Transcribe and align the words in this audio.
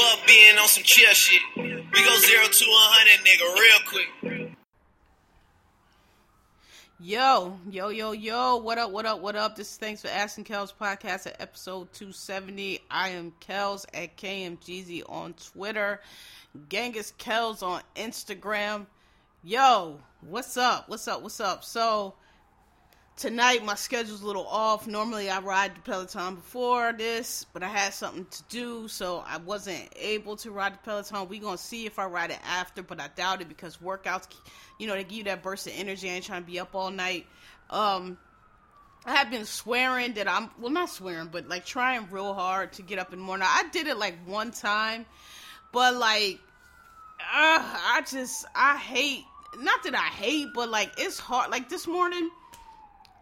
Fuck 0.00 0.26
being 0.26 0.56
on 0.56 0.66
some 0.66 0.82
chill 0.82 1.12
shit. 1.12 1.42
We 1.56 1.62
go 1.62 2.16
zero 2.16 2.44
to 2.44 2.64
a 2.64 2.86
hundred, 2.88 3.26
nigga, 3.26 3.54
real 3.54 3.78
quick. 3.86 4.56
Yo, 6.98 7.58
yo, 7.68 7.88
yo, 7.90 8.12
yo, 8.12 8.56
what 8.56 8.78
up, 8.78 8.90
what 8.92 9.04
up, 9.04 9.20
what 9.20 9.36
up? 9.36 9.56
This 9.56 9.72
is 9.72 9.76
Thanks 9.76 10.00
for 10.00 10.08
Asking 10.08 10.44
Kels 10.44 10.72
podcast 10.72 11.26
at 11.26 11.36
episode 11.38 11.92
270. 11.92 12.80
I 12.90 13.10
am 13.10 13.34
Kels 13.46 13.84
at 13.92 14.16
KMGZ 14.16 15.02
on 15.06 15.34
Twitter, 15.34 16.00
Genghis 16.70 17.12
Kels 17.18 17.62
on 17.62 17.82
Instagram. 17.94 18.86
Yo, 19.44 19.98
what's 20.22 20.56
up, 20.56 20.88
what's 20.88 21.08
up, 21.08 21.20
what's 21.20 21.40
up? 21.40 21.62
So, 21.62 22.14
tonight 23.20 23.62
my 23.62 23.74
schedule's 23.74 24.22
a 24.22 24.26
little 24.26 24.46
off. 24.46 24.86
Normally 24.86 25.28
I 25.28 25.40
ride 25.40 25.76
the 25.76 25.80
Peloton 25.80 26.36
before 26.36 26.94
this, 26.94 27.44
but 27.52 27.62
I 27.62 27.68
had 27.68 27.92
something 27.92 28.24
to 28.24 28.42
do, 28.48 28.88
so 28.88 29.22
I 29.26 29.36
wasn't 29.36 29.90
able 29.94 30.36
to 30.36 30.50
ride 30.50 30.72
the 30.72 30.78
Peloton. 30.78 31.28
We 31.28 31.38
gonna 31.38 31.58
see 31.58 31.84
if 31.84 31.98
I 31.98 32.06
ride 32.06 32.30
it 32.30 32.38
after, 32.42 32.82
but 32.82 32.98
I 32.98 33.08
doubt 33.14 33.42
it 33.42 33.48
because 33.48 33.76
workouts, 33.76 34.26
you 34.78 34.86
know, 34.86 34.94
they 34.94 35.04
give 35.04 35.18
you 35.18 35.24
that 35.24 35.42
burst 35.42 35.66
of 35.66 35.74
energy. 35.76 36.08
I 36.08 36.14
ain't 36.14 36.24
trying 36.24 36.40
to 36.42 36.46
be 36.46 36.58
up 36.58 36.74
all 36.74 36.90
night. 36.90 37.26
Um, 37.68 38.16
I 39.04 39.16
have 39.16 39.30
been 39.30 39.44
swearing 39.44 40.14
that 40.14 40.26
I'm 40.26 40.50
well, 40.58 40.72
not 40.72 40.88
swearing, 40.88 41.28
but 41.28 41.46
like 41.46 41.66
trying 41.66 42.08
real 42.10 42.32
hard 42.32 42.72
to 42.74 42.82
get 42.82 42.98
up 42.98 43.12
in 43.12 43.18
the 43.18 43.24
morning. 43.24 43.46
I 43.48 43.64
did 43.70 43.86
it 43.86 43.98
like 43.98 44.16
one 44.24 44.50
time, 44.50 45.04
but 45.72 45.94
like, 45.94 46.38
uh, 47.20 47.60
I 47.60 48.02
just 48.10 48.46
I 48.54 48.78
hate. 48.78 49.24
Not 49.58 49.82
that 49.82 49.94
I 49.94 49.98
hate, 49.98 50.48
but 50.54 50.70
like 50.70 50.92
it's 50.96 51.18
hard. 51.18 51.50
Like 51.50 51.68
this 51.68 51.86
morning. 51.86 52.30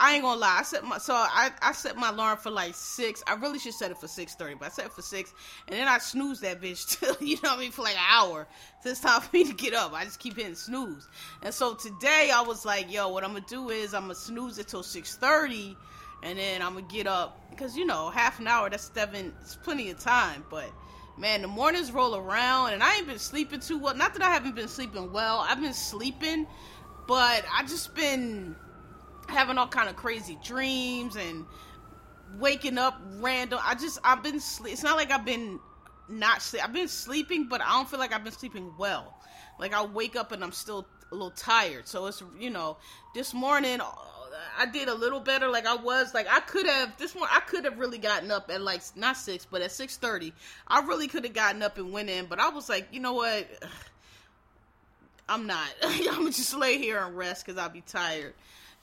I 0.01 0.15
ain't 0.15 0.23
gonna 0.23 0.39
lie. 0.39 0.59
I 0.61 0.63
set 0.63 0.85
my 0.85 0.99
so 0.99 1.13
I, 1.13 1.51
I 1.61 1.73
set 1.73 1.97
my 1.97 2.11
alarm 2.11 2.39
for 2.39 2.51
like 2.51 2.75
six. 2.75 3.23
I 3.27 3.35
really 3.35 3.59
should 3.59 3.75
set 3.75 3.91
it 3.91 3.99
for 3.99 4.07
six 4.07 4.35
thirty, 4.37 4.55
but 4.55 4.67
I 4.67 4.69
set 4.69 4.87
it 4.87 4.93
for 4.93 5.03
six, 5.03 5.35
and 5.67 5.77
then 5.77 5.89
I 5.89 5.99
snooze 5.99 6.41
that 6.41 6.61
bitch 6.61 6.99
till 7.01 7.17
you 7.21 7.37
know 7.43 7.51
what 7.51 7.59
I 7.59 7.61
mean 7.61 7.73
for 7.73 7.83
like 7.83 7.97
an 7.97 8.05
hour. 8.09 8.47
So 8.83 8.91
it's 8.91 9.01
time 9.01 9.21
for 9.21 9.37
me 9.37 9.45
to 9.45 9.55
get 9.55 9.75
up. 9.75 9.93
I 9.93 10.05
just 10.05 10.21
keep 10.21 10.37
hitting 10.37 10.55
snooze, 10.55 11.09
and 11.43 11.53
so 11.53 11.75
today 11.75 12.31
I 12.33 12.43
was 12.43 12.65
like, 12.65 12.93
yo, 12.93 13.09
what 13.09 13.25
I'm 13.25 13.33
gonna 13.33 13.45
do 13.49 13.71
is 13.71 13.93
I'm 13.93 14.03
gonna 14.03 14.15
snooze 14.15 14.59
it 14.59 14.69
till 14.69 14.85
six 14.85 15.17
thirty, 15.17 15.77
and 16.23 16.39
then 16.39 16.63
I'm 16.63 16.75
gonna 16.75 16.87
get 16.87 17.09
up 17.09 17.51
because 17.51 17.77
you 17.77 17.85
know 17.85 18.11
half 18.11 18.39
an 18.39 18.47
hour 18.47 18.71
that's 18.71 18.91
seven. 18.95 19.35
It's 19.41 19.57
plenty 19.57 19.91
of 19.91 19.99
time, 19.99 20.45
but 20.49 20.71
man, 21.17 21.43
the 21.43 21.49
mornings 21.49 21.91
roll 21.91 22.15
around, 22.15 22.73
and 22.73 22.85
I 22.85 22.99
ain't 22.99 23.09
been 23.09 23.19
sleeping 23.19 23.59
too 23.59 23.79
well. 23.79 23.97
Not 23.97 24.13
that 24.15 24.23
I 24.23 24.31
haven't 24.31 24.55
been 24.55 24.69
sleeping 24.69 25.13
well. 25.13 25.41
I've 25.41 25.61
been 25.61 25.75
sleeping, 25.75 26.47
but 27.09 27.45
I 27.53 27.65
just 27.65 27.97
been 27.97 28.55
having 29.29 29.59
all 29.59 29.69
kind 29.69 29.89
of 29.89 29.97
crazy 29.97 30.39
dreams 30.43 31.17
and 31.17 31.45
waking 32.39 32.79
up 32.79 33.01
random. 33.21 33.59
I 33.63 33.75
just 33.75 33.99
I've 34.05 34.23
been 34.23 34.41
sleep. 34.41 34.73
It's 34.73 34.83
not 34.83 34.97
like 34.97 35.11
I've 35.11 35.25
been 35.25 35.61
not 36.09 36.43
sleep. 36.43 36.65
I've 36.65 36.73
been 36.73 36.89
sleeping, 36.89 37.49
but 37.49 37.61
I 37.61 37.71
don't 37.71 37.89
feel 37.89 37.99
like 37.99 38.13
I've 38.13 38.25
been 38.25 38.33
sleeping 38.33 38.73
well. 38.79 39.15
Like 39.59 39.75
I 39.75 39.85
wake 39.85 40.17
up 40.17 40.33
and 40.33 40.43
I'm 40.43 40.53
still 40.53 40.87
a 41.11 41.15
little 41.15 41.31
tired. 41.31 41.87
So 41.89 42.07
it's 42.07 42.23
you 42.39 42.51
know 42.51 42.77
this 43.15 43.35
morning 43.35 43.81
uh, 43.81 43.87
I 44.59 44.67
did 44.67 44.89
a 44.89 44.95
little 44.95 45.21
better. 45.21 45.49
Like 45.49 45.67
I 45.67 45.75
was 45.75 46.15
like 46.15 46.27
I 46.31 46.41
could 46.41 46.67
have 46.67 46.97
this 46.99 47.15
one 47.15 47.29
I 47.33 47.41
could 47.41 47.65
have 47.65 47.79
really 47.79 47.99
gotten 47.99 48.31
up 48.31 48.51
at 48.51 48.61
like 48.61 48.83
not 48.97 49.17
six 49.17 49.45
but 49.45 49.63
at 49.63 49.73
six 49.73 49.97
thirty. 49.97 50.33
I 50.67 50.81
really 50.81 51.09
could 51.09 51.25
have 51.25 51.35
gotten 51.35 51.63
up 51.63 51.79
and 51.79 51.93
went 51.93 52.11
in, 52.11 52.27
but 52.27 52.39
I 52.39 52.49
was 52.51 52.69
like 52.69 52.89
you 52.93 53.01
know 53.01 53.15
what. 53.15 53.47
I'm 55.31 55.47
not. 55.47 55.69
I'm 55.83 56.05
gonna 56.05 56.31
just 56.31 56.57
lay 56.57 56.79
here 56.79 57.05
and 57.05 57.15
rest 57.15 57.45
because 57.45 57.61
I'll 57.61 57.69
be 57.69 57.83
tired. 57.83 58.33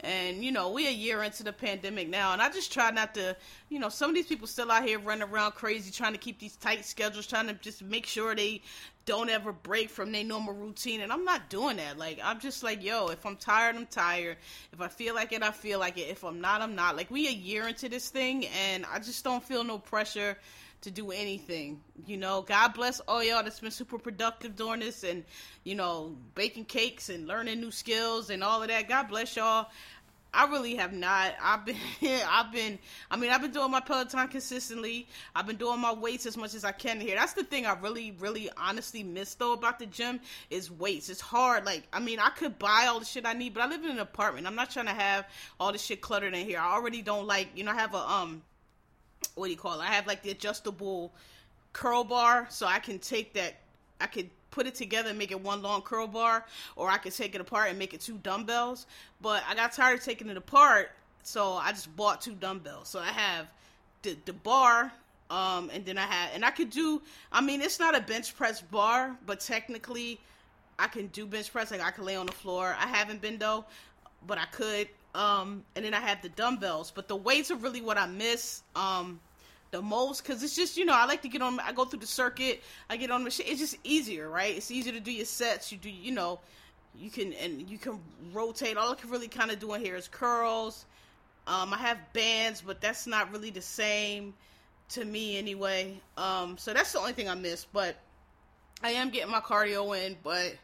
And 0.02 0.44
you 0.44 0.52
know, 0.52 0.72
we're 0.72 0.90
a 0.90 0.94
year 0.94 1.24
into 1.24 1.44
the 1.44 1.54
pandemic 1.54 2.10
now, 2.10 2.34
and 2.34 2.42
I 2.42 2.50
just 2.50 2.72
try 2.72 2.92
not 2.92 3.16
to, 3.16 3.36
you 3.70 3.80
know, 3.80 3.90
some 3.90 4.10
of 4.10 4.16
these 4.16 4.28
people 4.28 4.46
still 4.46 4.70
out 4.70 4.84
here 4.84 5.00
running 5.00 5.28
around 5.28 5.54
crazy, 5.54 5.92
trying 5.92 6.12
to 6.12 6.20
keep 6.20 6.38
these 6.38 6.58
tight 6.58 6.86
schedules, 6.86 7.26
trying 7.26 7.48
to 7.48 7.54
just 7.54 7.82
make 7.82 8.06
sure 8.06 8.36
they 8.36 8.62
don't 9.06 9.30
ever 9.30 9.52
break 9.54 9.90
from 9.90 10.12
their 10.12 10.24
normal 10.24 10.54
routine. 10.54 11.02
And 11.02 11.14
I'm 11.14 11.24
not 11.24 11.50
doing 11.50 11.78
that. 11.78 11.98
Like, 11.98 12.20
I'm 12.24 12.40
just 12.40 12.64
like, 12.64 12.84
yo, 12.84 13.08
if 13.08 13.26
I'm 13.26 13.36
tired, 13.38 13.76
I'm 13.76 13.86
tired. 13.86 14.38
If 14.74 14.82
I 14.82 14.88
feel 14.88 15.16
like 15.16 15.32
it, 15.32 15.44
I 15.44 15.52
feel 15.52 15.80
like 15.80 15.98
it. 15.98 16.10
If 16.10 16.24
I'm 16.24 16.42
not, 16.42 16.62
I'm 16.62 16.76
not. 16.76 16.96
Like, 16.96 17.10
we 17.10 17.28
a 17.28 17.32
year 17.32 17.68
into 17.68 17.88
this 17.88 18.10
thing, 18.10 18.48
and 18.48 18.86
I 18.92 19.00
just 19.00 19.24
don't 19.24 19.44
feel 19.44 19.64
no 19.64 19.78
pressure 19.78 20.38
to 20.85 20.91
do 20.91 21.12
anything. 21.12 21.81
You 22.07 22.18
know, 22.18 22.44
God 22.44 22.73
bless 22.73 23.00
all 23.01 23.23
y'all 23.23 23.44
that's 23.44 23.59
been 23.59 23.72
super 23.72 23.97
productive 23.97 24.56
during 24.56 24.79
this 24.79 25.03
and, 25.03 25.23
you 25.63 25.75
know, 25.75 26.16
baking 26.35 26.66
cakes 26.66 27.09
and 27.09 27.28
learning 27.28 27.59
new 27.59 27.72
skills 27.72 28.29
and 28.29 28.44
all 28.44 28.62
of 28.62 28.69
that. 28.69 28.88
God 28.88 29.09
bless 29.09 29.35
y'all. 29.35 29.68
I 30.31 30.46
really 30.46 30.75
have 30.75 30.94
not. 30.94 31.34
I've 31.41 31.66
been, 31.66 31.78
I've 32.29 32.51
been, 32.51 32.78
I 33.09 33.18
mean, 33.18 33.31
I've 33.31 33.41
been 33.41 33.51
doing 33.51 33.72
my 33.72 33.79
Peloton 33.79 34.28
consistently. 34.28 35.07
I've 35.35 35.47
been 35.47 35.56
doing 35.56 35.79
my 35.79 35.94
weights 35.94 36.28
as 36.28 36.38
much 36.38 36.53
as 36.53 36.63
I 36.63 36.72
can 36.72 37.00
here. 37.00 37.16
That's 37.16 37.34
the 37.34 37.44
thing 37.44 37.66
I 37.66 37.73
really, 37.73 38.12
really 38.19 38.50
honestly 38.56 39.02
miss 39.02 39.34
though 39.34 39.53
about 39.53 39.79
the 39.79 39.88
gym 39.88 40.19
is 40.52 40.69
weights. 40.69 41.09
It's 41.09 41.22
hard. 41.22 41.66
Like, 41.66 41.84
I 41.91 42.00
mean, 42.00 42.19
I 42.19 42.29
could 42.29 42.59
buy 42.59 42.85
all 42.90 43.00
the 43.00 43.06
shit 43.06 43.25
I 43.25 43.34
need, 43.34 43.56
but 43.56 43.63
I 43.63 43.67
live 43.67 43.84
in 43.84 43.90
an 43.91 44.00
apartment. 44.00 44.46
I'm 44.46 44.56
not 44.56 44.69
trying 44.69 44.88
to 44.88 44.94
have 44.94 45.25
all 45.59 45.72
the 45.72 45.79
shit 45.79 46.02
cluttered 46.02 46.35
in 46.35 46.46
here. 46.46 46.59
I 46.59 46.73
already 46.73 47.02
don't 47.02 47.25
like, 47.25 47.47
you 47.56 47.63
know, 47.63 47.72
I 47.72 47.75
have 47.75 47.96
a, 47.96 47.97
um, 48.12 48.44
what 49.36 49.46
do 49.46 49.52
you 49.52 49.58
call 49.58 49.80
it? 49.80 49.84
I 49.84 49.91
have 49.94 50.08
like 50.08 50.22
the 50.22 50.31
adjustable 50.31 51.12
curl 51.74 52.03
bar, 52.03 52.47
so 52.50 52.66
I 52.66 52.80
can 52.80 53.00
take 53.00 53.34
that. 53.34 53.56
I 54.00 54.08
could 54.08 54.30
put 54.52 54.68
it 54.68 54.75
together 54.75 55.09
and 55.09 55.18
make 55.18 55.31
it 55.31 55.41
one 55.41 55.62
long 55.62 55.81
curl 55.81 56.08
bar, 56.08 56.46
or 56.75 56.90
I 56.90 56.97
could 56.97 57.13
take 57.13 57.35
it 57.35 57.41
apart 57.41 57.69
and 57.69 57.78
make 57.78 57.94
it 57.94 58.02
two 58.02 58.18
dumbbells. 58.18 58.85
But 59.22 59.44
I 59.47 59.56
got 59.56 59.74
tired 59.74 60.00
of 60.00 60.06
taking 60.06 60.30
it 60.30 60.38
apart, 60.38 60.91
so 61.24 61.53
I 61.53 61.72
just 61.72 61.94
bought 61.96 62.22
two 62.22 62.34
dumbbells. 62.35 62.88
So 62.88 63.00
I 63.00 63.08
have 63.12 63.47
the 64.02 64.18
the 64.25 64.34
bar, 64.34 64.91
um, 65.30 65.69
and 65.74 65.85
then 65.85 65.97
I 65.97 66.06
have, 66.06 66.30
and 66.34 66.46
I 66.46 66.52
could 66.52 66.69
do. 66.69 67.02
I 67.31 67.41
mean, 67.41 67.62
it's 67.62 67.80
not 67.80 67.96
a 67.96 68.02
bench 68.02 68.35
press 68.35 68.62
bar, 68.62 69.16
but 69.25 69.40
technically, 69.41 70.19
I 70.80 70.88
can 70.88 71.08
do 71.08 71.25
bench 71.25 71.52
press. 71.52 71.72
Like 71.72 71.81
I 71.81 71.91
can 71.91 72.06
lay 72.06 72.16
on 72.16 72.25
the 72.25 72.31
floor. 72.31 72.75
I 72.80 72.88
haven't 72.88 73.22
been 73.22 73.38
though, 73.38 73.66
but 74.25 74.38
I 74.38 74.46
could. 74.46 74.88
Um, 75.16 75.64
and 75.76 75.86
then 75.86 75.94
I 75.94 76.02
have 76.02 76.22
the 76.22 76.30
dumbbells, 76.30 76.92
but 76.92 77.08
the 77.08 77.16
weights 77.16 77.50
are 77.50 77.56
really 77.56 77.81
what 77.81 77.98
I 77.98 78.06
miss. 78.06 78.62
Um, 78.76 79.22
the 79.72 79.81
most 79.81 80.24
because 80.24 80.44
it's 80.44 80.56
just 80.56 80.78
you 80.78 80.86
know 80.86 80.94
I 80.94 81.06
like 81.06 81.22
to 81.24 81.30
get 81.30 81.42
on. 81.42 81.59
I 81.59 81.72
go 81.72 81.86
through 81.86 82.00
the 82.00 82.08
circuit. 82.08 82.62
I 82.90 82.98
get 82.98 83.12
on 83.12 83.22
the 83.22 83.26
machine. 83.26 83.46
It's 83.50 83.59
just 83.59 83.78
easier, 83.84 84.30
right? 84.30 84.56
It's 84.56 84.72
easier 84.72 84.94
to 84.94 85.00
do 85.00 85.12
your 85.12 85.26
sets. 85.26 85.72
You 85.72 85.78
do 85.78 85.90
you 85.90 86.12
know 86.12 86.40
you 86.98 87.09
can 87.09 87.34
and 87.34 87.70
you 87.70 87.78
can 87.78 88.00
rotate. 88.34 88.78
All 88.78 88.92
I 88.92 88.96
can 88.96 89.09
really 89.09 89.28
kind 89.28 89.52
of 89.52 89.59
do 89.59 89.74
in 89.74 89.81
here 89.81 89.96
is 89.96 90.08
curls. 90.08 90.86
Um, 91.47 91.74
I 91.74 91.78
have 91.78 91.97
bands, 92.14 92.62
but 92.62 92.82
that's 92.82 93.08
not 93.08 93.32
really 93.32 93.52
the 93.52 93.62
same 93.62 94.34
to 94.90 95.06
me 95.06 95.38
anyway. 95.38 96.00
Um, 96.18 96.58
so 96.58 96.74
that's 96.74 96.92
the 96.92 97.00
only 97.00 97.14
thing 97.14 97.30
I 97.30 97.36
miss. 97.36 97.66
But 97.66 97.96
I 98.84 98.92
am 98.92 99.09
getting 99.09 99.32
my 99.32 99.40
cardio 99.40 99.97
in, 100.06 100.18
but 100.24 100.56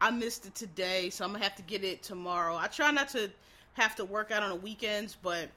I 0.00 0.10
missed 0.10 0.46
it 0.46 0.54
today, 0.54 1.10
so 1.10 1.24
I'm 1.24 1.32
gonna 1.32 1.44
have 1.44 1.56
to 1.56 1.62
get 1.62 1.84
it 1.84 2.02
tomorrow. 2.02 2.56
I 2.56 2.66
try 2.66 2.90
not 2.90 3.10
to 3.10 3.30
have 3.74 3.96
to 3.96 4.04
work 4.04 4.30
out 4.30 4.42
on 4.42 4.50
the 4.50 4.56
weekends, 4.56 5.16
but 5.22 5.48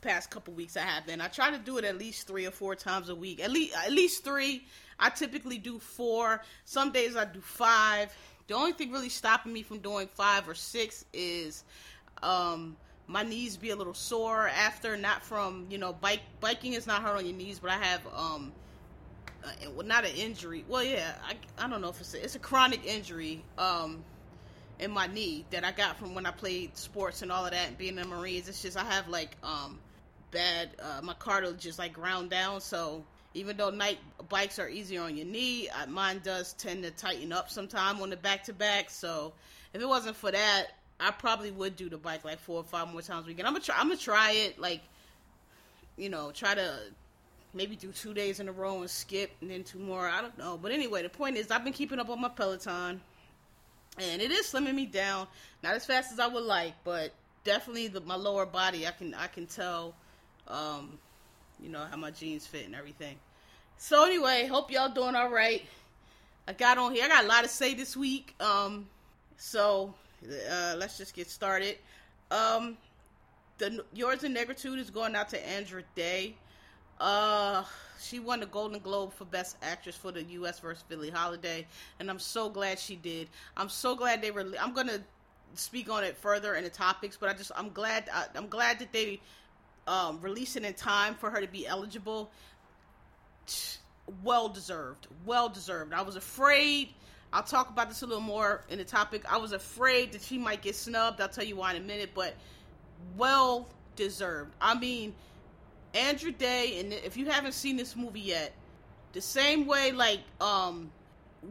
past 0.00 0.30
couple 0.30 0.54
weeks 0.54 0.76
I 0.76 0.80
have 0.80 1.06
been. 1.06 1.20
I 1.20 1.28
try 1.28 1.50
to 1.50 1.58
do 1.58 1.78
it 1.78 1.84
at 1.84 1.98
least 1.98 2.26
three 2.26 2.46
or 2.46 2.50
four 2.50 2.74
times 2.74 3.08
a 3.08 3.14
week. 3.14 3.42
At 3.42 3.50
least 3.50 3.74
at 3.76 3.92
least 3.92 4.24
three. 4.24 4.64
I 4.98 5.10
typically 5.10 5.58
do 5.58 5.78
four. 5.78 6.42
Some 6.64 6.92
days 6.92 7.16
I 7.16 7.24
do 7.24 7.40
five. 7.40 8.14
The 8.46 8.54
only 8.54 8.72
thing 8.72 8.90
really 8.90 9.08
stopping 9.08 9.52
me 9.52 9.62
from 9.62 9.78
doing 9.78 10.08
five 10.14 10.48
or 10.48 10.54
six 10.54 11.04
is 11.12 11.64
um 12.22 12.76
my 13.06 13.22
knees 13.22 13.56
be 13.56 13.70
a 13.70 13.76
little 13.76 13.94
sore 13.94 14.48
after 14.48 14.96
not 14.96 15.22
from 15.22 15.66
you 15.70 15.78
know 15.78 15.92
bike 15.94 16.20
biking 16.40 16.74
is 16.74 16.86
not 16.86 17.00
hard 17.00 17.16
on 17.16 17.24
your 17.24 17.34
knees 17.34 17.58
but 17.58 17.70
i 17.70 17.76
have 17.76 18.00
um 18.14 18.52
uh, 19.44 19.70
well, 19.74 19.86
not 19.86 20.04
an 20.04 20.14
injury 20.14 20.64
well 20.68 20.82
yeah 20.82 21.14
i, 21.26 21.34
I 21.64 21.68
don't 21.68 21.80
know 21.80 21.88
if 21.88 22.00
it's 22.00 22.14
a, 22.14 22.22
it's 22.22 22.34
a 22.34 22.38
chronic 22.40 22.84
injury 22.84 23.42
um 23.56 24.04
in 24.78 24.90
my 24.90 25.06
knee 25.06 25.44
that 25.50 25.64
I 25.64 25.72
got 25.72 25.98
from 25.98 26.14
when 26.14 26.26
I 26.26 26.30
played 26.30 26.76
sports 26.76 27.22
and 27.22 27.32
all 27.32 27.44
of 27.44 27.52
that 27.52 27.68
and 27.68 27.78
being 27.78 27.98
in 27.98 28.08
the 28.08 28.16
Marines. 28.16 28.48
It's 28.48 28.62
just 28.62 28.76
I 28.76 28.84
have 28.84 29.08
like 29.08 29.36
um 29.42 29.78
bad 30.30 30.70
uh, 30.80 31.00
my 31.02 31.14
cartilage 31.14 31.66
is 31.66 31.78
like 31.78 31.92
ground 31.92 32.30
down, 32.30 32.60
so 32.60 33.04
even 33.34 33.56
though 33.56 33.70
night 33.70 33.98
bikes 34.28 34.58
are 34.58 34.68
easier 34.68 35.02
on 35.02 35.16
your 35.16 35.26
knee, 35.26 35.68
uh, 35.68 35.86
mine 35.86 36.20
does 36.24 36.54
tend 36.54 36.82
to 36.82 36.90
tighten 36.90 37.32
up 37.32 37.50
sometime 37.50 38.00
on 38.00 38.10
the 38.10 38.16
back 38.16 38.44
to 38.44 38.52
back. 38.52 38.90
So 38.90 39.32
if 39.74 39.80
it 39.80 39.88
wasn't 39.88 40.16
for 40.16 40.30
that, 40.30 40.68
I 41.00 41.10
probably 41.10 41.50
would 41.50 41.76
do 41.76 41.88
the 41.88 41.98
bike 41.98 42.24
like 42.24 42.40
four 42.40 42.56
or 42.56 42.64
five 42.64 42.88
more 42.88 43.02
times 43.02 43.26
a 43.26 43.28
week. 43.28 43.38
And 43.38 43.46
I'm 43.46 43.54
gonna 43.54 43.64
try. 43.64 43.76
I'm 43.78 43.88
gonna 43.88 44.00
try 44.00 44.32
it 44.32 44.58
like, 44.58 44.80
you 45.96 46.08
know, 46.08 46.30
try 46.32 46.54
to 46.54 46.78
maybe 47.54 47.76
do 47.76 47.92
two 47.92 48.12
days 48.12 48.40
in 48.40 48.48
a 48.48 48.52
row 48.52 48.80
and 48.80 48.90
skip 48.90 49.30
and 49.40 49.50
then 49.50 49.64
two 49.64 49.78
more. 49.78 50.08
I 50.08 50.20
don't 50.20 50.36
know. 50.38 50.58
But 50.60 50.72
anyway, 50.72 51.02
the 51.02 51.08
point 51.08 51.36
is 51.36 51.50
I've 51.50 51.64
been 51.64 51.72
keeping 51.72 51.98
up 51.98 52.08
on 52.08 52.20
my 52.20 52.28
Peloton. 52.28 53.00
And 54.00 54.22
it 54.22 54.30
is 54.30 54.46
slimming 54.46 54.74
me 54.74 54.86
down. 54.86 55.26
Not 55.62 55.74
as 55.74 55.84
fast 55.84 56.12
as 56.12 56.20
I 56.20 56.26
would 56.26 56.44
like, 56.44 56.74
but 56.84 57.12
definitely 57.44 57.88
the, 57.88 58.00
my 58.00 58.14
lower 58.14 58.46
body. 58.46 58.86
I 58.86 58.90
can 58.92 59.14
I 59.14 59.26
can 59.26 59.46
tell, 59.46 59.94
um, 60.46 60.98
you 61.60 61.68
know 61.68 61.84
how 61.90 61.96
my 61.96 62.10
jeans 62.10 62.46
fit 62.46 62.66
and 62.66 62.74
everything. 62.74 63.16
So 63.76 64.04
anyway, 64.04 64.46
hope 64.46 64.70
y'all 64.70 64.92
doing 64.92 65.14
all 65.14 65.30
right. 65.30 65.62
I 66.46 66.52
got 66.52 66.78
on 66.78 66.94
here. 66.94 67.04
I 67.04 67.08
got 67.08 67.24
a 67.24 67.28
lot 67.28 67.42
to 67.42 67.48
say 67.48 67.74
this 67.74 67.96
week. 67.96 68.34
Um, 68.40 68.88
so 69.36 69.94
uh, 70.50 70.74
let's 70.76 70.96
just 70.98 71.14
get 71.14 71.28
started. 71.28 71.76
Um, 72.30 72.76
the 73.58 73.84
yours 73.92 74.24
in 74.24 74.34
negritude 74.34 74.78
is 74.78 74.90
going 74.90 75.14
out 75.14 75.28
to 75.30 75.48
Andra 75.48 75.82
Day. 75.94 76.36
Uh, 77.00 77.64
she 78.00 78.18
won 78.18 78.40
the 78.40 78.46
Golden 78.46 78.80
Globe 78.80 79.12
for 79.12 79.24
Best 79.24 79.56
Actress 79.62 79.96
for 79.96 80.12
the 80.12 80.22
U.S. 80.22 80.60
versus 80.60 80.84
Billie 80.88 81.10
Holiday, 81.10 81.66
and 82.00 82.10
I'm 82.10 82.18
so 82.18 82.48
glad 82.48 82.78
she 82.78 82.96
did. 82.96 83.28
I'm 83.56 83.68
so 83.68 83.94
glad 83.94 84.22
they 84.22 84.30
were. 84.30 84.46
I'm 84.60 84.72
gonna 84.72 85.00
speak 85.54 85.90
on 85.90 86.04
it 86.04 86.16
further 86.16 86.54
in 86.54 86.64
the 86.64 86.70
topics, 86.70 87.16
but 87.16 87.28
I 87.28 87.34
just 87.34 87.52
I'm 87.56 87.70
glad 87.70 88.08
I, 88.12 88.26
am 88.36 88.48
glad 88.48 88.78
that 88.80 88.92
they 88.92 89.20
um, 89.86 90.20
released 90.20 90.56
it 90.56 90.64
in 90.64 90.74
time 90.74 91.14
for 91.14 91.30
her 91.30 91.40
to 91.40 91.48
be 91.48 91.66
eligible. 91.66 92.30
Well 94.22 94.48
deserved, 94.48 95.06
well 95.24 95.48
deserved. 95.48 95.92
I 95.92 96.02
was 96.02 96.16
afraid. 96.16 96.90
I'll 97.32 97.42
talk 97.42 97.68
about 97.68 97.90
this 97.90 98.02
a 98.02 98.06
little 98.06 98.22
more 98.22 98.64
in 98.70 98.78
the 98.78 98.84
topic. 98.84 99.30
I 99.30 99.36
was 99.36 99.52
afraid 99.52 100.12
that 100.12 100.22
she 100.22 100.38
might 100.38 100.62
get 100.62 100.74
snubbed. 100.74 101.20
I'll 101.20 101.28
tell 101.28 101.44
you 101.44 101.56
why 101.56 101.74
in 101.74 101.82
a 101.82 101.84
minute, 101.84 102.10
but 102.14 102.34
well 103.18 103.68
deserved. 103.96 104.54
I 104.62 104.78
mean, 104.78 105.14
Andra 105.98 106.30
Day, 106.30 106.80
and 106.80 106.92
if 106.92 107.16
you 107.16 107.26
haven't 107.26 107.52
seen 107.52 107.76
this 107.76 107.96
movie 107.96 108.20
yet, 108.20 108.52
the 109.12 109.20
same 109.20 109.66
way 109.66 109.92
like 109.92 110.20
um 110.40 110.90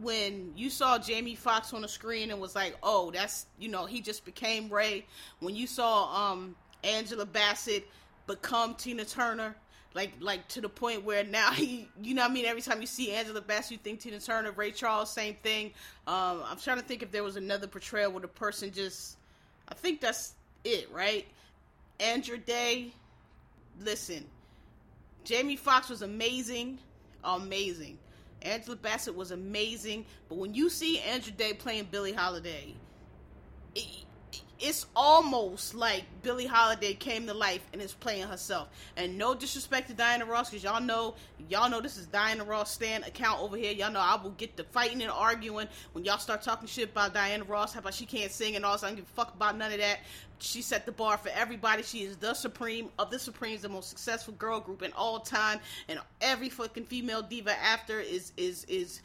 when 0.00 0.52
you 0.56 0.70
saw 0.70 0.98
Jamie 0.98 1.34
Foxx 1.34 1.72
on 1.72 1.82
the 1.82 1.88
screen 1.88 2.30
and 2.30 2.40
was 2.40 2.54
like, 2.54 2.76
"Oh, 2.82 3.10
that's 3.10 3.46
you 3.58 3.68
know 3.68 3.86
he 3.86 4.00
just 4.00 4.24
became 4.24 4.68
Ray." 4.68 5.06
When 5.40 5.54
you 5.54 5.66
saw 5.66 6.32
um 6.32 6.56
Angela 6.84 7.26
Bassett 7.26 7.86
become 8.26 8.74
Tina 8.74 9.04
Turner, 9.04 9.54
like 9.94 10.12
like 10.20 10.46
to 10.48 10.60
the 10.60 10.68
point 10.68 11.04
where 11.04 11.24
now 11.24 11.50
he, 11.52 11.88
you 12.02 12.14
know, 12.14 12.24
I 12.24 12.28
mean, 12.28 12.44
every 12.46 12.62
time 12.62 12.80
you 12.80 12.86
see 12.86 13.12
Angela 13.12 13.40
Bassett, 13.40 13.72
you 13.72 13.78
think 13.78 14.00
Tina 14.00 14.20
Turner, 14.20 14.52
Ray 14.52 14.70
Charles, 14.70 15.10
same 15.10 15.34
thing. 15.34 15.72
Um, 16.06 16.42
I'm 16.46 16.58
trying 16.58 16.78
to 16.78 16.84
think 16.84 17.02
if 17.02 17.10
there 17.10 17.24
was 17.24 17.36
another 17.36 17.66
portrayal 17.66 18.12
where 18.12 18.22
the 18.22 18.28
person 18.28 18.72
just, 18.72 19.16
I 19.68 19.74
think 19.74 20.00
that's 20.00 20.34
it, 20.64 20.90
right? 20.92 21.26
Andra 22.00 22.38
Day, 22.38 22.92
listen, 23.80 24.24
Jamie 25.28 25.56
Foxx 25.56 25.90
was 25.90 26.00
amazing, 26.00 26.78
amazing. 27.22 27.98
Angela 28.40 28.76
Bassett 28.76 29.14
was 29.14 29.30
amazing, 29.30 30.06
but 30.26 30.38
when 30.38 30.54
you 30.54 30.70
see 30.70 31.00
Andra 31.00 31.32
Day 31.32 31.52
playing 31.52 31.88
Billie 31.90 32.14
Holiday, 32.14 32.72
it, 33.74 34.06
it's 34.60 34.86
almost 34.96 35.74
like 35.74 36.04
Billie 36.22 36.46
Holiday 36.46 36.94
came 36.94 37.26
to 37.26 37.34
life 37.34 37.64
and 37.72 37.80
is 37.80 37.92
playing 37.92 38.26
herself. 38.26 38.68
And 38.96 39.16
no 39.16 39.34
disrespect 39.34 39.88
to 39.88 39.94
Diana 39.94 40.24
Ross, 40.24 40.50
because 40.50 40.64
y'all 40.64 40.80
know, 40.80 41.14
y'all 41.48 41.70
know 41.70 41.80
this 41.80 41.96
is 41.96 42.06
Diana 42.06 42.44
Ross 42.44 42.72
stand 42.72 43.04
account 43.04 43.40
over 43.40 43.56
here. 43.56 43.72
Y'all 43.72 43.92
know 43.92 44.00
I 44.00 44.20
will 44.20 44.30
get 44.30 44.56
the 44.56 44.64
fighting 44.64 45.00
and 45.02 45.10
arguing 45.10 45.68
when 45.92 46.04
y'all 46.04 46.18
start 46.18 46.42
talking 46.42 46.66
shit 46.66 46.90
about 46.90 47.14
Diana 47.14 47.44
Ross, 47.44 47.72
how 47.72 47.80
about 47.80 47.94
she 47.94 48.06
can't 48.06 48.32
sing 48.32 48.56
and 48.56 48.64
all. 48.64 48.76
So 48.78 48.86
I 48.86 48.90
don't 48.90 48.96
give 48.96 49.04
a 49.04 49.08
fuck 49.08 49.34
about 49.34 49.56
none 49.56 49.72
of 49.72 49.78
that. 49.78 50.00
She 50.40 50.62
set 50.62 50.86
the 50.86 50.92
bar 50.92 51.18
for 51.18 51.30
everybody. 51.30 51.82
She 51.82 52.02
is 52.02 52.16
the 52.16 52.34
supreme 52.34 52.90
of 52.98 53.10
the 53.10 53.18
Supremes, 53.18 53.62
the 53.62 53.68
most 53.68 53.88
successful 53.88 54.34
girl 54.34 54.60
group 54.60 54.82
in 54.82 54.92
all 54.92 55.20
time, 55.20 55.58
and 55.88 55.98
every 56.20 56.48
fucking 56.48 56.84
female 56.84 57.22
diva 57.22 57.58
after 57.58 57.98
is 58.00 58.32
is 58.36 58.64
is 58.64 59.00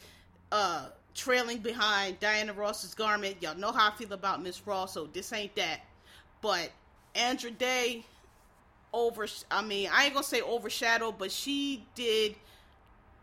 uh 0.51 0.87
trailing 1.15 1.59
behind 1.59 2.19
Diana 2.19 2.53
Ross's 2.53 2.93
garment. 2.93 3.37
Y'all 3.41 3.57
know 3.57 3.71
how 3.71 3.89
I 3.89 3.95
feel 3.95 4.13
about 4.13 4.41
Miss 4.41 4.65
Ross, 4.65 4.93
so 4.93 5.07
this 5.07 5.31
ain't 5.33 5.55
that. 5.55 5.81
But 6.41 6.71
Andra 7.15 7.51
Day 7.51 8.05
over 8.91 9.27
I 9.49 9.61
mean, 9.61 9.89
I 9.91 10.05
ain't 10.05 10.13
gonna 10.13 10.23
say 10.23 10.41
overshadowed, 10.41 11.17
but 11.17 11.31
she 11.31 11.85
did 11.95 12.35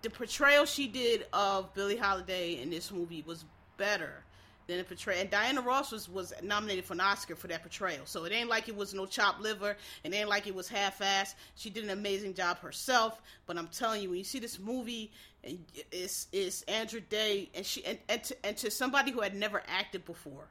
the 0.02 0.10
portrayal 0.10 0.64
she 0.64 0.86
did 0.88 1.26
of 1.32 1.72
Billie 1.74 1.96
Holiday 1.96 2.60
in 2.60 2.70
this 2.70 2.90
movie 2.90 3.22
was 3.26 3.44
better 3.76 4.22
than 4.66 4.78
the 4.78 4.84
portrayal. 4.84 5.20
And 5.20 5.30
Diana 5.30 5.60
Ross 5.60 5.92
was, 5.92 6.08
was 6.08 6.32
nominated 6.42 6.84
for 6.84 6.94
an 6.94 7.00
Oscar 7.00 7.36
for 7.36 7.48
that 7.48 7.62
portrayal. 7.62 8.06
So 8.06 8.24
it 8.24 8.32
ain't 8.32 8.48
like 8.48 8.68
it 8.68 8.76
was 8.76 8.94
no 8.94 9.04
chopped 9.04 9.40
liver. 9.40 9.76
It 10.04 10.14
ain't 10.14 10.28
like 10.28 10.46
it 10.46 10.54
was 10.54 10.68
half-assed. 10.68 11.34
She 11.56 11.70
did 11.70 11.84
an 11.84 11.90
amazing 11.90 12.34
job 12.34 12.60
herself. 12.60 13.20
But 13.46 13.58
I'm 13.58 13.68
telling 13.68 14.02
you, 14.02 14.10
when 14.10 14.18
you 14.18 14.24
see 14.24 14.38
this 14.38 14.58
movie 14.58 15.10
and 15.44 15.58
it's 15.90 16.28
it's 16.32 16.62
Andra 16.62 17.00
Day, 17.00 17.48
and 17.54 17.64
she 17.64 17.84
and 17.84 17.98
and 18.08 18.22
to, 18.24 18.36
and 18.44 18.56
to 18.58 18.70
somebody 18.70 19.10
who 19.10 19.20
had 19.20 19.34
never 19.34 19.62
acted 19.68 20.04
before, 20.04 20.48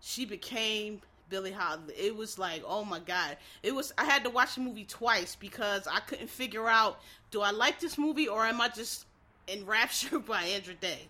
she 0.00 0.24
became 0.24 1.00
Billie 1.28 1.52
Holiday. 1.52 1.94
It 1.96 2.16
was 2.16 2.38
like, 2.38 2.62
oh 2.66 2.84
my 2.84 2.98
god! 3.00 3.36
It 3.62 3.74
was. 3.74 3.92
I 3.96 4.04
had 4.04 4.24
to 4.24 4.30
watch 4.30 4.56
the 4.56 4.60
movie 4.60 4.84
twice 4.84 5.36
because 5.36 5.86
I 5.86 6.00
couldn't 6.00 6.30
figure 6.30 6.68
out 6.68 7.00
do 7.30 7.40
I 7.40 7.50
like 7.50 7.80
this 7.80 7.98
movie 7.98 8.28
or 8.28 8.44
am 8.44 8.60
I 8.60 8.68
just 8.68 9.06
enraptured 9.48 10.24
by 10.26 10.42
Andra 10.44 10.74
Day. 10.74 11.08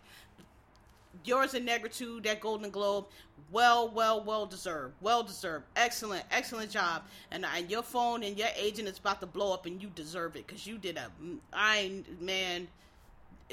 Yours 1.24 1.54
in 1.54 1.64
Negritude, 1.64 2.24
that 2.24 2.40
Golden 2.40 2.70
Globe, 2.70 3.06
well, 3.52 3.88
well, 3.88 4.22
well 4.22 4.46
deserved, 4.46 4.94
well 5.00 5.22
deserved, 5.22 5.64
excellent, 5.76 6.24
excellent 6.30 6.70
job. 6.70 7.02
And 7.30 7.44
uh, 7.44 7.48
and 7.56 7.70
your 7.70 7.82
phone 7.82 8.22
and 8.22 8.36
your 8.36 8.48
agent 8.56 8.88
is 8.88 8.98
about 8.98 9.20
to 9.20 9.26
blow 9.26 9.52
up, 9.52 9.66
and 9.66 9.80
you 9.80 9.90
deserve 9.94 10.34
it 10.34 10.46
because 10.46 10.66
you 10.66 10.76
did 10.76 10.96
a, 10.96 11.10
I 11.52 12.02
man 12.20 12.66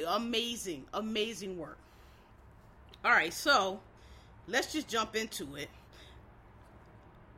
amazing, 0.08 0.86
amazing 0.94 1.58
work. 1.58 1.78
All 3.04 3.12
right, 3.12 3.34
so 3.34 3.80
let's 4.48 4.72
just 4.72 4.88
jump 4.88 5.16
into 5.16 5.56
it. 5.56 5.70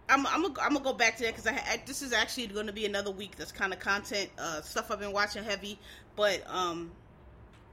I'm 0.09 0.27
I'm 0.27 0.41
gonna, 0.41 0.53
I'm 0.61 0.73
gonna 0.73 0.83
go 0.83 0.93
back 0.93 1.17
to 1.17 1.23
that 1.23 1.35
because 1.35 1.47
I, 1.47 1.53
I, 1.53 1.81
this 1.85 2.01
is 2.01 2.11
actually 2.11 2.47
going 2.47 2.67
to 2.67 2.73
be 2.73 2.85
another 2.85 3.11
week 3.11 3.37
that's 3.37 3.53
kind 3.53 3.71
of 3.71 3.79
content 3.79 4.29
uh, 4.37 4.61
stuff 4.61 4.91
I've 4.91 4.99
been 4.99 5.13
watching 5.13 5.43
heavy, 5.43 5.79
but 6.15 6.43
um, 6.47 6.91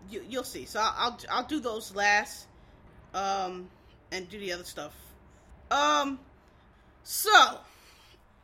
you, 0.09 0.23
will 0.31 0.45
see. 0.45 0.65
So 0.65 0.81
I'll, 0.81 0.95
I'll, 0.97 1.19
I'll 1.31 1.47
do 1.47 1.59
those 1.59 1.95
last, 1.95 2.47
um, 3.15 3.69
and 4.13 4.29
do 4.29 4.39
the 4.39 4.53
other 4.53 4.65
stuff. 4.65 4.93
Um, 5.71 6.21
so 7.03 7.59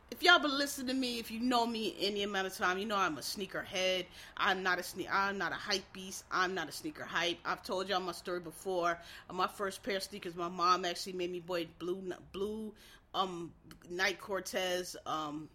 if 0.09 0.23
y'all 0.23 0.39
been 0.39 0.57
listening 0.57 0.87
to 0.87 0.93
me, 0.93 1.19
if 1.19 1.29
you 1.29 1.39
know 1.39 1.65
me 1.65 1.95
any 1.99 2.23
amount 2.23 2.47
of 2.47 2.55
time, 2.55 2.77
you 2.77 2.85
know 2.85 2.95
I'm 2.95 3.17
a 3.17 3.21
sneaker 3.21 3.61
head. 3.61 4.05
I'm 4.37 4.63
not 4.63 4.79
a 4.79 4.81
sne- 4.81 5.09
I'm 5.11 5.37
not 5.37 5.51
a 5.51 5.55
hype 5.55 5.91
beast. 5.93 6.23
I'm 6.31 6.53
not 6.55 6.69
a 6.69 6.71
sneaker 6.71 7.03
hype. 7.03 7.37
I've 7.45 7.61
told 7.63 7.89
y'all 7.89 7.99
my 7.99 8.13
story 8.13 8.39
before. 8.39 8.97
Uh, 9.29 9.33
my 9.33 9.47
first 9.47 9.83
pair 9.83 9.97
of 9.97 10.03
sneakers, 10.03 10.35
my 10.35 10.47
mom 10.47 10.85
actually 10.85 11.13
made 11.13 11.31
me 11.31 11.39
buy 11.41 11.67
blue 11.79 12.01
blue 12.31 12.73
um 13.13 13.51
Nike 13.89 14.15
Cortez. 14.15 14.95
Um, 15.05 15.49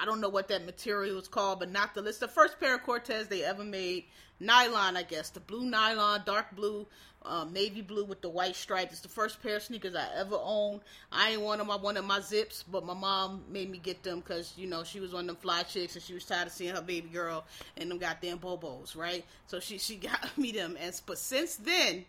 I 0.00 0.04
don't 0.04 0.20
know 0.20 0.28
what 0.28 0.48
that 0.48 0.66
material 0.66 1.18
is 1.18 1.28
called, 1.28 1.60
but 1.60 1.70
not 1.70 1.94
the 1.94 2.02
list. 2.02 2.20
The 2.20 2.28
first 2.28 2.60
pair 2.60 2.74
of 2.74 2.82
Cortez 2.82 3.28
they 3.28 3.44
ever 3.44 3.64
made, 3.64 4.04
nylon, 4.40 4.96
I 4.96 5.02
guess, 5.02 5.30
the 5.30 5.40
blue 5.40 5.64
nylon, 5.64 6.22
dark 6.26 6.54
blue 6.54 6.86
um, 7.26 7.52
navy 7.52 7.82
blue 7.82 8.04
with 8.04 8.22
the 8.22 8.28
white 8.28 8.56
stripe. 8.56 8.90
It's 8.90 9.00
the 9.00 9.08
first 9.08 9.42
pair 9.42 9.56
of 9.56 9.62
sneakers 9.62 9.94
I 9.94 10.06
ever 10.16 10.38
owned. 10.40 10.80
I 11.10 11.30
ain't 11.30 11.42
want 11.42 11.58
them. 11.58 11.70
I 11.70 11.76
wanted 11.76 12.02
my 12.02 12.20
zips, 12.20 12.64
but 12.70 12.84
my 12.84 12.94
mom 12.94 13.44
made 13.48 13.70
me 13.70 13.78
get 13.78 14.02
them 14.02 14.20
because 14.20 14.52
you 14.56 14.66
know 14.66 14.84
she 14.84 15.00
was 15.00 15.12
one 15.12 15.22
of 15.22 15.26
them 15.26 15.36
fly 15.36 15.62
chicks 15.64 15.94
and 15.94 16.02
she 16.02 16.14
was 16.14 16.24
tired 16.24 16.46
of 16.46 16.52
seeing 16.52 16.74
her 16.74 16.82
baby 16.82 17.08
girl 17.08 17.44
and 17.76 17.90
them 17.90 17.98
goddamn 17.98 18.38
bobos, 18.38 18.96
right? 18.96 19.24
So 19.46 19.60
she 19.60 19.78
she 19.78 19.96
got 19.96 20.36
me 20.38 20.52
them. 20.52 20.76
And 20.80 20.98
but 21.06 21.18
since 21.18 21.56
then, 21.56 22.04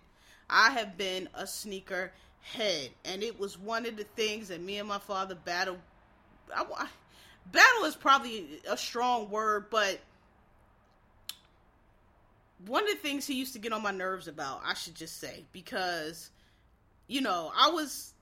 I 0.49 0.71
have 0.71 0.97
been 0.97 1.29
a 1.33 1.47
sneaker 1.47 2.11
head, 2.41 2.91
and 3.05 3.23
it 3.23 3.39
was 3.39 3.57
one 3.57 3.85
of 3.85 3.97
the 3.97 4.05
things 4.15 4.49
that 4.49 4.61
me 4.61 4.77
and 4.77 4.87
my 4.87 4.99
father 4.99 5.35
battled. 5.35 5.79
I, 6.55 6.63
battle 7.51 7.85
is 7.85 7.95
probably 7.95 8.45
a 8.69 8.77
strong 8.77 9.29
word, 9.29 9.65
but 9.69 9.99
one 12.65 12.83
of 12.83 12.89
the 12.89 12.97
things 12.97 13.27
he 13.27 13.35
used 13.35 13.53
to 13.53 13.59
get 13.59 13.71
on 13.71 13.81
my 13.81 13.91
nerves 13.91 14.27
about, 14.27 14.61
I 14.65 14.73
should 14.73 14.95
just 14.95 15.19
say, 15.19 15.45
because, 15.51 16.31
you 17.07 17.21
know, 17.21 17.51
I 17.57 17.69
was 17.69 18.13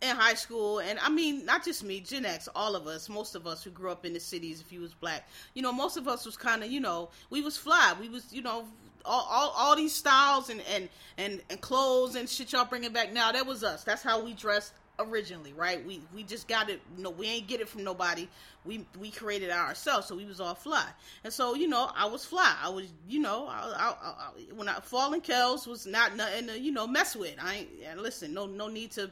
in 0.00 0.14
high 0.14 0.34
school, 0.34 0.78
and 0.78 0.98
I 1.00 1.08
mean, 1.08 1.44
not 1.44 1.64
just 1.64 1.82
me, 1.82 2.00
Gen 2.00 2.24
X, 2.24 2.48
all 2.54 2.76
of 2.76 2.86
us, 2.86 3.08
most 3.08 3.34
of 3.34 3.46
us 3.46 3.64
who 3.64 3.70
grew 3.70 3.90
up 3.90 4.04
in 4.04 4.12
the 4.12 4.20
cities, 4.20 4.60
if 4.60 4.72
you 4.72 4.80
was 4.80 4.94
black, 4.94 5.28
you 5.54 5.62
know, 5.62 5.72
most 5.72 5.96
of 5.96 6.06
us 6.06 6.24
was 6.24 6.36
kind 6.36 6.62
of, 6.62 6.70
you 6.70 6.80
know, 6.80 7.08
we 7.30 7.40
was 7.40 7.56
fly, 7.56 7.94
we 8.00 8.08
was, 8.08 8.32
you 8.32 8.42
know, 8.42 8.64
all, 9.04 9.26
all, 9.30 9.54
all 9.56 9.76
these 9.76 9.94
styles 9.94 10.50
and, 10.50 10.60
and, 10.72 10.88
and, 11.16 11.40
and 11.50 11.60
clothes 11.60 12.14
and 12.14 12.28
shit 12.28 12.52
y'all 12.52 12.64
bringing 12.64 12.92
back 12.92 13.12
now, 13.12 13.32
that 13.32 13.46
was 13.46 13.64
us. 13.64 13.82
That's 13.84 14.02
how 14.02 14.22
we 14.22 14.34
dressed 14.34 14.72
originally, 14.98 15.52
right? 15.52 15.84
We 15.84 16.00
we 16.14 16.22
just 16.22 16.48
got 16.48 16.70
it. 16.70 16.80
Know, 16.96 17.10
we 17.10 17.26
ain't 17.26 17.46
get 17.46 17.60
it 17.60 17.68
from 17.68 17.84
nobody. 17.84 18.28
We 18.64 18.86
we 18.98 19.10
created 19.10 19.50
ourselves, 19.50 20.06
so 20.06 20.16
we 20.16 20.24
was 20.24 20.40
all 20.40 20.54
fly. 20.54 20.86
And 21.24 21.32
so 21.32 21.54
you 21.54 21.68
know, 21.68 21.90
I 21.94 22.06
was 22.06 22.24
fly. 22.24 22.56
I 22.62 22.68
was 22.68 22.86
you 23.08 23.20
know, 23.20 23.46
I, 23.48 23.72
I, 23.76 23.94
I, 24.02 24.54
when 24.54 24.68
I 24.68 24.80
falling 24.80 25.20
Kels 25.20 25.66
was 25.66 25.86
not 25.86 26.16
nothing 26.16 26.48
to 26.48 26.58
you 26.58 26.72
know 26.72 26.86
mess 26.86 27.14
with. 27.16 27.36
I 27.40 27.66
ain't 27.82 27.98
listen. 27.98 28.34
No 28.34 28.46
no 28.46 28.68
need 28.68 28.90
to 28.92 29.10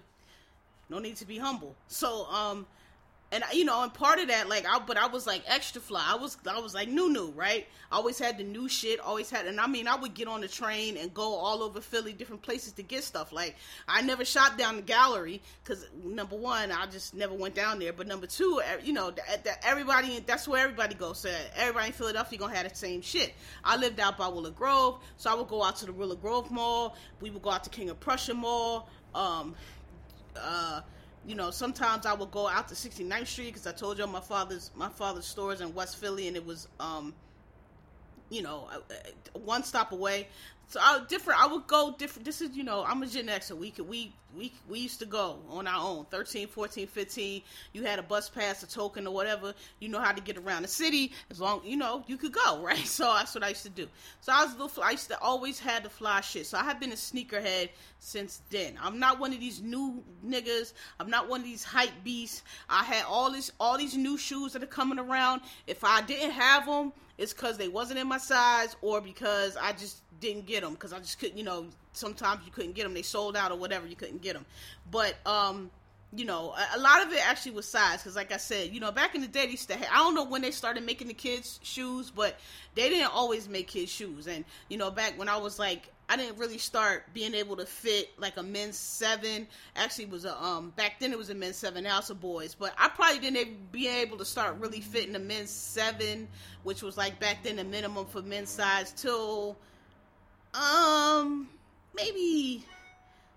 no 0.88 0.98
need 0.98 1.16
to 1.16 1.26
be 1.26 1.38
humble. 1.38 1.74
So 1.88 2.26
um, 2.26 2.66
and 3.32 3.42
you 3.52 3.64
know, 3.64 3.82
and 3.82 3.92
part 3.92 4.20
of 4.20 4.28
that, 4.28 4.48
like, 4.48 4.64
I 4.68 4.78
but 4.78 4.96
I 4.96 5.08
was 5.08 5.26
like 5.26 5.42
extra 5.48 5.80
fly. 5.80 6.04
I 6.06 6.14
was 6.14 6.38
I 6.48 6.60
was 6.60 6.74
like 6.74 6.88
new 6.88 7.12
new, 7.12 7.32
right? 7.32 7.66
I 7.90 7.96
always 7.96 8.20
had 8.20 8.38
the 8.38 8.44
new 8.44 8.68
shit. 8.68 9.00
Always 9.00 9.30
had, 9.30 9.46
and 9.46 9.60
I 9.60 9.66
mean, 9.66 9.88
I 9.88 9.96
would 9.96 10.14
get 10.14 10.28
on 10.28 10.42
the 10.42 10.48
train 10.48 10.96
and 10.96 11.12
go 11.12 11.34
all 11.34 11.64
over 11.64 11.80
Philly, 11.80 12.12
different 12.12 12.42
places 12.42 12.72
to 12.74 12.84
get 12.84 13.02
stuff. 13.02 13.32
Like, 13.32 13.56
I 13.88 14.02
never 14.02 14.24
shot 14.24 14.56
down 14.56 14.76
the 14.76 14.82
gallery 14.82 15.42
because 15.64 15.86
number 16.04 16.36
one, 16.36 16.70
I 16.70 16.86
just 16.86 17.14
never 17.14 17.34
went 17.34 17.56
down 17.56 17.80
there. 17.80 17.92
But 17.92 18.06
number 18.06 18.28
two, 18.28 18.60
you 18.84 18.92
know, 18.92 19.10
that 19.10 19.58
everybody 19.64 20.20
that's 20.24 20.46
where 20.46 20.62
everybody 20.62 20.94
goes. 20.94 21.18
So 21.18 21.30
everybody 21.56 21.88
in 21.88 21.92
Philadelphia 21.94 22.38
gonna 22.38 22.54
have 22.54 22.68
the 22.68 22.76
same 22.76 23.02
shit. 23.02 23.34
I 23.64 23.76
lived 23.76 23.98
out 23.98 24.16
by 24.16 24.28
Willow 24.28 24.52
Grove, 24.52 25.00
so 25.16 25.32
I 25.32 25.34
would 25.34 25.48
go 25.48 25.64
out 25.64 25.74
to 25.78 25.86
the 25.86 25.92
Willow 25.92 26.16
Grove 26.16 26.52
Mall. 26.52 26.96
We 27.20 27.30
would 27.30 27.42
go 27.42 27.50
out 27.50 27.64
to 27.64 27.70
King 27.70 27.90
of 27.90 27.98
Prussia 27.98 28.34
Mall. 28.34 28.88
Um, 29.16 29.56
uh 30.36 30.82
you 31.26 31.34
know, 31.34 31.50
sometimes 31.50 32.06
I 32.06 32.14
would 32.14 32.30
go 32.30 32.46
out 32.48 32.68
to 32.68 32.74
69th 32.74 33.26
Street 33.26 33.46
because 33.46 33.66
I 33.66 33.72
told 33.72 33.98
you 33.98 34.06
my 34.06 34.20
father's 34.20 34.70
my 34.76 34.88
father's 34.88 35.26
stores 35.26 35.60
in 35.60 35.74
West 35.74 35.96
Philly, 35.96 36.28
and 36.28 36.36
it 36.36 36.46
was, 36.46 36.68
um, 36.78 37.14
you 38.30 38.42
know, 38.42 38.68
one 39.32 39.64
stop 39.64 39.92
away. 39.92 40.28
So 40.68 40.80
I 40.82 41.00
different. 41.08 41.40
I 41.40 41.46
would 41.46 41.66
go 41.66 41.94
different. 41.96 42.24
This 42.24 42.40
is 42.40 42.56
you 42.56 42.64
know 42.64 42.84
I'm 42.84 43.02
a 43.02 43.06
Gen 43.06 43.26
Xer. 43.26 43.56
We 43.56 43.70
could 43.70 43.88
we 43.88 44.12
we 44.36 44.52
we 44.68 44.80
used 44.80 44.98
to 44.98 45.06
go 45.06 45.38
on 45.48 45.68
our 45.68 45.88
own. 45.88 46.06
13, 46.10 46.48
14, 46.48 46.88
15. 46.88 47.42
You 47.72 47.84
had 47.84 48.00
a 48.00 48.02
bus 48.02 48.28
pass, 48.28 48.64
a 48.64 48.66
token, 48.66 49.06
or 49.06 49.14
whatever. 49.14 49.54
You 49.78 49.88
know 49.88 50.00
how 50.00 50.10
to 50.10 50.20
get 50.20 50.36
around 50.36 50.62
the 50.62 50.68
city 50.68 51.12
as 51.30 51.40
long 51.40 51.60
you 51.64 51.76
know 51.76 52.02
you 52.08 52.16
could 52.16 52.32
go 52.32 52.60
right. 52.62 52.84
So 52.84 53.04
that's 53.04 53.34
what 53.34 53.44
I 53.44 53.50
used 53.50 53.62
to 53.62 53.70
do. 53.70 53.86
So 54.20 54.32
I 54.32 54.44
was 54.44 54.54
a 54.54 54.58
little. 54.58 54.82
I 54.82 54.90
used 54.90 55.08
to 55.08 55.20
always 55.20 55.60
had 55.60 55.84
the 55.84 55.88
fly 55.88 56.20
shit. 56.20 56.46
So 56.46 56.58
I 56.58 56.64
have 56.64 56.80
been 56.80 56.90
a 56.90 56.96
sneakerhead 56.96 57.68
since 58.00 58.42
then. 58.50 58.76
I'm 58.82 58.98
not 58.98 59.20
one 59.20 59.32
of 59.32 59.38
these 59.38 59.62
new 59.62 60.02
niggas. 60.26 60.72
I'm 60.98 61.10
not 61.10 61.28
one 61.28 61.40
of 61.40 61.46
these 61.46 61.62
hype 61.62 62.02
beasts. 62.02 62.42
I 62.68 62.82
had 62.82 63.04
all 63.04 63.30
this 63.30 63.52
all 63.60 63.78
these 63.78 63.96
new 63.96 64.18
shoes 64.18 64.52
that 64.54 64.64
are 64.64 64.66
coming 64.66 64.98
around. 64.98 65.42
If 65.68 65.84
I 65.84 66.02
didn't 66.02 66.32
have 66.32 66.66
them, 66.66 66.92
it's 67.18 67.32
because 67.32 67.56
they 67.56 67.68
wasn't 67.68 67.98
in 67.98 68.06
my 68.06 68.18
size 68.18 68.76
or 68.82 69.00
because 69.00 69.56
I 69.56 69.72
just 69.72 70.02
didn't 70.20 70.46
get 70.46 70.62
them 70.62 70.74
because 70.74 70.92
I 70.92 70.98
just 70.98 71.18
couldn't, 71.18 71.38
you 71.38 71.44
know, 71.44 71.66
sometimes 71.92 72.42
you 72.44 72.52
couldn't 72.52 72.74
get 72.74 72.84
them. 72.84 72.94
They 72.94 73.02
sold 73.02 73.36
out 73.36 73.50
or 73.50 73.58
whatever. 73.58 73.86
You 73.86 73.96
couldn't 73.96 74.22
get 74.22 74.34
them. 74.34 74.44
But, 74.90 75.14
um, 75.26 75.70
you 76.14 76.24
know, 76.24 76.54
a, 76.54 76.78
a 76.78 76.80
lot 76.80 77.04
of 77.04 77.12
it 77.12 77.26
actually 77.26 77.52
was 77.52 77.66
size 77.66 77.98
because, 77.98 78.16
like 78.16 78.32
I 78.32 78.36
said, 78.36 78.72
you 78.72 78.80
know, 78.80 78.92
back 78.92 79.14
in 79.14 79.20
the 79.20 79.28
day, 79.28 79.46
they 79.46 79.52
used 79.52 79.68
to. 79.68 79.76
Have, 79.76 79.88
I 79.90 79.96
don't 79.96 80.14
know 80.14 80.24
when 80.24 80.42
they 80.42 80.50
started 80.50 80.84
making 80.84 81.08
the 81.08 81.14
kids 81.14 81.58
shoes, 81.62 82.10
but 82.10 82.38
they 82.74 82.88
didn't 82.88 83.12
always 83.12 83.48
make 83.48 83.68
kids 83.68 83.90
shoes. 83.90 84.26
And 84.26 84.44
you 84.68 84.78
know, 84.78 84.90
back 84.90 85.18
when 85.18 85.28
I 85.28 85.36
was 85.36 85.58
like, 85.58 85.92
I 86.08 86.16
didn't 86.16 86.38
really 86.38 86.58
start 86.58 87.12
being 87.12 87.34
able 87.34 87.56
to 87.56 87.66
fit 87.66 88.10
like 88.18 88.36
a 88.36 88.42
men's 88.42 88.76
seven. 88.76 89.48
Actually, 89.74 90.06
was 90.06 90.24
a 90.24 90.40
um 90.42 90.70
back 90.76 91.00
then 91.00 91.12
it 91.12 91.18
was 91.18 91.30
a 91.30 91.34
men's 91.34 91.56
seven. 91.56 91.84
Now 91.84 91.98
it's 91.98 92.10
a 92.10 92.14
boys, 92.14 92.54
but 92.54 92.72
I 92.78 92.88
probably 92.88 93.18
didn't 93.18 93.72
be 93.72 93.88
able 93.88 94.18
to 94.18 94.24
start 94.24 94.56
really 94.58 94.80
fitting 94.80 95.16
a 95.16 95.18
men's 95.18 95.50
seven, 95.50 96.28
which 96.62 96.82
was 96.82 96.96
like 96.96 97.18
back 97.18 97.42
then 97.42 97.56
the 97.56 97.64
minimum 97.64 98.06
for 98.06 98.22
men's 98.22 98.50
size 98.50 98.92
till 98.92 99.56
um, 100.54 101.48
maybe 101.94 102.64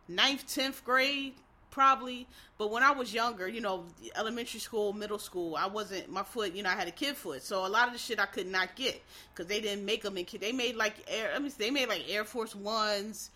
ninth, 0.07 0.45
tenth 0.47 0.83
grade, 0.85 1.33
probably. 1.71 2.27
But 2.57 2.71
when 2.71 2.83
I 2.83 2.91
was 2.91 3.13
younger, 3.13 3.47
you 3.47 3.61
know, 3.61 3.85
elementary 4.15 4.59
school, 4.59 4.93
middle 4.93 5.19
school, 5.19 5.55
I 5.55 5.67
wasn't 5.67 6.09
my 6.09 6.23
foot. 6.23 6.53
You 6.53 6.63
know, 6.63 6.69
I 6.69 6.75
had 6.75 6.87
a 6.87 6.91
kid 6.91 7.15
foot, 7.15 7.43
so 7.43 7.65
a 7.65 7.67
lot 7.67 7.87
of 7.87 7.93
the 7.93 7.99
shit 7.99 8.19
I 8.19 8.25
could 8.25 8.47
not 8.47 8.75
get 8.75 9.01
because 9.33 9.47
they 9.47 9.61
didn't 9.61 9.85
make 9.85 10.03
them 10.03 10.17
in 10.17 10.25
kid. 10.25 10.41
They 10.41 10.51
made 10.51 10.75
like 10.75 10.95
air. 11.07 11.31
I 11.35 11.39
mean, 11.39 11.51
they 11.57 11.71
made 11.71 11.89
like 11.89 12.05
Air 12.09 12.23
Force 12.23 12.55
Ones, 12.55 13.31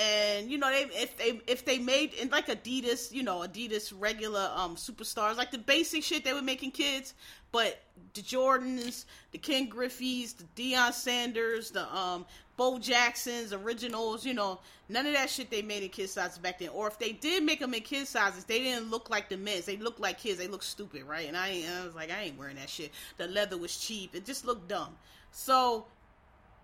and 0.00 0.50
you 0.50 0.58
know, 0.58 0.70
they 0.70 0.82
if 0.94 1.16
they 1.18 1.40
if 1.46 1.64
they 1.64 1.78
made 1.78 2.14
in 2.14 2.30
like 2.30 2.46
Adidas, 2.46 3.12
you 3.12 3.22
know, 3.22 3.40
Adidas 3.40 3.92
regular 3.96 4.50
um 4.54 4.76
superstars, 4.76 5.36
like 5.36 5.50
the 5.50 5.58
basic 5.58 6.02
shit 6.02 6.24
they 6.24 6.32
were 6.32 6.42
making 6.42 6.70
kids, 6.70 7.14
but 7.52 7.80
the 8.14 8.22
Jordans, 8.22 9.04
the 9.32 9.38
Ken 9.38 9.66
Griffey's, 9.66 10.32
the 10.32 10.44
Deion 10.56 10.92
Sanders, 10.92 11.70
the 11.70 11.94
um 11.94 12.24
Bo 12.56 12.78
Jackson's 12.78 13.52
originals, 13.52 14.24
you 14.26 14.34
know, 14.34 14.60
none 14.88 15.06
of 15.06 15.14
that 15.14 15.30
shit 15.30 15.50
they 15.50 15.62
made 15.62 15.82
in 15.82 15.88
kid 15.88 16.10
sizes 16.10 16.38
back 16.38 16.58
then. 16.58 16.68
Or 16.68 16.88
if 16.88 16.98
they 16.98 17.12
did 17.12 17.42
make 17.42 17.60
them 17.60 17.72
in 17.72 17.80
kid 17.80 18.06
sizes, 18.06 18.44
they 18.44 18.58
didn't 18.58 18.90
look 18.90 19.08
like 19.08 19.30
the 19.30 19.38
men's. 19.38 19.64
They 19.64 19.78
looked 19.78 19.98
like 19.98 20.18
kids. 20.18 20.38
They 20.38 20.46
looked 20.46 20.64
stupid, 20.64 21.04
right? 21.04 21.26
And 21.26 21.38
I, 21.38 21.64
I 21.80 21.86
was 21.86 21.94
like, 21.94 22.10
I 22.10 22.24
ain't 22.24 22.38
wearing 22.38 22.56
that 22.56 22.68
shit. 22.68 22.90
The 23.16 23.28
leather 23.28 23.56
was 23.56 23.78
cheap. 23.78 24.14
It 24.14 24.26
just 24.26 24.44
looked 24.44 24.68
dumb. 24.68 24.94
So 25.32 25.86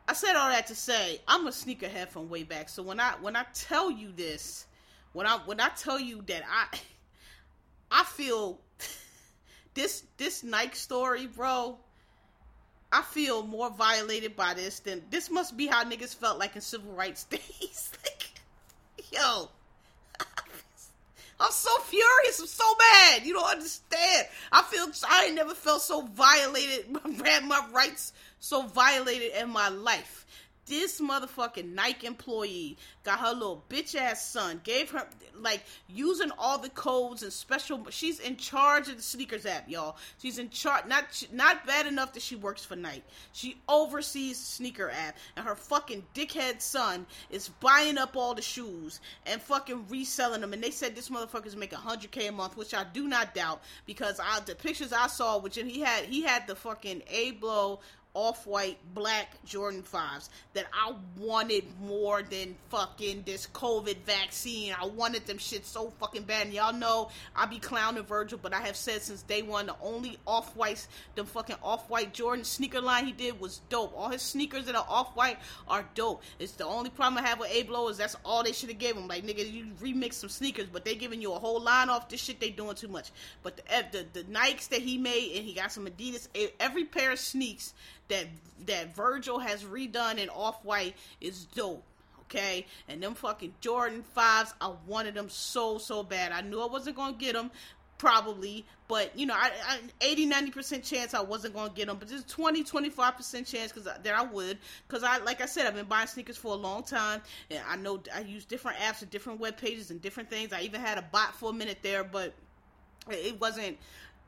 I 0.08 0.12
said 0.12 0.36
all 0.36 0.48
that 0.50 0.68
to 0.68 0.74
say 0.74 1.20
I'm 1.26 1.46
a 1.46 1.50
sneakerhead 1.50 2.08
from 2.08 2.28
way 2.28 2.44
back. 2.44 2.68
So 2.68 2.82
when 2.82 3.00
I 3.00 3.14
when 3.20 3.36
I 3.36 3.44
tell 3.54 3.90
you 3.90 4.12
this, 4.14 4.66
when 5.12 5.26
I 5.26 5.38
when 5.46 5.60
I 5.60 5.68
tell 5.70 5.98
you 5.98 6.22
that 6.26 6.42
I 6.48 6.78
I 7.90 8.04
feel 8.04 8.60
this 9.74 10.04
this 10.16 10.44
Nike 10.44 10.76
story, 10.76 11.26
bro. 11.26 11.78
I 12.92 13.02
feel 13.02 13.44
more 13.44 13.68
violated 13.68 14.36
by 14.36 14.54
this 14.54 14.78
than 14.78 15.02
this 15.10 15.28
must 15.28 15.56
be 15.56 15.66
how 15.66 15.82
niggas 15.84 16.14
felt 16.14 16.38
like 16.38 16.54
in 16.54 16.62
civil 16.62 16.92
rights 16.92 17.24
days. 17.30 17.92
like, 18.04 18.30
yo, 19.10 19.48
I'm 21.40 21.50
so 21.50 21.76
furious. 21.80 22.38
I'm 22.40 22.46
so 22.46 22.74
mad. 22.78 23.26
You 23.26 23.34
don't 23.34 23.50
understand. 23.50 24.28
I 24.52 24.62
feel 24.62 24.86
I 25.08 25.30
never 25.30 25.54
felt 25.54 25.82
so 25.82 26.02
violated, 26.02 26.96
had 27.24 27.44
my 27.44 27.66
rights 27.72 28.12
so 28.46 28.62
violated 28.62 29.32
in 29.40 29.48
my 29.48 29.68
life 29.68 30.26
this 30.66 31.00
motherfucking 31.00 31.72
Nike 31.74 32.06
employee 32.06 32.76
got 33.04 33.20
her 33.20 33.32
little 33.32 33.64
bitch 33.68 33.94
ass 33.94 34.28
son, 34.28 34.60
gave 34.64 34.90
her 34.90 35.06
like 35.38 35.62
using 35.88 36.30
all 36.38 36.58
the 36.58 36.68
codes 36.70 37.22
and 37.22 37.32
special. 37.32 37.86
She's 37.90 38.18
in 38.18 38.36
charge 38.36 38.88
of 38.88 38.96
the 38.96 39.02
sneakers 39.02 39.46
app, 39.46 39.68
y'all. 39.68 39.96
She's 40.20 40.38
in 40.38 40.50
charge. 40.50 40.86
Not 40.86 41.26
not 41.32 41.66
bad 41.66 41.86
enough 41.86 42.12
that 42.14 42.22
she 42.22 42.34
works 42.34 42.64
for 42.64 42.74
Nike. 42.74 43.04
She 43.32 43.56
oversees 43.68 44.38
sneaker 44.38 44.90
app, 44.90 45.16
and 45.36 45.46
her 45.46 45.54
fucking 45.54 46.04
dickhead 46.14 46.60
son 46.60 47.06
is 47.30 47.48
buying 47.48 47.96
up 47.96 48.16
all 48.16 48.34
the 48.34 48.42
shoes 48.42 49.00
and 49.24 49.40
fucking 49.40 49.86
reselling 49.88 50.40
them. 50.40 50.52
And 50.52 50.62
they 50.62 50.72
said 50.72 50.96
this 50.96 51.10
motherfucker's 51.10 51.56
making 51.56 51.78
hundred 51.78 52.10
k 52.10 52.26
a 52.26 52.32
month, 52.32 52.56
which 52.56 52.74
I 52.74 52.84
do 52.92 53.06
not 53.06 53.34
doubt 53.34 53.62
because 53.86 54.18
I, 54.18 54.40
the 54.40 54.56
pictures 54.56 54.92
I 54.92 55.06
saw, 55.06 55.38
which 55.38 55.56
he 55.56 55.80
had, 55.80 56.04
he 56.06 56.22
had 56.22 56.48
the 56.48 56.56
fucking 56.56 57.02
Abloh 57.12 57.78
off 58.16 58.46
white 58.46 58.78
black 58.94 59.28
Jordan 59.44 59.82
5s 59.82 60.30
that 60.54 60.64
I 60.72 60.94
wanted 61.18 61.64
more 61.82 62.22
than 62.22 62.56
fucking 62.70 63.24
this 63.26 63.46
COVID 63.48 63.98
vaccine. 64.06 64.74
I 64.80 64.86
wanted 64.86 65.26
them 65.26 65.36
shit 65.36 65.66
so 65.66 65.92
fucking 66.00 66.22
bad. 66.22 66.46
And 66.46 66.54
y'all 66.54 66.72
know 66.72 67.10
I 67.36 67.44
be 67.44 67.58
clowning 67.58 68.04
Virgil, 68.04 68.38
but 68.42 68.54
I 68.54 68.62
have 68.62 68.74
said 68.74 69.02
since 69.02 69.20
day 69.20 69.42
one 69.42 69.66
the 69.66 69.76
only 69.82 70.18
off 70.26 70.56
whites, 70.56 70.88
the 71.14 71.26
fucking 71.26 71.56
off 71.62 71.90
white 71.90 72.14
Jordan 72.14 72.42
sneaker 72.42 72.80
line 72.80 73.04
he 73.04 73.12
did 73.12 73.38
was 73.38 73.60
dope. 73.68 73.92
All 73.94 74.08
his 74.08 74.22
sneakers 74.22 74.64
that 74.64 74.74
are 74.74 74.86
off 74.88 75.14
white 75.14 75.38
are 75.68 75.84
dope. 75.94 76.22
It's 76.38 76.52
the 76.52 76.64
only 76.64 76.88
problem 76.88 77.22
I 77.22 77.28
have 77.28 77.38
with 77.38 77.50
Abloh 77.50 77.90
is 77.90 77.98
that's 77.98 78.16
all 78.24 78.42
they 78.42 78.52
should 78.52 78.70
have 78.70 78.78
gave 78.78 78.96
him. 78.96 79.08
Like 79.08 79.26
nigga, 79.26 79.52
you 79.52 79.66
remix 79.78 80.14
some 80.14 80.30
sneakers, 80.30 80.68
but 80.72 80.86
they 80.86 80.94
giving 80.94 81.20
you 81.20 81.34
a 81.34 81.38
whole 81.38 81.60
line 81.60 81.90
off 81.90 82.08
this 82.08 82.22
shit. 82.22 82.40
They 82.40 82.48
doing 82.48 82.76
too 82.76 82.88
much. 82.88 83.10
But 83.42 83.58
the 83.58 83.62
the, 83.92 84.06
the 84.22 84.24
Nikes 84.24 84.70
that 84.70 84.80
he 84.80 84.96
made 84.96 85.36
and 85.36 85.44
he 85.44 85.52
got 85.52 85.70
some 85.70 85.86
Adidas. 85.86 86.28
Every 86.58 86.84
pair 86.86 87.12
of 87.12 87.18
sneaks 87.18 87.74
that 88.08 88.26
that 88.66 88.94
Virgil 88.94 89.38
has 89.38 89.64
redone 89.64 90.18
in 90.18 90.28
off 90.28 90.64
white 90.64 90.94
is 91.20 91.44
dope. 91.46 91.82
Okay, 92.22 92.66
and 92.88 93.00
them 93.00 93.14
fucking 93.14 93.54
Jordan 93.60 94.02
fives, 94.14 94.52
I 94.60 94.72
wanted 94.86 95.14
them 95.14 95.28
so 95.28 95.78
so 95.78 96.02
bad. 96.02 96.32
I 96.32 96.40
knew 96.40 96.60
I 96.60 96.66
wasn't 96.66 96.96
gonna 96.96 97.16
get 97.16 97.34
them, 97.34 97.52
probably, 97.98 98.66
but 98.88 99.16
you 99.16 99.26
know, 99.26 99.34
I, 99.34 99.52
I 99.68 99.78
80 100.00 100.26
90 100.26 100.50
percent 100.50 100.84
chance 100.84 101.14
I 101.14 101.20
wasn't 101.20 101.54
gonna 101.54 101.72
get 101.72 101.86
them, 101.86 101.98
but 101.98 102.08
there's 102.08 102.24
20 102.24 102.64
25 102.64 103.16
percent 103.16 103.46
chance 103.46 103.70
because 103.70 103.84
that 103.84 104.14
I 104.14 104.24
would, 104.24 104.58
because 104.88 105.04
I 105.04 105.18
like 105.18 105.40
I 105.40 105.46
said 105.46 105.66
I've 105.66 105.76
been 105.76 105.86
buying 105.86 106.08
sneakers 106.08 106.36
for 106.36 106.52
a 106.52 106.56
long 106.56 106.82
time, 106.82 107.22
and 107.48 107.60
I 107.68 107.76
know 107.76 108.02
I 108.12 108.20
use 108.20 108.44
different 108.44 108.78
apps 108.78 109.02
and 109.02 109.10
different 109.10 109.38
web 109.38 109.56
pages 109.56 109.92
and 109.92 110.02
different 110.02 110.28
things. 110.28 110.52
I 110.52 110.62
even 110.62 110.80
had 110.80 110.98
a 110.98 111.02
bot 111.02 111.34
for 111.36 111.50
a 111.50 111.52
minute 111.52 111.78
there, 111.82 112.02
but 112.02 112.34
it 113.08 113.40
wasn't 113.40 113.78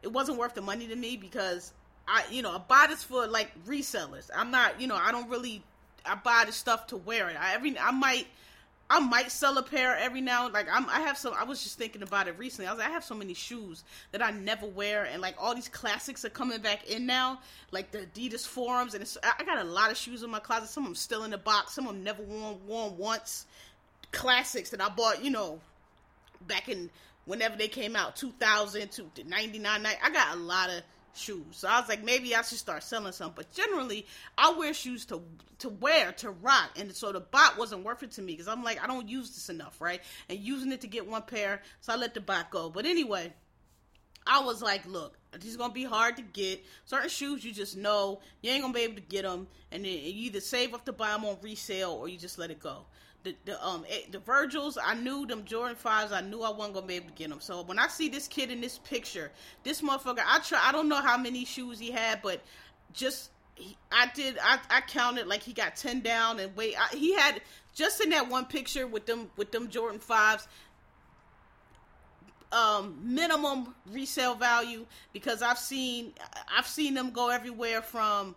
it 0.03 0.13
wasn't 0.13 0.39
worth 0.39 0.55
the 0.55 0.63
money 0.63 0.87
to 0.87 0.97
me 0.97 1.17
because 1.17 1.73
I 2.09 2.25
you 2.31 2.43
know 2.43 2.51
I 2.53 2.59
buy 2.59 2.87
this 2.89 3.05
for 3.05 3.27
like 3.27 3.53
resellers. 3.67 4.31
I'm 4.35 4.51
not 4.51 4.81
you 4.81 4.87
know 4.87 4.97
I 4.97 5.13
don't 5.13 5.29
really 5.29 5.63
I 6.07 6.15
buy 6.15 6.45
the 6.47 6.53
stuff 6.53 6.87
to 6.89 6.97
wear 6.97 7.29
it. 7.29 7.37
I 7.39 7.55
every 7.55 7.79
I 7.79 7.91
might 7.91 8.27
I 8.91 9.01
might 9.01 9.31
sell 9.31 9.59
a 9.59 9.63
pair 9.63 9.95
every 9.95 10.23
now 10.23 10.49
like 10.49 10.67
I'm 10.73 10.89
I 10.89 11.01
have 11.01 11.19
some 11.19 11.35
I 11.35 11.45
was 11.45 11.63
just 11.63 11.77
thinking 11.77 12.03
about 12.03 12.27
it 12.27 12.39
recently. 12.39 12.67
I 12.67 12.73
was 12.73 12.79
like, 12.79 12.89
I 12.89 12.93
have 12.93 13.05
so 13.05 13.15
many 13.15 13.35
shoes 13.35 13.85
that 14.13 14.23
I 14.23 14.31
never 14.31 14.67
wear 14.67 15.05
and 15.05 15.21
like 15.21 15.35
all 15.39 15.55
these 15.55 15.69
classics 15.69 16.25
are 16.25 16.31
coming 16.31 16.61
back 16.63 16.89
in 16.89 17.05
now, 17.05 17.41
like 17.73 17.91
the 17.91 17.99
Adidas 17.99 18.47
forums 18.47 18.95
and 18.95 19.19
I 19.39 19.45
got 19.45 19.59
a 19.59 19.65
lot 19.65 19.91
of 19.91 19.99
shoes 19.99 20.23
in 20.23 20.31
my 20.31 20.41
closet. 20.41 20.71
Some 20.71 20.85
of 20.85 20.89
them 20.89 20.95
still 20.95 21.25
in 21.25 21.31
the 21.31 21.39
box, 21.39 21.75
some 21.75 21.87
of 21.87 21.95
them 21.95 22.03
never 22.03 22.23
worn 22.23 22.57
worn 22.67 22.97
once. 22.97 23.45
Classics 24.11 24.71
that 24.71 24.81
I 24.81 24.89
bought, 24.89 25.23
you 25.23 25.31
know, 25.31 25.61
back 26.47 26.71
in 26.71 26.89
whenever 27.27 27.59
they 27.59 27.69
came 27.69 27.95
out, 27.95 28.17
2000 28.17 28.91
to 28.91 29.25
99. 29.25 29.87
I 29.87 30.11
got 30.11 30.35
a 30.35 30.41
lot 30.41 30.71
of 30.71 30.83
shoes. 31.15 31.45
So 31.53 31.69
I 31.69 31.81
was 31.81 31.89
like, 31.89 32.05
maybe 32.05 32.35
I 32.35 32.43
should 32.43 32.59
start 32.59 32.83
selling 32.83 33.13
some. 33.13 33.33
But 33.35 33.53
generally, 33.53 34.07
I 34.37 34.53
wear 34.53 34.75
shoes 34.75 35.05
to 35.07 35.23
to 35.59 35.69
wear 35.69 36.13
to 36.13 36.31
rock, 36.31 36.71
and 36.79 36.95
so 36.95 37.13
the 37.13 37.21
bot 37.21 37.59
wasn't 37.59 37.85
worth 37.85 38.03
it 38.03 38.13
to 38.13 38.23
me 38.23 38.35
because 38.35 38.49
I'm 38.49 38.63
like, 38.63 38.83
I 38.83 38.87
don't 38.87 39.09
use 39.09 39.31
this 39.31 39.49
enough, 39.49 39.81
right? 39.81 40.01
And 40.29 40.39
using 40.39 40.73
it 40.73 40.81
to 40.83 40.87
get 40.87 41.07
one 41.07 41.23
pair, 41.23 41.63
so 41.81 41.93
I 41.93 41.97
let 41.97 42.15
the 42.15 42.21
bot 42.21 42.51
go. 42.51 42.71
But 42.71 42.87
anyway. 42.87 43.33
I 44.31 44.45
was 44.45 44.61
like, 44.61 44.85
look, 44.85 45.17
these 45.41 45.57
gonna 45.57 45.73
be 45.73 45.85
hard 45.85 46.17
to 46.17 46.23
get. 46.23 46.63
Certain 46.85 47.09
shoes 47.09 47.43
you 47.43 47.51
just 47.51 47.79
know 47.79 48.21
you 48.43 48.51
ain't 48.51 48.61
gonna 48.61 48.75
be 48.75 48.81
able 48.81 48.97
to 48.97 49.01
get 49.01 49.23
them, 49.23 49.47
and 49.73 49.83
then 49.83 49.91
you 49.91 50.27
either 50.27 50.41
save 50.41 50.75
up 50.75 50.85
to 50.85 50.93
buy 50.93 51.13
them 51.13 51.25
on 51.25 51.39
resale 51.41 51.93
or 51.93 52.09
you 52.09 52.19
just 52.19 52.39
let 52.39 52.51
it 52.51 52.61
go. 52.61 52.85
The, 53.29 53.53
the 53.53 53.67
um 53.67 53.85
eh, 53.89 54.03
the 54.11 54.19
Virgils, 54.19 54.79
I 54.83 54.95
knew 54.95 55.27
them 55.27 55.45
Jordan 55.45 55.77
fives. 55.77 56.13
I 56.13 56.21
knew 56.21 56.43
I 56.43 56.51
wasn't 56.51 56.75
gonna 56.75 56.87
be 56.87 56.95
able 56.95 57.09
to 57.09 57.15
get 57.15 57.31
them. 57.31 57.41
So 57.41 57.63
when 57.63 57.79
I 57.79 57.89
see 57.89 58.09
this 58.09 58.29
kid 58.29 58.51
in 58.51 58.61
this 58.61 58.79
picture, 58.79 59.31
this 59.65 59.83
motherfucker, 59.83 60.23
I 60.27 60.39
try. 60.41 60.61
I 60.63 60.73
don't 60.73 60.89
know 60.89 61.03
how 61.03 61.19
many 61.19 61.45
shoes 61.45 61.79
he 61.79 61.91
had, 61.91 62.23
but 62.23 62.41
just 62.93 63.31
he, 63.55 63.77
I 63.93 64.11
did. 64.15 64.39
I, 64.43 64.59
I 64.71 64.81
counted 64.83 65.27
like 65.27 65.43
he 65.43 65.53
got 65.53 65.77
ten 65.77 66.01
down 66.01 66.41
and 66.41 66.57
wait. 66.57 66.75
I, 66.79 66.97
he 66.97 67.15
had 67.15 67.41
just 67.75 68.01
in 68.01 68.11
that 68.11 68.29
one 68.29 68.47
picture 68.47 68.87
with 68.87 69.07
them 69.07 69.31
with 69.37 69.53
them 69.53 69.69
Jordan 69.69 70.01
fives 70.01 70.49
um, 72.53 72.99
minimum 73.03 73.75
resale 73.91 74.35
value 74.35 74.87
because 75.13 75.43
I've 75.43 75.59
seen 75.59 76.13
I've 76.57 76.67
seen 76.67 76.95
them 76.95 77.11
go 77.11 77.29
everywhere 77.29 77.83
from 77.83 78.35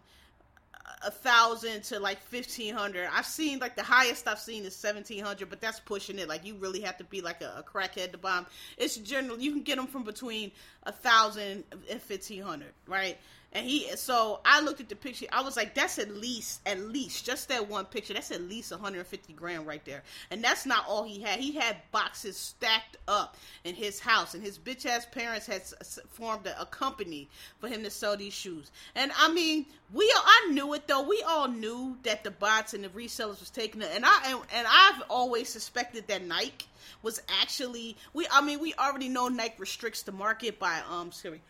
a 1.04 1.12
thousand 1.12 1.84
to 1.84 2.00
like 2.00 2.20
fifteen 2.22 2.74
hundred. 2.74 3.10
I've 3.12 3.26
seen 3.26 3.60
like 3.60 3.76
the 3.76 3.84
highest 3.84 4.28
I've 4.28 4.40
seen 4.40 4.66
is 4.66 4.76
seventeen 4.76 5.24
hundred, 5.24 5.50
but 5.50 5.62
that's 5.62 5.80
pushing 5.80 6.20
it. 6.20 6.28
Like 6.28 6.46
you 6.46 6.56
really 6.56 6.82
have 6.82 6.98
to 6.98 7.04
be 7.04 7.22
like 7.22 7.42
a, 7.42 7.56
a 7.58 7.64
crackhead 7.64 8.12
to 8.12 8.18
them. 8.18 8.46
It's 8.78 8.98
general. 8.98 9.40
You 9.40 9.52
can 9.52 9.62
get 9.62 9.78
them 9.78 9.88
from 9.88 10.04
between 10.04 10.52
a 10.84 10.92
thousand 10.92 11.64
and 11.90 12.02
fifteen 12.02 12.42
hundred, 12.42 12.74
right? 12.88 13.18
And 13.54 13.66
he, 13.66 13.90
so 13.98 14.40
I 14.46 14.62
looked 14.62 14.80
at 14.80 14.88
the 14.88 14.96
picture. 14.96 15.26
I 15.32 15.42
was 15.42 15.58
like, 15.58 15.76
that's 15.76 16.00
at 16.00 16.16
least, 16.16 16.62
at 16.66 16.80
least, 16.80 17.26
just 17.26 17.50
that 17.50 17.68
one 17.68 17.84
picture. 17.84 18.14
That's 18.14 18.32
at 18.32 18.42
least 18.42 18.72
150 18.72 19.34
grand 19.34 19.68
right 19.68 19.84
there. 19.84 20.04
And 20.30 20.42
that's 20.42 20.66
not 20.66 20.86
all 20.88 21.04
he 21.04 21.22
had. 21.22 21.40
He 21.40 21.52
had 21.52 21.76
boxes 21.92 22.38
stacked 22.38 22.96
up 23.10 23.36
in 23.66 23.76
his 23.76 24.00
house, 24.00 24.36
and 24.36 24.44
his 24.44 24.58
bitch 24.58 24.86
ass 24.86 25.06
parents 25.06 25.48
had 25.48 25.64
formed 26.12 26.48
a, 26.48 26.62
a 26.62 26.66
company 26.66 27.28
for 27.60 27.68
him 27.68 27.84
to 27.84 27.90
sell 27.90 28.16
these 28.16 28.34
shoes. 28.34 28.72
And 28.96 29.12
I 29.18 29.34
mean, 29.34 29.66
we, 29.94 30.10
all, 30.16 30.24
I 30.26 30.52
knew 30.52 30.74
it 30.74 30.88
though. 30.88 31.06
We 31.06 31.22
all 31.28 31.50
knew 31.50 31.98
that 32.04 32.24
the 32.24 32.32
bots 32.32 32.74
and 32.74 32.86
the 32.86 32.90
resellers 32.90 33.42
was 33.42 33.50
taking 33.50 33.82
it. 33.82 33.90
And 33.94 34.06
I, 34.06 34.32
and, 34.32 34.40
and 34.56 34.68
I've 34.70 35.04
always 35.10 35.50
suspected 35.50 36.08
that 36.08 36.26
Nike 36.26 36.68
was 37.04 37.22
actually, 37.42 37.98
we, 38.14 38.28
I 38.32 38.40
mean, 38.40 38.62
we 38.62 38.74
already 38.76 39.10
know 39.10 39.28
Nike 39.28 39.56
restricts 39.58 40.04
the 40.04 40.14
market 40.14 40.58
by, 40.58 40.80
um, 40.90 41.12
sorry, 41.12 41.42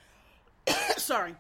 sorry 0.98 1.36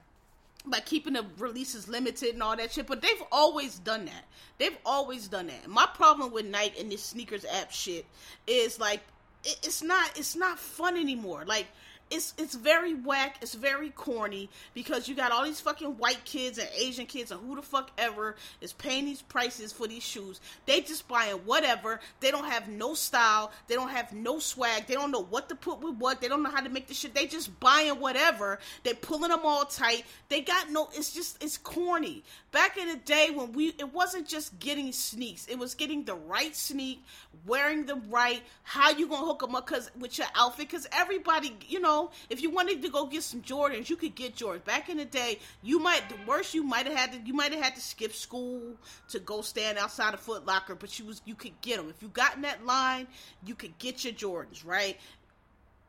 by 0.66 0.80
keeping 0.80 1.14
the 1.14 1.26
releases 1.38 1.88
limited 1.88 2.34
and 2.34 2.44
all 2.44 2.56
that 2.56 2.72
shit, 2.72 2.88
but 2.88 3.02
they've 3.02 3.24
always 3.32 3.80
done 3.80 4.06
that. 4.06 4.26
They've 4.58 4.78
always 4.86 5.28
done 5.28 5.48
that. 5.48 5.68
My 5.68 5.88
problem 5.94 6.32
with 6.32 6.46
Nike 6.46 6.80
and 6.80 6.92
this 6.92 7.04
sneakers 7.04 7.46
app 7.46 7.72
shit 7.72 8.06
is 8.46 8.80
like 8.80 9.02
it, 9.44 9.60
it's 9.64 9.82
not 9.82 10.18
it's 10.18 10.36
not 10.36 10.60
fun 10.60 10.98
anymore. 10.98 11.44
Like 11.46 11.68
it's 12.12 12.34
it's 12.38 12.56
very 12.56 12.94
whack. 12.94 13.38
It's 13.42 13.56
very 13.56 13.90
corny 13.90 14.50
because 14.74 15.08
you 15.08 15.16
got 15.16 15.32
all 15.32 15.46
these 15.46 15.62
fucking 15.62 15.98
white 15.98 16.24
kids 16.26 16.58
and 16.58 16.68
Asian 16.76 17.06
kids 17.06 17.32
and 17.32 17.40
who 17.40 17.56
the 17.56 17.62
fuck 17.62 17.90
ever 17.98 18.36
is 18.60 18.74
paying 18.74 19.06
these 19.06 19.22
prices 19.22 19.72
for 19.72 19.88
these 19.88 20.04
shoes. 20.04 20.42
They 20.66 20.82
just 20.82 21.08
buying 21.08 21.38
whatever. 21.38 22.02
They 22.20 22.30
don't 22.30 22.46
have 22.46 22.68
no 22.68 22.94
style. 22.96 23.52
They 23.68 23.76
don't 23.76 23.90
have 23.90 24.12
no 24.12 24.40
swag. 24.40 24.88
They 24.88 24.94
don't 24.94 25.12
know 25.12 25.24
what 25.24 25.48
to 25.50 25.56
put 25.56 25.80
with 25.80 25.96
what. 25.96 26.20
They 26.20 26.28
don't 26.28 26.44
know 26.44 26.52
how 26.52 26.62
to 26.62 26.70
make 26.70 26.88
the 26.88 26.94
shit. 26.94 27.16
They 27.16 27.28
just 27.28 27.58
buying 27.62 28.00
whatever. 28.00 28.60
They 28.84 28.94
pulling 28.94 29.30
them 29.30 29.42
all 29.44 29.64
tight. 29.64 30.04
They 30.28 30.42
got 30.42 30.70
no. 30.70 30.90
It's 30.94 31.14
just 31.14 31.42
it's 31.42 31.58
corny. 31.58 32.24
Back 32.52 32.78
in 32.78 32.90
the 32.90 32.98
day 32.98 33.30
when 33.34 33.54
we, 33.54 33.70
it 33.70 33.94
wasn't 33.94 34.28
just 34.28 34.60
getting 34.60 34.92
sneaks. 34.92 35.48
It 35.48 35.58
was 35.58 35.76
getting 35.76 36.04
the 36.04 36.16
right 36.16 36.54
sneak, 36.54 37.02
wearing 37.46 37.86
them 37.86 38.04
right. 38.10 38.42
How 38.64 38.90
you 38.90 39.08
gonna 39.08 39.26
hook 39.26 39.40
them 39.40 39.56
up? 39.56 39.66
Cause 39.66 39.90
with 39.98 40.18
your 40.18 40.28
outfit, 40.36 40.70
cause 40.70 40.86
everybody, 40.92 41.56
you 41.70 41.80
know 41.80 42.01
if 42.30 42.42
you 42.42 42.50
wanted 42.50 42.82
to 42.82 42.90
go 42.90 43.06
get 43.06 43.24
some 43.24 43.42
Jordans, 43.42 43.90
you 43.90 43.96
could 43.96 44.16
get 44.16 44.36
Jordans. 44.36 44.64
Back 44.64 44.90
in 44.90 44.98
the 44.98 45.06
day, 45.06 45.40
you 45.62 45.80
might 45.80 46.08
the 46.10 46.16
worst 46.26 46.54
you 46.54 46.64
might 46.64 46.88
have 46.88 46.96
had 46.96 47.12
to 47.12 47.20
you 47.20 47.34
might 47.34 47.52
have 47.52 47.62
had 47.62 47.76
to 47.76 47.82
skip 47.82 48.14
school 48.14 48.62
to 49.10 49.20
go 49.20 49.42
stand 49.42 49.78
outside 49.78 50.14
of 50.14 50.20
Foot 50.20 50.46
Locker, 50.46 50.76
but 50.76 50.98
you 50.98 51.06
was 51.06 51.22
you 51.26 51.36
could 51.36 51.60
get 51.62 51.78
them. 51.78 51.90
If 51.90 52.02
you 52.02 52.10
got 52.10 52.36
in 52.36 52.42
that 52.42 52.66
line, 52.66 53.08
you 53.46 53.56
could 53.56 53.78
get 53.78 54.04
your 54.04 54.14
Jordans, 54.14 54.66
right? 54.66 54.98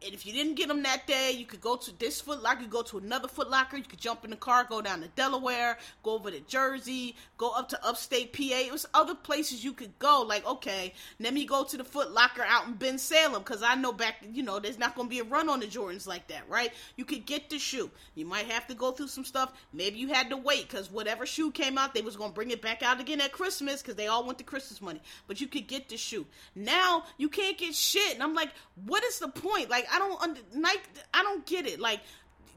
And 0.04 0.14
if 0.14 0.26
you 0.26 0.32
didn't 0.32 0.54
get 0.54 0.68
them 0.68 0.82
that 0.82 1.06
day, 1.06 1.32
you 1.32 1.47
could 1.47 1.61
go 1.61 1.76
to 1.76 1.99
this 1.99 2.21
Foot 2.21 2.42
Locker, 2.42 2.61
you 2.61 2.66
could 2.66 2.73
go 2.73 2.82
to 2.82 2.99
another 2.99 3.28
Foot 3.28 3.49
Locker, 3.50 3.76
you 3.76 3.84
could 3.84 4.00
jump 4.00 4.25
in 4.25 4.30
the 4.30 4.36
car, 4.36 4.67
go 4.69 4.82
down 4.82 5.00
to 5.02 5.08
Delaware, 5.08 5.78
go 6.02 6.15
over 6.15 6.30
to 6.30 6.41
Jersey, 6.41 7.15
go 7.36 7.50
up 7.50 7.69
to 7.69 7.86
upstate 7.86 8.32
PA. 8.32 8.43
It 8.43 8.73
was 8.73 8.86
other 8.95 9.15
places 9.15 9.65
you 9.65 9.73
could 9.73 9.97
go. 9.99 10.25
Like, 10.26 10.47
okay, 10.47 10.93
let 11.21 11.34
me 11.34 11.45
go 11.45 11.65
to 11.65 11.76
the 11.76 11.84
Foot 11.84 12.12
Locker 12.12 12.43
out 12.43 12.67
in 12.67 12.75
Bensalem, 12.75 13.38
because 13.38 13.62
I 13.62 13.75
know 13.75 13.93
back, 13.93 14.17
you 14.32 14.43
know, 14.43 14.58
there's 14.58 14.78
not 14.78 14.95
going 14.95 15.08
to 15.08 15.10
be 15.10 15.21
a 15.21 15.25
run 15.25 15.49
on 15.49 15.60
the 15.60 15.67
Jordans 15.67 16.06
like 16.06 16.26
that, 16.28 16.49
right? 16.49 16.73
You 16.97 17.04
could 17.04 17.25
get 17.26 17.49
the 17.50 17.58
shoe. 17.58 17.91
You 18.15 18.26
might 18.26 18.47
have 18.47 18.67
to 18.69 18.75
go 18.75 18.91
through 18.91 19.08
some 19.08 19.25
stuff. 19.25 19.52
Maybe 19.73 19.99
you 19.99 20.08
had 20.08 20.30
to 20.30 20.36
wait 20.36 20.69
because 20.69 20.91
whatever 20.91 21.26
shoe 21.26 21.50
came 21.50 21.78
out, 21.78 21.95
they 21.95 22.02
was 22.02 22.17
going 22.17 22.30
to 22.30 22.34
bring 22.34 22.50
it 22.50 22.62
back 22.62 22.82
out 22.82 23.00
again 23.00 23.21
at 23.21 23.32
Christmas 23.32 23.82
because 23.82 23.95
they 23.95 24.08
all 24.08 24.25
want 24.25 24.38
the 24.38 24.45
Christmas 24.45 24.82
money. 24.82 25.00
But 25.26 25.41
you 25.41 25.47
could 25.47 25.69
get 25.69 25.88
the 25.88 25.97
shoe. 25.97 26.26
Now 26.54 27.04
you 27.19 27.28
can't 27.28 27.58
get 27.58 27.75
shit, 27.75 28.15
and 28.15 28.23
I'm 28.23 28.34
like, 28.34 28.50
what 28.84 29.04
is 29.04 29.19
the 29.19 29.28
point? 29.28 29.71
Like, 29.71 29.86
I 29.93 29.99
don't 29.99 30.21
under 30.21 30.41
Nike. 30.55 30.81
I 31.13 31.23
don't 31.23 31.45
get 31.47 31.67
it. 31.67 31.78
Like 31.78 32.00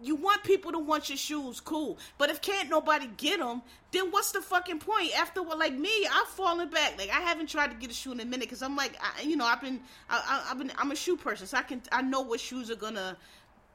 you 0.01 0.15
want 0.15 0.43
people 0.43 0.71
to 0.71 0.79
want 0.79 1.09
your 1.09 1.17
shoes, 1.17 1.59
cool. 1.59 1.97
But 2.17 2.29
if 2.29 2.41
can't 2.41 2.69
nobody 2.69 3.07
get 3.17 3.39
them, 3.39 3.61
then 3.91 4.11
what's 4.11 4.31
the 4.31 4.41
fucking 4.41 4.79
point? 4.79 5.17
After 5.17 5.41
what, 5.41 5.57
like 5.57 5.73
me, 5.73 6.07
I've 6.11 6.27
fallen 6.27 6.69
back. 6.69 6.97
Like 6.97 7.09
I 7.09 7.21
haven't 7.21 7.47
tried 7.47 7.71
to 7.71 7.77
get 7.77 7.89
a 7.89 7.93
shoe 7.93 8.11
in 8.11 8.19
a 8.19 8.25
minute 8.25 8.41
because 8.41 8.61
I'm 8.61 8.75
like, 8.75 8.97
I, 9.01 9.21
you 9.21 9.35
know, 9.35 9.45
I've 9.45 9.61
been, 9.61 9.79
I, 10.09 10.43
have 10.47 10.57
been, 10.57 10.71
I'm 10.77 10.91
a 10.91 10.95
shoe 10.95 11.17
person, 11.17 11.47
so 11.47 11.57
I 11.57 11.61
can, 11.61 11.81
I 11.91 12.01
know 12.01 12.21
what 12.21 12.39
shoes 12.39 12.69
are 12.69 12.75
gonna, 12.75 13.17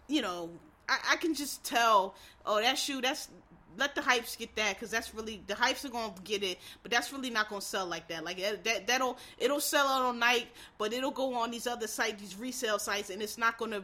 you 0.09 0.23
know, 0.23 0.51
I, 0.89 0.99
I 1.13 1.17
can 1.17 1.35
just 1.35 1.65
tell. 1.65 2.15
Oh, 2.45 2.61
that 2.61 2.79
shoe, 2.79 3.01
that's 3.01 3.29
let 3.79 3.95
the 3.95 4.01
hypes 4.01 4.37
get 4.37 4.55
that 4.57 4.75
because 4.75 4.91
that's 4.91 5.15
really 5.15 5.43
the 5.47 5.55
hypes 5.55 5.85
are 5.85 5.89
gonna 5.89 6.13
get 6.25 6.43
it, 6.43 6.59
but 6.83 6.91
that's 6.91 7.13
really 7.13 7.31
not 7.31 7.49
gonna 7.49 7.61
sell 7.61 7.87
like 7.87 8.09
that. 8.09 8.25
Like 8.25 8.41
eh, 8.41 8.57
that 8.65 8.87
that'll 8.87 9.17
it'll 9.39 9.61
sell 9.61 9.87
out 9.87 10.03
on 10.03 10.19
Nike, 10.19 10.49
but 10.79 10.93
it'll 10.93 11.11
go 11.11 11.35
on 11.35 11.51
these 11.51 11.67
other 11.67 11.87
sites, 11.87 12.21
these 12.21 12.37
resale 12.37 12.79
sites, 12.79 13.11
and 13.11 13.23
it's 13.23 13.39
not 13.39 13.59
gonna 13.59 13.83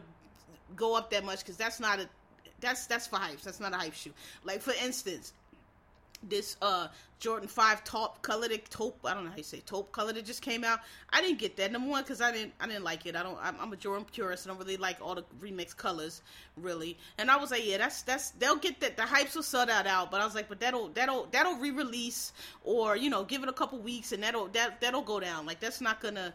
go 0.75 0.95
up 0.95 1.09
that 1.11 1.23
much 1.23 1.39
because 1.39 1.57
that's 1.57 1.79
not 1.79 1.99
a 1.99 2.07
that's 2.59 2.87
that's 2.87 3.07
for 3.07 3.17
hypes. 3.17 3.43
That's 3.43 3.59
not 3.59 3.73
a 3.73 3.77
hype 3.77 3.93
shoe. 3.93 4.13
Like 4.43 4.61
for 4.61 4.73
instance, 4.83 5.33
this 6.23 6.57
uh 6.61 6.87
Jordan 7.19 7.47
Five 7.47 7.83
top 7.83 8.21
color, 8.21 8.47
the 8.47 8.59
taupe. 8.69 8.99
I 9.03 9.13
don't 9.13 9.23
know 9.23 9.31
how 9.31 9.37
you 9.37 9.43
say 9.43 9.59
taupe 9.65 9.91
color 9.91 10.13
that 10.13 10.25
just 10.25 10.41
came 10.41 10.63
out. 10.63 10.79
I 11.09 11.21
didn't 11.21 11.39
get 11.39 11.57
that 11.57 11.71
number 11.71 11.89
one 11.89 12.03
because 12.03 12.21
I 12.21 12.31
didn't 12.31 12.53
I 12.59 12.67
didn't 12.67 12.83
like 12.83 13.05
it. 13.05 13.15
I 13.15 13.23
don't. 13.23 13.37
I'm, 13.41 13.55
I'm, 13.59 13.73
a 13.73 13.75
Jordan 13.75 14.05
purist. 14.11 14.45
I 14.45 14.49
don't 14.49 14.59
really 14.59 14.77
like 14.77 14.97
all 15.01 15.15
the 15.15 15.23
remix 15.41 15.75
colors 15.75 16.21
really. 16.55 16.97
And 17.17 17.31
I 17.31 17.37
was 17.37 17.51
like, 17.51 17.65
yeah, 17.65 17.79
that's 17.79 18.03
that's 18.03 18.31
they'll 18.31 18.57
get 18.57 18.79
that. 18.81 18.97
The 18.97 19.03
hypes 19.03 19.35
will 19.35 19.43
sell 19.43 19.65
that 19.65 19.87
out. 19.87 20.11
But 20.11 20.21
I 20.21 20.25
was 20.25 20.35
like, 20.35 20.47
but 20.47 20.59
that'll 20.59 20.89
that'll 20.89 21.27
that'll 21.31 21.55
re-release 21.55 22.33
or 22.63 22.95
you 22.95 23.09
know 23.09 23.23
give 23.23 23.41
it 23.41 23.49
a 23.49 23.53
couple 23.53 23.79
weeks 23.79 24.11
and 24.11 24.21
that'll 24.21 24.47
that 24.49 24.79
that'll 24.79 25.01
go 25.01 25.19
down. 25.19 25.45
Like 25.45 25.59
that's 25.59 25.81
not 25.81 25.99
gonna 26.01 26.33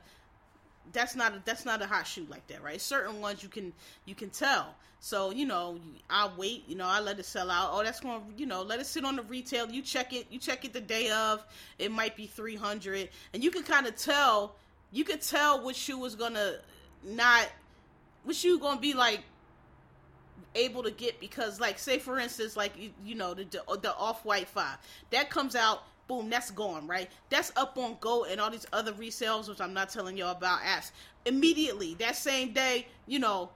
that's 0.92 1.14
not 1.14 1.32
a, 1.32 1.42
that's 1.44 1.64
not 1.64 1.82
a 1.82 1.86
hot 1.86 2.06
shoe 2.06 2.26
like 2.28 2.46
that, 2.48 2.62
right? 2.62 2.80
Certain 2.80 3.20
ones 3.20 3.42
you 3.42 3.48
can 3.48 3.72
you 4.04 4.14
can 4.14 4.30
tell. 4.30 4.74
So 5.00 5.30
you 5.30 5.46
know, 5.46 5.78
I 6.10 6.30
wait. 6.36 6.64
You 6.68 6.76
know, 6.76 6.86
I 6.86 7.00
let 7.00 7.18
it 7.18 7.24
sell 7.26 7.50
out. 7.50 7.70
Oh, 7.72 7.82
that's 7.82 8.00
going. 8.00 8.20
to 8.20 8.38
You 8.38 8.46
know, 8.46 8.62
let 8.62 8.80
it 8.80 8.86
sit 8.86 9.04
on 9.04 9.16
the 9.16 9.22
retail. 9.22 9.70
You 9.70 9.82
check 9.82 10.12
it. 10.12 10.26
You 10.30 10.38
check 10.38 10.64
it 10.64 10.72
the 10.72 10.80
day 10.80 11.10
of. 11.10 11.44
It 11.78 11.90
might 11.90 12.16
be 12.16 12.26
three 12.26 12.56
hundred, 12.56 13.08
and 13.34 13.42
you 13.42 13.50
can 13.50 13.62
kind 13.62 13.86
of 13.86 13.96
tell. 13.96 14.56
You 14.90 15.04
can 15.04 15.18
tell 15.18 15.64
which 15.64 15.76
shoe 15.76 16.04
is 16.04 16.14
gonna 16.14 16.56
not. 17.04 17.48
Which 18.24 18.38
shoe 18.38 18.58
gonna 18.58 18.80
be 18.80 18.94
like 18.94 19.20
able 20.54 20.82
to 20.82 20.90
get 20.90 21.18
because 21.18 21.60
like 21.60 21.78
say 21.78 21.98
for 21.98 22.18
instance 22.18 22.56
like 22.56 22.78
you, 22.78 22.90
you 23.04 23.14
know 23.14 23.32
the 23.32 23.44
the 23.80 23.94
off 23.96 24.24
white 24.24 24.46
five 24.46 24.76
that 25.10 25.30
comes 25.30 25.56
out 25.56 25.82
boom, 26.08 26.30
that's 26.30 26.50
gone, 26.50 26.86
right? 26.86 27.10
That's 27.30 27.52
up 27.56 27.76
on 27.78 27.96
Go 28.00 28.24
and 28.24 28.40
all 28.40 28.50
these 28.50 28.66
other 28.72 28.92
resales, 28.92 29.48
which 29.48 29.60
I'm 29.60 29.74
not 29.74 29.88
telling 29.88 30.16
y'all 30.16 30.32
about. 30.32 30.60
As 30.64 30.92
immediately 31.26 31.94
that 31.94 32.16
same 32.16 32.52
day, 32.52 32.86
you 33.06 33.18
know, 33.18 33.50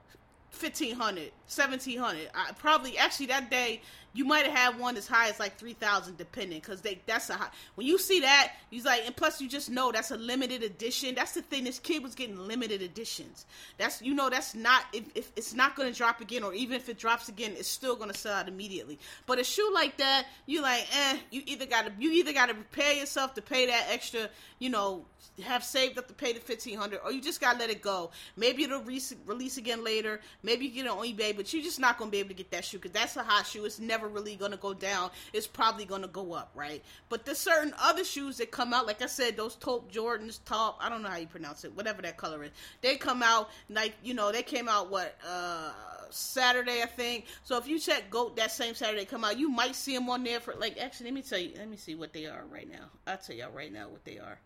1500 0.58 1.32
1700 1.54 2.30
I 2.34 2.52
probably 2.52 2.96
actually 2.96 3.26
that 3.26 3.50
day 3.50 3.82
you 4.16 4.24
might 4.24 4.46
have 4.46 4.56
had 4.56 4.80
one 4.80 4.96
as 4.96 5.06
high 5.06 5.28
as 5.28 5.38
like 5.38 5.58
3000 5.58 6.16
depending 6.16 6.58
because 6.58 6.80
they 6.80 7.00
that's 7.06 7.28
a 7.28 7.34
high 7.34 7.48
when 7.74 7.86
you 7.86 7.98
see 7.98 8.20
that 8.20 8.52
he's 8.70 8.84
like 8.84 9.02
and 9.04 9.14
plus 9.14 9.40
you 9.40 9.48
just 9.48 9.70
know 9.70 9.92
that's 9.92 10.10
a 10.10 10.16
limited 10.16 10.62
edition. 10.62 11.14
That's 11.14 11.32
the 11.32 11.42
thing 11.42 11.64
this 11.64 11.78
kid 11.78 12.02
was 12.02 12.14
getting 12.14 12.38
limited 12.38 12.82
editions. 12.82 13.44
That's 13.78 14.00
you 14.00 14.14
know 14.14 14.30
that's 14.30 14.54
not 14.54 14.84
if, 14.92 15.04
if 15.14 15.32
it's 15.36 15.54
not 15.54 15.76
going 15.76 15.92
to 15.92 15.96
drop 15.96 16.20
again 16.20 16.42
or 16.42 16.54
even 16.54 16.76
if 16.76 16.88
it 16.88 16.98
drops 16.98 17.28
again 17.28 17.52
it's 17.56 17.68
still 17.68 17.94
going 17.94 18.10
to 18.10 18.16
sell 18.16 18.34
out 18.34 18.48
immediately. 18.48 18.98
But 19.26 19.38
a 19.38 19.44
shoe 19.44 19.70
like 19.74 19.98
that 19.98 20.26
you 20.46 20.62
like 20.62 20.86
eh 20.96 21.18
you 21.30 21.42
either 21.46 21.66
got 21.66 21.86
to 21.86 21.92
you 21.98 22.10
either 22.12 22.32
got 22.32 22.46
to 22.46 22.54
prepare 22.54 22.94
yourself 22.94 23.34
to 23.34 23.42
pay 23.42 23.66
that 23.66 23.86
extra 23.90 24.28
you 24.58 24.70
know 24.70 25.04
have 25.44 25.62
saved 25.62 25.98
up 25.98 26.08
to 26.08 26.14
pay 26.14 26.32
the 26.32 26.40
1500 26.40 27.00
or 27.04 27.12
you 27.12 27.20
just 27.20 27.40
got 27.40 27.54
to 27.54 27.58
let 27.58 27.70
it 27.70 27.82
go. 27.82 28.10
Maybe 28.36 28.64
it'll 28.64 28.82
re- 28.82 29.00
release 29.26 29.58
again 29.58 29.84
later. 29.84 30.20
Maybe 30.42 30.66
you 30.66 30.70
get 30.72 30.86
it 30.86 30.92
on 30.92 31.04
ebay 31.04 31.36
but 31.36 31.52
you're 31.52 31.62
just 31.62 31.80
not 31.80 31.98
going 31.98 32.10
to 32.10 32.12
be 32.12 32.18
able 32.18 32.30
to 32.30 32.34
get 32.34 32.50
that 32.52 32.64
shoe 32.64 32.78
because 32.78 32.92
that's 32.92 33.16
a 33.16 33.22
hot 33.22 33.46
shoe. 33.46 33.64
It's 33.64 33.78
never 33.78 34.05
really 34.08 34.36
gonna 34.36 34.56
go 34.56 34.74
down. 34.74 35.10
It's 35.32 35.46
probably 35.46 35.84
gonna 35.84 36.08
go 36.08 36.32
up, 36.32 36.50
right? 36.54 36.82
But 37.08 37.24
there's 37.24 37.38
certain 37.38 37.74
other 37.80 38.04
shoes 38.04 38.36
that 38.38 38.50
come 38.50 38.72
out, 38.72 38.86
like 38.86 39.02
I 39.02 39.06
said, 39.06 39.36
those 39.36 39.56
taupe 39.56 39.92
Jordans, 39.92 40.40
top, 40.44 40.78
I 40.80 40.88
don't 40.88 41.02
know 41.02 41.08
how 41.08 41.16
you 41.16 41.26
pronounce 41.26 41.64
it, 41.64 41.76
whatever 41.76 42.02
that 42.02 42.16
color 42.16 42.44
is. 42.44 42.50
They 42.80 42.96
come 42.96 43.22
out 43.22 43.50
like 43.70 43.94
you 44.02 44.14
know, 44.14 44.32
they 44.32 44.42
came 44.42 44.68
out 44.68 44.90
what 44.90 45.16
uh 45.28 45.72
Saturday, 46.10 46.82
I 46.82 46.86
think. 46.86 47.26
So 47.44 47.56
if 47.58 47.66
you 47.66 47.78
check 47.78 48.10
Goat 48.10 48.36
that 48.36 48.50
same 48.52 48.74
Saturday 48.74 49.04
come 49.04 49.24
out, 49.24 49.38
you 49.38 49.48
might 49.48 49.74
see 49.74 49.94
them 49.94 50.08
on 50.08 50.24
there 50.24 50.40
for 50.40 50.54
like. 50.54 50.78
Actually, 50.78 51.06
let 51.06 51.14
me 51.14 51.22
tell 51.22 51.38
you. 51.38 51.52
Let 51.56 51.68
me 51.68 51.76
see 51.76 51.94
what 51.94 52.12
they 52.12 52.26
are 52.26 52.44
right 52.50 52.70
now. 52.70 52.86
I'll 53.06 53.18
tell 53.18 53.36
y'all 53.36 53.50
right 53.50 53.72
now 53.72 53.88
what 53.88 54.04
they 54.04 54.18
are. 54.18 54.38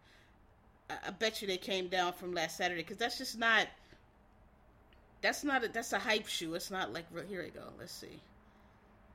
I, 0.88 1.08
I 1.08 1.10
bet 1.10 1.40
you 1.40 1.48
they 1.48 1.56
came 1.56 1.88
down 1.88 2.12
from 2.12 2.32
last 2.32 2.56
Saturday 2.56 2.82
because 2.82 2.96
that's 2.96 3.18
just 3.18 3.38
not. 3.38 3.66
That's 5.22 5.44
not 5.44 5.64
a 5.64 5.68
that's 5.68 5.92
a 5.92 5.98
hype 5.98 6.26
shoe. 6.26 6.54
It's 6.54 6.70
not 6.70 6.92
like 6.92 7.04
here 7.28 7.42
we 7.42 7.50
go. 7.50 7.64
Let's 7.78 7.92
see. 7.92 8.20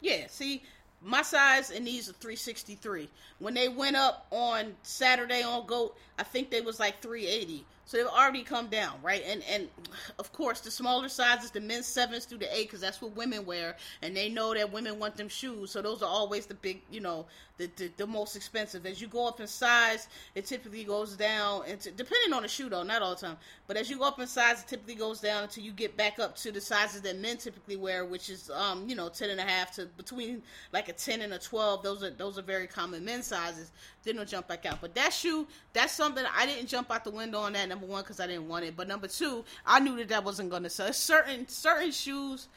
Yeah, 0.01 0.27
see, 0.27 0.63
my 1.01 1.21
size 1.21 1.71
and 1.71 1.85
these 1.85 2.09
are 2.09 2.13
363. 2.13 3.09
When 3.39 3.53
they 3.53 3.67
went 3.67 3.95
up 3.95 4.27
on 4.31 4.75
Saturday 4.83 5.43
on 5.43 5.65
Goat, 5.67 5.95
I 6.17 6.23
think 6.23 6.49
they 6.49 6.61
was 6.61 6.79
like 6.79 7.01
380. 7.01 7.65
So 7.85 7.97
they've 7.97 8.07
already 8.07 8.41
come 8.41 8.67
down, 8.67 8.95
right? 9.03 9.23
And 9.27 9.43
and 9.43 9.69
of 10.17 10.33
course 10.33 10.59
the 10.61 10.71
smaller 10.71 11.07
sizes, 11.07 11.51
the 11.51 11.61
men's 11.61 11.85
sevens 11.85 12.25
through 12.25 12.39
the 12.39 12.55
eight, 12.55 12.67
because 12.67 12.81
that's 12.81 12.99
what 12.99 13.15
women 13.15 13.45
wear, 13.45 13.77
and 14.01 14.17
they 14.17 14.27
know 14.27 14.55
that 14.55 14.71
women 14.73 14.97
want 14.97 15.15
them 15.15 15.29
shoes. 15.29 15.71
So 15.71 15.83
those 15.83 16.01
are 16.01 16.09
always 16.09 16.47
the 16.47 16.55
big, 16.55 16.81
you 16.89 16.99
know, 16.99 17.27
the 17.57 17.69
the, 17.75 17.91
the 17.97 18.07
most 18.07 18.35
expensive. 18.35 18.87
As 18.87 18.99
you 18.99 19.07
go 19.07 19.27
up 19.27 19.39
in 19.39 19.45
size, 19.45 20.07
it 20.33 20.47
typically 20.47 20.83
goes 20.83 21.15
down. 21.15 21.61
And 21.67 21.79
depending 21.95 22.33
on 22.33 22.41
the 22.41 22.47
shoe 22.47 22.69
though, 22.69 22.81
not 22.81 23.03
all 23.03 23.13
the 23.13 23.21
time, 23.21 23.37
but 23.67 23.77
as 23.77 23.87
you 23.87 23.99
go 23.99 24.05
up 24.05 24.19
in 24.19 24.25
size, 24.25 24.61
it 24.61 24.67
typically 24.67 24.95
goes 24.95 25.21
down 25.21 25.43
until 25.43 25.63
you 25.63 25.71
get 25.71 25.95
back 25.95 26.17
up 26.17 26.35
to 26.37 26.51
the 26.51 26.61
sizes 26.61 27.01
that 27.01 27.19
men 27.19 27.37
typically 27.37 27.75
wear, 27.75 28.03
which 28.03 28.31
is 28.31 28.49
um 28.49 28.89
you 28.89 28.95
know 28.95 29.09
10 29.09 29.29
and 29.29 29.39
a 29.39 29.43
half 29.43 29.71
to 29.75 29.85
between 29.97 30.41
like 30.73 30.89
a 30.89 30.93
10 30.93 31.21
and 31.21 31.33
a 31.33 31.39
12. 31.39 31.83
Those 31.83 32.01
are 32.01 32.09
those 32.09 32.39
are 32.39 32.43
very 32.43 32.65
common 32.65 33.05
men's 33.05 33.27
sizes. 33.27 33.71
Then 34.03 34.15
they'll 34.15 34.25
jump 34.25 34.47
back 34.47 34.65
out. 34.65 34.79
But 34.81 34.95
that 34.95 35.13
shoe, 35.13 35.47
that's 35.73 35.93
something 35.93 36.23
I 36.35 36.47
didn't 36.47 36.67
jump 36.67 36.89
out 36.89 37.03
the 37.03 37.11
window 37.11 37.39
on 37.39 37.53
that 37.53 37.74
number 37.75 37.91
one 37.91 38.03
because 38.03 38.19
I 38.19 38.27
didn't 38.27 38.47
want 38.47 38.63
it, 38.63 38.75
but 38.77 38.87
number 38.87 39.07
two, 39.07 39.43
I 39.65 39.79
knew 39.81 39.97
that 39.97 40.07
that 40.09 40.23
wasn't 40.23 40.51
to 40.51 40.69
sell. 40.69 40.91
Certain 40.93 41.47
certain 41.47 41.91
shoes, 41.91 42.47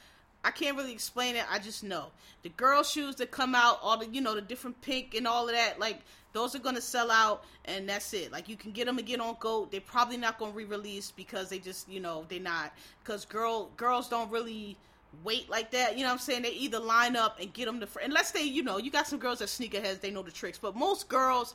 I 0.45 0.53
can't 0.53 0.77
really 0.77 0.93
explain 0.93 1.35
it. 1.35 1.45
I 1.51 1.59
just 1.59 1.83
know 1.83 2.07
the 2.43 2.51
girl 2.51 2.85
shoes 2.85 3.17
that 3.17 3.33
come 3.33 3.55
out, 3.55 3.81
all 3.83 3.99
the 3.99 4.07
you 4.07 4.21
know 4.21 4.35
the 4.35 4.41
different 4.41 4.81
pink 4.81 5.15
and 5.15 5.27
all 5.27 5.49
of 5.49 5.55
that, 5.55 5.81
like 5.81 6.01
those 6.33 6.55
are 6.55 6.61
gonna 6.61 6.81
sell 6.81 7.11
out, 7.11 7.45
and 7.65 7.89
that's 7.89 8.15
it. 8.15 8.31
Like 8.31 8.49
you 8.49 8.57
can 8.57 8.71
get 8.71 8.87
them 8.87 8.99
again 8.99 9.21
on 9.21 9.37
Goat. 9.41 9.73
They're 9.73 9.81
probably 9.81 10.17
not 10.17 10.39
gonna 10.39 10.53
re-release 10.53 11.11
because 11.11 11.49
they 11.49 11.59
just 11.59 11.89
you 11.89 11.99
know 11.99 12.25
they're 12.29 12.39
not 12.39 12.73
because 13.03 13.25
girl 13.25 13.71
girls 13.77 14.09
don't 14.09 14.31
really 14.31 14.77
wait 15.25 15.49
like 15.51 15.71
that. 15.73 15.97
You 15.97 16.03
know 16.03 16.11
what 16.11 16.15
I'm 16.15 16.19
saying? 16.19 16.43
They 16.43 16.51
either 16.53 16.79
line 16.79 17.17
up 17.17 17.41
and 17.41 17.53
get 17.53 17.67
them 17.67 17.81
to 17.81 17.87
fr- 17.87 18.01
unless 18.01 18.31
they, 18.31 18.43
you 18.43 18.63
know, 18.63 18.79
you 18.79 18.91
got 18.91 19.07
some 19.07 19.19
girls 19.19 19.39
that 19.41 19.49
sneakerheads, 19.49 20.01
they 20.01 20.11
know 20.11 20.23
the 20.23 20.31
tricks. 20.31 20.59
But 20.59 20.77
most 20.77 21.09
girls, 21.09 21.55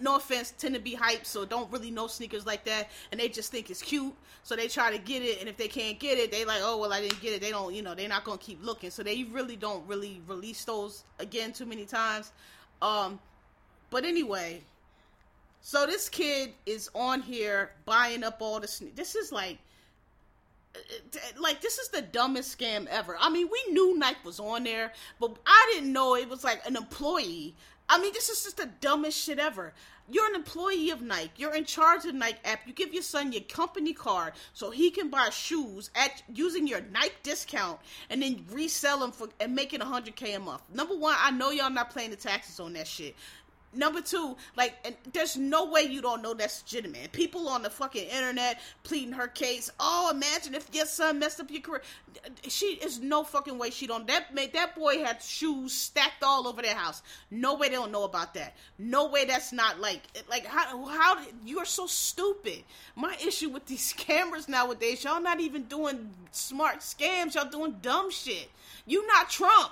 no 0.00 0.16
offense, 0.16 0.52
tend 0.56 0.74
to 0.74 0.80
be 0.80 0.94
hyped, 0.94 1.26
so 1.26 1.44
don't 1.44 1.70
really 1.72 1.90
know 1.90 2.06
sneakers 2.06 2.46
like 2.46 2.64
that, 2.64 2.90
and 3.10 3.20
they 3.20 3.28
just 3.28 3.50
think 3.50 3.70
it's 3.70 3.82
cute, 3.82 4.14
so 4.42 4.56
they 4.56 4.68
try 4.68 4.90
to 4.90 4.98
get 4.98 5.22
it, 5.22 5.40
and 5.40 5.48
if 5.48 5.56
they 5.56 5.68
can't 5.68 5.98
get 5.98 6.18
it, 6.18 6.30
they 6.30 6.44
like, 6.44 6.60
oh 6.62 6.78
well, 6.78 6.92
I 6.92 7.00
didn't 7.00 7.20
get 7.20 7.32
it. 7.32 7.40
They 7.40 7.50
don't, 7.50 7.74
you 7.74 7.82
know, 7.82 7.94
they're 7.94 8.08
not 8.08 8.24
gonna 8.24 8.38
keep 8.38 8.64
looking, 8.64 8.90
so 8.90 9.02
they 9.02 9.24
really 9.24 9.56
don't 9.56 9.86
really 9.86 10.20
release 10.26 10.64
those 10.64 11.04
again 11.18 11.52
too 11.52 11.66
many 11.66 11.84
times. 11.84 12.32
Um, 12.80 13.18
but 13.90 14.04
anyway, 14.04 14.62
so 15.60 15.86
this 15.86 16.08
kid 16.08 16.52
is 16.66 16.90
on 16.94 17.20
here 17.20 17.72
buying 17.84 18.24
up 18.24 18.38
all 18.40 18.60
the 18.60 18.66
sne- 18.66 18.94
This 18.94 19.14
is 19.14 19.32
like 19.32 19.58
like 21.38 21.60
this 21.60 21.78
is 21.78 21.88
the 21.88 22.00
dumbest 22.00 22.56
scam 22.56 22.86
ever. 22.86 23.16
I 23.18 23.28
mean, 23.28 23.48
we 23.50 23.72
knew 23.72 23.98
Nike 23.98 24.18
was 24.24 24.38
on 24.38 24.64
there, 24.64 24.92
but 25.18 25.36
I 25.44 25.72
didn't 25.74 25.92
know 25.92 26.14
it 26.14 26.28
was 26.28 26.44
like 26.44 26.64
an 26.66 26.76
employee 26.76 27.54
I 27.92 28.00
mean, 28.00 28.12
this 28.12 28.28
is 28.28 28.44
just 28.44 28.56
the 28.56 28.70
dumbest 28.80 29.18
shit 29.18 29.40
ever. 29.40 29.72
You're 30.08 30.28
an 30.28 30.36
employee 30.36 30.90
of 30.90 31.02
Nike. 31.02 31.30
You're 31.38 31.54
in 31.56 31.64
charge 31.64 32.04
of 32.04 32.14
Nike 32.14 32.38
app. 32.44 32.60
You 32.64 32.72
give 32.72 32.94
your 32.94 33.02
son 33.02 33.32
your 33.32 33.42
company 33.42 33.92
card 33.92 34.34
so 34.54 34.70
he 34.70 34.90
can 34.90 35.10
buy 35.10 35.30
shoes 35.30 35.90
at 35.96 36.22
using 36.32 36.68
your 36.68 36.82
Nike 36.92 37.14
discount 37.24 37.80
and 38.08 38.22
then 38.22 38.44
resell 38.52 39.00
them 39.00 39.10
for 39.10 39.28
and 39.40 39.56
making 39.56 39.80
100k 39.80 40.36
a 40.36 40.38
month. 40.38 40.62
Number 40.72 40.96
one, 40.96 41.16
I 41.18 41.32
know 41.32 41.50
y'all 41.50 41.68
not 41.68 41.92
paying 41.92 42.10
the 42.10 42.16
taxes 42.16 42.60
on 42.60 42.74
that 42.74 42.86
shit. 42.86 43.16
Number 43.72 44.00
two, 44.00 44.36
like, 44.56 44.74
and 44.84 44.96
there's 45.12 45.36
no 45.36 45.70
way 45.70 45.82
you 45.82 46.02
don't 46.02 46.22
know 46.22 46.34
that's 46.34 46.62
legitimate. 46.64 47.12
People 47.12 47.48
on 47.48 47.62
the 47.62 47.70
fucking 47.70 48.08
internet 48.08 48.58
pleading 48.82 49.12
her 49.12 49.28
case. 49.28 49.70
Oh, 49.78 50.10
imagine 50.12 50.54
if 50.54 50.68
your 50.74 50.86
son 50.86 51.20
messed 51.20 51.38
up 51.38 51.52
your 51.52 51.60
career. 51.60 51.82
She 52.48 52.66
is 52.66 52.98
no 52.98 53.22
fucking 53.22 53.58
way 53.58 53.70
she 53.70 53.86
don't. 53.86 54.08
That 54.08 54.34
made 54.34 54.54
that 54.54 54.74
boy 54.74 55.04
had 55.04 55.22
shoes 55.22 55.72
stacked 55.72 56.24
all 56.24 56.48
over 56.48 56.62
their 56.62 56.74
house. 56.74 57.00
No 57.30 57.54
way 57.54 57.68
they 57.68 57.76
don't 57.76 57.92
know 57.92 58.02
about 58.02 58.34
that. 58.34 58.56
No 58.76 59.08
way 59.08 59.24
that's 59.24 59.52
not 59.52 59.78
like 59.80 60.02
like 60.28 60.46
how 60.46 60.84
how 60.86 61.24
you're 61.44 61.64
so 61.64 61.86
stupid. 61.86 62.64
My 62.96 63.16
issue 63.24 63.50
with 63.50 63.66
these 63.66 63.92
scammers 63.96 64.48
nowadays, 64.48 65.04
y'all 65.04 65.22
not 65.22 65.38
even 65.38 65.64
doing 65.64 66.10
smart 66.32 66.80
scams. 66.80 67.36
Y'all 67.36 67.48
doing 67.48 67.76
dumb 67.80 68.10
shit. 68.10 68.50
You 68.84 69.06
not 69.06 69.30
Trump. 69.30 69.70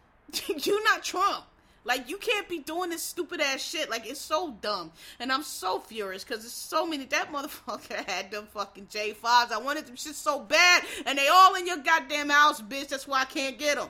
you 0.46 0.84
not 0.84 1.02
Trump. 1.02 1.46
Like 1.84 2.10
you 2.10 2.18
can't 2.18 2.48
be 2.48 2.58
doing 2.58 2.90
this 2.90 3.02
stupid 3.02 3.40
ass 3.40 3.60
shit. 3.60 3.88
Like 3.88 4.08
it's 4.08 4.20
so 4.20 4.56
dumb, 4.60 4.92
and 5.18 5.32
I'm 5.32 5.42
so 5.42 5.78
furious 5.80 6.24
because 6.24 6.42
there's 6.42 6.52
so 6.52 6.86
many. 6.86 7.04
That 7.06 7.32
motherfucker 7.32 8.04
had 8.08 8.30
them 8.30 8.46
fucking 8.52 8.88
J 8.90 9.12
fives. 9.12 9.52
I 9.52 9.58
wanted 9.58 9.86
them 9.86 9.96
shit 9.96 10.14
so 10.14 10.40
bad, 10.40 10.84
and 11.06 11.18
they 11.18 11.28
all 11.28 11.54
in 11.54 11.66
your 11.66 11.78
goddamn 11.78 12.28
house, 12.28 12.60
bitch. 12.60 12.88
That's 12.88 13.08
why 13.08 13.22
I 13.22 13.24
can't 13.24 13.58
get 13.58 13.76
them. 13.76 13.88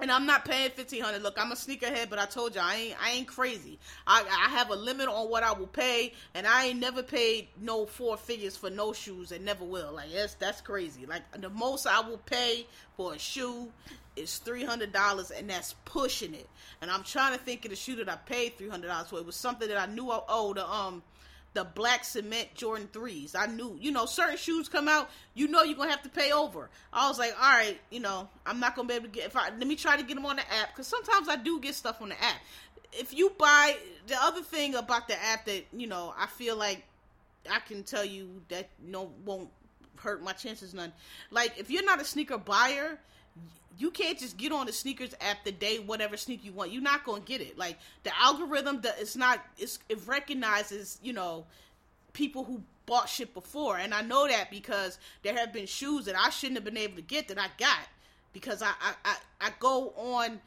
And 0.00 0.10
I'm 0.10 0.24
not 0.24 0.44
paying 0.44 0.70
fifteen 0.70 1.02
hundred. 1.02 1.22
Look, 1.22 1.36
I'm 1.38 1.52
a 1.52 1.54
sneakerhead, 1.54 2.08
but 2.08 2.18
I 2.18 2.24
told 2.24 2.54
you 2.54 2.60
I 2.62 2.74
ain't 2.76 2.96
I 3.02 3.10
ain't 3.10 3.28
crazy. 3.28 3.78
I 4.06 4.22
I 4.22 4.48
have 4.50 4.70
a 4.70 4.74
limit 4.74 5.08
on 5.08 5.28
what 5.28 5.42
I 5.42 5.52
will 5.52 5.66
pay, 5.66 6.14
and 6.34 6.46
I 6.46 6.66
ain't 6.66 6.80
never 6.80 7.02
paid 7.02 7.48
no 7.60 7.84
four 7.84 8.16
figures 8.16 8.56
for 8.56 8.70
no 8.70 8.92
shoes, 8.94 9.30
and 9.30 9.44
never 9.44 9.64
will. 9.64 9.92
Like 9.92 10.12
yes, 10.12 10.34
that's 10.34 10.62
crazy. 10.62 11.04
Like 11.04 11.22
the 11.38 11.50
most 11.50 11.86
I 11.86 12.00
will 12.00 12.18
pay 12.18 12.66
for 12.96 13.14
a 13.14 13.18
shoe 13.18 13.70
is 14.16 14.38
three 14.38 14.64
hundred 14.64 14.92
dollars, 14.92 15.30
and 15.30 15.50
that's 15.50 15.74
pushing 15.84 16.34
it. 16.34 16.48
And 16.80 16.90
I'm 16.90 17.02
trying 17.02 17.36
to 17.36 17.44
think 17.44 17.64
of 17.66 17.70
the 17.70 17.76
shoe 17.76 17.96
that 17.96 18.08
I 18.08 18.16
paid 18.16 18.56
three 18.56 18.70
hundred 18.70 18.88
dollars 18.88 19.08
for. 19.08 19.18
It 19.18 19.26
was 19.26 19.36
something 19.36 19.68
that 19.68 19.78
I 19.78 19.92
knew 19.92 20.10
I 20.10 20.20
owed. 20.28 20.58
Um, 20.58 21.02
the 21.52 21.64
black 21.64 22.04
cement 22.04 22.54
Jordan 22.54 22.88
threes. 22.92 23.34
I 23.34 23.46
knew, 23.46 23.76
you 23.80 23.90
know, 23.90 24.06
certain 24.06 24.36
shoes 24.36 24.68
come 24.68 24.88
out, 24.88 25.10
you 25.34 25.48
know, 25.48 25.62
you're 25.62 25.76
gonna 25.76 25.90
have 25.90 26.02
to 26.02 26.08
pay 26.08 26.32
over. 26.32 26.70
I 26.92 27.08
was 27.08 27.18
like, 27.18 27.34
all 27.40 27.50
right, 27.50 27.78
you 27.90 28.00
know, 28.00 28.28
I'm 28.46 28.60
not 28.60 28.76
gonna 28.76 28.88
be 28.88 28.94
able 28.94 29.06
to 29.06 29.10
get. 29.10 29.26
If 29.26 29.36
I 29.36 29.48
let 29.50 29.66
me 29.66 29.76
try 29.76 29.96
to 29.96 30.02
get 30.02 30.14
them 30.14 30.26
on 30.26 30.36
the 30.36 30.42
app, 30.42 30.70
because 30.70 30.86
sometimes 30.86 31.28
I 31.28 31.36
do 31.36 31.60
get 31.60 31.74
stuff 31.74 32.00
on 32.00 32.10
the 32.10 32.22
app. 32.22 32.40
If 32.92 33.16
you 33.16 33.32
buy 33.38 33.76
the 34.06 34.16
other 34.22 34.42
thing 34.42 34.74
about 34.74 35.08
the 35.08 35.22
app 35.22 35.46
that 35.46 35.64
you 35.72 35.86
know, 35.86 36.14
I 36.16 36.26
feel 36.26 36.56
like 36.56 36.84
I 37.50 37.60
can 37.60 37.82
tell 37.82 38.04
you 38.04 38.42
that 38.48 38.68
no 38.84 39.10
won't 39.24 39.48
hurt 39.96 40.22
my 40.22 40.32
chances 40.32 40.72
none. 40.72 40.92
Like 41.30 41.58
if 41.58 41.70
you're 41.70 41.84
not 41.84 42.00
a 42.00 42.04
sneaker 42.04 42.38
buyer 42.38 42.98
you 43.78 43.90
can't 43.90 44.18
just 44.18 44.36
get 44.36 44.52
on 44.52 44.66
the 44.66 44.72
sneakers 44.72 45.14
app 45.22 45.42
the 45.42 45.52
day 45.52 45.78
whatever 45.78 46.16
sneaker 46.16 46.44
you 46.44 46.52
want. 46.52 46.70
You're 46.70 46.82
not 46.82 47.04
gonna 47.04 47.22
get 47.22 47.40
it. 47.40 47.56
Like 47.56 47.78
the 48.02 48.12
algorithm, 48.20 48.82
that 48.82 48.96
it's 49.00 49.16
not. 49.16 49.40
It's, 49.56 49.78
it 49.88 49.98
recognizes 50.06 50.98
you 51.02 51.14
know 51.14 51.46
people 52.12 52.44
who 52.44 52.62
bought 52.84 53.08
shit 53.08 53.32
before, 53.32 53.78
and 53.78 53.94
I 53.94 54.02
know 54.02 54.28
that 54.28 54.50
because 54.50 54.98
there 55.22 55.34
have 55.36 55.52
been 55.52 55.66
shoes 55.66 56.04
that 56.04 56.14
I 56.16 56.28
shouldn't 56.28 56.58
have 56.58 56.64
been 56.64 56.76
able 56.76 56.96
to 56.96 57.02
get 57.02 57.28
that 57.28 57.38
I 57.38 57.46
got 57.58 57.88
because 58.32 58.62
I 58.62 58.68
I, 58.80 58.94
I, 59.04 59.16
I 59.40 59.50
go 59.58 59.94
on 59.96 60.40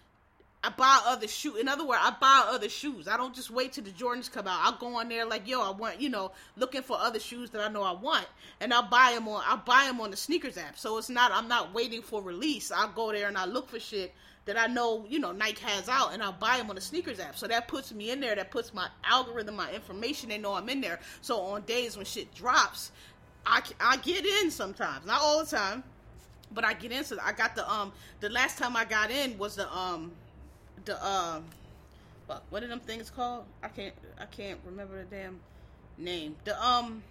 I 0.66 0.70
buy 0.70 1.02
other 1.06 1.28
shoes. 1.28 1.60
In 1.60 1.68
other 1.68 1.86
words, 1.86 2.00
I 2.02 2.12
buy 2.12 2.46
other 2.48 2.70
shoes. 2.70 3.10
I 3.10 3.18
don't 3.18 3.36
just 3.36 3.52
wait 3.52 3.74
till 3.74 3.84
the 3.84 3.92
Jordans 3.92 4.32
come 4.32 4.48
out. 4.48 4.60
I'll 4.62 4.78
go 4.78 4.96
on 4.98 5.10
there 5.10 5.26
like, 5.26 5.46
yo, 5.46 5.62
I 5.62 5.72
want, 5.72 6.00
you 6.00 6.10
know, 6.10 6.32
looking 6.56 6.82
for 6.82 6.98
other 6.98 7.20
shoes 7.20 7.50
that 7.50 7.62
I 7.62 7.68
know 7.68 7.84
I 7.84 7.92
want, 7.92 8.28
and 8.62 8.74
I'll 8.74 8.88
buy 8.88 9.12
them 9.14 9.28
on. 9.28 9.44
I'll 9.46 9.58
buy 9.58 9.86
them 9.88 10.00
on 10.00 10.12
the 10.12 10.18
sneakers 10.18 10.58
app. 10.58 10.80
So 10.80 10.98
it's 10.98 11.10
not. 11.10 11.34
I'm 11.34 11.50
not 11.50 11.74
waiting 11.74 12.02
for 12.02 12.22
release. 12.22 12.72
I'll 12.72 12.88
go 12.88 13.12
there 13.12 13.28
and 13.28 13.38
I 13.38 13.46
look 13.46 13.70
for 13.70 13.80
shit 13.80 14.14
that 14.46 14.58
I 14.58 14.68
know, 14.68 15.06
you 15.10 15.20
know, 15.20 15.34
Nike 15.34 15.66
has 15.66 15.90
out, 15.90 16.14
and 16.14 16.24
I'll 16.24 16.32
buy 16.32 16.58
them 16.58 16.70
on 16.70 16.76
the 16.76 16.82
sneakers 16.82 17.20
app. 17.20 17.38
So 17.38 17.48
that 17.48 17.68
puts 17.68 17.94
me 17.94 18.12
in 18.12 18.22
there. 18.22 18.36
That 18.36 18.50
puts 18.50 18.74
my 18.74 18.88
algorithm, 19.04 19.58
my 19.58 19.72
information. 19.74 20.30
They 20.30 20.38
know 20.38 20.54
I'm 20.54 20.70
in 20.70 20.80
there. 20.80 21.00
So 21.22 21.40
on 21.40 21.64
days 21.64 21.98
when 21.98 22.06
shit 22.06 22.34
drops, 22.34 22.92
I 23.46 23.62
I 23.82 23.98
get 23.98 24.26
in 24.26 24.50
sometimes, 24.50 25.06
not 25.06 25.22
all 25.22 25.44
the 25.44 25.56
time, 25.56 25.84
but 26.54 26.64
I 26.64 26.74
get 26.74 26.94
in. 26.94 27.04
So 27.04 27.18
I 27.22 27.34
got 27.34 27.56
the 27.56 27.70
um 27.70 27.92
the 28.22 28.30
last 28.30 28.58
time 28.58 28.78
I 28.78 28.86
got 28.86 29.12
in 29.12 29.38
was 29.38 29.56
the 29.56 29.70
um 29.76 30.14
the 30.86 31.06
um 31.06 31.46
fuck, 32.28 32.44
what 32.50 32.64
are 32.64 32.68
them 32.68 32.80
things 32.80 33.10
called? 33.10 33.46
I 33.62 33.68
can't 33.68 33.94
I 34.20 34.26
can't 34.26 34.60
remember 34.66 34.98
the 34.98 35.16
damn 35.16 35.40
name. 35.98 36.36
The 36.44 36.62
um 36.64 37.04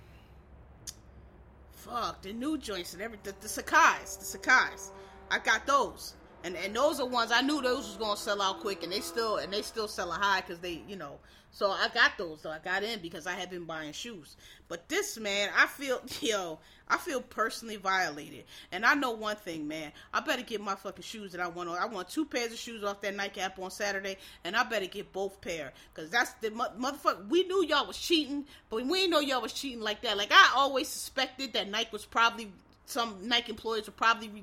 fuck, 1.73 2.23
the 2.23 2.33
new 2.33 2.59
joints 2.59 2.93
and 2.93 3.03
everything 3.03 3.35
the, 3.41 3.49
the 3.49 3.63
Sacai's, 3.63 4.17
the 4.17 4.39
Sacai's. 4.39 4.91
I 5.31 5.39
got 5.39 5.67
those. 5.67 6.15
And 6.45 6.57
and 6.57 6.75
those 6.75 7.01
are 7.01 7.07
ones 7.07 7.33
I 7.33 7.41
knew 7.41 7.63
those 7.63 7.87
was 7.87 7.97
gonna 7.97 8.17
sell 8.17 8.43
out 8.43 8.61
quick 8.61 8.83
and 8.83 8.93
they 8.93 9.01
still 9.01 9.37
and 9.37 9.53
they 9.53 9.63
still 9.63 9.89
sell 9.89 10.03
selling 10.03 10.21
high 10.21 10.41
because 10.41 10.59
they, 10.59 10.83
you 10.89 10.97
know, 10.97 11.19
so 11.53 11.71
I 11.71 11.89
got 11.95 12.13
those. 12.17 12.41
So 12.41 12.51
I 12.51 12.59
got 12.59 12.83
in 12.83 13.01
because 13.01 13.27
I 13.27 13.33
had 13.33 13.51
been 13.51 13.65
buying 13.65 13.93
shoes. 13.93 14.37
But 14.69 14.89
this 14.89 15.19
man, 15.19 15.51
I 15.57 15.67
feel 15.67 16.01
yo, 16.21 16.59
I 16.89 16.97
feel 16.97 17.21
personally 17.21 17.77
violated. 17.77 18.45
And 18.73 18.85
I 18.85 18.95
know 18.95 19.13
one 19.13 19.37
thing, 19.37 19.69
man. 19.69 19.93
I 20.13 20.21
better 20.21 20.43
get 20.43 20.63
my 20.63 20.75
fucking 20.75 21.03
shoes 21.03 21.33
that 21.33 21.41
I 21.41 21.49
want 21.49 21.69
on. 21.69 21.77
I 21.77 21.87
want 21.87 22.09
two 22.09 22.25
pairs 22.25 22.53
of 22.53 22.59
shoes 22.59 22.83
off 22.83 23.03
that 23.03 23.15
Nike 23.15 23.41
app 23.41 23.59
on 23.59 23.71
Saturday, 23.71 24.17
and 24.45 24.57
I 24.57 24.65
better 24.65 24.87
get 24.87 25.13
both 25.13 25.41
pair 25.41 25.73
because 25.95 26.11
that's 26.11 26.33
the 26.35 26.51
motherfucker. 26.51 27.29
We 27.29 27.45
knew 27.45 27.65
y'all 27.67 27.87
was 27.87 27.99
cheating, 27.99 28.47
but 28.71 28.85
we 28.87 29.01
didn't 29.01 29.11
know 29.11 29.21
y'all 29.21 29.43
was 29.43 29.53
cheating 29.53 29.81
like 29.81 30.03
that. 30.03 30.17
Like 30.17 30.33
I 30.33 30.53
always 30.57 30.89
suspected 30.89 31.53
that 31.53 31.69
Nike 31.69 31.91
was 31.93 32.07
probably 32.07 32.51
some 32.93 33.17
Nike 33.23 33.51
employees 33.51 33.89
are 33.89 33.93
probably 33.93 34.29
re- 34.29 34.43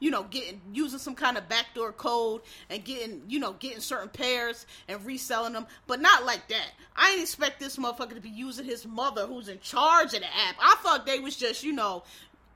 you 0.00 0.10
know, 0.10 0.22
getting 0.24 0.60
using 0.72 0.98
some 0.98 1.14
kind 1.14 1.36
of 1.36 1.48
backdoor 1.48 1.92
code 1.92 2.40
and 2.70 2.84
getting, 2.84 3.22
you 3.28 3.38
know, 3.38 3.52
getting 3.54 3.80
certain 3.80 4.08
pairs 4.08 4.66
and 4.88 5.04
reselling 5.04 5.52
them, 5.52 5.66
but 5.86 6.00
not 6.00 6.24
like 6.24 6.48
that. 6.48 6.70
I 6.94 7.10
didn't 7.10 7.22
expect 7.22 7.60
this 7.60 7.76
motherfucker 7.76 8.14
to 8.14 8.20
be 8.20 8.30
using 8.30 8.64
his 8.64 8.86
mother, 8.86 9.26
who's 9.26 9.48
in 9.48 9.60
charge 9.60 10.14
of 10.14 10.20
the 10.20 10.26
app. 10.26 10.56
I 10.60 10.76
thought 10.82 11.06
they 11.06 11.18
was 11.18 11.36
just, 11.36 11.62
you 11.62 11.72
know, 11.72 12.02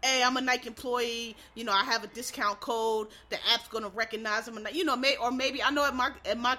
hey, 0.02 0.22
I'm 0.22 0.36
a 0.36 0.40
Nike 0.40 0.68
employee. 0.68 1.36
You 1.54 1.64
know, 1.64 1.72
I 1.72 1.84
have 1.84 2.04
a 2.04 2.08
discount 2.08 2.60
code. 2.60 3.08
The 3.28 3.36
app's 3.52 3.68
gonna 3.68 3.88
recognize 3.88 4.46
them, 4.46 4.56
and 4.56 4.68
you 4.74 4.84
know, 4.84 4.96
may 4.96 5.16
or 5.16 5.30
maybe 5.30 5.62
I 5.62 5.70
know 5.70 5.84
at 5.84 5.94
my 5.94 6.10
at 6.24 6.38
my 6.38 6.56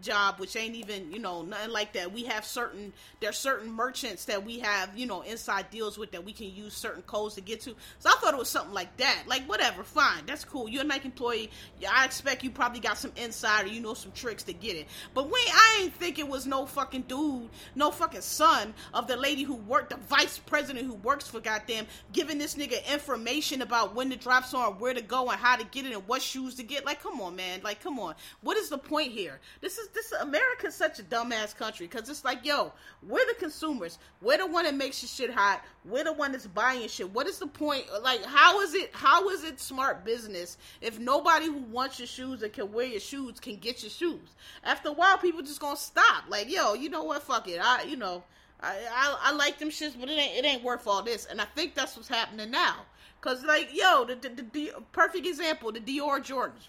job, 0.00 0.38
which 0.38 0.56
ain't 0.56 0.74
even, 0.74 1.12
you 1.12 1.18
know, 1.18 1.42
nothing 1.42 1.70
like 1.70 1.92
that. 1.94 2.12
We 2.12 2.24
have 2.24 2.44
certain, 2.44 2.92
there's 3.20 3.38
certain 3.38 3.72
merchants 3.72 4.24
that 4.26 4.44
we 4.44 4.58
have, 4.60 4.96
you 4.96 5.06
know, 5.06 5.22
inside 5.22 5.70
deals 5.70 5.98
with 5.98 6.10
that 6.12 6.24
we 6.24 6.32
can 6.32 6.54
use 6.54 6.74
certain 6.74 7.02
codes 7.02 7.34
to 7.36 7.40
get 7.40 7.60
to. 7.62 7.74
So 7.98 8.10
I 8.10 8.16
thought 8.20 8.34
it 8.34 8.38
was 8.38 8.48
something 8.48 8.74
like 8.74 8.96
that. 8.98 9.24
Like, 9.26 9.48
whatever, 9.48 9.82
fine, 9.82 10.24
that's 10.26 10.44
cool. 10.44 10.68
You're 10.68 10.82
a 10.82 10.86
Nike 10.86 11.06
employee. 11.06 11.50
I 11.90 12.04
expect 12.04 12.42
you 12.42 12.50
probably 12.50 12.80
got 12.80 12.98
some 12.98 13.12
insider, 13.16 13.68
you 13.68 13.80
know, 13.80 13.94
some 13.94 14.12
tricks 14.12 14.42
to 14.44 14.52
get 14.52 14.76
it. 14.76 14.86
But 15.14 15.26
we, 15.26 15.38
I 15.38 15.80
ain't 15.82 15.94
think 15.94 16.18
it 16.18 16.28
was 16.28 16.46
no 16.46 16.66
fucking 16.66 17.02
dude, 17.02 17.48
no 17.74 17.90
fucking 17.90 18.20
son 18.22 18.74
of 18.94 19.06
the 19.06 19.16
lady 19.16 19.42
who 19.42 19.56
worked, 19.56 19.90
the 19.90 19.96
vice 19.96 20.38
president 20.38 20.86
who 20.86 20.94
works 20.94 21.26
for 21.28 21.40
goddamn, 21.40 21.86
giving 22.12 22.38
this 22.38 22.54
nigga 22.54 22.86
information 22.92 23.62
about 23.62 23.94
when 23.94 24.08
the 24.08 24.16
drops 24.16 24.54
are, 24.54 24.72
where 24.72 24.94
to 24.94 25.02
go, 25.02 25.28
and 25.28 25.38
how 25.38 25.56
to 25.56 25.64
get 25.64 25.86
it, 25.86 25.92
and 25.92 26.06
what 26.06 26.22
shoes 26.22 26.54
to 26.56 26.62
get. 26.62 26.84
Like, 26.84 27.02
come 27.02 27.20
on, 27.20 27.36
man. 27.36 27.60
Like, 27.62 27.82
come 27.82 27.98
on. 27.98 28.14
What 28.40 28.56
is 28.56 28.68
the 28.68 28.78
point 28.78 29.12
here? 29.12 29.40
This 29.60 29.78
is 29.78 29.88
this 29.92 30.12
America's 30.12 30.74
such 30.74 30.98
a 30.98 31.02
dumbass 31.02 31.56
country 31.56 31.86
because 31.86 32.08
it's 32.08 32.24
like, 32.24 32.44
yo, 32.44 32.72
we're 33.06 33.26
the 33.26 33.34
consumers. 33.38 33.98
We're 34.20 34.38
the 34.38 34.46
one 34.46 34.64
that 34.64 34.74
makes 34.74 35.02
your 35.02 35.08
shit 35.08 35.34
hot. 35.34 35.62
We're 35.84 36.04
the 36.04 36.12
one 36.12 36.32
that's 36.32 36.46
buying 36.46 36.88
shit. 36.88 37.12
What 37.12 37.26
is 37.26 37.38
the 37.38 37.46
point? 37.46 37.86
Like, 38.02 38.24
how 38.24 38.60
is 38.60 38.74
it? 38.74 38.90
How 38.92 39.28
is 39.30 39.44
it 39.44 39.60
smart 39.60 40.04
business 40.04 40.58
if 40.80 40.98
nobody 40.98 41.46
who 41.46 41.58
wants 41.58 41.98
your 41.98 42.08
shoes 42.08 42.42
and 42.42 42.52
can 42.52 42.72
wear 42.72 42.86
your 42.86 43.00
shoes 43.00 43.40
can 43.40 43.56
get 43.56 43.82
your 43.82 43.90
shoes? 43.90 44.34
After 44.64 44.90
a 44.90 44.92
while, 44.92 45.18
people 45.18 45.42
just 45.42 45.60
gonna 45.60 45.76
stop. 45.76 46.24
Like, 46.28 46.50
yo, 46.50 46.74
you 46.74 46.88
know 46.88 47.04
what? 47.04 47.22
Fuck 47.22 47.48
it. 47.48 47.60
I, 47.62 47.82
you 47.84 47.96
know, 47.96 48.22
I, 48.60 48.76
I, 48.92 49.16
I 49.24 49.32
like 49.32 49.58
them 49.58 49.70
shits, 49.70 49.98
but 49.98 50.08
it 50.08 50.18
ain't, 50.18 50.36
it 50.36 50.48
ain't 50.48 50.62
worth 50.62 50.86
all 50.86 51.02
this. 51.02 51.26
And 51.26 51.40
I 51.40 51.46
think 51.54 51.74
that's 51.74 51.96
what's 51.96 52.08
happening 52.08 52.50
now. 52.50 52.76
Cause 53.20 53.44
like, 53.44 53.68
yo, 53.72 54.04
the, 54.04 54.14
the, 54.14 54.28
the, 54.30 54.42
the 54.42 54.72
perfect 54.92 55.26
example, 55.26 55.72
the 55.72 55.80
Dior 55.80 56.20
Jordans. 56.20 56.68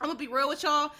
I'm 0.00 0.08
gonna 0.08 0.18
be 0.18 0.26
real 0.26 0.48
with 0.48 0.62
y'all. 0.64 0.90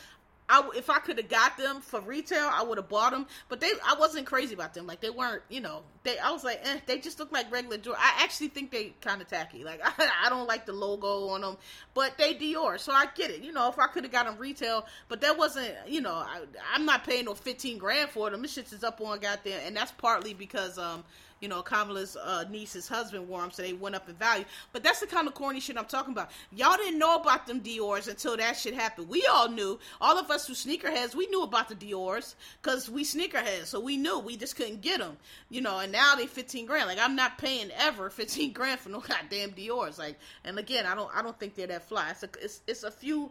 I, 0.48 0.68
if 0.76 0.90
I 0.90 0.98
could 0.98 1.18
have 1.18 1.28
got 1.28 1.56
them 1.56 1.80
for 1.80 2.00
retail, 2.00 2.48
I 2.52 2.62
would 2.62 2.76
have 2.76 2.88
bought 2.88 3.12
them. 3.12 3.26
But 3.48 3.60
they, 3.60 3.70
I 3.86 3.94
wasn't 3.98 4.26
crazy 4.26 4.54
about 4.54 4.74
them. 4.74 4.86
Like 4.86 5.00
they 5.00 5.10
weren't, 5.10 5.42
you 5.48 5.60
know, 5.60 5.82
they. 6.02 6.18
I 6.18 6.30
was 6.30 6.44
like, 6.44 6.60
eh, 6.64 6.78
they 6.86 6.98
just 6.98 7.18
look 7.18 7.32
like 7.32 7.50
regular 7.50 7.78
Jordan. 7.78 8.02
I 8.04 8.22
actually 8.22 8.48
think 8.48 8.70
they 8.70 8.92
kind 9.00 9.22
of 9.22 9.28
tacky. 9.28 9.64
Like 9.64 9.80
I, 9.82 10.10
I 10.26 10.28
don't 10.28 10.46
like 10.46 10.66
the 10.66 10.72
logo 10.72 11.28
on 11.28 11.40
them, 11.40 11.56
but 11.94 12.18
they 12.18 12.34
Dior, 12.34 12.78
so 12.78 12.92
I 12.92 13.06
get 13.14 13.30
it. 13.30 13.42
You 13.42 13.52
know, 13.52 13.68
if 13.68 13.78
I 13.78 13.86
could 13.86 14.04
have 14.04 14.12
got 14.12 14.26
them 14.26 14.36
retail, 14.38 14.86
but 15.08 15.20
that 15.20 15.38
wasn't, 15.38 15.72
you 15.86 16.00
know, 16.00 16.14
I, 16.14 16.42
I'm 16.74 16.84
not 16.84 17.04
paying 17.04 17.24
no 17.26 17.34
15 17.34 17.78
grand 17.78 18.10
for 18.10 18.30
them. 18.30 18.42
This 18.42 18.52
shit 18.52 18.72
is 18.72 18.84
up 18.84 19.00
on 19.00 19.20
goddamn, 19.20 19.60
and 19.66 19.76
that's 19.76 19.92
partly 19.92 20.34
because 20.34 20.76
um 20.78 21.04
you 21.42 21.48
know, 21.48 21.60
Kamala's 21.60 22.16
uh, 22.16 22.44
niece's 22.48 22.86
husband 22.86 23.28
wore 23.28 23.40
them, 23.40 23.50
so 23.50 23.62
they 23.62 23.72
went 23.72 23.94
up 23.94 24.08
in 24.08 24.14
value. 24.14 24.44
But 24.72 24.84
that's 24.84 25.00
the 25.00 25.06
kind 25.06 25.26
of 25.26 25.34
corny 25.34 25.60
shit 25.60 25.76
I'm 25.76 25.84
talking 25.84 26.12
about. 26.12 26.30
Y'all 26.52 26.76
didn't 26.76 26.98
know 26.98 27.16
about 27.16 27.46
them 27.46 27.58
Dior's 27.58 28.06
until 28.08 28.36
that 28.36 28.56
shit 28.56 28.74
happened. 28.74 29.08
We 29.08 29.26
all 29.30 29.48
knew. 29.48 29.78
All 30.00 30.18
of 30.18 30.30
us 30.30 30.46
who 30.46 30.54
sneakerheads, 30.54 31.14
we 31.14 31.26
knew 31.26 31.42
about 31.42 31.68
the 31.68 31.74
Dior's 31.74 32.36
because 32.62 32.88
we 32.88 33.04
sneakerheads, 33.04 33.66
so 33.66 33.80
we 33.80 33.96
knew. 33.96 34.20
We 34.20 34.36
just 34.36 34.54
couldn't 34.56 34.80
get 34.82 35.00
them, 35.00 35.16
you 35.50 35.60
know. 35.60 35.80
And 35.80 35.90
now 35.90 36.14
they 36.14 36.26
15 36.26 36.64
grand. 36.64 36.86
Like 36.86 37.00
I'm 37.00 37.16
not 37.16 37.36
paying 37.38 37.70
ever 37.76 38.08
15 38.08 38.52
grand 38.52 38.78
for 38.78 38.88
no 38.88 39.00
goddamn 39.06 39.50
Dior's. 39.50 39.98
Like, 39.98 40.16
and 40.44 40.58
again, 40.58 40.86
I 40.86 40.94
don't, 40.94 41.10
I 41.14 41.22
don't 41.22 41.38
think 41.38 41.56
they're 41.56 41.66
that 41.66 41.88
fly. 41.88 42.10
It's 42.10 42.22
a, 42.22 42.28
it's, 42.40 42.60
it's 42.66 42.84
a 42.84 42.90
few. 42.90 43.30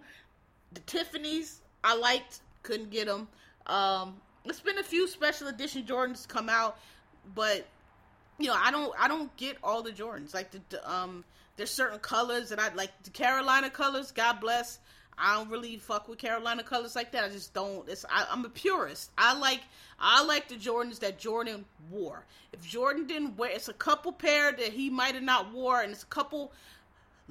The 0.74 0.82
Tiffany's 0.82 1.62
I 1.84 1.96
liked, 1.96 2.42
couldn't 2.64 2.92
get 2.92 3.08
them. 3.08 3.28
Um, 3.68 4.16
it's 4.46 4.60
been 4.60 4.78
a 4.78 4.84
few 4.84 5.08
special 5.08 5.48
edition 5.48 5.84
Jordans 5.84 6.28
come 6.28 6.50
out, 6.50 6.78
but 7.36 7.66
you 8.44 8.50
know, 8.50 8.58
I 8.58 8.72
don't 8.72 8.94
I 9.00 9.08
don't 9.08 9.36
get 9.38 9.58
all 9.64 9.82
the 9.82 9.92
Jordans. 9.92 10.34
Like 10.34 10.52
the, 10.52 10.62
the 10.70 10.92
um 10.92 11.24
there's 11.58 11.72
certain 11.72 12.00
colors 12.00 12.50
that 12.50 12.60
I 12.60 12.74
like 12.74 12.92
the 13.04 13.10
Carolina 13.10 13.70
colors, 13.70 14.12
God 14.12 14.40
bless. 14.40 14.80
I 15.18 15.36
don't 15.36 15.52
really 15.52 15.78
fuck 15.78 16.08
with 16.08 16.18
Carolina 16.18 16.64
colors 16.64 16.96
like 16.96 17.12
that. 17.12 17.24
I 17.24 17.30
just 17.30 17.54
don't. 17.54 17.88
It's 17.88 18.06
I, 18.10 18.26
am 18.32 18.44
a 18.46 18.50
purist. 18.50 19.12
I 19.18 19.38
like 19.38 19.62
I 20.00 20.24
like 20.24 20.48
the 20.48 20.56
Jordans 20.56 21.00
that 21.00 21.20
Jordan 21.20 21.66
wore. 21.92 22.26
If 22.54 22.62
Jordan 22.62 23.06
didn't 23.06 23.38
wear, 23.38 23.52
it's 23.52 23.70
a 23.70 23.74
couple 23.74 24.12
pair 24.12 24.52
that 24.52 24.74
he 24.74 24.90
might 24.90 25.14
have 25.14 25.24
not 25.24 25.54
wore, 25.54 25.82
and 25.82 25.92
it's 25.92 26.04
a 26.04 26.08
couple 26.08 26.52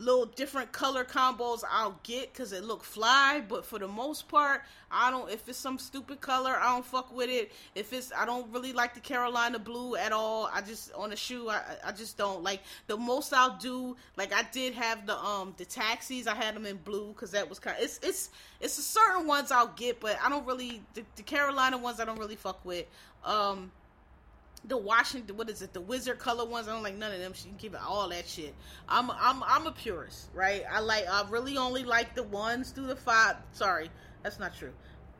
little 0.00 0.24
different 0.24 0.72
color 0.72 1.04
combos 1.04 1.62
I'll 1.70 2.00
get 2.02 2.32
because 2.32 2.52
it 2.52 2.64
look 2.64 2.82
fly. 2.82 3.42
But 3.46 3.64
for 3.64 3.78
the 3.78 3.86
most 3.86 4.28
part, 4.28 4.62
I 4.90 5.10
don't. 5.10 5.30
If 5.30 5.48
it's 5.48 5.58
some 5.58 5.78
stupid 5.78 6.20
color, 6.20 6.56
I 6.56 6.72
don't 6.72 6.84
fuck 6.84 7.14
with 7.14 7.28
it. 7.28 7.52
If 7.74 7.92
it's, 7.92 8.10
I 8.16 8.24
don't 8.24 8.50
really 8.52 8.72
like 8.72 8.94
the 8.94 9.00
Carolina 9.00 9.58
blue 9.58 9.94
at 9.96 10.12
all. 10.12 10.50
I 10.52 10.62
just 10.62 10.92
on 10.94 11.12
a 11.12 11.16
shoe, 11.16 11.48
I 11.50 11.62
I 11.84 11.92
just 11.92 12.16
don't 12.16 12.42
like. 12.42 12.62
The 12.86 12.96
most 12.96 13.32
I'll 13.32 13.58
do, 13.58 13.96
like 14.16 14.32
I 14.32 14.42
did 14.50 14.74
have 14.74 15.06
the 15.06 15.16
um 15.16 15.54
the 15.58 15.64
taxis. 15.64 16.26
I 16.26 16.34
had 16.34 16.56
them 16.56 16.66
in 16.66 16.78
blue 16.78 17.08
because 17.08 17.32
that 17.32 17.48
was 17.48 17.58
kind. 17.58 17.76
Of, 17.76 17.84
it's 17.84 18.00
it's 18.02 18.30
it's 18.60 18.78
a 18.78 18.82
certain 18.82 19.26
ones 19.26 19.52
I'll 19.52 19.74
get, 19.76 20.00
but 20.00 20.18
I 20.24 20.28
don't 20.28 20.46
really 20.46 20.82
the, 20.94 21.04
the 21.16 21.22
Carolina 21.22 21.78
ones 21.78 22.00
I 22.00 22.04
don't 22.04 22.18
really 22.18 22.36
fuck 22.36 22.64
with. 22.64 22.86
Um 23.24 23.70
the 24.64 24.76
Washington, 24.76 25.36
what 25.36 25.48
is 25.48 25.62
it? 25.62 25.72
The 25.72 25.80
wizard 25.80 26.18
color 26.18 26.44
ones. 26.44 26.68
I 26.68 26.72
don't 26.72 26.82
like 26.82 26.96
none 26.96 27.12
of 27.12 27.18
them. 27.18 27.32
She 27.32 27.48
can 27.48 27.56
keep 27.56 27.74
it 27.74 27.80
all 27.80 28.08
that 28.10 28.28
shit. 28.28 28.54
I'm 28.88 29.10
I'm 29.10 29.42
I'm 29.42 29.66
a 29.66 29.72
purist, 29.72 30.28
right? 30.34 30.64
I 30.70 30.80
like 30.80 31.06
I 31.08 31.24
really 31.28 31.56
only 31.56 31.84
like 31.84 32.14
the 32.14 32.22
ones 32.24 32.70
through 32.70 32.86
the 32.86 32.96
five. 32.96 33.36
Sorry, 33.52 33.90
that's 34.22 34.38
not 34.38 34.54
true. 34.56 34.72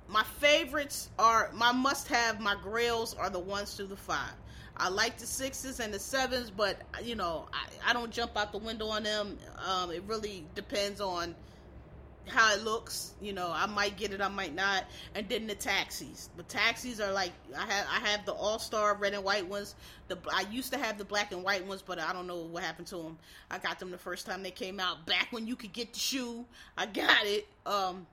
My 0.09 0.25
favorites 0.41 1.09
are 1.19 1.51
my 1.55 1.73
must 1.73 2.09
have. 2.09 2.41
My 2.41 2.57
grails 2.63 3.15
are 3.15 3.31
the 3.31 3.39
ones 3.39 3.75
through 3.75 3.87
the 3.87 3.97
five. 3.97 4.33
I 4.77 4.89
like 4.89 5.19
the 5.19 5.27
sixes 5.27 5.81
and 5.81 5.93
the 5.93 5.99
sevens, 5.99 6.51
but 6.51 6.81
you 7.03 7.15
know 7.15 7.49
I, 7.53 7.91
I 7.91 7.93
don't 7.93 8.11
jump 8.11 8.37
out 8.37 8.53
the 8.53 8.59
window 8.59 8.89
on 8.89 9.05
them. 9.05 9.39
Um, 9.67 9.91
it 9.91 10.03
really 10.07 10.45
depends 10.55 11.01
on 11.01 11.35
how 12.27 12.55
it 12.55 12.63
looks. 12.63 13.15
You 13.21 13.33
know, 13.33 13.51
I 13.53 13.67
might 13.67 13.97
get 13.97 14.13
it, 14.13 14.21
I 14.21 14.29
might 14.29 14.55
not. 14.55 14.85
And 15.15 15.29
then 15.29 15.47
the 15.47 15.55
taxis. 15.55 16.29
The 16.37 16.43
taxis 16.45 17.01
are 17.01 17.13
like 17.13 17.33
I 17.57 17.67
have 17.67 17.87
I 17.91 18.09
have 18.09 18.25
the 18.27 18.33
all 18.33 18.59
star 18.59 18.95
red 18.97 19.15
and 19.15 19.25
white 19.25 19.47
ones. 19.47 19.75
The 20.09 20.19
I 20.33 20.45
used 20.51 20.73
to 20.73 20.79
have 20.79 20.99
the 20.99 21.05
black 21.05 21.33
and 21.33 21.43
white 21.43 21.67
ones, 21.67 21.83
but 21.83 21.99
I 21.99 22.13
don't 22.13 22.27
know 22.27 22.39
what 22.39 22.63
happened 22.63 22.89
to 22.89 22.97
them. 22.97 23.19
I 23.51 23.59
got 23.59 23.79
them 23.79 23.91
the 23.91 23.99
first 23.99 24.27
time 24.27 24.43
they 24.43 24.51
came 24.51 24.81
out, 24.81 25.07
back 25.07 25.29
when 25.31 25.47
you 25.47 25.57
could 25.57 25.73
get 25.73 25.93
the 25.93 25.99
shoe. 25.99 26.45
I 26.77 26.87
got 26.87 27.25
it. 27.25 27.47
Um, 27.67 28.07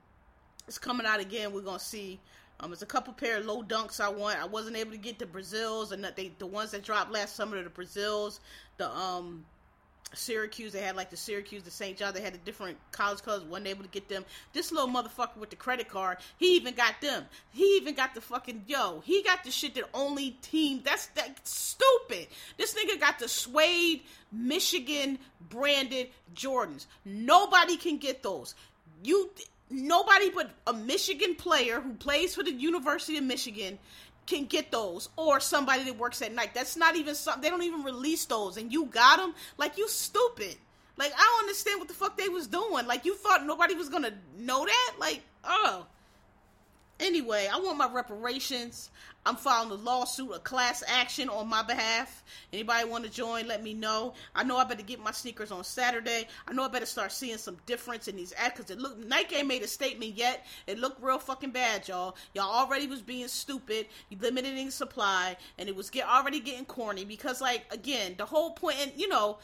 it's 0.66 0.78
coming 0.78 1.06
out 1.06 1.20
again. 1.20 1.52
We're 1.52 1.62
gonna 1.62 1.78
see. 1.78 2.20
Um, 2.60 2.70
there's 2.70 2.82
a 2.82 2.86
couple 2.86 3.12
pair 3.12 3.38
of 3.38 3.46
low 3.46 3.62
dunks 3.62 4.00
I 4.00 4.08
want. 4.08 4.40
I 4.42 4.46
wasn't 4.46 4.76
able 4.76 4.90
to 4.90 4.98
get 4.98 5.20
the 5.20 5.26
Brazils 5.26 5.92
and 5.92 6.04
they, 6.16 6.32
the 6.40 6.46
ones 6.46 6.72
that 6.72 6.82
dropped 6.82 7.12
last 7.12 7.36
summer. 7.36 7.62
The 7.62 7.70
Brazils, 7.70 8.40
the 8.78 8.90
um 8.90 9.44
Syracuse, 10.14 10.72
they 10.72 10.80
had 10.80 10.96
like 10.96 11.10
the 11.10 11.16
Syracuse, 11.16 11.62
the 11.62 11.70
St. 11.70 11.96
John, 11.96 12.14
they 12.14 12.20
had 12.20 12.34
the 12.34 12.38
different 12.38 12.78
college 12.92 13.22
colors, 13.22 13.42
wasn't 13.42 13.68
able 13.68 13.82
to 13.82 13.90
get 13.90 14.08
them. 14.08 14.24
This 14.52 14.72
little 14.72 14.88
motherfucker 14.88 15.36
with 15.36 15.50
the 15.50 15.56
credit 15.56 15.88
card, 15.88 16.18
he 16.38 16.56
even 16.56 16.74
got 16.74 17.00
them. 17.00 17.24
He 17.52 17.76
even 17.76 17.94
got 17.94 18.14
the 18.14 18.20
fucking 18.20 18.64
yo, 18.66 19.00
he 19.04 19.22
got 19.22 19.44
the 19.44 19.50
shit 19.50 19.74
that 19.74 19.84
only 19.94 20.30
team 20.42 20.80
that's 20.84 21.06
that 21.08 21.46
stupid. 21.46 22.28
This 22.56 22.74
nigga 22.74 22.98
got 23.00 23.18
the 23.18 23.28
suede 23.28 24.02
Michigan 24.32 25.18
branded 25.48 26.08
Jordans. 26.34 26.86
Nobody 27.04 27.76
can 27.76 27.98
get 27.98 28.22
those. 28.22 28.54
You 29.02 29.30
nobody 29.70 30.30
but 30.30 30.50
a 30.66 30.72
Michigan 30.72 31.34
player 31.34 31.80
who 31.80 31.94
plays 31.94 32.34
for 32.34 32.42
the 32.42 32.52
University 32.52 33.18
of 33.18 33.24
Michigan 33.24 33.78
can 34.28 34.44
get 34.44 34.70
those 34.70 35.08
or 35.16 35.40
somebody 35.40 35.84
that 35.84 35.96
works 35.96 36.20
at 36.22 36.34
Nike. 36.34 36.52
That's 36.54 36.76
not 36.76 36.96
even 36.96 37.14
something 37.14 37.42
they 37.42 37.48
don't 37.48 37.62
even 37.62 37.82
release 37.82 38.26
those 38.26 38.56
and 38.58 38.72
you 38.72 38.84
got 38.86 39.16
them 39.18 39.34
like 39.56 39.78
you 39.78 39.88
stupid. 39.88 40.56
Like 40.96 41.12
I 41.16 41.18
don't 41.18 41.40
understand 41.40 41.78
what 41.78 41.88
the 41.88 41.94
fuck 41.94 42.18
they 42.18 42.28
was 42.28 42.46
doing. 42.46 42.86
Like 42.86 43.04
you 43.04 43.14
thought 43.14 43.46
nobody 43.46 43.74
was 43.74 43.88
going 43.88 44.02
to 44.02 44.12
know 44.36 44.66
that? 44.66 44.92
Like, 44.98 45.22
oh. 45.44 45.86
Anyway, 47.00 47.48
I 47.52 47.58
want 47.60 47.78
my 47.78 47.90
reparations. 47.92 48.90
I'm 49.24 49.36
filing 49.36 49.70
a 49.70 49.74
lawsuit, 49.74 50.32
a 50.34 50.38
class 50.38 50.82
action 50.86 51.28
on 51.28 51.48
my 51.48 51.62
behalf. 51.62 52.24
Anybody 52.52 52.88
want 52.88 53.04
to 53.04 53.10
join, 53.10 53.46
let 53.46 53.62
me 53.62 53.74
know. 53.74 54.14
I 54.34 54.42
know 54.42 54.56
I 54.56 54.64
better 54.64 54.82
get 54.82 55.00
my 55.00 55.10
sneakers 55.10 55.52
on 55.52 55.64
Saturday. 55.64 56.26
I 56.46 56.52
know 56.52 56.64
I 56.64 56.68
better 56.68 56.86
start 56.86 57.12
seeing 57.12 57.36
some 57.36 57.58
difference 57.66 58.08
in 58.08 58.16
these 58.16 58.32
ads 58.38 58.54
because 58.56 58.70
it 58.70 58.78
looked 58.78 59.04
Nike 59.04 59.36
ain't 59.36 59.48
made 59.48 59.62
a 59.62 59.68
statement 59.68 60.16
yet. 60.16 60.46
It 60.66 60.78
looked 60.78 61.02
real 61.02 61.18
fucking 61.18 61.50
bad, 61.50 61.86
y'all. 61.88 62.16
Y'all 62.34 62.50
already 62.50 62.86
was 62.86 63.02
being 63.02 63.28
stupid, 63.28 63.86
limiting 64.20 64.70
supply, 64.70 65.36
and 65.58 65.68
it 65.68 65.76
was 65.76 65.90
get 65.90 66.08
already 66.08 66.40
getting 66.40 66.64
corny 66.64 67.04
because 67.04 67.40
like 67.40 67.64
again, 67.70 68.14
the 68.16 68.24
whole 68.24 68.50
point. 68.50 68.58
point 68.68 68.78
and 68.80 68.92
you 69.00 69.08
know, 69.08 69.38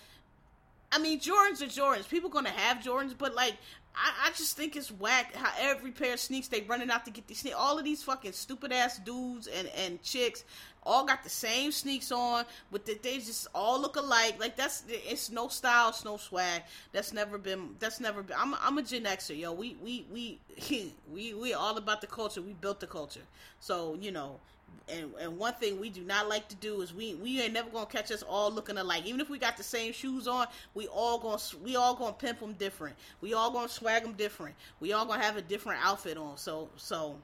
I 0.93 0.99
mean 0.99 1.21
Jordans 1.21 1.63
are 1.63 1.67
Jordans. 1.67 2.09
People 2.09 2.31
gonna 2.31 2.51
have 2.51 2.79
Jordans, 2.83 3.15
but 3.17 3.35
like 3.35 3.55
I, 3.97 4.29
I 4.29 4.31
just 4.31 4.57
think 4.57 4.77
it's 4.77 4.91
whack 4.91 5.35
how 5.35 5.53
every 5.59 5.91
pair 5.91 6.15
of 6.15 6.21
sneaks 6.21 6.49
they 6.49 6.63
running 6.63 6.91
out 6.91 7.05
to 7.05 7.11
get 7.11 7.27
these 7.27 7.39
sneaks. 7.39 7.57
All 7.57 7.79
of 7.79 7.85
these 7.85 8.03
fucking 8.03 8.33
stupid 8.33 8.73
ass 8.73 8.99
dudes 8.99 9.47
and 9.47 9.69
and 9.77 10.03
chicks 10.03 10.45
all 10.87 11.05
got 11.05 11.23
the 11.23 11.31
same 11.31 11.73
sneaks 11.73 12.13
on, 12.13 12.45
but 12.71 12.85
the, 12.85 12.99
they 13.03 13.17
just 13.19 13.47
all 13.55 13.81
look 13.81 13.97
alike. 13.97 14.37
Like 14.39 14.57
that's 14.57 14.85
it's 14.89 15.31
no 15.31 15.49
style, 15.49 15.91
it's 15.91 16.05
no 16.05 16.17
swag. 16.17 16.63
That's 16.93 17.13
never 17.13 17.39
been. 17.39 17.77
That's 17.79 18.01
never 18.01 18.23
been. 18.23 18.37
I'm 18.39 18.55
I'm 18.61 18.79
a 18.79 18.83
Gen 18.83 19.05
Xer, 19.05 19.39
yo. 19.39 19.53
We 19.53 19.77
we 19.83 20.07
we 20.13 20.39
we 21.13 21.35
we 21.35 21.55
all 21.55 21.77
about 21.77 22.01
the 22.01 22.07
culture. 22.07 22.43
We 22.43 22.53
built 22.55 22.81
the 22.81 22.87
culture. 22.87 23.23
So 23.61 23.97
you 24.01 24.13
know, 24.13 24.41
and 24.89 25.13
and 25.21 25.39
one 25.39 25.55
thing 25.55 25.81
we 25.81 25.91
do 25.91 26.03
not 26.03 26.29
like 26.29 26.49
to 26.49 26.57
do 26.57 26.81
is 26.83 26.95
we 26.95 27.15
we 27.15 27.41
ain't 27.41 27.53
never 27.53 27.71
gonna 27.71 27.87
catch 27.87 28.11
us 28.11 28.23
all 28.23 28.51
looking 28.51 28.77
alike. 28.79 29.07
Even 29.07 29.21
if 29.21 29.29
we 29.29 29.39
got 29.39 29.57
the 29.57 29.63
same 29.63 29.93
shoes 29.93 30.29
on, 30.29 30.47
we 30.75 30.87
all 30.89 31.19
gonna 31.19 31.41
we 31.63 31.77
all 31.77 31.95
gonna 31.95 32.13
pimp 32.13 32.41
them 32.41 32.53
different. 32.55 32.97
We 33.21 33.35
all 33.35 33.51
gonna 33.51 33.69
swag 33.69 34.03
them 34.03 34.13
different. 34.13 34.55
We 34.81 34.93
all 34.93 35.07
gonna 35.07 35.23
have 35.23 35.37
a 35.37 35.43
different 35.43 35.85
outfit 35.85 36.17
on. 36.17 36.37
So 36.37 36.69
so 36.77 37.17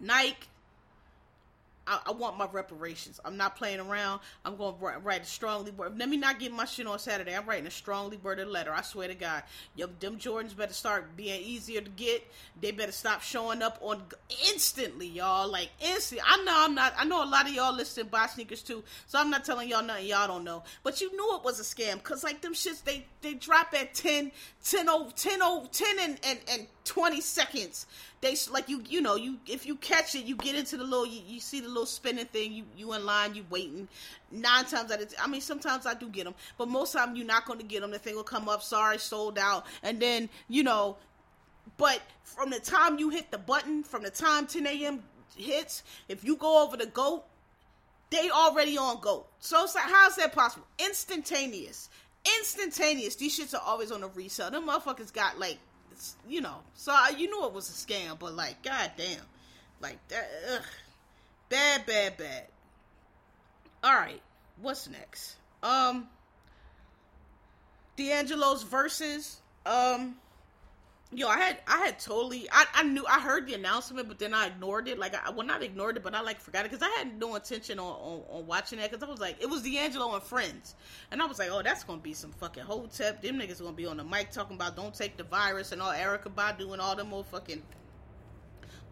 Nike 0.00 0.46
I, 1.86 2.00
I, 2.06 2.12
want 2.12 2.36
my 2.36 2.48
reparations. 2.50 3.20
I'm 3.24 3.36
not 3.36 3.56
playing 3.56 3.80
around. 3.80 4.20
I'm 4.44 4.56
going 4.56 4.74
to 4.78 4.98
write 4.98 5.22
a 5.22 5.24
strongly 5.24 5.70
worded. 5.70 5.98
Let 5.98 6.08
me 6.08 6.16
not 6.16 6.40
get 6.40 6.52
my 6.52 6.64
shit 6.64 6.86
on 6.86 6.98
Saturday. 6.98 7.34
I'm 7.34 7.46
writing 7.46 7.66
a 7.66 7.70
strongly 7.70 8.16
worded 8.16 8.48
letter. 8.48 8.72
I 8.72 8.82
swear 8.82 9.08
to 9.08 9.14
God. 9.14 9.42
Yo, 9.74 9.86
them 10.00 10.16
Jordans 10.16 10.56
better 10.56 10.72
start 10.72 11.16
being 11.16 11.40
easier 11.42 11.80
to 11.80 11.90
get. 11.90 12.26
They 12.60 12.72
better 12.72 12.92
stop 12.92 13.22
showing 13.22 13.62
up 13.62 13.78
on 13.80 14.02
instantly, 14.48 15.06
y'all. 15.06 15.48
Like 15.50 15.70
instantly. 15.80 16.24
I 16.26 16.42
know 16.44 16.54
I'm 16.54 16.74
not. 16.74 16.94
I 16.98 17.04
know 17.04 17.22
a 17.22 17.26
lot 17.26 17.48
of 17.48 17.54
y'all 17.54 17.74
listen 17.74 18.08
buy 18.08 18.26
sneakers 18.26 18.62
too. 18.62 18.82
So 19.06 19.18
I'm 19.18 19.30
not 19.30 19.44
telling 19.44 19.68
y'all 19.68 19.82
nothing 19.82 20.06
y'all 20.06 20.26
don't 20.26 20.44
know. 20.44 20.64
But 20.82 21.00
you 21.00 21.12
knew 21.12 21.36
it 21.36 21.44
was 21.44 21.60
a 21.60 21.62
scam 21.62 21.94
because 21.94 22.24
like 22.24 22.40
them 22.40 22.54
shits 22.54 22.82
they 22.82 23.06
they 23.20 23.34
drop 23.34 23.74
at 23.74 23.94
10, 23.94 24.32
10, 24.64 24.86
10, 24.86 25.14
10, 25.14 25.40
10 25.70 25.98
and, 26.00 26.18
and, 26.24 26.38
and 26.50 26.66
20 26.84 27.20
seconds 27.20 27.86
they 28.26 28.36
like 28.50 28.68
you 28.68 28.82
you 28.88 29.00
know 29.00 29.14
you 29.14 29.38
if 29.46 29.66
you 29.66 29.76
catch 29.76 30.14
it 30.14 30.24
you 30.24 30.34
get 30.36 30.56
into 30.56 30.76
the 30.76 30.82
little 30.82 31.06
you, 31.06 31.20
you 31.26 31.40
see 31.40 31.60
the 31.60 31.68
little 31.68 31.86
spinning 31.86 32.26
thing 32.26 32.52
you 32.52 32.64
you 32.76 32.92
in 32.92 33.06
line 33.06 33.34
you 33.34 33.44
waiting. 33.50 33.88
Nine 34.32 34.64
times 34.64 34.90
out 34.90 35.00
of 35.00 35.14
I 35.22 35.28
mean 35.28 35.40
sometimes 35.40 35.86
I 35.86 35.94
do 35.94 36.08
get 36.08 36.24
them 36.24 36.34
but 36.58 36.68
most 36.68 36.94
of 36.94 37.00
the 37.00 37.06
time 37.06 37.16
you're 37.16 37.26
not 37.26 37.46
going 37.46 37.60
to 37.60 37.64
get 37.64 37.82
them 37.82 37.92
the 37.92 37.98
thing 37.98 38.16
will 38.16 38.24
come 38.24 38.48
up 38.48 38.62
sorry 38.62 38.98
sold 38.98 39.38
out. 39.38 39.64
And 39.82 40.00
then 40.00 40.28
you 40.48 40.64
know 40.64 40.96
but 41.76 42.00
from 42.24 42.50
the 42.50 42.58
time 42.58 42.98
you 42.98 43.10
hit 43.10 43.30
the 43.30 43.38
button 43.38 43.84
from 43.84 44.02
the 44.02 44.10
time 44.10 44.46
10 44.46 44.66
a.m 44.66 45.02
hits 45.36 45.82
if 46.08 46.24
you 46.24 46.36
go 46.36 46.64
over 46.64 46.76
the 46.76 46.86
goat 46.86 47.24
they 48.10 48.30
already 48.30 48.78
on 48.78 49.00
goat. 49.00 49.26
So 49.38 49.64
it's 49.64 49.74
like 49.74 49.84
how's 49.84 50.16
that 50.16 50.32
possible? 50.32 50.66
Instantaneous. 50.78 51.90
Instantaneous. 52.38 53.14
These 53.14 53.38
shits 53.38 53.54
are 53.54 53.62
always 53.64 53.92
on 53.92 54.02
a 54.02 54.08
resale 54.08 54.50
them 54.50 54.66
motherfuckers 54.66 55.12
got 55.12 55.38
like 55.38 55.58
you 56.28 56.40
know, 56.40 56.56
so 56.74 56.92
I, 56.92 57.14
you 57.16 57.26
knew 57.28 57.46
it 57.46 57.52
was 57.52 57.68
a 57.68 57.72
scam, 57.72 58.18
but 58.18 58.34
like, 58.34 58.62
goddamn, 58.62 59.22
like 59.80 59.98
that, 60.08 60.28
ugh. 60.52 60.62
bad, 61.48 61.86
bad, 61.86 62.16
bad. 62.16 62.44
All 63.82 63.94
right, 63.94 64.22
what's 64.60 64.88
next? 64.88 65.36
Um, 65.62 66.08
D'Angelo's 67.96 68.64
Verzuz. 68.64 69.36
Um, 69.64 70.16
yo, 71.12 71.28
I 71.28 71.38
had 71.38 71.58
I 71.66 71.78
had 71.78 71.98
totally 71.98 72.48
I, 72.50 72.66
I 72.74 72.82
knew 72.82 73.04
I 73.06 73.20
heard 73.20 73.46
the 73.46 73.54
announcement, 73.54 74.08
but 74.08 74.18
then 74.18 74.34
I 74.34 74.48
ignored 74.48 74.88
it. 74.88 74.98
Like 74.98 75.14
I 75.14 75.30
well 75.30 75.46
not 75.46 75.62
ignored 75.62 75.96
it, 75.96 76.02
but 76.02 76.14
I 76.14 76.20
like 76.20 76.40
forgot 76.40 76.64
it 76.64 76.70
because 76.70 76.86
I 76.86 76.90
had 76.98 77.18
no 77.18 77.34
intention 77.36 77.78
on, 77.78 77.86
on, 77.86 78.22
on 78.28 78.46
watching 78.46 78.78
that 78.78 78.90
because 78.90 79.06
I 79.06 79.10
was 79.10 79.20
like 79.20 79.40
it 79.40 79.48
was 79.48 79.62
D'Angelo 79.62 80.14
and 80.14 80.22
friends, 80.22 80.74
and 81.10 81.22
I 81.22 81.26
was 81.26 81.38
like 81.38 81.50
oh 81.50 81.62
that's 81.62 81.84
gonna 81.84 82.00
be 82.00 82.14
some 82.14 82.32
fucking 82.32 82.64
hotep. 82.64 83.22
Them 83.22 83.38
niggas 83.38 83.60
gonna 83.60 83.72
be 83.72 83.86
on 83.86 83.96
the 83.96 84.04
mic 84.04 84.30
talking 84.30 84.56
about 84.56 84.76
don't 84.76 84.94
take 84.94 85.16
the 85.16 85.24
virus 85.24 85.72
and 85.72 85.80
all 85.80 85.92
Erykah 85.92 86.34
Badu 86.34 86.72
and 86.72 86.80
all 86.80 86.96
them 86.96 87.12
old 87.12 87.26
fucking 87.26 87.62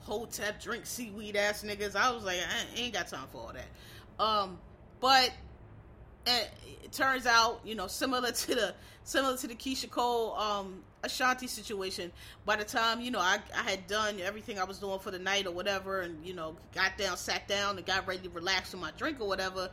hotep 0.00 0.62
drink 0.62 0.86
seaweed 0.86 1.36
ass 1.36 1.64
niggas. 1.64 1.96
I 1.96 2.12
was 2.12 2.24
like 2.24 2.38
I 2.38 2.80
ain't 2.80 2.94
got 2.94 3.08
time 3.08 3.26
for 3.32 3.38
all 3.38 3.52
that. 3.52 4.22
Um, 4.22 4.58
but 5.00 5.32
and 6.26 6.48
it 6.82 6.92
turns 6.92 7.26
out 7.26 7.60
you 7.64 7.74
know 7.74 7.86
similar 7.86 8.32
to 8.32 8.54
the 8.54 8.74
similar 9.04 9.36
to 9.36 9.46
the 9.46 9.54
Keyshia 9.54 9.90
Cole 9.90 10.34
um 10.34 10.82
Ashanti 11.02 11.46
situation. 11.46 12.10
By 12.46 12.56
the 12.56 12.64
time 12.64 13.00
you 13.00 13.10
know 13.10 13.18
I, 13.18 13.38
I 13.56 13.62
had 13.62 13.86
done 13.86 14.20
everything 14.20 14.58
I 14.58 14.64
was 14.64 14.78
doing 14.78 14.98
for 14.98 15.10
the 15.10 15.18
night 15.18 15.46
or 15.46 15.52
whatever, 15.52 16.00
and 16.00 16.24
you 16.24 16.34
know 16.34 16.56
got 16.74 16.96
down, 16.96 17.16
sat 17.16 17.46
down, 17.46 17.76
and 17.76 17.86
got 17.86 18.06
ready 18.06 18.20
to 18.20 18.30
relax 18.30 18.72
with 18.72 18.80
my 18.80 18.90
drink 18.96 19.20
or 19.20 19.28
whatever. 19.28 19.70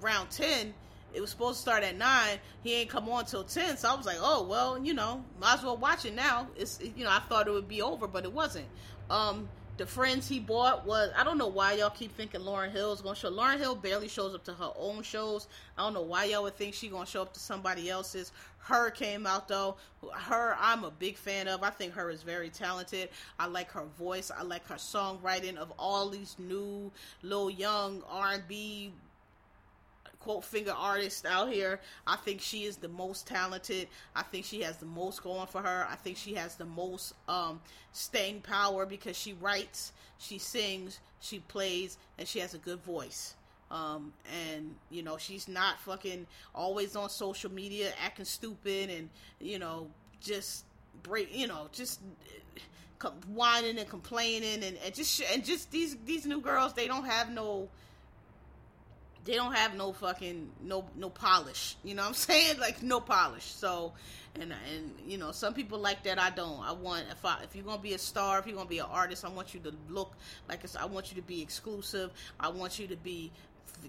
Round 0.00 0.30
ten, 0.30 0.72
it 1.12 1.20
was 1.20 1.30
supposed 1.30 1.56
to 1.56 1.62
start 1.62 1.82
at 1.82 1.96
nine. 1.96 2.38
He 2.62 2.74
ain't 2.74 2.88
come 2.88 3.08
on 3.08 3.26
till 3.26 3.44
ten, 3.44 3.76
so 3.76 3.90
I 3.90 3.94
was 3.94 4.06
like, 4.06 4.18
oh 4.20 4.44
well, 4.44 4.78
you 4.78 4.94
know, 4.94 5.22
might 5.40 5.54
as 5.54 5.62
well 5.62 5.76
watch 5.76 6.06
it 6.06 6.14
now. 6.14 6.48
It's 6.56 6.80
you 6.96 7.04
know 7.04 7.10
I 7.10 7.20
thought 7.28 7.46
it 7.46 7.52
would 7.52 7.68
be 7.68 7.82
over, 7.82 8.06
but 8.06 8.24
it 8.24 8.32
wasn't. 8.32 8.66
Um, 9.10 9.48
the 9.76 9.86
friends 9.86 10.28
he 10.28 10.38
bought 10.38 10.86
was 10.86 11.10
I 11.16 11.24
don't 11.24 11.38
know 11.38 11.48
why 11.48 11.74
y'all 11.74 11.90
keep 11.90 12.16
thinking 12.16 12.40
Lauryn 12.42 12.70
Hill 12.70 12.92
is 12.92 13.00
gonna 13.00 13.16
show. 13.16 13.30
Lauryn 13.30 13.58
Hill 13.58 13.74
barely 13.74 14.08
shows 14.08 14.34
up 14.34 14.44
to 14.44 14.52
her 14.54 14.70
own 14.76 15.02
shows. 15.02 15.48
I 15.76 15.82
don't 15.82 15.94
know 15.94 16.02
why 16.02 16.24
y'all 16.24 16.44
would 16.44 16.56
think 16.56 16.74
she 16.74 16.88
gonna 16.88 17.06
show 17.06 17.22
up 17.22 17.32
to 17.34 17.40
somebody 17.40 17.90
else's. 17.90 18.30
H.E.R. 18.66 18.90
came 18.90 19.26
out 19.26 19.48
though. 19.48 19.76
H.E.R. 20.02 20.56
I'm 20.60 20.84
a 20.84 20.90
big 20.90 21.16
fan 21.16 21.48
of. 21.48 21.62
I 21.62 21.70
think 21.70 21.92
her 21.94 22.10
is 22.10 22.22
very 22.22 22.50
talented. 22.50 23.08
I 23.38 23.46
like 23.46 23.70
her 23.72 23.84
voice. 23.98 24.30
I 24.30 24.42
like 24.42 24.66
her 24.68 24.76
songwriting. 24.76 25.56
Of 25.56 25.72
all 25.78 26.08
these 26.08 26.36
new 26.38 26.90
little 27.22 27.50
young 27.50 28.02
R&B 28.08 28.92
quote 30.24 30.42
finger 30.42 30.72
artist 30.72 31.26
out 31.26 31.52
here. 31.52 31.78
I 32.06 32.16
think 32.16 32.40
she 32.40 32.64
is 32.64 32.78
the 32.78 32.88
most 32.88 33.26
talented. 33.26 33.88
I 34.16 34.22
think 34.22 34.46
she 34.46 34.62
has 34.62 34.78
the 34.78 34.86
most 34.86 35.22
going 35.22 35.46
for 35.46 35.60
her. 35.60 35.86
I 35.88 35.96
think 35.96 36.16
she 36.16 36.32
has 36.34 36.56
the 36.56 36.64
most 36.64 37.12
um, 37.28 37.60
staying 37.92 38.40
power 38.40 38.86
because 38.86 39.18
she 39.18 39.34
writes, 39.34 39.92
she 40.18 40.38
sings, 40.38 40.98
she 41.20 41.40
plays, 41.40 41.98
and 42.18 42.26
she 42.26 42.38
has 42.38 42.54
a 42.54 42.58
good 42.58 42.82
voice. 42.82 43.34
Um, 43.70 44.14
and 44.48 44.74
you 44.90 45.02
know 45.02 45.18
she's 45.18 45.48
not 45.48 45.78
fucking 45.80 46.26
always 46.54 46.96
on 46.96 47.10
social 47.10 47.50
media 47.50 47.92
acting 48.04 48.24
stupid 48.24 48.90
and 48.90 49.08
you 49.40 49.58
know 49.58 49.88
just 50.20 50.64
break 51.02 51.34
you 51.34 51.48
know 51.48 51.68
just 51.72 52.00
uh, 53.02 53.10
whining 53.32 53.78
and 53.78 53.88
complaining 53.88 54.62
and, 54.62 54.76
and 54.84 54.94
just 54.94 55.20
and 55.32 55.44
just 55.44 55.70
these 55.72 55.96
these 56.04 56.24
new 56.24 56.40
girls 56.40 56.74
they 56.74 56.86
don't 56.86 57.06
have 57.06 57.30
no 57.32 57.68
they 59.24 59.34
don't 59.34 59.54
have 59.54 59.74
no 59.74 59.92
fucking 59.92 60.50
no 60.62 60.84
no 60.96 61.08
polish. 61.10 61.76
You 61.82 61.94
know 61.94 62.02
what 62.02 62.08
I'm 62.08 62.14
saying? 62.14 62.58
Like 62.58 62.82
no 62.82 63.00
polish. 63.00 63.44
So 63.44 63.92
and 64.40 64.52
and 64.52 64.94
you 65.06 65.18
know 65.18 65.32
some 65.32 65.54
people 65.54 65.78
like 65.78 66.02
that. 66.04 66.18
I 66.18 66.30
don't. 66.30 66.60
I 66.60 66.72
want 66.72 67.04
if 67.10 67.24
I 67.24 67.42
if 67.42 67.54
you're 67.54 67.64
gonna 67.64 67.80
be 67.80 67.94
a 67.94 67.98
star, 67.98 68.38
if 68.38 68.46
you're 68.46 68.56
gonna 68.56 68.68
be 68.68 68.78
an 68.78 68.86
artist, 68.90 69.24
I 69.24 69.28
want 69.28 69.54
you 69.54 69.60
to 69.60 69.72
look 69.88 70.14
like 70.48 70.60
I 70.78 70.84
want 70.86 71.10
you 71.10 71.20
to 71.20 71.26
be 71.26 71.40
exclusive. 71.42 72.10
I 72.38 72.48
want 72.48 72.78
you 72.78 72.86
to 72.88 72.96
be 72.96 73.32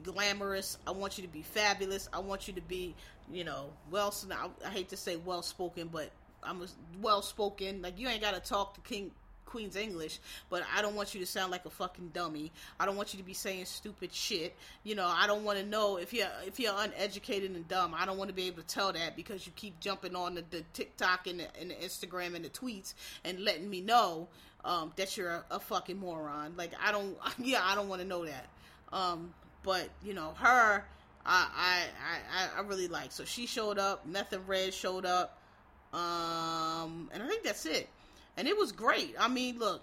glamorous. 0.04 0.78
I 0.88 0.92
want 0.92 1.18
you 1.18 1.24
to 1.24 1.32
be 1.32 1.42
fabulous. 1.42 2.10
I 2.14 2.20
want 2.20 2.48
you 2.48 2.54
to 2.54 2.62
be 2.62 2.96
you 3.32 3.44
know 3.44 3.70
well. 3.92 4.14
I, 4.32 4.50
I 4.66 4.70
hate 4.70 4.90
to 4.90 4.98
say 4.98 5.18
well 5.18 5.42
spoken, 5.42 5.90
but 5.92 6.12
I'm 6.44 6.66
well 7.02 7.22
spoken. 7.22 7.82
Like 7.82 8.00
you 8.00 8.08
ain't 8.08 8.22
gotta 8.22 8.40
talk 8.40 8.76
to 8.76 8.82
King 8.82 9.12
Queen's 9.56 9.78
English, 9.78 10.20
but 10.50 10.64
I 10.76 10.82
don't 10.82 10.96
want 10.96 11.14
you 11.14 11.22
to 11.22 11.26
sound 11.26 11.50
like 11.50 11.66
a 11.66 11.70
fucking 11.70 12.10
dummy. 12.10 12.52
I 12.78 12.86
don't 12.86 12.98
want 12.98 13.14
you 13.14 13.20
to 13.20 13.26
be 13.26 13.34
saying 13.34 13.64
stupid 13.64 14.12
shit. 14.12 14.54
You 14.84 14.96
know, 14.96 15.08
I 15.08 15.28
don't 15.28 15.46
want 15.46 15.60
to 15.60 15.66
know 15.66 15.96
if 15.96 16.12
you're 16.12 16.28
if 16.46 16.60
you're 16.60 16.74
uneducated 16.76 17.52
and 17.52 17.66
dumb. 17.70 17.96
I 17.98 18.06
don't 18.06 18.18
want 18.18 18.28
to 18.28 18.36
be 18.36 18.48
able 18.48 18.64
to 18.64 18.68
tell 18.68 18.92
that 18.92 19.16
because 19.16 19.48
you 19.48 19.54
keep 19.56 19.80
jumping 19.80 20.14
on 20.14 20.36
the, 20.36 20.44
the 20.50 20.66
TikTok 20.74 21.28
and 21.28 21.40
the, 21.40 21.48
and 21.58 21.72
the 21.72 21.76
Instagram 21.76 22.36
and 22.36 22.44
the 22.44 22.50
tweets 22.50 22.96
and 23.24 23.46
letting 23.46 23.70
me 23.70 23.80
know 23.80 24.28
um, 24.66 24.92
that 24.98 25.16
you're 25.16 25.30
a, 25.30 25.46
a, 25.52 25.60
fucking 25.62 25.98
moron. 25.98 26.58
Like 26.58 26.74
I 26.86 26.92
don't, 26.92 27.16
yeah, 27.40 27.62
I 27.64 27.76
don't 27.76 27.88
want 27.88 28.02
to 28.02 28.08
know 28.10 28.26
that. 28.26 28.48
Um, 28.92 29.34
but 29.64 29.88
you 30.04 30.14
know, 30.14 30.34
her, 30.36 30.84
I, 31.26 31.48
I, 31.56 31.84
I, 32.30 32.60
I 32.60 32.62
really 32.64 32.90
like. 32.90 33.14
So 33.14 33.24
she 33.24 33.46
showed 33.46 33.80
up. 33.80 34.06
Method 34.06 34.42
Red 34.48 34.74
showed 34.74 35.06
up. 35.06 35.40
Um, 35.94 37.10
and 37.14 37.24
I 37.24 37.28
think 37.30 37.44
that's 37.44 37.66
it 37.66 37.88
and 38.38 38.48
it 38.48 38.58
was 38.58 38.72
great. 38.72 39.16
I 39.20 39.28
mean, 39.28 39.60
look, 39.60 39.82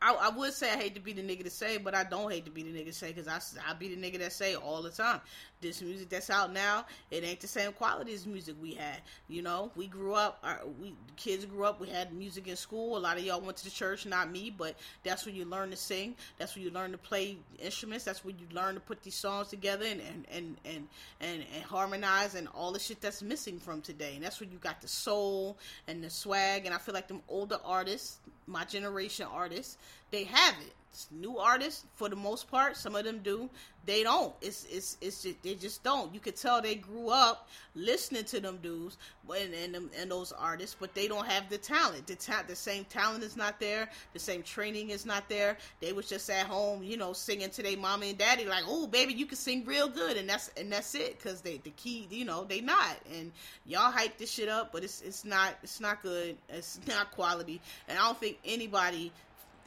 I, 0.00 0.14
I, 0.14 0.28
would 0.30 0.52
say 0.52 0.70
I 0.70 0.76
hate 0.76 0.94
to 0.96 1.00
be 1.00 1.12
the 1.12 1.22
nigga 1.22 1.44
to 1.44 1.50
say, 1.50 1.78
but 1.78 1.94
I 1.94 2.02
don't 2.04 2.30
hate 2.30 2.44
to 2.46 2.50
be 2.50 2.62
the 2.62 2.70
nigga 2.70 2.86
to 2.86 2.92
say 2.92 3.12
because 3.12 3.28
I, 3.28 3.40
I 3.70 3.74
be 3.74 3.94
the 3.94 4.00
nigga 4.00 4.18
that 4.18 4.32
say 4.32 4.54
all 4.56 4.82
the 4.82 4.90
time. 4.90 5.20
This 5.62 5.80
music 5.80 6.08
that's 6.08 6.28
out 6.28 6.52
now, 6.52 6.84
it 7.10 7.22
ain't 7.22 7.40
the 7.40 7.46
same 7.46 7.72
quality 7.72 8.12
as 8.12 8.26
music 8.26 8.56
we 8.60 8.74
had. 8.74 8.96
You 9.28 9.42
know, 9.42 9.70
we 9.76 9.86
grew 9.86 10.14
up, 10.14 10.38
our, 10.42 10.60
we 10.80 10.92
kids 11.16 11.44
grew 11.44 11.64
up, 11.64 11.80
we 11.80 11.88
had 11.88 12.12
music 12.12 12.48
in 12.48 12.56
school. 12.56 12.96
A 12.96 12.98
lot 12.98 13.16
of 13.16 13.24
y'all 13.24 13.40
went 13.40 13.56
to 13.58 13.64
the 13.64 13.70
church, 13.70 14.04
not 14.04 14.30
me, 14.30 14.52
but 14.56 14.74
that's 15.04 15.24
when 15.24 15.36
you 15.36 15.44
learn 15.44 15.70
to 15.70 15.76
sing. 15.76 16.16
That's 16.36 16.56
when 16.56 16.64
you 16.64 16.70
learn 16.70 16.90
to 16.92 16.98
play 16.98 17.36
instruments. 17.60 18.04
That's 18.04 18.24
when 18.24 18.36
you 18.38 18.46
learn 18.52 18.74
to 18.74 18.80
put 18.80 19.02
these 19.02 19.14
songs 19.14 19.48
together 19.48 19.86
and 19.86 20.00
and 20.00 20.26
and 20.32 20.56
and 20.64 20.88
and, 21.20 21.44
and 21.54 21.62
harmonize 21.62 22.34
and 22.34 22.48
all 22.54 22.72
the 22.72 22.80
shit 22.80 23.00
that's 23.00 23.22
missing 23.22 23.60
from 23.60 23.82
today. 23.82 24.14
And 24.16 24.24
that's 24.24 24.40
when 24.40 24.50
you 24.50 24.58
got 24.58 24.82
the 24.82 24.88
soul 24.88 25.56
and 25.86 26.02
the 26.02 26.10
swag. 26.10 26.66
And 26.66 26.74
I 26.74 26.78
feel 26.78 26.94
like 26.94 27.06
them 27.06 27.22
older 27.28 27.58
artists, 27.64 28.18
my 28.48 28.64
generation 28.64 29.26
artists 29.32 29.78
they 30.12 30.24
have 30.24 30.54
it. 30.60 30.74
New 31.10 31.38
artists 31.38 31.86
for 31.94 32.10
the 32.10 32.16
most 32.16 32.50
part 32.50 32.76
some 32.76 32.94
of 32.94 33.04
them 33.04 33.20
do. 33.24 33.48
They 33.86 34.02
don't. 34.02 34.34
It's 34.42 34.66
it's 34.70 34.98
it's 35.00 35.22
just, 35.22 35.42
they 35.42 35.54
just 35.54 35.82
don't. 35.82 36.12
You 36.12 36.20
could 36.20 36.36
tell 36.36 36.60
they 36.60 36.74
grew 36.74 37.08
up 37.08 37.48
listening 37.74 38.24
to 38.24 38.40
them 38.40 38.58
dudes 38.62 38.98
and 39.34 39.54
and, 39.54 39.90
and 39.98 40.10
those 40.10 40.32
artists 40.32 40.76
but 40.78 40.94
they 40.94 41.08
don't 41.08 41.26
have 41.26 41.48
the 41.48 41.56
talent. 41.56 42.06
The 42.06 42.14
ta- 42.14 42.44
the 42.46 42.54
same 42.54 42.84
talent 42.84 43.24
is 43.24 43.38
not 43.38 43.58
there. 43.58 43.88
The 44.12 44.18
same 44.18 44.42
training 44.42 44.90
is 44.90 45.06
not 45.06 45.30
there. 45.30 45.56
They 45.80 45.94
was 45.94 46.10
just 46.10 46.28
at 46.28 46.46
home 46.46 46.82
you 46.82 46.98
know 46.98 47.14
singing 47.14 47.50
to 47.50 47.62
their 47.62 47.78
mommy 47.78 48.10
and 48.10 48.18
daddy 48.18 48.44
like 48.44 48.64
oh 48.66 48.86
baby 48.86 49.14
you 49.14 49.24
can 49.24 49.38
sing 49.38 49.64
real 49.64 49.88
good. 49.88 50.18
And 50.18 50.28
that's 50.28 50.48
and 50.58 50.70
that's 50.70 50.94
it 50.94 51.18
because 51.18 51.40
they 51.40 51.56
the 51.64 51.70
key 51.70 52.06
you 52.10 52.26
know 52.26 52.44
they 52.44 52.60
not. 52.60 52.98
And 53.16 53.32
y'all 53.64 53.90
hype 53.90 54.18
this 54.18 54.30
shit 54.30 54.50
up 54.50 54.72
but 54.72 54.84
it's 54.84 55.00
it's 55.00 55.24
not 55.24 55.54
it's 55.62 55.80
not 55.80 56.02
good. 56.02 56.36
It's 56.50 56.78
not 56.86 57.10
quality. 57.12 57.62
And 57.88 57.98
i 57.98 58.02
don't 58.02 58.20
think 58.20 58.38
anybody 58.44 59.10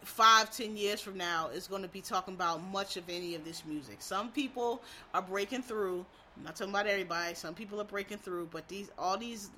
five, 0.06 0.51
ten 0.51 0.78
years 0.78 1.01
from 1.01 1.18
now 1.18 1.49
is 1.49 1.68
going 1.68 1.82
to 1.82 1.88
be 1.88 2.01
talking 2.01 2.34
about 2.34 2.64
much 2.72 2.97
of 2.97 3.03
any 3.10 3.36
of 3.36 3.43
this 3.43 3.64
music. 3.66 3.97
Some 3.99 4.32
people 4.32 4.82
are 5.14 5.22
breaking 5.22 5.64
through. 5.64 6.06
I'm 6.38 6.43
not 6.43 6.56
talking 6.56 6.74
about 6.74 6.88
everybody. 6.88 7.34
Some 7.36 7.53
people 7.53 7.82
are 7.82 7.86
breaking 7.86 8.20
through, 8.20 8.49
but 8.51 8.68
these 8.68 8.89
all 8.97 9.18
these 9.18 9.49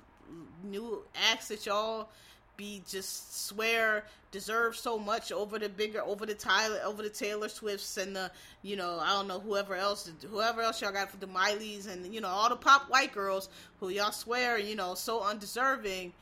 new 0.64 1.02
acts 1.30 1.48
that 1.48 1.64
y'all 1.66 2.08
be 2.56 2.82
just 2.88 3.46
swear 3.46 4.04
deserve 4.32 4.76
so 4.76 4.98
much 4.98 5.30
over 5.30 5.58
the 5.60 5.68
bigger 5.68 6.02
over 6.02 6.26
the 6.26 6.34
Tyler 6.34 6.80
over 6.84 7.02
the 7.02 7.08
Taylor 7.08 7.48
Swifts 7.48 7.96
and 7.96 8.14
the 8.14 8.30
you 8.62 8.74
know 8.74 8.98
I 9.00 9.10
don't 9.10 9.28
know 9.28 9.38
whoever 9.38 9.76
else 9.76 10.10
whoever 10.28 10.60
else 10.60 10.82
y'all 10.82 10.92
got 10.92 11.08
for 11.08 11.18
the 11.18 11.28
Mileys 11.28 11.86
and 11.86 12.12
you 12.12 12.20
know 12.20 12.28
all 12.28 12.48
the 12.48 12.56
pop 12.56 12.90
white 12.90 13.12
girls 13.12 13.48
who 13.78 13.90
y'all 13.90 14.10
swear 14.10 14.58
you 14.58 14.74
know 14.74 14.94
so 14.94 15.22
undeserving 15.22 16.12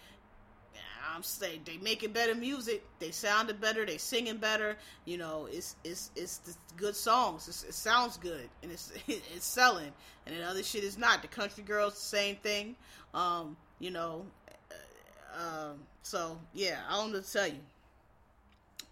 I'm 1.17 1.23
saying 1.23 1.62
they 1.64 1.79
making 1.79 2.12
better 2.12 2.35
music. 2.35 2.85
They 2.99 3.11
sounded 3.11 3.59
better. 3.59 3.87
They 3.87 3.97
singing 3.97 4.37
better. 4.37 4.77
You 5.07 5.17
know, 5.17 5.49
it's 5.51 5.75
it's 5.83 6.11
it's, 6.14 6.59
good 6.77 6.95
songs. 6.95 7.49
It's, 7.49 7.64
it 7.64 7.73
sounds 7.73 8.19
good 8.19 8.51
and 8.62 8.71
it's 8.71 8.93
it's 9.09 9.47
selling. 9.47 9.91
And 10.27 10.37
then 10.37 10.43
other 10.43 10.62
shit 10.62 10.85
is 10.85 10.99
not. 10.99 11.23
The 11.23 11.29
country 11.29 11.64
girls, 11.64 11.95
the 11.95 12.01
same 12.01 12.37
thing. 12.37 12.77
Um, 13.14 13.57
you 13.79 13.91
know, 13.91 14.27
uh, 14.71 15.71
um, 15.71 15.79
so 16.03 16.39
yeah, 16.53 16.81
I 16.87 16.97
don't 16.97 17.12
know 17.12 17.21
to 17.21 17.33
tell 17.33 17.47
you. 17.47 17.61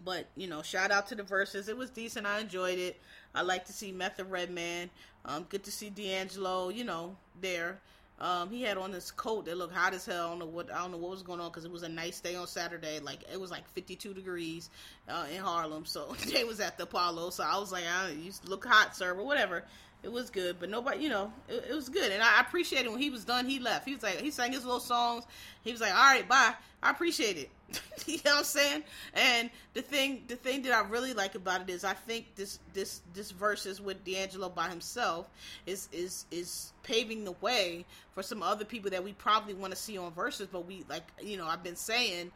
But 0.03 0.25
you 0.35 0.47
know, 0.47 0.63
shout 0.63 0.89
out 0.89 1.05
to 1.09 1.15
the 1.15 1.23
Verzuz. 1.23 1.69
It 1.69 1.77
was 1.77 1.91
decent. 1.91 2.25
I 2.25 2.39
enjoyed 2.39 2.79
it. 2.79 2.99
I 3.35 3.43
like 3.43 3.65
to 3.65 3.73
see 3.73 3.91
Method 3.91 4.31
Redman. 4.31 4.89
Um, 5.25 5.45
good 5.47 5.63
to 5.65 5.71
see 5.71 5.91
D'Angelo. 5.91 6.69
You 6.69 6.85
know, 6.85 7.17
there. 7.39 7.81
Um, 8.19 8.49
he 8.49 8.61
had 8.61 8.77
on 8.77 8.91
this 8.91 9.11
coat 9.11 9.45
that 9.45 9.57
looked 9.57 9.73
hot 9.73 9.93
as 9.93 10.05
hell. 10.05 10.27
I 10.27 10.29
don't 10.29 10.39
know 10.39 10.45
what 10.45 10.71
I 10.71 10.77
don't 10.77 10.91
know 10.91 10.97
what 10.97 11.11
was 11.11 11.21
going 11.21 11.41
on 11.41 11.49
because 11.49 11.65
it 11.65 11.71
was 11.71 11.83
a 11.83 11.89
nice 11.89 12.21
day 12.21 12.35
on 12.35 12.47
Saturday. 12.47 12.99
Like 12.99 13.19
it 13.31 13.39
was 13.39 13.51
like 13.51 13.67
52 13.69 14.13
degrees 14.13 14.69
uh, 15.09 15.25
in 15.33 15.41
Harlem, 15.41 15.85
so 15.85 16.15
they 16.33 16.43
was 16.45 16.59
at 16.59 16.77
the 16.77 16.83
Apollo. 16.83 17.31
So 17.31 17.43
I 17.43 17.59
was 17.59 17.71
like, 17.71 17.83
I, 17.85 18.11
"You 18.11 18.31
look 18.45 18.65
hot, 18.65 18.95
sir," 18.95 19.13
but 19.13 19.25
whatever. 19.25 19.63
It 20.03 20.11
was 20.11 20.29
good, 20.29 20.57
but 20.59 20.69
nobody, 20.69 21.01
you 21.01 21.09
know, 21.09 21.33
it, 21.49 21.65
it 21.71 21.73
was 21.73 21.89
good, 21.89 22.11
and 22.11 22.21
I 22.21 22.39
appreciated 22.39 22.89
when 22.89 23.01
he 23.01 23.09
was 23.09 23.25
done. 23.25 23.47
He 23.47 23.57
left. 23.57 23.87
He 23.87 23.95
was 23.95 24.03
like, 24.03 24.21
he 24.21 24.29
sang 24.29 24.51
his 24.51 24.63
little 24.63 24.79
songs. 24.79 25.23
He 25.63 25.71
was 25.71 25.81
like, 25.81 25.93
"All 25.93 25.97
right, 25.97 26.27
bye." 26.27 26.53
I 26.83 26.91
appreciate 26.91 27.37
it. 27.37 27.49
you 28.07 28.17
know 28.25 28.31
what 28.31 28.39
I'm 28.39 28.43
saying? 28.45 28.83
And 29.13 29.49
the 29.73 29.81
thing, 29.81 30.23
the 30.27 30.35
thing 30.35 30.61
that 30.63 30.73
I 30.73 30.87
really 30.87 31.13
like 31.13 31.35
about 31.35 31.61
it 31.61 31.69
is, 31.69 31.83
I 31.83 31.93
think 31.93 32.35
this, 32.35 32.59
this, 32.73 33.01
this 33.13 33.31
Verzuz 33.31 33.79
with 33.79 34.03
D'Angelo 34.03 34.49
by 34.49 34.69
himself 34.69 35.29
is, 35.65 35.89
is, 35.91 36.25
is 36.31 36.73
paving 36.83 37.23
the 37.25 37.33
way 37.41 37.85
for 38.13 38.23
some 38.23 38.43
other 38.43 38.65
people 38.65 38.91
that 38.91 39.03
we 39.03 39.13
probably 39.13 39.53
want 39.53 39.73
to 39.73 39.79
see 39.79 39.97
on 39.97 40.11
Verzuz, 40.11 40.47
but 40.51 40.65
we 40.65 40.85
like, 40.89 41.03
you 41.21 41.37
know, 41.37 41.47
I've 41.47 41.63
been 41.63 41.75
saying 41.75 42.31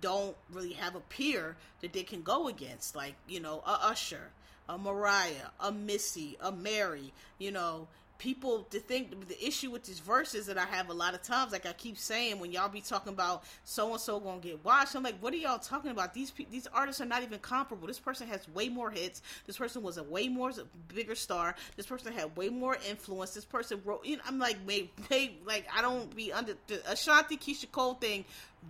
don't 0.00 0.36
really 0.52 0.74
have 0.74 0.94
a 0.94 1.00
peer 1.00 1.56
that 1.80 1.92
they 1.92 2.02
can 2.02 2.22
go 2.22 2.48
against, 2.48 2.94
like 2.94 3.14
you 3.26 3.40
know, 3.40 3.62
a 3.66 3.86
Usher, 3.86 4.30
a 4.68 4.76
Mariah, 4.76 5.50
a 5.60 5.72
Missy, 5.72 6.36
a 6.40 6.52
Mary, 6.52 7.12
you 7.38 7.50
know, 7.50 7.88
people 8.18 8.66
to 8.70 8.78
think 8.78 9.28
the 9.28 9.46
issue 9.46 9.70
with 9.70 9.84
these 9.84 10.00
Verzuz 10.00 10.46
that 10.46 10.58
I 10.58 10.64
have 10.64 10.88
a 10.88 10.92
lot 10.92 11.14
of 11.14 11.22
times, 11.22 11.52
like 11.52 11.66
I 11.66 11.72
keep 11.72 11.98
saying, 11.98 12.38
when 12.38 12.52
y'all 12.52 12.68
be 12.68 12.80
talking 12.80 13.12
about 13.12 13.44
so 13.64 13.92
and 13.92 14.00
so 14.00 14.18
gonna 14.20 14.40
get 14.40 14.64
watched, 14.64 14.94
I'm 14.94 15.02
like, 15.02 15.18
what 15.20 15.32
are 15.32 15.36
y'all 15.36 15.58
talking 15.58 15.90
about? 15.90 16.14
These 16.14 16.32
these 16.50 16.66
artists 16.68 17.00
are 17.00 17.06
not 17.06 17.22
even 17.22 17.38
comparable. 17.38 17.86
This 17.86 17.98
person 17.98 18.28
has 18.28 18.48
way 18.50 18.68
more 18.68 18.90
hits. 18.90 19.22
This 19.46 19.58
person 19.58 19.82
was 19.82 19.98
a 19.98 20.02
way 20.02 20.28
more 20.28 20.52
bigger 20.94 21.14
star. 21.14 21.54
This 21.76 21.86
person 21.86 22.12
had 22.12 22.36
way 22.36 22.48
more 22.48 22.76
influence. 22.88 23.32
This 23.32 23.44
person 23.44 23.80
wrote. 23.84 24.04
You 24.04 24.16
know, 24.16 24.22
I'm 24.26 24.38
like, 24.38 24.56
wait, 24.66 24.92
wait, 25.10 25.40
like 25.46 25.66
I 25.74 25.82
don't 25.82 26.14
be 26.14 26.32
under 26.32 26.54
the 26.66 26.80
Ashanti 26.90 27.36
Keyshia 27.36 27.70
Cole 27.70 27.94
thing 27.94 28.24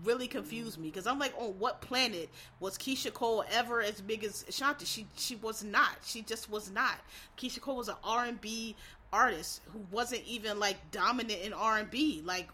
really 0.05 0.27
confused 0.27 0.79
me 0.79 0.89
because 0.89 1.07
I'm 1.07 1.19
like, 1.19 1.33
on 1.39 1.59
what 1.59 1.81
planet 1.81 2.29
was 2.61 2.77
Keyshia 2.77 3.13
Cole 3.13 3.45
ever 3.51 3.81
as 3.81 4.01
big 4.01 4.25
as 4.25 4.45
Ashanti? 4.49 4.85
She 4.85 5.07
she 5.17 5.37
was 5.37 5.65
not. 5.65 5.97
She 6.05 6.23
just 6.23 6.51
was 6.51 6.71
not. 6.71 6.99
Keyshia 7.39 7.61
Cole 7.61 7.77
was 7.77 7.89
an 7.89 7.97
R 8.05 8.25
and 8.25 8.41
B 8.41 8.77
artist 9.17 9.63
who 9.73 9.81
wasn't 9.91 10.23
even 10.27 10.59
like 10.61 10.77
dominant 10.91 11.41
in 11.43 11.53
R&B. 11.53 12.23
Like 12.25 12.49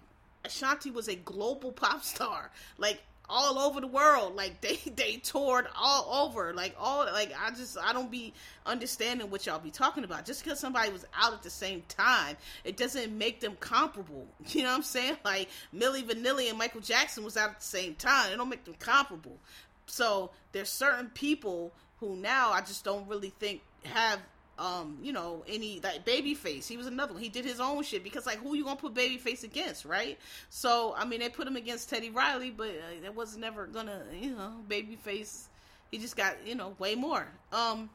Ashanti 0.44 0.90
was 0.90 1.08
a 1.08 1.16
global 1.16 1.72
pop 1.82 2.04
star. 2.04 2.50
Like 2.78 3.02
all 3.28 3.58
over 3.58 3.80
the 3.80 3.86
world. 3.86 4.36
Like 4.36 4.60
they 4.60 4.76
they 4.96 5.16
toured 5.16 5.66
all 5.76 6.26
over. 6.26 6.52
Like 6.52 6.74
all 6.78 7.04
like 7.06 7.32
I 7.38 7.50
just 7.50 7.78
I 7.78 7.92
don't 7.92 8.10
be 8.10 8.32
understanding 8.66 9.30
what 9.30 9.46
y'all 9.46 9.58
be 9.58 9.70
talking 9.70 10.04
about. 10.04 10.24
Just 10.24 10.44
because 10.44 10.60
somebody 10.60 10.92
was 10.92 11.04
out 11.16 11.32
at 11.32 11.42
the 11.42 11.50
same 11.50 11.82
time, 11.88 12.36
it 12.64 12.76
doesn't 12.76 13.16
make 13.16 13.40
them 13.40 13.56
comparable. 13.58 14.26
You 14.52 14.62
know 14.64 14.70
what 14.70 14.76
I'm 14.76 14.82
saying? 14.82 15.16
Like 15.24 15.48
Milli 15.74 16.02
Vanilli 16.02 16.48
and 16.50 16.58
Michael 16.58 16.82
Jackson 16.82 17.24
was 17.24 17.36
out 17.36 17.50
at 17.50 17.60
the 17.60 17.64
same 17.64 17.94
time. 17.94 18.32
It 18.32 18.36
don't 18.36 18.50
make 18.50 18.64
them 18.64 18.76
comparable. 18.78 19.38
So 19.86 20.30
there's 20.52 20.68
certain 20.68 21.06
people 21.08 21.72
who 21.98 22.16
now 22.16 22.52
I 22.52 22.60
just 22.60 22.84
don't 22.84 23.08
really 23.08 23.30
think 23.38 23.62
have 23.84 24.18
um, 24.62 24.96
you 25.02 25.12
know, 25.12 25.42
any 25.48 25.80
like 25.82 26.06
Babyface. 26.06 26.68
He 26.68 26.76
was 26.76 26.86
another 26.86 27.14
one. 27.14 27.22
He 27.22 27.28
did 27.28 27.44
his 27.44 27.58
own 27.58 27.82
shit 27.82 28.04
because 28.04 28.26
like 28.26 28.38
who 28.38 28.54
you 28.54 28.62
gonna 28.62 28.76
put 28.76 28.94
Babyface 28.94 29.42
against, 29.42 29.84
right? 29.84 30.18
So 30.50 30.94
I 30.96 31.04
mean, 31.04 31.18
they 31.18 31.28
put 31.28 31.48
him 31.48 31.56
against 31.56 31.90
Teddy 31.90 32.10
Riley, 32.10 32.50
but 32.50 32.68
uh, 32.68 33.04
it 33.04 33.14
was 33.14 33.36
never 33.36 33.66
gonna, 33.66 34.02
you 34.18 34.30
know, 34.30 34.52
Babyface. 34.68 35.46
He 35.90 35.98
just 35.98 36.16
got 36.16 36.46
you 36.46 36.54
know 36.54 36.76
way 36.78 36.94
more. 36.94 37.26
Um, 37.52 37.90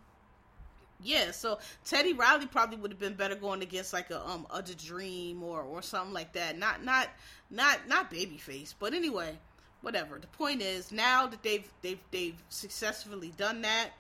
yeah. 1.02 1.32
So 1.32 1.58
Teddy 1.86 2.12
Riley 2.12 2.48
probably 2.48 2.78
would 2.78 2.92
have 2.92 3.00
been 3.00 3.16
better 3.16 3.36
going 3.36 3.62
against 3.62 3.94
like 3.94 4.12
a 4.12 4.28
um 4.28 4.46
a 4.54 4.62
Dream 4.62 5.44
or 5.44 5.62
or 5.62 5.82
something 5.82 6.14
like 6.14 6.34
that. 6.34 6.60
Not 6.60 6.84
not 6.84 7.08
not 7.50 7.88
not 7.88 8.12
Babyface, 8.12 8.74
but 8.78 8.94
anyway. 8.94 9.38
Whatever. 9.82 10.18
The 10.20 10.28
point 10.28 10.64
is, 10.64 10.92
now 10.92 11.28
that 11.28 11.44
they've 11.44 11.72
they've 11.82 12.00
they've 12.12 12.44
successfully 12.50 13.32
done 13.38 13.62
that, 13.62 13.92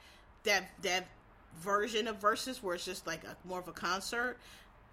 that 0.43 0.69
that 0.81 1.05
version 1.59 2.07
of 2.07 2.19
Verzuz 2.19 2.61
where 2.61 2.75
it's 2.75 2.85
just 2.85 3.07
like 3.07 3.23
a, 3.23 3.35
more 3.47 3.59
of 3.59 3.67
a 3.67 3.73
concert. 3.73 4.37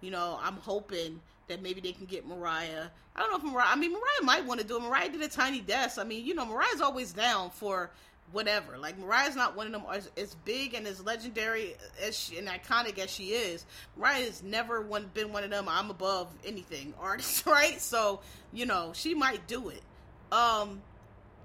You 0.01 0.11
know, 0.11 0.39
I'm 0.41 0.57
hoping 0.57 1.21
that 1.47 1.61
maybe 1.61 1.81
they 1.81 1.91
can 1.91 2.05
get 2.05 2.27
Mariah. 2.27 2.85
I 3.15 3.19
don't 3.19 3.31
know 3.31 3.37
if 3.37 3.53
Mariah. 3.53 3.67
I 3.69 3.75
mean, 3.75 3.91
Mariah 3.91 4.23
might 4.23 4.45
want 4.45 4.59
to 4.59 4.67
do 4.67 4.77
it. 4.77 4.81
Mariah 4.81 5.09
did 5.09 5.21
a 5.21 5.27
tiny 5.27 5.61
desk. 5.61 5.97
I 5.99 6.03
mean, 6.03 6.25
you 6.25 6.33
know, 6.33 6.45
Mariah's 6.45 6.81
always 6.81 7.13
down 7.13 7.49
for 7.51 7.91
whatever. 8.31 8.77
Like 8.77 8.97
Mariah's 8.97 9.35
not 9.35 9.55
one 9.55 9.67
of 9.67 9.73
them 9.73 9.83
as, 9.91 10.09
as 10.17 10.35
big 10.45 10.73
and 10.73 10.87
as 10.87 11.03
legendary 11.03 11.75
as 12.01 12.17
she, 12.17 12.37
and 12.37 12.47
iconic 12.47 12.97
as 12.97 13.09
she 13.09 13.29
is. 13.29 13.65
Mariah 13.97 14.25
has 14.25 14.43
never 14.43 14.81
one, 14.81 15.09
been 15.13 15.31
one 15.31 15.43
of 15.43 15.49
them. 15.49 15.67
I'm 15.69 15.89
above 15.89 16.27
anything 16.45 16.93
artists, 16.99 17.45
right? 17.45 17.79
So 17.79 18.21
you 18.51 18.65
know, 18.65 18.91
she 18.93 19.13
might 19.13 19.47
do 19.47 19.69
it. 19.69 19.81
Um, 20.31 20.81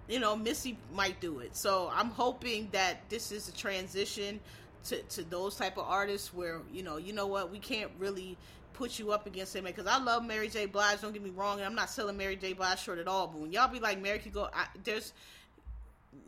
you 0.08 0.18
know, 0.18 0.34
Missy 0.34 0.76
might 0.92 1.20
do 1.20 1.38
it. 1.38 1.56
So 1.56 1.90
I'm 1.94 2.10
hoping 2.10 2.68
that 2.72 3.08
this 3.08 3.30
is 3.30 3.48
a 3.48 3.52
transition 3.52 4.40
to, 4.84 5.02
to 5.02 5.22
those 5.24 5.56
type 5.56 5.76
of 5.78 5.84
artists 5.86 6.32
where 6.32 6.60
you 6.72 6.82
know 6.82 6.96
you 6.96 7.12
know 7.12 7.26
what 7.26 7.50
we 7.50 7.58
can't 7.58 7.90
really 7.98 8.36
put 8.80 8.98
you 8.98 9.12
up 9.12 9.26
against 9.26 9.54
him 9.54 9.64
because 9.64 9.86
I 9.86 9.98
love 9.98 10.24
Mary 10.24 10.48
J. 10.48 10.66
Blige. 10.66 11.02
Don't 11.02 11.12
get 11.12 11.22
me 11.22 11.30
wrong, 11.30 11.58
and 11.58 11.66
I'm 11.66 11.74
not 11.74 11.90
selling 11.90 12.16
Mary 12.16 12.36
J. 12.36 12.54
Blige 12.54 12.80
short 12.80 12.98
at 12.98 13.06
all. 13.06 13.26
But 13.26 13.40
when 13.40 13.52
y'all 13.52 13.68
be 13.68 13.78
like 13.78 14.00
Mary 14.00 14.18
could 14.18 14.32
go, 14.32 14.48
I, 14.54 14.66
there's 14.84 15.12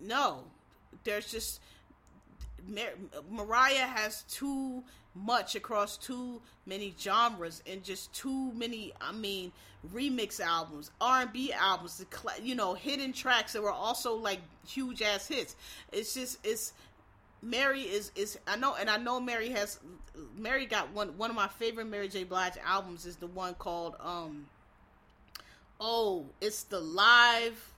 no, 0.03 0.44
there's 1.05 1.30
just 1.30 1.61
Mar- 2.68 2.94
Mariah 3.30 3.86
has 3.86 4.22
too 4.24 4.82
much 5.14 5.55
across 5.55 5.96
too 5.96 6.40
many 6.66 6.94
genres 6.98 7.62
and 7.66 7.82
just 7.82 8.12
too 8.12 8.53
many. 8.53 8.92
I 9.00 9.12
mean, 9.12 9.53
remix 9.94 10.40
albums, 10.40 10.90
R 11.00 11.22
and 11.22 11.32
B 11.32 11.53
albums, 11.53 12.05
you 12.42 12.55
know, 12.55 12.74
hidden 12.74 13.12
tracks 13.12 13.53
that 13.55 13.62
were 13.62 13.72
also 13.72 14.14
like 14.14 14.40
huge 14.66 15.03
ass 15.03 15.26
hits. 15.26 15.57
It's 15.90 16.14
just 16.14 16.38
it's 16.44 16.72
Mary 17.43 17.82
is 17.82 18.12
is 18.14 18.38
I 18.47 18.57
know 18.57 18.76
and 18.78 18.88
I 18.88 18.97
know 18.97 19.18
Mary 19.18 19.51
has 19.51 19.80
Mary 20.36 20.64
got 20.64 20.93
one 20.93 21.18
one 21.18 21.28
of 21.28 21.36
my 21.36 21.49
favorite 21.49 21.86
Mary 21.86 22.09
J. 22.09 22.22
Blige 22.24 22.57
albums 22.64 23.05
is 23.05 23.16
the 23.16 23.26
one 23.26 23.55
called 23.55 23.97
um 24.01 24.47
oh 25.80 26.26
it's 26.40 26.62
the 26.64 26.78
live 26.78 27.71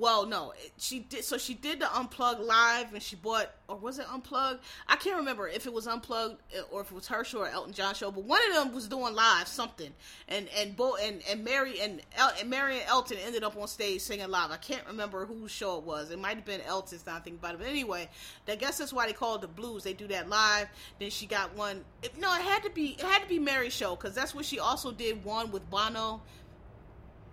well, 0.00 0.24
no, 0.24 0.54
she 0.78 1.00
did. 1.00 1.24
So 1.24 1.36
she 1.36 1.52
did 1.52 1.78
the 1.78 1.94
unplugged 1.94 2.40
live, 2.40 2.94
and 2.94 3.02
she 3.02 3.16
bought, 3.16 3.50
or 3.68 3.76
was 3.76 3.98
it 3.98 4.06
unplugged? 4.10 4.60
I 4.88 4.96
can't 4.96 5.18
remember 5.18 5.46
if 5.46 5.66
it 5.66 5.72
was 5.74 5.86
unplugged 5.86 6.40
uh, 6.58 6.62
or 6.72 6.80
if 6.80 6.90
it 6.90 6.94
was 6.94 7.06
her 7.08 7.22
show 7.22 7.40
or 7.40 7.48
Elton 7.48 7.74
John 7.74 7.94
show. 7.94 8.10
But 8.10 8.24
one 8.24 8.40
of 8.48 8.54
them 8.54 8.74
was 8.74 8.88
doing 8.88 9.14
live 9.14 9.46
something, 9.46 9.92
and 10.26 10.48
and 10.56 10.74
Bo 10.74 10.96
and 10.96 11.20
and 11.30 11.44
Mary 11.44 11.80
and 11.80 12.00
El, 12.16 12.32
and 12.40 12.48
Mary 12.48 12.76
and 12.78 12.88
Elton 12.88 13.18
ended 13.26 13.44
up 13.44 13.58
on 13.58 13.68
stage 13.68 14.00
singing 14.00 14.30
live. 14.30 14.50
I 14.50 14.56
can't 14.56 14.86
remember 14.86 15.26
whose 15.26 15.50
show 15.50 15.76
it 15.76 15.84
was. 15.84 16.10
It 16.10 16.18
might 16.18 16.36
have 16.36 16.46
been 16.46 16.62
Elton's. 16.62 17.04
Not 17.04 17.22
thinking 17.22 17.38
about 17.38 17.56
it. 17.56 17.58
But 17.58 17.68
anyway, 17.68 18.08
I 18.48 18.56
guess 18.56 18.78
that's 18.78 18.94
why 18.94 19.06
they 19.06 19.12
call 19.12 19.34
it 19.34 19.42
the 19.42 19.48
blues. 19.48 19.84
They 19.84 19.92
do 19.92 20.06
that 20.08 20.30
live. 20.30 20.68
Then 20.98 21.10
she 21.10 21.26
got 21.26 21.54
one. 21.54 21.84
No, 22.18 22.34
it 22.34 22.40
had 22.40 22.62
to 22.62 22.70
be. 22.70 22.96
It 22.98 23.02
had 23.02 23.22
to 23.22 23.28
be 23.28 23.38
Mary's 23.38 23.74
show 23.74 23.96
because 23.96 24.14
that's 24.14 24.34
what 24.34 24.46
she 24.46 24.58
also 24.58 24.92
did 24.92 25.22
one 25.22 25.50
with 25.50 25.68
Bono 25.68 26.22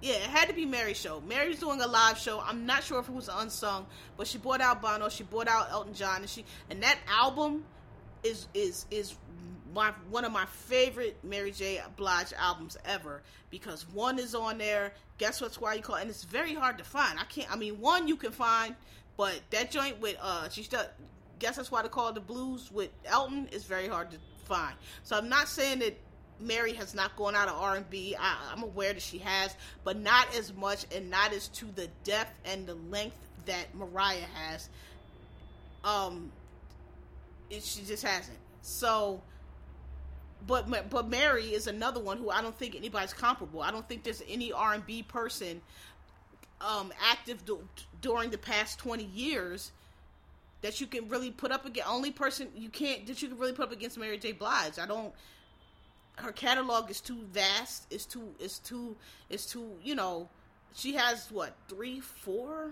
yeah, 0.01 0.15
it 0.15 0.21
had 0.21 0.47
to 0.49 0.53
be 0.53 0.65
Mary's 0.65 0.97
show. 0.97 1.21
Mary's 1.27 1.59
doing 1.59 1.81
a 1.81 1.87
live 1.87 2.17
show. 2.17 2.41
I'm 2.45 2.65
not 2.65 2.83
sure 2.83 2.99
if 2.99 3.09
it 3.09 3.15
was 3.15 3.29
unsung, 3.29 3.87
but 4.15 4.27
she 4.27 4.37
brought 4.37 4.61
out 4.61 4.81
Bono, 4.81 5.09
she 5.09 5.23
brought 5.23 5.47
out 5.47 5.69
Elton 5.71 5.93
John, 5.93 6.21
and 6.21 6.29
she 6.29 6.45
and 6.69 6.83
that 6.83 6.97
album 7.07 7.63
is 8.23 8.47
is 8.53 8.85
is 8.91 9.15
my 9.73 9.91
one 10.09 10.23
of 10.25 10.31
my 10.31 10.45
favorite 10.45 11.17
Mary 11.23 11.51
J. 11.51 11.81
Blige 11.95 12.33
albums 12.37 12.77
ever 12.85 13.21
because 13.49 13.87
one 13.89 14.19
is 14.19 14.35
on 14.35 14.57
there. 14.57 14.93
Guess 15.17 15.41
what's 15.41 15.59
why 15.59 15.73
you 15.73 15.81
call 15.81 15.95
and 15.95 16.09
it's 16.09 16.23
very 16.23 16.53
hard 16.53 16.77
to 16.77 16.83
find. 16.83 17.19
I 17.19 17.23
can't. 17.23 17.51
I 17.51 17.55
mean, 17.55 17.79
one 17.79 18.07
you 18.07 18.15
can 18.17 18.31
find, 18.31 18.75
but 19.17 19.39
that 19.49 19.71
joint 19.71 19.99
with 19.99 20.17
uh, 20.21 20.49
she's 20.49 20.67
done. 20.67 20.85
Guess 21.39 21.57
that's 21.57 21.71
why 21.71 21.81
they 21.81 21.89
call 21.89 22.09
it 22.09 22.15
the 22.15 22.21
blues 22.21 22.71
with 22.71 22.89
Elton 23.05 23.47
is 23.51 23.65
very 23.65 23.87
hard 23.87 24.11
to 24.11 24.17
find. 24.45 24.75
So 25.03 25.17
I'm 25.17 25.29
not 25.29 25.47
saying 25.47 25.79
that 25.79 25.99
Mary 26.39 26.73
has 26.73 26.93
not 26.93 27.15
gone 27.15 27.35
out 27.35 27.47
of 27.47 27.55
R&B. 27.55 28.15
I, 28.19 28.35
I'm 28.51 28.63
aware 28.63 28.93
that 28.93 29.01
she 29.01 29.17
has, 29.19 29.55
but 29.83 29.97
not 29.97 30.27
as 30.35 30.53
much 30.53 30.85
and 30.95 31.09
not 31.09 31.33
as 31.33 31.47
to 31.49 31.65
the 31.75 31.89
depth 32.03 32.33
and 32.45 32.65
the 32.67 32.75
length 32.75 33.17
that 33.45 33.73
Mariah 33.75 34.25
has. 34.33 34.69
Um, 35.83 36.31
it, 37.49 37.63
she 37.63 37.83
just 37.83 38.03
hasn't. 38.03 38.37
So, 38.61 39.21
but 40.45 40.89
but 40.89 41.09
Mary 41.09 41.53
is 41.53 41.67
another 41.67 41.99
one 41.99 42.17
who 42.17 42.29
I 42.29 42.41
don't 42.41 42.57
think 42.57 42.75
anybody's 42.75 43.13
comparable. 43.13 43.61
I 43.61 43.71
don't 43.71 43.87
think 43.87 44.03
there's 44.03 44.21
any 44.27 44.51
R&B 44.51 45.03
person 45.03 45.61
um, 46.61 46.91
active 47.01 47.45
do, 47.45 47.59
during 48.01 48.29
the 48.29 48.37
past 48.37 48.79
20 48.79 49.03
years 49.05 49.71
that 50.61 50.81
you 50.81 50.87
can 50.87 51.07
really 51.07 51.31
put 51.31 51.51
up 51.51 51.65
against. 51.65 51.89
Only 51.89 52.11
person 52.11 52.49
you 52.55 52.69
can't 52.69 53.07
that 53.07 53.21
you 53.21 53.29
can 53.29 53.37
really 53.37 53.53
put 53.53 53.65
up 53.65 53.71
against 53.71 53.97
Mary 53.97 54.17
J. 54.17 54.33
Blige. 54.33 54.79
I 54.79 54.85
don't 54.85 55.13
her 56.17 56.31
catalog 56.31 56.89
is 56.89 56.99
too 56.99 57.19
vast. 57.31 57.87
It's 57.89 58.05
too. 58.05 58.33
It's 58.39 58.59
too. 58.59 58.95
It's 59.29 59.45
too. 59.45 59.71
You 59.83 59.95
know, 59.95 60.29
she 60.73 60.93
has 60.95 61.31
what 61.31 61.55
three, 61.67 61.99
four, 61.99 62.71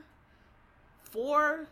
four 1.03 1.67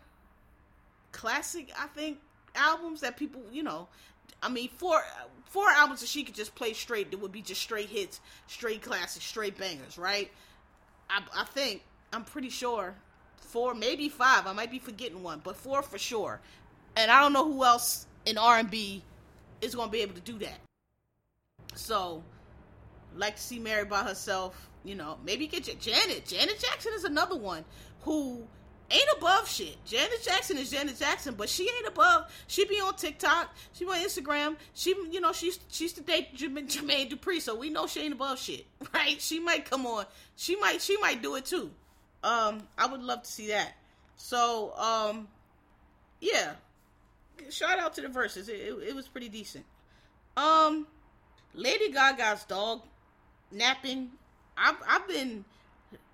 classic. 1.11 1.71
I 1.77 1.87
think 1.87 2.19
albums 2.55 3.01
that 3.01 3.17
people. 3.17 3.41
You 3.51 3.63
know, 3.63 3.87
I 4.41 4.49
mean, 4.49 4.69
four 4.77 5.01
four 5.45 5.69
albums 5.69 6.01
that 6.01 6.09
she 6.09 6.23
could 6.23 6.35
just 6.35 6.55
play 6.55 6.73
straight. 6.73 7.11
That 7.11 7.19
would 7.19 7.31
be 7.31 7.41
just 7.41 7.61
straight 7.61 7.89
hits, 7.89 8.21
straight 8.47 8.81
classics, 8.81 9.25
straight 9.25 9.57
bangers. 9.57 9.97
Right? 9.97 10.31
I, 11.09 11.21
I 11.35 11.43
think. 11.45 11.83
I'm 12.13 12.23
pretty 12.23 12.49
sure. 12.49 12.93
Four, 13.37 13.73
maybe 13.73 14.07
five. 14.07 14.45
I 14.45 14.53
might 14.53 14.71
be 14.71 14.79
forgetting 14.79 15.23
one, 15.23 15.41
but 15.43 15.55
four 15.55 15.81
for 15.81 15.97
sure. 15.97 16.39
And 16.95 17.09
I 17.09 17.21
don't 17.21 17.33
know 17.33 17.51
who 17.51 17.63
else 17.63 18.05
in 18.25 18.37
R&B 18.37 19.03
is 19.61 19.73
going 19.73 19.87
to 19.87 19.91
be 19.91 20.01
able 20.01 20.13
to 20.13 20.21
do 20.21 20.37
that. 20.39 20.59
So, 21.75 22.23
like 23.15 23.35
to 23.35 23.41
see 23.41 23.59
Mary 23.59 23.85
by 23.85 24.03
herself. 24.03 24.69
You 24.83 24.95
know, 24.95 25.17
maybe 25.25 25.47
get 25.47 25.67
your 25.67 25.77
Janet. 25.77 26.25
Janet 26.25 26.59
Jackson 26.59 26.91
is 26.95 27.05
another 27.05 27.37
one 27.37 27.63
who 28.01 28.45
ain't 28.91 29.09
above 29.17 29.49
shit. 29.49 29.77
Janet 29.85 30.21
Jackson 30.23 30.57
is 30.57 30.69
Janet 30.69 30.99
Jackson, 30.99 31.35
but 31.35 31.49
she 31.49 31.63
ain't 31.63 31.87
above. 31.87 32.31
She 32.47 32.65
be 32.65 32.79
on 32.79 32.95
TikTok. 32.95 33.55
She 33.73 33.85
be 33.85 33.91
on 33.91 33.97
Instagram. 33.97 34.55
She, 34.73 34.93
you 35.09 35.21
know, 35.21 35.31
she's 35.31 35.59
she's 35.69 35.93
to 35.93 36.01
date 36.01 36.35
Jermaine 36.35 37.09
Dupri, 37.09 37.41
so 37.41 37.55
we 37.55 37.69
know 37.69 37.87
she 37.87 38.01
ain't 38.01 38.13
above 38.13 38.39
shit, 38.39 38.65
right? 38.93 39.19
She 39.21 39.39
might 39.39 39.69
come 39.69 39.85
on. 39.85 40.05
She 40.35 40.55
might 40.57 40.81
she 40.81 40.97
might 40.97 41.21
do 41.21 41.35
it 41.35 41.45
too. 41.45 41.71
Um, 42.23 42.67
I 42.77 42.87
would 42.87 43.01
love 43.01 43.23
to 43.23 43.31
see 43.31 43.47
that. 43.47 43.73
So, 44.15 44.73
um, 44.77 45.27
yeah. 46.21 46.53
Shout 47.49 47.79
out 47.79 47.93
to 47.95 48.01
the 48.01 48.07
Verzuz. 48.07 48.47
It, 48.47 48.53
it, 48.53 48.89
it 48.89 48.95
was 48.95 49.07
pretty 49.07 49.27
decent. 49.27 49.65
Um, 50.37 50.87
Lady 51.53 51.91
Gaga's 51.91 52.43
dog 52.45 52.81
napping. 53.51 54.09
I've 54.57 54.75
I've 54.87 55.07
been, 55.07 55.45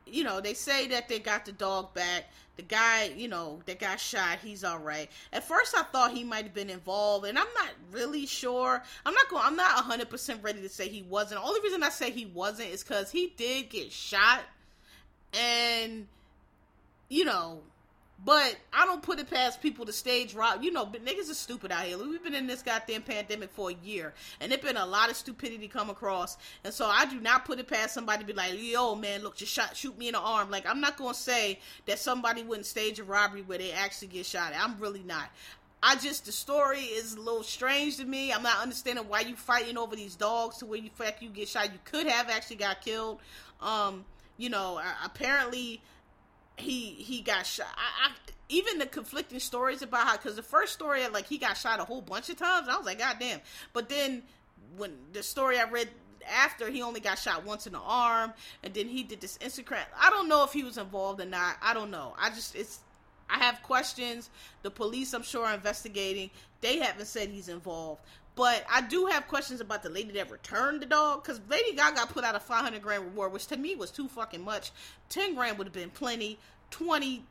you 0.06 0.24
know, 0.24 0.42
they 0.42 0.54
say 0.54 0.88
that 0.88 1.10
they 1.10 1.20
got 1.20 1.46
the 1.46 1.52
dog 1.52 1.94
back. 1.94 2.26
The 2.58 2.64
guy, 2.64 3.06
you 3.16 3.30
know, 3.30 3.62
that 3.68 3.80
got 3.80 4.02
shot, 4.02 4.40
he's 4.44 4.66
all 4.66 4.80
right. 4.80 5.10
At 5.32 5.48
first, 5.48 5.74
I 5.78 5.84
thought 5.84 6.12
he 6.12 6.26
might 6.26 6.44
have 6.44 6.54
been 6.54 6.70
involved, 6.70 7.26
and 7.26 7.40
I'm 7.40 7.48
not 7.56 7.70
really 7.92 8.26
sure. 8.26 8.84
I'm 9.06 9.14
not 9.14 9.30
going. 9.30 9.44
I'm 9.46 9.56
not 9.56 9.76
100 9.76 10.10
percent 10.10 10.44
ready 10.44 10.62
to 10.62 10.70
say 10.70 10.90
he 10.90 11.04
wasn't. 11.04 11.42
The 11.42 11.48
only 11.48 11.62
reason 11.62 11.84
I 11.84 11.90
say 11.90 12.12
he 12.12 12.26
wasn't 12.26 12.70
is 12.70 12.84
because 12.84 13.12
he 13.12 13.34
did 13.38 13.70
get 13.70 13.94
shot, 13.94 14.42
and 15.34 16.08
you 17.08 17.24
know, 17.24 17.62
but 18.26 18.58
I 18.74 18.86
don't 18.86 19.02
put 19.02 19.20
it 19.20 19.30
past 19.30 19.62
people 19.62 19.86
to 19.86 19.94
stage 19.94 20.34
rob. 20.34 20.64
You 20.64 20.72
know, 20.72 20.86
but 20.86 21.06
niggas 21.06 21.30
are 21.32 21.36
stupid 21.36 21.72
out 21.72 21.86
here. 21.86 21.98
We've 21.98 22.24
been 22.24 22.36
in 22.36 22.48
this 22.48 22.62
goddamn 22.62 23.04
pandemic 23.04 23.52
for 23.52 23.70
a 23.70 23.76
year, 23.84 24.14
and 24.42 24.52
it's 24.52 24.64
been 24.64 24.78
a 24.78 24.86
lot 24.86 25.10
of 25.10 25.16
stupidity 25.16 25.68
come 25.68 25.90
across. 25.90 26.38
And 26.64 26.74
so 26.74 26.86
I 26.86 27.06
do 27.06 27.20
not 27.20 27.46
put 27.46 27.60
it 27.60 27.68
past 27.68 27.94
somebody 27.94 28.20
to 28.24 28.26
be 28.26 28.34
like, 28.34 28.54
"Yo, 28.58 28.96
man, 28.96 29.24
look, 29.24 29.36
just 29.36 29.54
shot, 29.54 29.76
shoot 29.76 29.98
me 29.98 30.08
in 30.08 30.14
the 30.14 30.20
arm." 30.20 30.52
Like 30.52 30.68
I'm 30.68 30.82
not 30.82 30.98
gonna 30.98 31.14
say 31.14 31.60
that 31.86 32.00
somebody 32.00 32.44
wouldn't 32.44 32.66
stage 32.66 33.00
a 33.00 33.04
robbery 33.04 33.42
where 33.42 33.58
they 33.58 33.72
actually 33.72 34.10
get 34.10 34.26
shot. 34.26 34.54
I'm 34.58 34.80
really 34.80 35.04
not. 35.04 35.30
I 35.82 35.96
just 35.96 36.26
the 36.26 36.34
story 36.34 36.82
is 36.82 37.14
a 37.14 37.22
little 37.22 37.44
strange 37.44 37.98
to 37.98 38.06
me. 38.06 38.34
I'm 38.34 38.44
not 38.44 38.62
understanding 38.62 39.08
why 39.08 39.22
you 39.22 39.36
fighting 39.36 39.78
over 39.78 39.96
these 39.96 40.16
dogs 40.16 40.58
to 40.58 40.66
where 40.66 40.80
you 40.80 40.90
fact 40.90 41.22
you 41.22 41.30
get 41.30 41.48
shot. 41.48 41.72
You 41.72 41.80
could 41.86 42.06
have 42.08 42.30
actually 42.30 42.58
got 42.58 42.82
killed. 42.82 43.20
Um, 43.62 44.04
you 44.38 44.50
know, 44.50 44.82
apparently 45.04 45.82
he 46.60 46.92
he 46.92 47.22
got 47.22 47.46
shot. 47.46 47.68
I, 47.76 48.10
I, 48.10 48.12
even 48.50 48.80
the 48.80 48.86
conflicting 48.86 49.40
stories 49.40 49.82
about 49.82 50.08
how 50.08 50.18
because 50.18 50.36
the 50.36 50.44
first 50.44 50.74
story 50.74 51.08
like 51.10 51.28
he 51.28 51.38
got 51.38 51.58
shot 51.58 51.80
a 51.80 51.84
whole 51.84 52.02
bunch 52.02 52.30
of 52.30 52.38
times. 52.38 52.68
I 52.68 52.78
was 52.78 52.86
like, 52.86 53.00
God 53.00 53.18
damn. 53.20 53.42
But 53.74 53.90
then 53.90 54.24
when 54.78 54.94
the 55.14 55.24
story 55.24 55.60
I 55.60 55.70
read 55.70 55.90
after 56.28 56.70
he 56.70 56.82
only 56.82 57.00
got 57.00 57.18
shot 57.20 57.46
once 57.46 57.68
in 57.68 57.74
the 57.74 57.80
arm, 57.80 58.34
and 58.64 58.74
then 58.74 58.88
he 58.88 59.04
did 59.04 59.22
this 59.22 59.38
Instagram. 59.40 59.86
I 60.00 60.10
don't 60.10 60.28
know 60.28 60.44
if 60.44 60.54
he 60.54 60.64
was 60.64 60.78
involved 60.78 61.22
or 61.22 61.26
not. 61.26 61.58
I 61.62 61.74
don't 61.74 61.92
know. 61.92 62.14
I 62.20 62.30
just 62.30 62.56
it's. 62.56 62.80
I 63.32 63.38
have 63.38 63.62
questions. 63.62 64.32
The 64.64 64.72
police, 64.72 65.14
I'm 65.14 65.22
sure, 65.22 65.46
are 65.46 65.54
investigating. 65.54 66.32
They 66.62 66.80
haven't 66.80 67.06
said 67.06 67.30
he's 67.30 67.48
involved. 67.48 68.02
But 68.40 68.64
I 68.72 68.80
do 68.80 69.08
have 69.08 69.28
questions 69.28 69.60
about 69.60 69.84
the 69.84 69.90
lady 69.90 70.14
that 70.14 70.32
returned 70.32 70.82
the 70.82 70.86
dog 70.86 71.22
because 71.22 71.42
Lady 71.50 71.74
Gaga 71.74 72.08
put 72.08 72.24
out 72.24 72.36
a 72.36 72.40
500 72.40 72.82
grand 72.82 73.04
reward, 73.04 73.34
which 73.34 73.48
to 73.48 73.58
me 73.58 73.76
was 73.76 73.92
too 73.92 74.08
fucking 74.08 74.46
much. 74.46 74.72
10 75.10 75.36
grand 75.36 75.58
would 75.58 75.68
have 75.68 75.74
been 75.74 75.90
plenty, 75.90 76.40
20 76.72 77.26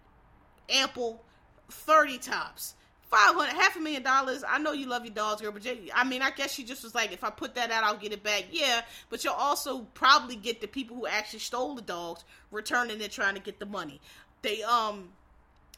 ample, 0.69 1.25
30 1.71 2.19
tops. 2.19 2.75
500 3.11 3.49
half 3.55 3.75
a 3.77 3.81
million 3.81 4.03
dollars. 4.03 4.45
I 4.47 4.59
know 4.59 4.73
you 4.73 4.85
love 4.85 5.07
your 5.07 5.15
dogs 5.15 5.41
girl 5.41 5.51
but 5.51 5.67
i 5.95 6.05
mean 6.05 6.21
i 6.21 6.31
guess 6.31 6.53
she 6.53 6.63
just 6.63 6.85
was 6.85 6.95
like 6.95 7.11
if 7.11 7.25
i 7.25 7.31
put 7.31 7.55
that 7.55 7.71
out 7.71 7.83
i'll 7.85 7.97
get 7.97 8.13
it 8.13 8.23
back. 8.23 8.45
Yeah 8.51 8.83
but 9.09 9.25
you'll 9.25 9.33
also 9.33 9.87
probably 9.95 10.37
get 10.37 10.61
the 10.61 10.67
people 10.69 10.95
who 10.95 11.07
actually 11.07 11.39
stole 11.39 11.75
the 11.75 11.81
dogs 11.81 12.23
returning 12.51 13.01
and 13.01 13.11
trying 13.11 13.35
to 13.35 13.41
get 13.41 13.59
the 13.59 13.65
money. 13.65 13.99
They 14.43 14.63
um 14.63 15.09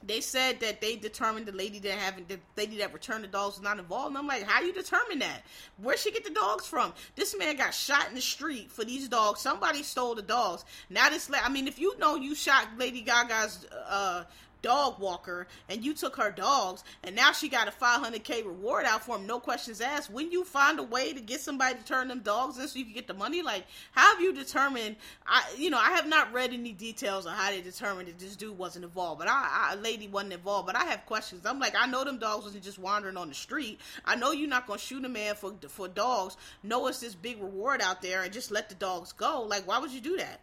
they 0.03 0.21
said 0.21 0.61
that 0.61 0.81
they 0.81 0.97
determined 0.97 1.47
the 1.47 1.53
lady 1.53 1.79
that 1.81 1.93
having 1.93 2.25
the 2.27 2.39
lady 2.57 2.79
that 2.79 2.93
returned 2.93 3.25
the 3.25 3.29
dogs 3.29 3.57
was 3.57 3.63
not 3.63 3.79
involved. 3.79 4.09
And 4.09 4.19
I'm 4.19 4.27
like, 4.27 4.45
how 4.45 4.63
you 4.63 4.73
determine 4.73 5.19
that? 5.19 5.43
Where 5.77 5.97
she 5.97 6.11
get 6.11 6.25
the 6.25 6.31
dogs 6.31 6.67
from? 6.67 6.93
This 7.17 7.37
man 7.37 7.57
got 7.57 7.75
shot 7.75 8.09
in 8.09 8.15
the 8.15 8.21
street 8.21 8.71
for 8.71 8.85
these 8.85 9.09
dogs. 9.09 9.41
Somebody 9.41 9.83
stole 9.83 10.15
the 10.15 10.23
dogs. 10.23 10.65
Now 10.89 11.11
this, 11.11 11.31
I 11.33 11.49
mean, 11.51 11.69
if 11.69 11.79
you 11.79 11.99
know 11.99 12.17
you 12.17 12.35
shot 12.35 12.67
Lady 12.79 13.03
Gaga's 13.03 13.67
uh, 13.89 14.25
dog 14.63 14.99
walker 14.99 15.47
and 15.69 15.85
you 15.85 15.95
took 15.95 16.17
her 16.17 16.31
dogs 16.31 16.85
and 17.05 17.15
now 17.15 17.33
she 17.33 17.49
got 17.49 17.69
a 17.69 17.71
500k 17.71 18.45
reward 18.45 18.85
out 18.85 19.05
for 19.05 19.17
him 19.17 19.27
no 19.27 19.39
questions 19.39 19.81
asked. 19.81 20.11
When 20.11 20.31
you 20.31 20.45
find 20.45 20.79
a 20.79 20.83
way 20.83 21.13
to 21.13 21.21
get 21.21 21.41
somebody 21.41 21.77
to 21.77 21.85
turn 21.85 22.09
them 22.09 22.21
dogs 22.21 22.59
in 22.59 22.69
so 22.69 22.79
you 22.79 22.85
can 22.85 22.95
get 22.95 23.07
the 23.07 23.15
money 23.15 23.43
like 23.43 23.65
how 23.93 24.13
have 24.13 24.21
you 24.21 24.33
determined 24.33 24.97
i 25.27 25.43
you 25.57 25.71
know 25.71 25.79
i 25.79 25.91
have 25.91 26.07
not 26.07 26.33
read 26.33 26.53
any 26.53 26.73
details 26.73 27.27
on 27.27 27.35
how 27.35 27.51
they 27.51 27.61
determined 27.61 28.09
that 28.09 28.19
this 28.19 28.37
dude 28.37 28.57
wasn't 28.57 28.85
involved 28.85 29.19
but 29.19 29.29
I, 29.29 29.71
I 29.73 29.75
lady 29.77 30.09
wasn't 30.09 30.35
involved 30.35 30.67
but 30.67 30.77
i 30.77 30.85
have 30.85 31.07
questions. 31.07 31.47
I'm 31.47 31.59
like 31.59 31.75
i 31.79 31.87
know 31.87 32.05
them 32.05 32.19
dogs 32.19 32.45
wasn't 32.45 32.65
just 32.65 32.79
wandering 32.79 33.17
on 33.17 33.29
the 33.29 33.35
street. 33.35 33.81
I 34.05 34.17
know 34.17 34.33
you're 34.33 34.49
not 34.49 34.67
gonna 34.67 34.79
shoot 34.79 35.05
a 35.05 35.09
man 35.09 35.35
for 35.35 35.55
for 35.69 35.89
dogs. 35.89 36.37
Know 36.63 36.87
it's 36.87 37.01
this 37.01 37.15
big 37.15 37.41
reward 37.41 37.81
out 37.81 38.03
there 38.03 38.23
and 38.23 38.33
just 38.33 38.51
let 38.51 38.69
the 38.69 38.75
dogs 38.75 39.13
go. 39.13 39.43
Like 39.43 39.67
why 39.67 39.79
would 39.79 39.91
you 39.91 40.01
do 40.01 40.17
that? 40.17 40.41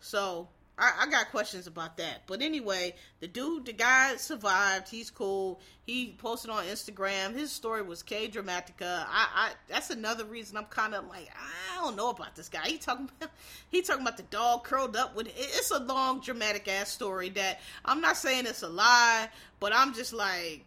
So 0.00 0.48
I, 0.78 0.92
I 1.00 1.10
got 1.10 1.30
questions 1.30 1.66
about 1.66 1.96
that. 1.96 2.22
But 2.26 2.40
anyway, 2.40 2.94
the 3.20 3.26
dude, 3.26 3.66
the 3.66 3.72
guy 3.72 4.16
survived. 4.16 4.88
He's 4.88 5.10
cool. 5.10 5.60
He 5.84 6.14
posted 6.18 6.50
on 6.50 6.64
Instagram. 6.64 7.34
His 7.34 7.50
story 7.50 7.82
was 7.82 8.02
K 8.02 8.28
Dramatica. 8.28 9.04
I, 9.08 9.28
I 9.34 9.50
that's 9.68 9.90
another 9.90 10.24
reason 10.24 10.56
I'm 10.56 10.66
kind 10.66 10.94
of 10.94 11.06
like 11.08 11.28
I 11.34 11.82
don't 11.82 11.96
know 11.96 12.10
about 12.10 12.36
this 12.36 12.48
guy. 12.48 12.66
He 12.66 12.78
talking 12.78 13.10
about 13.20 13.30
he 13.70 13.82
talking 13.82 14.02
about 14.02 14.16
the 14.16 14.22
dog 14.24 14.64
curled 14.64 14.96
up 14.96 15.16
with. 15.16 15.28
It's 15.36 15.70
a 15.70 15.80
long 15.80 16.20
dramatic 16.20 16.68
ass 16.68 16.90
story 16.90 17.30
that 17.30 17.60
I'm 17.84 18.00
not 18.00 18.16
saying 18.16 18.46
it's 18.46 18.62
a 18.62 18.68
lie, 18.68 19.28
but 19.60 19.74
I'm 19.74 19.94
just 19.94 20.12
like 20.12 20.64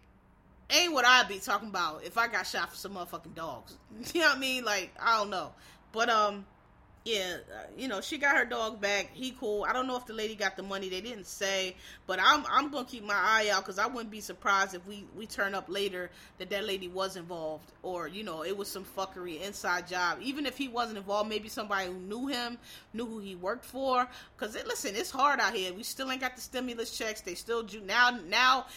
ain't 0.70 0.94
what 0.94 1.06
I'd 1.06 1.28
be 1.28 1.40
talking 1.40 1.68
about 1.70 2.04
if 2.06 2.18
I 2.18 2.28
got 2.28 2.48
shot 2.48 2.70
for 2.70 2.76
some 2.76 2.96
motherfucking 2.96 3.36
dogs. 3.36 3.78
You 4.14 4.22
know 4.22 4.28
what 4.28 4.38
I 4.38 4.40
mean? 4.40 4.66
Like 4.66 4.92
I 5.00 5.18
don't 5.18 5.30
know, 5.30 5.52
but 5.92 6.10
um 6.10 6.46
yeah, 7.04 7.38
uh, 7.52 7.64
you 7.76 7.88
know, 7.88 8.00
she 8.00 8.20
got 8.20 8.38
her 8.38 8.46
dog 8.46 8.80
back. 8.80 9.10
He 9.12 9.32
cool. 9.32 9.66
I 9.68 9.74
don't 9.74 9.88
know 9.88 9.98
if 9.98 10.06
the 10.06 10.14
lady 10.14 10.36
got 10.36 10.56
the 10.56 10.62
money. 10.62 10.88
They 10.88 11.02
didn't 11.02 11.26
say, 11.26 11.76
but 12.06 12.20
I'm 12.22 12.46
I'm 12.48 12.70
gonna 12.70 12.86
keep 12.86 13.04
my 13.04 13.16
eye 13.16 13.50
out 13.52 13.64
because 13.64 13.80
I 13.80 13.88
wouldn't 13.88 14.12
be 14.12 14.20
surprised 14.20 14.76
if 14.76 14.86
we 14.86 15.06
we 15.16 15.26
turn 15.26 15.56
up 15.56 15.66
later 15.68 16.12
that 16.38 16.52
that 16.52 16.64
lady 16.64 16.88
was 16.88 17.16
involved 17.16 17.72
or 17.82 18.08
you 18.08 18.24
know 18.24 18.44
it 18.44 18.56
was 18.56 18.68
some 18.68 18.86
fuckery 18.86 19.42
inside 19.42 19.88
job. 19.88 20.20
Even 20.22 20.46
if 20.46 20.60
he 20.60 20.68
wasn't 20.68 21.00
involved, 21.00 21.28
maybe 21.28 21.50
somebody 21.50 21.88
who 21.88 21.96
knew 21.96 22.28
him 22.28 22.60
knew 22.94 23.08
who 23.08 23.18
he 23.18 23.36
worked 23.36 23.66
for. 23.66 24.08
Because 24.38 24.56
it, 24.56 24.68
listen, 24.68 24.96
it's 24.96 25.10
hard 25.10 25.40
out 25.40 25.56
here. 25.56 25.74
We 25.74 25.82
still 25.82 26.12
ain't 26.12 26.22
got 26.22 26.36
the 26.36 26.42
stimulus 26.42 26.96
checks. 26.96 27.22
They 27.22 27.34
still 27.34 27.64
do 27.64 27.82
now. 27.82 28.20
Now 28.28 28.68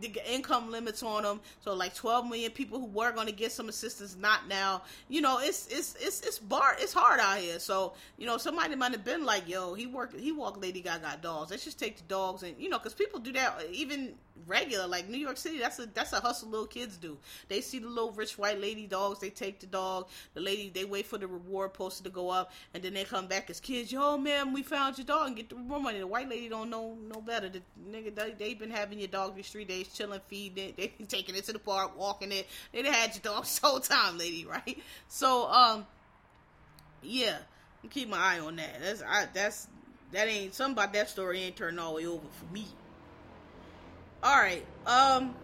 the 0.00 0.10
income 0.26 0.70
limits 0.70 1.02
on 1.02 1.24
them. 1.24 1.40
So 1.62 1.74
like 1.74 1.94
12 1.94 2.28
million 2.28 2.50
people 2.50 2.80
who 2.80 2.86
were 2.86 3.12
gonna 3.12 3.30
get 3.30 3.52
some 3.52 3.68
assistance, 3.68 4.16
not 4.18 4.48
now. 4.48 4.82
You 5.10 5.20
know, 5.20 5.38
it's 5.40 5.66
it's 5.66 5.96
it's 6.00 6.22
it's 6.22 6.38
bar. 6.38 6.76
It's 6.78 6.94
hard 6.94 7.20
out 7.20 7.36
here. 7.36 7.58
So 7.58 7.73
so 7.74 7.92
you 8.18 8.26
know, 8.26 8.38
somebody 8.38 8.76
might 8.76 8.92
have 8.92 9.04
been 9.04 9.24
like, 9.24 9.48
"Yo, 9.48 9.74
he 9.74 9.86
worked, 9.86 10.18
he 10.18 10.30
walked 10.30 10.62
Lady 10.62 10.80
Gaga 10.80 11.18
dogs. 11.20 11.50
Let's 11.50 11.64
just 11.64 11.78
take 11.78 11.96
the 11.96 12.04
dogs 12.04 12.44
and 12.44 12.54
you 12.56 12.68
know, 12.68 12.78
because 12.78 12.94
people 12.94 13.18
do 13.18 13.32
that 13.32 13.62
even 13.72 14.14
regular, 14.46 14.86
like 14.86 15.08
New 15.08 15.18
York 15.18 15.36
City. 15.36 15.58
That's 15.58 15.80
a 15.80 15.86
that's 15.86 16.12
a 16.12 16.20
hustle 16.20 16.50
little 16.50 16.68
kids 16.68 16.96
do. 16.96 17.18
They 17.48 17.60
see 17.60 17.80
the 17.80 17.88
little 17.88 18.12
rich 18.12 18.38
white 18.38 18.60
lady 18.60 18.86
dogs, 18.86 19.18
they 19.18 19.30
take 19.30 19.58
the 19.58 19.66
dog. 19.66 20.06
The 20.34 20.40
lady 20.40 20.70
they 20.72 20.84
wait 20.84 21.06
for 21.06 21.18
the 21.18 21.26
reward 21.26 21.74
poster 21.74 22.04
to 22.04 22.10
go 22.10 22.30
up, 22.30 22.52
and 22.74 22.80
then 22.80 22.94
they 22.94 23.02
come 23.02 23.26
back 23.26 23.50
as 23.50 23.58
kids. 23.58 23.90
Yo, 23.90 24.16
man, 24.18 24.52
we 24.52 24.62
found 24.62 24.96
your 24.96 25.06
dog 25.06 25.26
and 25.26 25.36
get 25.36 25.48
the 25.48 25.56
reward 25.56 25.82
money. 25.82 25.98
The 25.98 26.06
white 26.06 26.28
lady 26.28 26.48
don't 26.48 26.70
know 26.70 26.96
no 27.12 27.20
better. 27.20 27.48
The 27.48 27.62
nigga 27.90 28.14
they, 28.14 28.34
they 28.38 28.54
been 28.54 28.70
having 28.70 29.00
your 29.00 29.08
dog 29.08 29.34
these 29.34 29.48
three 29.48 29.64
days, 29.64 29.88
chilling, 29.88 30.20
feeding 30.28 30.68
it. 30.68 30.76
They 30.76 31.04
taking 31.08 31.34
it 31.34 31.42
to 31.46 31.52
the 31.52 31.58
park, 31.58 31.98
walking 31.98 32.30
it. 32.30 32.46
They 32.72 32.84
had 32.84 33.14
your 33.14 33.34
dog 33.34 33.42
this 33.42 33.58
whole 33.58 33.80
time, 33.80 34.16
lady, 34.16 34.46
right? 34.46 34.78
So 35.08 35.48
um, 35.48 35.86
yeah 37.04 37.38
keep 37.90 38.08
my 38.08 38.18
eye 38.18 38.40
on 38.40 38.56
that. 38.56 38.80
That's 38.80 39.02
I 39.02 39.26
that's 39.32 39.68
that 40.12 40.28
ain't 40.28 40.54
something 40.54 40.72
about 40.72 40.92
that 40.92 41.08
story 41.10 41.42
ain't 41.42 41.56
turning 41.56 41.78
all 41.78 41.90
the 41.90 41.96
way 41.96 42.06
over 42.06 42.26
for 42.32 42.52
me. 42.52 42.66
All 44.22 44.38
right, 44.38 44.64
um, 44.86 45.34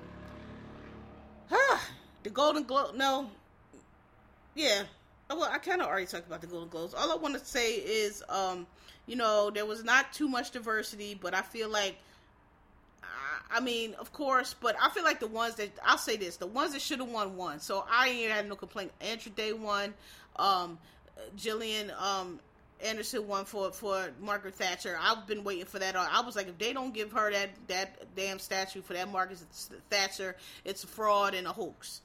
huh, 1.51 1.79
the 2.23 2.31
Golden 2.31 2.65
Globe. 2.65 2.95
No, 2.95 3.29
yeah. 4.55 4.83
Oh, 5.29 5.39
well, 5.39 5.51
I 5.53 5.59
kind 5.59 5.81
of 5.81 5.87
already 5.87 6.07
talked 6.07 6.27
about 6.27 6.41
the 6.41 6.47
Golden 6.47 6.69
Globes. 6.69 6.95
All 6.95 7.13
I 7.13 7.17
want 7.17 7.39
to 7.39 7.45
say 7.45 7.75
is, 7.75 8.23
um, 8.29 8.67
you 9.07 9.17
know, 9.17 9.51
there 9.51 9.67
was 9.67 9.85
not 9.85 10.13
too 10.13 10.29
much 10.29 10.51
diversity, 10.51 11.19
but 11.21 11.35
I 11.35 11.43
feel 11.43 11.69
like. 11.69 11.97
I 13.53 13.59
mean, 13.59 13.95
of 13.95 14.13
course, 14.13 14.55
but 14.61 14.77
I 14.81 14.91
feel 14.91 15.03
like 15.03 15.19
the 15.19 15.27
ones 15.27 15.57
that 15.57 15.71
I'll 15.85 15.99
say 15.99 16.17
this, 16.17 16.37
the 16.37 16.47
ones 16.47 16.73
that 16.73 16.81
should 16.81 17.01
have 17.01 17.09
won 17.09 17.37
won. 17.37 17.59
So 17.59 17.85
I 17.91 18.09
ain't 18.09 18.31
had 18.31 18.49
no 18.49 18.55
complaint. 18.55 18.93
Andra 19.01 19.33
Day 19.33 19.53
won. 19.53 19.93
Um, 20.37 20.79
Gillian 21.37 21.93
um, 21.99 22.41
Anderson 22.85 23.27
won 23.27 23.45
for 23.45 23.71
for 23.73 24.11
Margaret 24.21 24.55
Thatcher. 24.55 24.99
I've 25.01 25.27
been 25.27 25.45
waiting 25.45 25.67
for 25.67 25.79
that. 25.79 25.97
I 25.97 26.21
was 26.23 26.37
like, 26.37 26.49
if 26.49 26.59
they 26.59 26.73
don't 26.73 26.95
give 26.95 27.13
her 27.13 27.31
that 27.31 27.51
that 27.69 28.17
damn 28.17 28.39
statue 28.39 28.83
for 28.83 28.95
that 28.95 29.11
Margaret 29.11 29.39
Thatcher, 29.91 30.37
it's 30.65 30.85
a 30.85 30.87
fraud 30.87 31.35
and 31.35 31.47
a 31.47 31.53
hoax. 31.53 32.01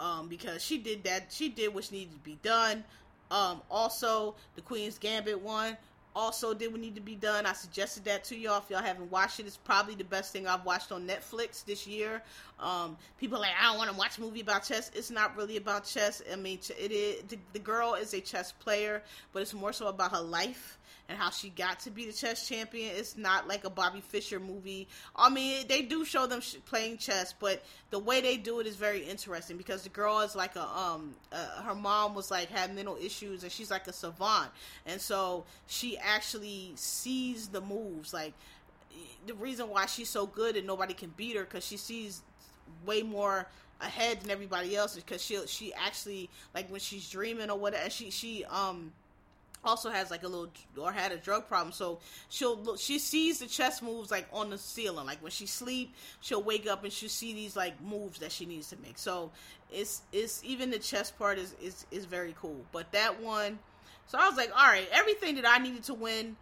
Um, 0.00 0.28
because 0.28 0.62
she 0.62 0.78
did 0.78 1.04
that, 1.04 1.26
she 1.30 1.48
did 1.48 1.72
what 1.72 1.90
needed 1.92 2.12
to 2.12 2.18
be 2.18 2.38
done. 2.42 2.82
Um, 3.30 3.62
also, 3.70 4.34
the 4.56 4.60
Queen's 4.60 4.98
Gambit 4.98 5.40
won 5.40 5.76
also 6.14 6.54
did 6.54 6.70
what 6.70 6.80
need 6.80 6.94
to 6.94 7.00
be 7.00 7.14
done. 7.14 7.46
I 7.46 7.52
suggested 7.52 8.04
that 8.04 8.24
to 8.24 8.36
y'all. 8.36 8.58
If 8.58 8.70
y'all 8.70 8.82
haven't 8.82 9.10
watched 9.10 9.40
it, 9.40 9.46
it's 9.46 9.56
probably 9.56 9.94
the 9.94 10.04
best 10.04 10.32
thing 10.32 10.46
I've 10.46 10.64
watched 10.64 10.92
on 10.92 11.06
Netflix 11.06 11.64
this 11.64 11.86
year. 11.86 12.22
Um, 12.60 12.96
people 13.18 13.40
like, 13.40 13.52
I 13.60 13.64
don't 13.64 13.78
want 13.78 13.90
to 13.90 13.96
watch 13.96 14.18
a 14.18 14.20
movie 14.20 14.40
about 14.40 14.64
chess. 14.64 14.90
It's 14.94 15.10
not 15.10 15.36
really 15.36 15.56
about 15.56 15.84
chess. 15.84 16.22
I 16.32 16.36
mean, 16.36 16.58
it 16.78 16.92
is. 16.92 17.22
The, 17.24 17.38
the 17.52 17.58
girl 17.58 17.94
is 17.94 18.14
a 18.14 18.20
chess 18.20 18.52
player, 18.52 19.02
but 19.32 19.42
it's 19.42 19.54
more 19.54 19.72
so 19.72 19.88
about 19.88 20.12
her 20.12 20.20
life 20.22 20.78
and 21.08 21.18
how 21.18 21.30
she 21.30 21.50
got 21.50 21.80
to 21.80 21.90
be 21.90 22.06
the 22.06 22.12
chess 22.12 22.48
champion. 22.48 22.90
It's 22.96 23.16
not 23.16 23.46
like 23.46 23.64
a 23.64 23.70
Bobby 23.70 24.00
Fischer 24.00 24.40
movie. 24.40 24.88
I 25.14 25.28
mean, 25.28 25.66
they 25.68 25.82
do 25.82 26.04
show 26.04 26.26
them 26.26 26.40
playing 26.66 26.98
chess, 26.98 27.34
but 27.38 27.62
the 27.90 27.98
way 27.98 28.20
they 28.20 28.36
do 28.36 28.60
it 28.60 28.66
is 28.66 28.76
very 28.76 29.00
interesting 29.00 29.56
because 29.56 29.82
the 29.82 29.90
girl 29.90 30.20
is 30.20 30.34
like 30.34 30.56
a 30.56 30.66
um 30.66 31.14
uh, 31.32 31.62
her 31.62 31.74
mom 31.74 32.14
was 32.14 32.30
like 32.30 32.48
had 32.48 32.74
mental 32.74 32.96
issues 32.96 33.42
and 33.42 33.52
she's 33.52 33.70
like 33.70 33.86
a 33.86 33.92
savant, 33.92 34.50
and 34.86 35.00
so 35.00 35.44
she 35.66 35.98
actually 35.98 36.72
sees 36.76 37.48
the 37.48 37.60
moves 37.60 38.12
like 38.14 38.32
the 39.26 39.34
reason 39.34 39.68
why 39.68 39.86
she's 39.86 40.08
so 40.08 40.26
good 40.26 40.56
and 40.56 40.66
nobody 40.66 40.94
can 40.94 41.12
beat 41.16 41.36
her 41.36 41.44
because 41.44 41.66
she 41.66 41.76
sees 41.76 42.22
way 42.86 43.02
more 43.02 43.46
ahead 43.80 44.20
than 44.20 44.30
everybody 44.30 44.76
else 44.76 44.94
because 44.94 45.22
she 45.22 45.38
she 45.46 45.72
actually 45.74 46.30
like 46.54 46.70
when 46.70 46.80
she's 46.80 47.08
dreaming 47.10 47.50
or 47.50 47.58
whatever 47.58 47.90
she 47.90 48.10
she 48.10 48.44
um 48.46 48.92
also 49.64 49.90
has 49.90 50.10
like 50.10 50.22
a 50.22 50.28
little 50.28 50.50
or 50.80 50.92
had 50.92 51.12
a 51.12 51.16
drug 51.16 51.46
problem 51.48 51.72
so 51.72 51.98
she'll 52.28 52.56
look 52.56 52.78
she 52.78 52.98
sees 52.98 53.38
the 53.38 53.46
chess 53.46 53.82
moves 53.82 54.10
like 54.10 54.26
on 54.32 54.50
the 54.50 54.58
ceiling 54.58 55.06
like 55.06 55.22
when 55.22 55.30
she 55.30 55.46
sleep 55.46 55.94
she'll 56.20 56.42
wake 56.42 56.66
up 56.66 56.84
and 56.84 56.92
she'll 56.92 57.08
see 57.08 57.34
these 57.34 57.56
like 57.56 57.80
moves 57.82 58.18
that 58.20 58.32
she 58.32 58.46
needs 58.46 58.68
to 58.68 58.76
make. 58.82 58.98
So 58.98 59.30
it's 59.70 60.02
it's 60.12 60.42
even 60.44 60.70
the 60.70 60.78
chess 60.78 61.10
part 61.10 61.38
is 61.38 61.54
is, 61.62 61.86
is 61.90 62.04
very 62.04 62.34
cool. 62.40 62.64
But 62.72 62.92
that 62.92 63.20
one 63.20 63.58
so 64.06 64.18
i 64.18 64.28
was 64.28 64.36
like 64.36 64.50
all 64.56 64.66
right 64.66 64.88
everything 64.92 65.34
that 65.34 65.46
i 65.46 65.58
needed 65.58 65.82
to 65.82 65.94
win 65.94 66.36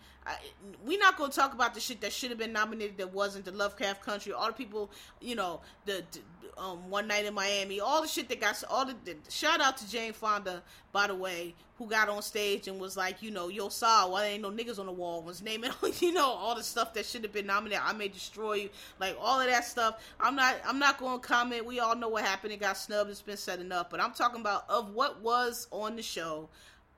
we're 0.85 0.99
not 1.01 1.17
going 1.17 1.31
to 1.31 1.37
talk 1.37 1.53
about 1.53 1.75
the 1.75 1.81
shit 1.81 2.01
that 2.01 2.13
should 2.13 2.31
have 2.31 2.39
been 2.39 2.53
nominated 2.53 2.97
that 2.97 3.13
wasn't 3.13 3.45
the 3.45 3.51
lovecraft 3.53 4.03
country 4.03 4.33
all 4.33 4.47
the 4.47 4.53
people 4.53 4.91
you 5.21 5.35
know 5.35 5.61
the, 5.85 6.05
the 6.13 6.21
um, 6.57 6.91
one 6.91 7.07
night 7.07 7.25
in 7.25 7.35
Miami, 7.35 7.81
all 7.81 8.03
the 8.03 8.09
shit 8.09 8.29
that 8.29 8.41
got 8.41 8.63
all 8.69 8.85
the, 8.85 8.95
the, 9.05 9.17
shout 9.31 9.61
out 9.61 9.77
to 9.79 9.91
Jane 9.91 10.13
Fonda, 10.13 10.63
by 10.93 11.07
the 11.07 11.15
way, 11.15 11.55
who 11.79 11.87
got 11.87 12.09
on 12.09 12.23
stage 12.23 12.69
and 12.69 12.79
was 12.79 12.97
like, 12.97 13.23
you 13.23 13.31
know, 13.31 13.49
yo 13.49 13.69
saw 13.69 14.09
why 14.09 14.23
there 14.23 14.31
ain't 14.33 14.43
no 14.43 14.51
niggas 14.51 14.79
on 14.79 14.87
the 14.87 14.93
wall, 14.93 15.23
was 15.23 15.43
naming 15.43 15.71
you 16.01 16.13
know 16.13 16.27
all 16.27 16.55
the 16.55 16.63
stuff 16.63 16.93
that 16.95 17.07
should 17.07 17.23
have 17.23 17.33
been 17.33 17.47
nominated. 17.47 17.83
I 17.85 17.93
may 17.93 18.09
destroy 18.09 18.55
you, 18.55 18.71
like 19.01 19.17
all 19.21 19.41
of 19.41 19.47
that 19.47 19.65
stuff. 19.65 20.03
I'm 20.21 20.37
not 20.37 20.57
I'm 20.67 20.79
not 20.79 20.99
to 20.99 21.19
comment. 21.19 21.65
We 21.65 21.81
all 21.81 21.97
know 21.97 22.09
what 22.09 22.25
happened. 22.25 22.53
It 22.53 22.61
got 22.61 22.77
snubbed. 22.77 23.11
It's 23.11 23.23
been 23.23 23.37
set 23.37 23.59
enough. 23.59 23.91
But 23.91 24.01
I'm 24.01 24.13
talking 24.13 24.41
about 24.41 24.69
of 24.69 24.93
what 24.95 25.21
was 25.23 25.67
on 25.71 25.97
the 25.97 26.03
show. 26.03 26.49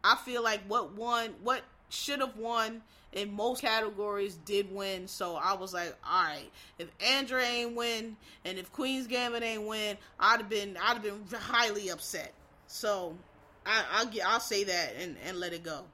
I 0.05 0.17
feel 0.17 0.45
like 0.45 0.61
what 0.69 0.93
won, 0.93 1.35
what 1.43 1.63
should 1.89 2.21
have 2.21 2.37
won 2.37 2.83
in 3.15 3.33
most 3.33 3.61
categories 3.63 4.35
did 4.45 4.73
win. 4.73 5.09
So 5.09 5.37
I 5.37 5.55
was 5.55 5.73
like, 5.73 5.97
all 6.09 6.25
right, 6.25 6.51
if 6.79 6.89
Andra 7.01 7.43
ain't 7.43 7.75
win 7.75 8.17
and 8.45 8.59
if 8.59 8.73
Queen's 8.73 9.07
Gambit 9.07 9.43
ain't 9.43 9.67
win, 9.67 9.97
I'd 10.19 10.41
have 10.41 10.49
been 10.49 10.77
I'd 10.77 10.99
have 10.99 11.03
been 11.03 11.39
highly 11.39 11.89
upset. 11.91 12.33
So 12.67 13.17
I, 13.65 13.85
I'll 13.93 14.07
get 14.07 14.27
I'll 14.27 14.41
say 14.41 14.65
that 14.65 14.95
and 15.01 15.17
and 15.27 15.39
let 15.39 15.53
it 15.53 15.63
go. 15.63 15.85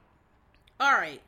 All 0.81 0.93
right, 0.93 1.21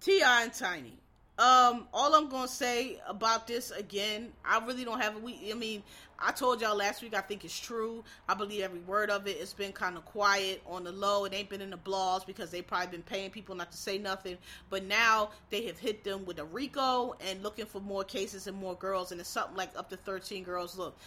T.I. 0.00 0.42
and 0.42 0.52
Tiny. 0.52 0.94
Um, 1.38 1.86
all 1.94 2.14
I'm 2.14 2.28
gonna 2.28 2.48
say 2.48 3.00
about 3.08 3.46
this 3.46 3.70
again, 3.70 4.32
I 4.44 4.62
really 4.66 4.84
don't 4.84 5.00
have 5.00 5.16
a 5.16 5.20
we. 5.20 5.50
I 5.50 5.54
mean, 5.54 5.82
I 6.22 6.32
told 6.32 6.60
y'all 6.60 6.76
last 6.76 7.02
week. 7.02 7.14
I 7.14 7.20
think 7.20 7.44
it's 7.44 7.58
true. 7.58 8.04
I 8.28 8.34
believe 8.34 8.62
every 8.62 8.80
word 8.80 9.10
of 9.10 9.26
it. 9.26 9.38
It's 9.40 9.54
been 9.54 9.72
kind 9.72 9.96
of 9.96 10.04
quiet 10.04 10.62
on 10.66 10.84
the 10.84 10.92
low. 10.92 11.24
It 11.24 11.34
ain't 11.34 11.48
been 11.48 11.62
in 11.62 11.70
the 11.70 11.78
blogs 11.78 12.26
because 12.26 12.50
they 12.50 12.60
probably 12.60 12.88
been 12.88 13.02
paying 13.02 13.30
people 13.30 13.54
not 13.54 13.72
to 13.72 13.78
say 13.78 13.96
nothing. 13.96 14.36
But 14.68 14.84
now 14.84 15.30
they 15.48 15.64
have 15.66 15.78
hit 15.78 16.04
them 16.04 16.24
with 16.24 16.38
a 16.38 16.44
RICO 16.44 17.16
and 17.26 17.42
looking 17.42 17.66
for 17.66 17.80
more 17.80 18.04
cases 18.04 18.46
and 18.46 18.56
more 18.56 18.74
girls. 18.74 19.12
And 19.12 19.20
it's 19.20 19.30
something 19.30 19.56
like 19.56 19.70
up 19.76 19.88
to 19.90 19.96
13 19.96 20.44
girls. 20.44 20.76
Look, 20.76 20.98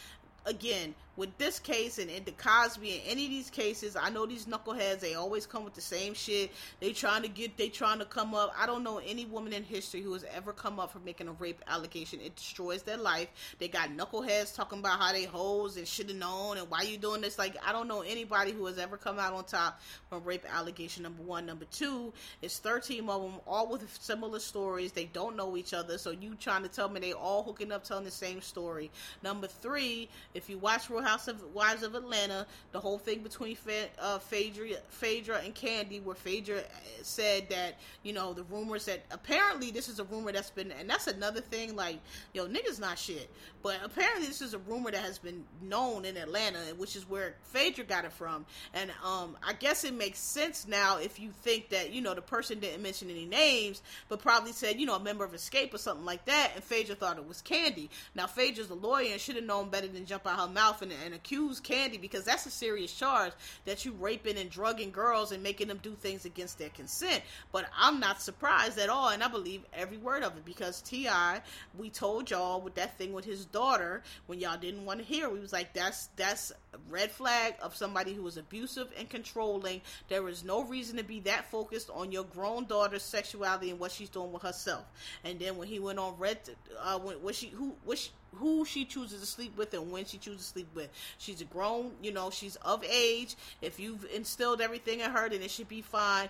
again, 0.46 0.96
with 1.16 1.38
this 1.38 1.60
case 1.60 2.00
and 2.00 2.10
in 2.10 2.24
the 2.24 2.32
Cosby 2.32 2.92
and 2.92 3.02
any 3.06 3.26
of 3.26 3.30
these 3.30 3.50
cases, 3.50 3.96
I 3.96 4.10
know 4.10 4.26
these 4.26 4.46
knuckleheads, 4.46 5.00
they 5.00 5.14
always 5.14 5.46
come 5.46 5.64
with 5.64 5.76
the 5.76 5.82
same 5.82 6.14
shit. 6.16 6.52
They 6.80 6.92
trying 6.92 7.22
to 7.22 7.28
get, 7.28 7.56
they 7.56 7.70
trying 7.70 8.00
to 8.00 8.06
come 8.06 8.34
up. 8.34 8.54
I 8.58 8.66
don't 8.66 8.84
know 8.84 9.00
any 9.06 9.26
woman 9.26 9.54
in 9.54 9.64
history 9.64 10.02
who 10.02 10.14
has 10.14 10.26
ever 10.36 10.54
come 10.54 10.80
up 10.80 10.92
for 10.92 11.00
making 11.00 11.28
a 11.28 11.34
rape 11.34 11.62
allegation. 11.68 12.20
It 12.20 12.36
destroys 12.36 12.82
their 12.82 12.98
life. 12.98 13.28
They 13.60 13.68
got 13.68 13.90
knuckleheads 13.90 14.56
talking 14.56 14.80
about 14.80 15.00
how 15.00 15.12
they 15.12 15.26
hoes 15.26 15.78
and 15.78 15.88
should 15.88 16.10
have 16.10 16.18
known 16.18 16.58
and 16.58 16.70
why 16.70 16.82
you 16.82 16.98
doing 16.98 17.22
this. 17.22 17.38
Like, 17.38 17.58
I 17.66 17.72
don't 17.72 17.88
know 17.88 18.02
anybody 18.02 18.52
who 18.52 18.66
has 18.66 18.80
ever 18.80 18.98
come 18.98 19.20
out 19.20 19.34
on 19.34 19.44
top 19.46 19.80
from 20.10 20.24
rape 20.24 20.46
allegation, 20.52 21.04
number 21.04 21.22
one. 21.22 21.46
Number 21.46 21.66
two, 21.66 22.12
it's 22.42 22.58
13 22.58 23.08
of 23.08 23.22
them, 23.22 23.40
all 23.46 23.68
with 23.68 23.88
similar 24.02 24.40
stories. 24.40 24.92
They 24.92 25.06
don't 25.06 25.36
know 25.36 25.58
each 25.58 25.74
other. 25.76 26.00
So 26.00 26.10
you 26.10 26.36
trying 26.40 26.64
to 26.64 26.70
tell 26.70 26.90
me 26.90 27.00
they 27.00 27.14
all 27.14 27.44
hooking 27.44 27.72
up 27.72 27.84
telling 27.84 28.06
the 28.06 28.12
same 28.12 28.42
story. 28.42 28.90
Number 29.22 29.46
three, 29.46 30.10
if 30.34 30.50
you 30.50 30.58
watch 30.58 30.90
Real 30.90 31.03
House 31.04 31.28
of 31.28 31.44
Wives 31.54 31.84
of 31.84 31.96
Atlanta, 31.96 32.46
the 32.72 32.80
whole 32.80 32.98
thing 32.98 33.20
between 33.20 33.56
Fa- 33.56 33.90
uh, 34.00 34.20
Phaedra, 34.20 34.68
Phaedra 34.90 35.42
and 35.44 35.54
Kandi, 35.54 36.02
where 36.04 36.16
Phaedra 36.16 36.60
uh, 36.60 36.62
said 37.02 37.50
that 37.50 37.80
you 38.04 38.14
know 38.14 38.34
the 38.34 38.44
rumors 38.44 38.86
that 38.86 39.04
apparently 39.12 39.72
this 39.72 39.90
is 39.90 40.00
a 40.00 40.04
rumor 40.06 40.32
that's 40.32 40.50
been, 40.50 40.72
and 40.72 40.90
that's 40.90 41.08
another 41.08 41.42
thing. 41.42 41.76
Like, 41.76 42.00
yo, 42.34 42.48
niggas 42.48 42.80
not 42.80 42.98
shit, 42.98 43.30
but 43.62 43.78
apparently 43.84 44.28
this 44.28 44.42
is 44.42 44.54
a 44.54 44.60
rumor 44.60 44.92
that 44.92 45.02
has 45.02 45.20
been 45.20 45.44
known 45.62 46.06
in 46.06 46.18
Atlanta, 46.18 46.60
which 46.78 46.96
is 46.96 47.10
where 47.10 47.36
Phaedra 47.44 47.86
got 47.86 48.06
it 48.06 48.14
from. 48.14 48.46
And 48.74 48.92
um, 49.04 49.38
I 49.46 49.54
guess 49.54 49.84
it 49.84 49.94
makes 49.94 50.20
sense 50.20 50.68
now 50.68 50.98
if 50.98 51.20
you 51.20 51.32
think 51.44 51.70
that 51.70 51.92
you 51.92 52.02
know 52.02 52.14
the 52.14 52.22
person 52.22 52.60
didn't 52.60 52.82
mention 52.82 53.10
any 53.10 53.26
names, 53.26 53.82
but 54.10 54.20
probably 54.20 54.52
said 54.52 54.80
you 54.80 54.86
know 54.86 54.96
a 54.96 55.00
member 55.00 55.24
of 55.24 55.34
Xscape 55.34 55.74
or 55.74 55.78
something 55.78 56.06
like 56.06 56.26
that, 56.26 56.52
and 56.56 56.64
Phaedra 56.64 56.96
thought 56.96 57.18
it 57.18 57.28
was 57.28 57.42
Kandi. 57.42 57.90
Now 58.16 58.28
Phaedra's 58.28 58.70
a 58.70 58.76
lawyer 58.76 59.12
and 59.12 59.22
should 59.22 59.36
have 59.36 59.46
known 59.46 59.70
better 59.70 59.88
than 59.88 60.06
jump 60.06 60.28
out 60.28 60.40
her 60.40 60.54
mouth 60.54 60.82
and, 60.82 60.93
and 61.04 61.14
accuse 61.14 61.60
Kandi 61.60 62.00
because 62.00 62.26
that's 62.26 62.46
a 62.46 62.52
serious 62.52 62.94
charge 62.94 63.34
that 63.66 63.86
you 63.86 63.94
raping 64.00 64.38
and 64.38 64.50
drugging 64.50 64.92
girls 64.92 65.32
and 65.32 65.42
making 65.44 65.68
them 65.68 65.80
do 65.82 65.92
things 65.92 66.26
against 66.26 66.58
their 66.58 66.70
consent. 66.70 67.24
But 67.52 67.66
I'm 67.78 68.00
not 68.00 68.22
surprised 68.22 68.80
at 68.80 68.90
all, 68.90 69.10
and 69.10 69.24
I 69.24 69.28
believe 69.28 69.64
every 69.74 69.98
word 69.98 70.24
of 70.24 70.38
it 70.38 70.46
because 70.46 70.82
T.I., 70.82 71.42
we 71.78 71.90
told 71.90 72.30
y'all 72.30 72.62
with 72.62 72.76
that 72.76 72.98
thing 72.98 73.14
with 73.14 73.26
his 73.26 73.46
daughter 73.46 74.02
when 74.28 74.40
y'all 74.40 74.58
didn't 74.58 74.86
want 74.86 75.00
to 75.00 75.06
hear. 75.06 75.30
We 75.30 75.40
was 75.40 75.54
like, 75.54 75.74
that's 75.74 76.08
that's 76.16 76.52
red 76.90 77.12
flag 77.12 77.56
of 77.62 77.76
somebody 77.76 78.14
who 78.14 78.24
was 78.24 78.38
abusive 78.38 78.88
and 78.98 79.10
controlling. 79.10 79.82
There 80.10 80.28
is 80.28 80.44
no 80.44 80.64
reason 80.64 80.98
to 80.98 81.04
be 81.04 81.20
that 81.22 81.50
focused 81.50 81.90
on 81.94 82.12
your 82.12 82.24
grown 82.24 82.66
daughter's 82.66 83.04
sexuality 83.04 83.70
and 83.70 83.80
what 83.80 83.92
she's 83.92 84.10
doing 84.10 84.32
with 84.32 84.42
herself. 84.42 84.86
And 85.24 85.40
then 85.40 85.58
when 85.58 85.68
he 85.68 85.80
went 85.80 86.00
on 86.00 86.16
red, 86.18 86.40
uh, 86.82 87.00
when, 87.00 87.22
when 87.22 87.34
she 87.34 87.48
who 87.48 87.76
which 87.86 88.12
who 88.36 88.66
she 88.66 88.86
chooses 88.86 89.22
to 89.22 89.26
sleep 89.26 89.58
with 89.58 89.74
and 89.74 89.92
when 89.92 90.06
she 90.06 90.18
chooses 90.18 90.42
to 90.42 90.54
sleep 90.54 90.68
with. 90.76 90.90
She's 91.18 91.42
a 91.42 91.46
grown, 91.46 91.92
you 92.02 92.12
know, 92.12 92.30
she's 92.30 92.56
of 92.58 92.84
age. 92.84 93.36
If 93.62 93.80
you've 93.80 94.06
instilled 94.14 94.62
everything 94.62 95.02
in 95.02 95.12
her, 95.12 95.30
then 95.30 95.42
it 95.42 95.52
should 95.52 95.70
be 95.70 95.82
fine. 95.82 96.30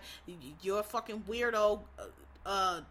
You're 0.61 0.79
a 0.79 0.83
fucking 0.83 1.23
weirdo. 1.27 1.79
Uh, 1.97 2.03
uh 2.45 2.81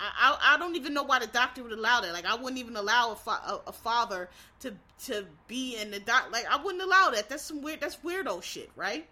I, 0.00 0.54
I 0.54 0.58
don't 0.58 0.76
even 0.76 0.94
know 0.94 1.02
why 1.02 1.18
the 1.18 1.26
doctor 1.26 1.62
would 1.62 1.72
allow 1.72 2.00
that. 2.00 2.12
Like 2.12 2.26
I 2.26 2.36
wouldn't 2.36 2.58
even 2.58 2.76
allow 2.76 3.12
a, 3.12 3.16
fa- 3.16 3.30
a, 3.30 3.60
a 3.68 3.72
father 3.72 4.28
to 4.60 4.74
to 5.06 5.26
be 5.48 5.76
in 5.76 5.90
the 5.90 5.98
doc. 5.98 6.28
Like 6.32 6.46
I 6.48 6.62
wouldn't 6.62 6.82
allow 6.82 7.10
that. 7.10 7.28
That's 7.28 7.42
some 7.42 7.62
weird. 7.62 7.80
That's 7.80 7.96
weirdo 7.96 8.42
shit, 8.42 8.70
right? 8.76 9.08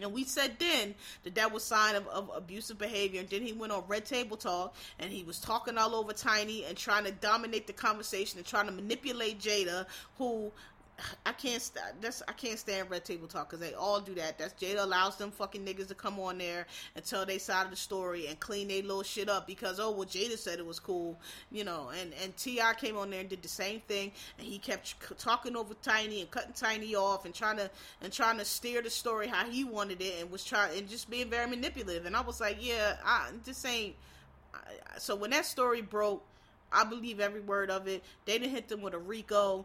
And 0.00 0.12
we 0.12 0.24
said 0.24 0.56
then 0.58 0.94
that 1.24 1.34
that 1.34 1.52
was 1.52 1.64
sign 1.64 1.94
of, 1.94 2.06
of 2.08 2.30
abusive 2.34 2.78
behavior. 2.78 3.20
And 3.20 3.30
then 3.30 3.42
he 3.42 3.52
went 3.52 3.72
on 3.72 3.84
Red 3.88 4.04
Table 4.04 4.36
Talk 4.36 4.74
and 4.98 5.10
he 5.10 5.22
was 5.22 5.38
talking 5.38 5.78
all 5.78 5.94
over 5.94 6.12
Tiny 6.12 6.64
and 6.64 6.76
trying 6.76 7.04
to 7.04 7.12
dominate 7.12 7.66
the 7.66 7.72
conversation 7.72 8.38
and 8.38 8.46
trying 8.46 8.66
to 8.66 8.72
manipulate 8.72 9.40
Jada, 9.40 9.86
who 10.18 10.52
I 11.26 11.32
can't 11.32 11.70
that's 12.00 12.22
I 12.26 12.32
can't 12.32 12.58
stand 12.58 12.90
red 12.90 13.04
table 13.04 13.28
talk 13.28 13.50
because 13.50 13.60
they 13.60 13.74
all 13.74 14.00
do 14.00 14.14
that. 14.14 14.38
That's 14.38 14.54
Jada 14.54 14.82
allows 14.82 15.16
them 15.16 15.30
fucking 15.30 15.62
niggas 15.62 15.88
to 15.88 15.94
come 15.94 16.18
on 16.18 16.38
there 16.38 16.66
and 16.94 17.04
tell 17.04 17.26
their 17.26 17.38
side 17.38 17.64
of 17.64 17.70
the 17.70 17.76
story 17.76 18.28
and 18.28 18.40
clean 18.40 18.68
their 18.68 18.80
little 18.80 19.02
shit 19.02 19.28
up 19.28 19.46
because 19.46 19.78
oh 19.78 19.90
well 19.90 20.06
Jada 20.06 20.38
said 20.38 20.58
it 20.58 20.64
was 20.64 20.80
cool, 20.80 21.18
you 21.52 21.64
know. 21.64 21.90
And 22.00 22.14
and 22.22 22.34
T.I. 22.36 22.74
came 22.74 22.96
on 22.96 23.10
there 23.10 23.20
and 23.20 23.28
did 23.28 23.42
the 23.42 23.48
same 23.48 23.80
thing 23.80 24.10
and 24.38 24.46
he 24.46 24.58
kept 24.58 24.94
talking 25.18 25.54
over 25.54 25.74
Tiny 25.82 26.22
and 26.22 26.30
cutting 26.30 26.54
Tiny 26.54 26.94
off 26.94 27.26
and 27.26 27.34
trying 27.34 27.58
to 27.58 27.70
and 28.00 28.10
trying 28.10 28.38
to 28.38 28.44
steer 28.44 28.80
the 28.80 28.90
story 28.90 29.26
how 29.26 29.44
he 29.44 29.64
wanted 29.64 30.00
it 30.00 30.14
and 30.20 30.30
was 30.30 30.44
trying 30.44 30.78
and 30.78 30.88
just 30.88 31.10
being 31.10 31.28
very 31.28 31.48
manipulative. 31.48 32.06
And 32.06 32.16
I 32.16 32.22
was 32.22 32.40
like, 32.40 32.56
yeah, 32.60 32.96
I 33.04 33.28
this 33.44 33.64
ain't. 33.66 33.94
So 34.98 35.14
when 35.14 35.30
that 35.30 35.44
story 35.44 35.82
broke. 35.82 36.24
I 36.72 36.82
believe 36.82 37.20
every 37.20 37.40
word 37.40 37.70
of 37.70 37.86
it. 37.86 38.02
They 38.24 38.38
didn't 38.38 38.50
hit 38.50 38.66
them 38.66 38.82
with 38.82 38.92
a 38.92 38.98
RICO 38.98 39.64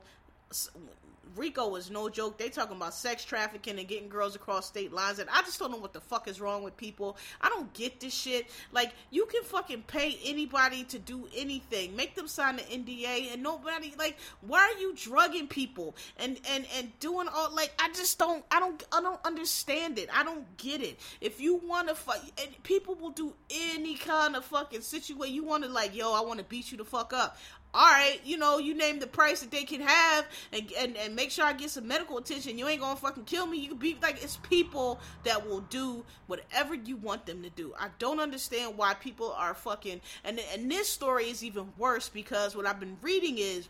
Rico 1.36 1.76
is 1.76 1.90
no 1.90 2.10
joke. 2.10 2.38
They 2.38 2.50
talking 2.50 2.78
about 2.78 2.94
sex 2.94 3.24
trafficking 3.24 3.80
and 3.80 3.88
getting 3.88 4.10
girls 4.10 4.36
across 4.36 4.68
state 4.68 4.92
lines, 4.92 5.20
and 5.20 5.30
I 5.30 5.42
just 5.42 5.60
don't 5.60 5.72
know 5.72 5.78
what 5.78 5.94
the 5.94 6.02
fuck 6.02 6.28
is 6.28 6.42
wrong 6.42 6.64
with 6.64 6.78
people. 6.78 7.18
I 7.40 7.50
don't 7.50 7.72
get 7.74 8.00
this 8.00 8.14
shit. 8.14 8.48
Like 8.72 8.94
you 9.10 9.26
can 9.26 9.44
fucking 9.44 9.84
pay 9.84 10.18
anybody 10.26 10.84
to 10.86 11.00
do 11.00 11.28
anything, 11.36 11.96
make 11.96 12.16
them 12.16 12.28
sign 12.28 12.60
an 12.60 12.66
NDA, 12.66 13.34
and 13.34 13.44
nobody 13.44 13.94
like. 13.98 14.18
Why 14.42 14.60
are 14.60 14.80
you 14.80 14.96
drugging 14.96 15.48
people 15.48 15.96
and 16.18 16.40
and 16.50 16.66
and 16.78 17.00
doing 17.00 17.28
all 17.28 17.54
like? 17.54 17.74
I 17.80 17.90
just 17.90 18.18
don't. 18.20 18.44
I 18.52 18.60
don't. 18.60 18.84
I 18.92 19.02
don't 19.02 19.20
understand 19.26 20.00
it. 20.00 20.10
I 20.14 20.24
don't 20.24 20.46
get 20.58 20.82
it. 20.82 21.00
If 21.20 21.40
you 21.40 21.56
want 21.56 21.88
to 21.90 21.96
fight, 21.96 22.22
people 22.64 22.96
will 22.96 23.12
do 23.12 23.34
any 23.50 23.96
kind 23.96 24.36
of 24.36 24.46
fucking 24.46 24.82
situation. 24.82 25.36
You 25.36 25.44
want 25.44 25.64
to 25.64 25.70
like, 25.70 25.96
yo, 25.96 26.14
I 26.14 26.22
want 26.22 26.40
to 26.40 26.46
beat 26.46 26.72
you 26.72 26.78
the 26.78 26.86
fuck 26.86 27.14
up 27.14 27.38
all 27.74 27.88
right, 27.88 28.20
you 28.26 28.38
know, 28.38 28.58
you 28.58 28.74
name 28.74 29.00
the 29.00 29.08
price 29.08 29.40
that 29.42 29.52
they 29.52 29.64
can 29.64 29.82
have 29.82 30.26
and, 30.52 30.72
and, 30.78 30.98
and 30.98 31.16
make 31.16 31.32
sure 31.32 31.46
I 31.46 31.54
get 31.54 31.70
some 31.70 31.88
medical 31.88 32.18
attention. 32.18 32.58
You 32.58 32.68
ain't 32.68 32.82
gonna 32.82 32.98
fucking 32.98 33.24
kill 33.24 33.46
me. 33.46 33.60
You 33.60 33.70
can 33.70 33.78
be 33.78 33.98
like, 34.02 34.22
it's 34.22 34.38
people 34.38 35.00
that 35.24 35.48
will 35.48 35.62
do 35.62 36.04
whatever 36.28 36.76
you 36.76 36.98
want 36.98 37.26
them 37.26 37.44
to 37.44 37.50
do. 37.50 37.74
I 37.80 37.88
don't 37.98 38.20
understand 38.20 38.78
why 38.78 38.94
people 38.96 39.32
are 39.32 39.54
fucking, 39.54 40.02
and, 40.26 40.42
and 40.54 40.70
this 40.70 40.90
story 40.90 41.26
is 41.26 41.44
even 41.44 41.72
worse 41.78 42.10
because 42.10 42.56
what 42.56 42.66
I've 42.66 42.80
been 42.80 42.98
reading 43.02 43.38
is, 43.38 43.70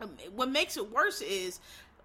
um, 0.00 0.10
what 0.34 0.50
makes 0.50 0.76
it 0.76 0.92
worse 0.92 1.22
is, 1.22 1.60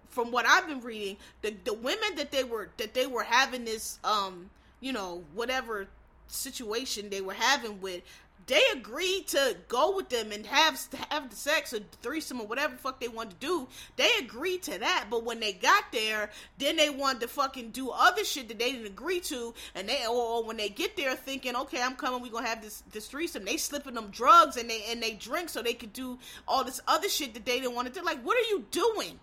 from 0.08 0.30
what 0.30 0.46
I've 0.46 0.66
been 0.66 0.80
reading, 0.80 1.18
the, 1.42 1.54
the 1.64 1.74
women 1.74 2.14
that 2.16 2.30
they 2.30 2.44
were, 2.44 2.70
that 2.78 2.94
they 2.94 3.06
were 3.06 3.22
having 3.22 3.66
this, 3.66 3.98
um, 4.02 4.48
you 4.80 4.92
know, 4.92 5.22
whatever 5.34 5.86
situation 6.28 7.10
they 7.10 7.20
were 7.20 7.34
having 7.34 7.80
with 7.80 8.02
they 8.48 8.62
agreed 8.72 9.28
to 9.28 9.56
go 9.68 9.94
with 9.94 10.08
them 10.08 10.32
and 10.32 10.44
have 10.46 10.80
have 11.10 11.30
the 11.30 11.36
sex 11.36 11.72
or 11.72 11.80
threesome 12.02 12.40
or 12.40 12.46
whatever 12.46 12.74
the 12.74 12.80
fuck 12.80 12.98
they 12.98 13.08
wanted 13.08 13.38
to 13.40 13.46
do. 13.46 13.68
They 13.96 14.10
agreed 14.18 14.62
to 14.64 14.78
that, 14.78 15.06
but 15.10 15.22
when 15.24 15.38
they 15.38 15.52
got 15.52 15.84
there, 15.92 16.30
then 16.58 16.76
they 16.76 16.90
wanted 16.90 17.20
to 17.20 17.28
fucking 17.28 17.70
do 17.70 17.90
other 17.90 18.24
shit 18.24 18.48
that 18.48 18.58
they 18.58 18.72
didn't 18.72 18.86
agree 18.86 19.20
to, 19.20 19.54
and 19.74 19.88
they 19.88 20.06
or 20.06 20.42
when 20.44 20.56
they 20.56 20.70
get 20.70 20.96
there 20.96 21.14
thinking, 21.14 21.54
okay, 21.54 21.82
I'm 21.82 21.94
coming, 21.94 22.22
we 22.22 22.30
gonna 22.30 22.46
have 22.46 22.62
this 22.62 22.82
this 22.90 23.06
threesome. 23.06 23.44
They 23.44 23.58
slipping 23.58 23.94
them 23.94 24.08
drugs 24.10 24.56
and 24.56 24.68
they 24.68 24.84
and 24.90 25.02
they 25.02 25.12
drink 25.12 25.50
so 25.50 25.62
they 25.62 25.74
could 25.74 25.92
do 25.92 26.18
all 26.46 26.64
this 26.64 26.80
other 26.88 27.08
shit 27.08 27.34
that 27.34 27.44
they 27.44 27.60
didn't 27.60 27.74
want 27.74 27.92
to 27.92 28.00
do. 28.00 28.04
Like, 28.04 28.22
what 28.24 28.36
are 28.36 28.48
you 28.48 28.64
doing? 28.70 29.20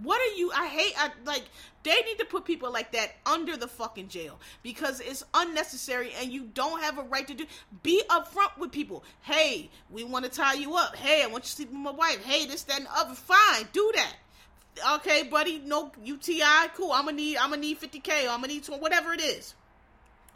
What 0.00 0.20
are 0.20 0.36
you? 0.36 0.50
I 0.52 0.66
hate. 0.66 0.94
I 0.96 1.10
like. 1.24 1.44
They 1.82 2.00
need 2.06 2.18
to 2.18 2.24
put 2.24 2.44
people 2.44 2.72
like 2.72 2.92
that 2.92 3.16
under 3.26 3.56
the 3.56 3.68
fucking 3.68 4.08
jail 4.08 4.38
because 4.62 5.00
it's 5.00 5.24
unnecessary 5.34 6.12
and 6.20 6.32
you 6.32 6.44
don't 6.54 6.80
have 6.80 6.98
a 6.98 7.02
right 7.02 7.26
to 7.26 7.34
do. 7.34 7.44
Be 7.82 8.02
upfront 8.08 8.56
with 8.56 8.72
people. 8.72 9.04
Hey, 9.22 9.68
we 9.90 10.04
want 10.04 10.24
to 10.24 10.30
tie 10.30 10.54
you 10.54 10.76
up. 10.76 10.96
Hey, 10.96 11.22
I 11.22 11.26
want 11.26 11.44
you 11.44 11.48
to 11.48 11.50
sleep 11.50 11.70
with 11.70 11.78
my 11.78 11.90
wife. 11.90 12.24
Hey, 12.24 12.46
this, 12.46 12.62
that, 12.64 12.78
and 12.78 12.86
the 12.86 12.98
other. 12.98 13.14
Fine, 13.14 13.68
do 13.72 13.92
that. 13.96 14.14
Okay, 14.94 15.24
buddy. 15.24 15.58
No 15.58 15.92
UTI. 16.02 16.68
Cool. 16.74 16.92
I'm 16.92 17.04
gonna 17.04 17.16
need. 17.16 17.36
I'm 17.36 17.50
gonna 17.50 17.60
need 17.60 17.80
50k. 17.80 18.22
I'm 18.22 18.40
gonna 18.40 18.48
need 18.48 18.64
20, 18.64 18.80
whatever 18.80 19.12
it 19.12 19.20
is. 19.20 19.54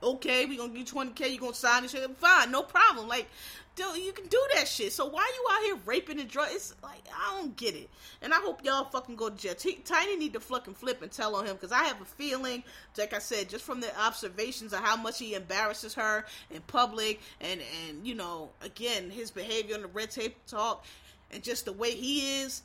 Okay, 0.03 0.45
we 0.45 0.57
gonna 0.57 0.69
give 0.69 0.79
you 0.79 0.85
20k. 0.85 1.33
You 1.33 1.41
gonna 1.41 1.55
sign 1.55 1.83
this 1.83 1.93
shit? 1.93 2.17
Fine, 2.19 2.51
no 2.51 2.63
problem. 2.63 3.09
Like, 3.09 3.29
dude, 3.77 4.05
you 4.05 4.13
can 4.13 4.27
do 4.27 4.43
that 4.55 4.67
shit. 4.67 4.93
So 4.93 5.07
why 5.07 5.31
you 5.35 5.55
out 5.55 5.63
here 5.63 5.77
raping 5.87 6.19
and 6.19 6.29
drug? 6.29 6.49
It's 6.51 6.75
like 6.83 7.05
I 7.15 7.39
don't 7.39 7.57
get 7.57 7.75
it. 7.75 7.89
And 8.23 8.35
I 8.35 8.39
hope 8.39 8.65
y'all 8.65 8.85
fucking 8.85 9.17
go 9.17 9.29
to 9.29 9.37
jail. 9.37 9.55
T- 9.55 9.81
Tiny 9.85 10.17
need 10.17 10.33
to 10.33 10.41
fucking 10.41 10.75
flip 10.75 11.03
and 11.03 11.13
tell 11.13 11.37
on 11.37 11.47
him 11.47 11.55
because 11.55 11.73
I 11.73 11.85
have 11.85 12.01
a 12.01 12.05
feeling, 12.05 12.65
like 12.99 13.15
I 13.15 13.19
said, 13.19 13.49
just 13.49 13.65
from 13.65 13.81
the 13.81 14.01
observations 14.01 14.73
of 14.73 14.81
how 14.81 14.97
much 14.97 15.19
he 15.19 15.35
embarrasses 15.35 15.95
her 15.95 16.25
in 16.51 16.63
public, 16.63 17.21
and 17.41 17.61
and 17.87 18.07
you 18.07 18.15
know, 18.15 18.51
again, 18.63 19.11
his 19.11 19.31
behavior 19.31 19.77
on 19.77 19.83
the 19.83 19.89
Red 19.89 20.11
Table 20.11 20.35
Talk, 20.49 20.85
and 21.31 21.43
just 21.43 21.67
the 21.67 21.73
way 21.73 21.93
he 21.93 22.41
is 22.41 22.63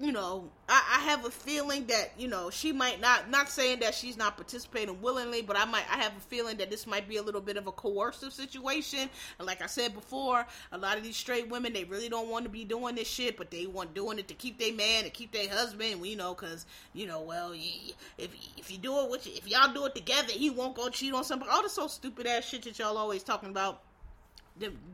you 0.00 0.12
know, 0.12 0.50
I, 0.68 0.98
I, 0.98 1.00
have 1.10 1.24
a 1.24 1.30
feeling 1.30 1.86
that 1.86 2.12
you 2.18 2.28
know 2.28 2.50
she 2.50 2.72
might 2.72 3.00
not. 3.00 3.30
Not 3.30 3.48
saying 3.48 3.80
that 3.80 3.94
she's 3.94 4.16
not 4.16 4.36
participating 4.36 5.00
willingly, 5.00 5.42
but 5.42 5.56
I 5.56 5.64
might. 5.64 5.84
I 5.90 5.96
have 5.98 6.16
a 6.16 6.20
feeling 6.20 6.56
that 6.58 6.70
this 6.70 6.86
might 6.86 7.08
be 7.08 7.16
a 7.16 7.22
little 7.22 7.40
bit 7.40 7.56
of 7.56 7.66
a 7.66 7.72
coercive 7.72 8.32
situation. 8.32 9.08
And 9.38 9.46
like 9.46 9.62
I 9.62 9.66
said 9.66 9.94
before, 9.94 10.46
a 10.72 10.78
lot 10.78 10.96
of 10.96 11.04
these 11.04 11.16
straight 11.16 11.48
women 11.48 11.72
they 11.72 11.84
really 11.84 12.08
don't 12.08 12.28
want 12.28 12.44
to 12.44 12.50
be 12.50 12.64
doing 12.64 12.94
this 12.94 13.08
shit, 13.08 13.36
but 13.36 13.50
they 13.50 13.66
want 13.66 13.94
doing 13.94 14.18
it 14.18 14.28
to 14.28 14.34
keep 14.34 14.58
their 14.58 14.74
man 14.74 15.04
and 15.04 15.12
keep 15.12 15.32
their 15.32 15.48
husband. 15.48 16.04
You 16.06 16.16
know, 16.16 16.34
because 16.34 16.66
you 16.92 17.06
know, 17.06 17.22
well, 17.22 17.52
if 17.52 18.30
if 18.56 18.70
you 18.70 18.78
do 18.78 18.98
it 19.00 19.10
with 19.10 19.26
if 19.26 19.48
y'all 19.48 19.72
do 19.72 19.86
it 19.86 19.94
together, 19.94 20.32
he 20.32 20.50
won't 20.50 20.74
go 20.74 20.88
cheat 20.88 21.14
on 21.14 21.24
somebody. 21.24 21.50
All 21.50 21.62
this 21.62 21.72
so 21.72 21.86
stupid 21.86 22.26
ass 22.26 22.44
shit 22.44 22.62
that 22.64 22.78
y'all 22.78 22.98
always 22.98 23.22
talking 23.22 23.50
about 23.50 23.80
to 23.95 23.95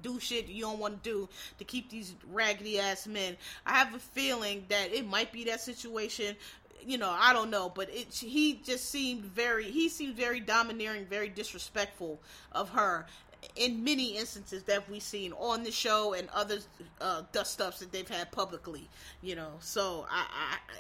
do 0.03 0.21
shit 0.21 0.49
you 0.49 0.63
don't 0.63 0.79
want 0.79 1.03
to 1.03 1.11
do 1.11 1.29
to 1.59 1.65
keep 1.65 1.91
these 1.91 2.15
raggedy 2.31 2.79
ass 2.79 3.07
men. 3.07 3.37
I 3.67 3.75
have 3.75 3.95
a 3.95 3.99
feeling 3.99 4.65
that 4.69 4.93
it 4.93 5.07
might 5.07 5.33
be 5.33 5.45
that 5.45 5.61
situation. 5.61 6.37
You 6.85 6.99
know, 6.99 7.11
I 7.11 7.33
don't 7.33 7.51
know, 7.51 7.71
but 7.73 7.89
it 7.91 8.13
he 8.13 8.55
just 8.65 8.91
seemed 8.91 9.25
very 9.25 9.71
he 9.71 9.89
seemed 9.89 10.17
very 10.17 10.41
domineering, 10.41 11.07
very 11.07 11.29
disrespectful 11.29 12.21
of 12.51 12.71
her 12.71 13.07
in 13.57 13.85
many 13.85 14.17
instances 14.17 14.63
that 14.65 14.89
we've 14.89 15.03
seen 15.03 15.33
on 15.33 15.63
the 15.63 15.71
show 15.71 16.15
and 16.15 16.29
other 16.31 16.59
uh, 17.01 17.23
dust 17.33 17.53
stuffs 17.53 17.81
that 17.81 17.93
they've 17.93 18.09
had 18.09 18.31
publicly, 18.33 18.89
you 19.21 19.35
know. 19.35 19.53
So 19.61 20.07
I, 20.11 20.27
I 20.31 20.75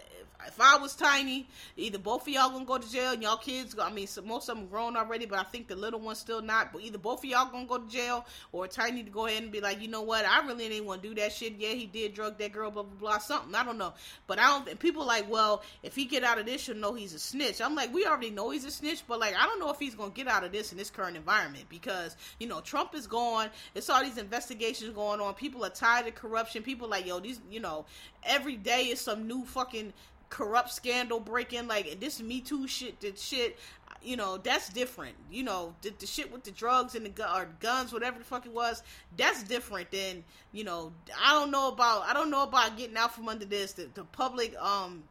if, 0.46 0.60
I 0.60 0.76
was 0.76 0.94
tiny, 0.94 1.46
either 1.76 1.98
both 1.98 2.22
of 2.22 2.28
y'all 2.28 2.50
gonna 2.50 2.64
go 2.64 2.78
to 2.78 2.90
jail 2.90 3.12
and 3.12 3.22
y'all 3.22 3.36
kids, 3.36 3.76
I 3.78 3.90
mean, 3.90 4.06
so 4.06 4.22
most 4.22 4.48
of 4.48 4.56
them 4.56 4.66
grown 4.66 4.96
already, 4.96 5.26
but 5.26 5.38
I 5.38 5.44
think 5.44 5.68
the 5.68 5.76
little 5.76 6.00
one's 6.00 6.18
still 6.18 6.42
not. 6.42 6.72
But 6.72 6.82
either 6.82 6.98
both 6.98 7.20
of 7.20 7.24
y'all 7.24 7.50
gonna 7.50 7.66
go 7.66 7.78
to 7.78 7.88
jail 7.88 8.26
or 8.52 8.66
tiny 8.66 9.02
to 9.02 9.10
go 9.10 9.26
ahead 9.26 9.42
and 9.42 9.52
be 9.52 9.60
like, 9.60 9.80
you 9.80 9.88
know 9.88 10.02
what, 10.02 10.24
I 10.24 10.44
really 10.46 10.68
didn't 10.68 10.86
want 10.86 11.02
to 11.02 11.08
do 11.08 11.14
that 11.16 11.32
shit. 11.32 11.54
Yeah, 11.58 11.70
he 11.70 11.86
did 11.86 12.14
drug 12.14 12.38
that 12.38 12.52
girl, 12.52 12.70
blah 12.70 12.82
blah 12.82 12.98
blah, 12.98 13.18
something. 13.18 13.54
I 13.54 13.64
don't 13.64 13.78
know, 13.78 13.94
but 14.26 14.38
I 14.38 14.48
don't. 14.48 14.78
People 14.78 15.04
like, 15.06 15.30
well, 15.30 15.62
if 15.82 15.94
he 15.94 16.04
get 16.04 16.24
out 16.24 16.38
of 16.38 16.46
this, 16.46 16.66
you'll 16.68 16.76
know 16.76 16.94
he's 16.94 17.14
a 17.14 17.18
snitch. 17.18 17.60
I'm 17.60 17.74
like, 17.74 17.92
we 17.92 18.06
already 18.06 18.30
know 18.30 18.50
he's 18.50 18.64
a 18.64 18.70
snitch, 18.70 19.02
but 19.06 19.20
like, 19.20 19.34
I 19.38 19.46
don't 19.46 19.60
know 19.60 19.70
if 19.70 19.78
he's 19.78 19.94
gonna 19.94 20.10
get 20.10 20.28
out 20.28 20.44
of 20.44 20.52
this 20.52 20.72
in 20.72 20.78
this 20.78 20.90
current 20.90 21.16
environment 21.16 21.64
because 21.68 22.16
you 22.38 22.46
know 22.46 22.51
Trump 22.60 22.94
is 22.94 23.06
gone. 23.06 23.48
It's 23.74 23.88
all 23.88 24.02
these 24.02 24.18
investigations 24.18 24.94
going 24.94 25.20
on. 25.20 25.34
People 25.34 25.64
are 25.64 25.70
tired 25.70 26.06
of 26.06 26.14
corruption. 26.14 26.62
People 26.62 26.88
like, 26.88 27.06
yo, 27.06 27.20
these, 27.20 27.40
you 27.50 27.60
know, 27.60 27.84
every 28.24 28.56
day 28.56 28.84
is 28.84 29.00
some 29.00 29.26
new 29.26 29.44
fucking 29.44 29.92
corrupt 30.30 30.72
scandal 30.72 31.20
breaking. 31.20 31.68
Like 31.68 32.00
this 32.00 32.20
Me 32.20 32.40
Too 32.40 32.66
shit, 32.66 33.00
that 33.00 33.18
shit. 33.18 33.58
You 34.04 34.16
know, 34.16 34.36
that's 34.36 34.68
different. 34.68 35.14
You 35.30 35.44
know, 35.44 35.74
the, 35.82 35.92
the 35.96 36.06
shit 36.06 36.32
with 36.32 36.42
the 36.42 36.50
drugs 36.50 36.96
and 36.96 37.06
the 37.06 37.10
gu- 37.10 37.22
or 37.22 37.46
guns, 37.60 37.92
whatever 37.92 38.18
the 38.18 38.24
fuck 38.24 38.46
it 38.46 38.52
was, 38.52 38.82
that's 39.16 39.44
different 39.44 39.92
than 39.92 40.24
you 40.50 40.64
know. 40.64 40.92
I 41.24 41.32
don't 41.32 41.52
know 41.52 41.68
about. 41.68 42.02
I 42.08 42.12
don't 42.12 42.30
know 42.30 42.42
about 42.42 42.76
getting 42.76 42.96
out 42.96 43.14
from 43.14 43.28
under 43.28 43.44
this. 43.44 43.74
The, 43.74 43.88
the 43.94 44.02
public, 44.02 44.56
um, 44.58 45.04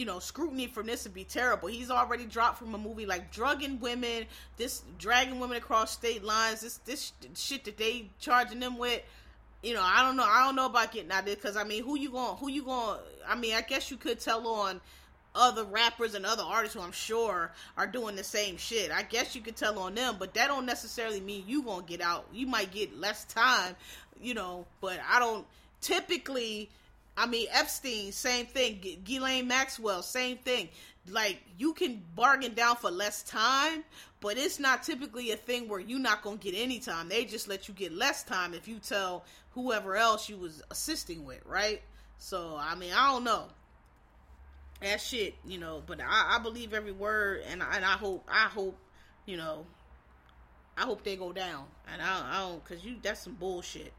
you 0.00 0.06
know, 0.06 0.18
scrutiny 0.18 0.66
from 0.66 0.86
this 0.86 1.04
would 1.04 1.12
be 1.12 1.24
terrible. 1.24 1.68
He's 1.68 1.90
already 1.90 2.24
dropped 2.24 2.58
from 2.58 2.74
a 2.74 2.78
movie 2.78 3.04
like 3.04 3.30
drugging 3.30 3.80
women, 3.80 4.24
this 4.56 4.82
dragging 4.96 5.38
women 5.40 5.58
across 5.58 5.90
state 5.90 6.24
lines, 6.24 6.62
this 6.62 6.78
this 6.86 7.12
shit 7.34 7.64
that 7.64 7.76
they 7.76 8.08
charging 8.18 8.60
them 8.60 8.78
with 8.78 9.02
you 9.62 9.74
know, 9.74 9.82
I 9.82 10.02
don't 10.02 10.16
know. 10.16 10.24
I 10.24 10.46
don't 10.46 10.56
know 10.56 10.64
about 10.64 10.90
getting 10.90 11.10
out 11.10 11.18
of 11.18 11.26
there 11.26 11.34
because 11.34 11.54
I 11.54 11.64
mean, 11.64 11.84
who 11.84 11.98
you 11.98 12.10
going? 12.10 12.36
Who 12.38 12.48
you 12.48 12.62
going? 12.62 12.98
I 13.28 13.34
mean, 13.34 13.54
I 13.54 13.60
guess 13.60 13.90
you 13.90 13.98
could 13.98 14.18
tell 14.18 14.46
on 14.48 14.80
other 15.34 15.64
rappers 15.64 16.14
and 16.14 16.24
other 16.24 16.44
artists 16.44 16.74
who 16.74 16.80
I'm 16.80 16.92
sure 16.92 17.52
are 17.76 17.86
doing 17.86 18.16
the 18.16 18.24
same 18.24 18.56
shit. 18.56 18.90
I 18.90 19.02
guess 19.02 19.36
you 19.36 19.42
could 19.42 19.56
tell 19.56 19.78
on 19.78 19.94
them, 19.94 20.16
but 20.18 20.32
that 20.32 20.48
don't 20.48 20.64
necessarily 20.64 21.20
mean 21.20 21.44
you 21.46 21.62
gonna 21.62 21.84
get 21.84 22.00
out. 22.00 22.26
You 22.32 22.46
might 22.46 22.72
get 22.72 22.98
less 22.98 23.26
time, 23.26 23.76
you 24.18 24.32
know. 24.32 24.64
But 24.80 24.98
I 25.06 25.18
don't 25.18 25.44
typically. 25.82 26.70
I 27.20 27.26
mean, 27.26 27.48
Epstein, 27.50 28.12
same 28.12 28.46
thing. 28.46 28.80
Ghislaine 29.04 29.46
Maxwell, 29.46 30.02
same 30.02 30.38
thing. 30.38 30.70
Like 31.06 31.38
you 31.58 31.74
can 31.74 32.02
bargain 32.16 32.54
down 32.54 32.76
for 32.76 32.90
less 32.90 33.22
time, 33.22 33.84
but 34.22 34.38
it's 34.38 34.58
not 34.58 34.84
typically 34.84 35.30
a 35.30 35.36
thing 35.36 35.68
where 35.68 35.80
you're 35.80 35.98
not 35.98 36.22
gonna 36.22 36.38
get 36.38 36.54
any 36.56 36.78
time. 36.78 37.10
They 37.10 37.26
just 37.26 37.46
let 37.46 37.68
you 37.68 37.74
get 37.74 37.92
less 37.92 38.22
time 38.22 38.54
if 38.54 38.66
you 38.66 38.78
tell 38.78 39.26
whoever 39.50 39.96
else 39.96 40.30
you 40.30 40.38
was 40.38 40.62
assisting 40.70 41.26
with, 41.26 41.44
right? 41.44 41.82
So 42.16 42.56
I 42.58 42.74
mean, 42.74 42.94
I 42.96 43.12
don't 43.12 43.24
know. 43.24 43.48
That 44.80 44.98
shit, 45.02 45.34
you 45.44 45.58
know, 45.58 45.82
but 45.86 46.00
I, 46.00 46.36
I 46.36 46.38
believe 46.38 46.72
every 46.72 46.92
word, 46.92 47.42
and 47.50 47.62
I, 47.62 47.76
and 47.76 47.84
I 47.84 47.98
hope, 47.98 48.26
I 48.32 48.44
hope, 48.48 48.78
you 49.26 49.36
know, 49.36 49.66
I 50.78 50.82
hope 50.84 51.04
they 51.04 51.16
go 51.16 51.34
down, 51.34 51.66
and 51.92 52.00
I, 52.00 52.36
I 52.36 52.48
don't, 52.48 52.64
cause 52.64 52.82
you, 52.82 52.96
that's 53.02 53.20
some 53.20 53.34
bullshit. 53.34 53.92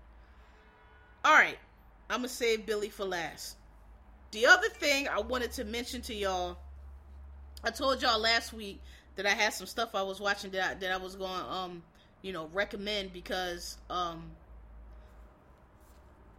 All 1.24 1.34
right, 1.34 1.60
I'm 2.12 2.18
gonna 2.18 2.28
save 2.28 2.66
Billy 2.66 2.90
for 2.90 3.06
last. 3.06 3.56
The 4.32 4.46
other 4.46 4.68
thing 4.68 5.08
I 5.08 5.22
wanted 5.22 5.54
to 5.54 5.64
mention 5.64 6.02
to 6.04 6.14
y'all, 6.14 6.58
I 7.64 7.70
told 7.70 8.02
y'all 8.02 8.20
last 8.20 8.52
week 8.52 8.82
that 9.16 9.26
I 9.26 9.30
had 9.30 9.54
some 9.54 9.66
stuff 9.66 9.96
I 9.96 10.02
was 10.02 10.20
watching 10.20 10.52
that 10.52 10.72
I, 10.72 10.74
that 10.74 10.92
I 10.92 10.98
was 10.98 11.16
going, 11.16 11.42
um, 11.50 11.84
you 12.22 12.34
know, 12.34 12.50
recommend 12.54 13.14
because, 13.14 13.78
um, 13.90 14.24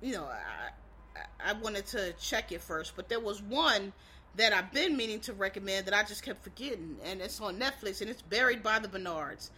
you 0.02 0.12
know, 0.12 0.24
I, 0.24 1.50
I 1.50 1.52
wanted 1.54 1.86
to 1.86 2.12
check 2.20 2.52
it 2.52 2.60
first, 2.60 2.94
but 2.94 3.08
there 3.08 3.20
was 3.20 3.42
one 3.42 3.94
that 4.36 4.52
I've 4.52 4.72
been 4.72 4.94
meaning 4.94 5.20
to 5.20 5.32
recommend 5.32 5.86
that 5.86 5.94
I 5.94 6.02
just 6.02 6.22
kept 6.22 6.44
forgetting, 6.44 6.96
and 7.02 7.22
it's 7.22 7.40
on 7.40 7.58
Netflix, 7.58 8.02
and 8.02 8.10
it's 8.10 8.22
Buried 8.22 8.62
by 8.62 8.78
the 8.78 8.88
Bernards. 8.88 9.50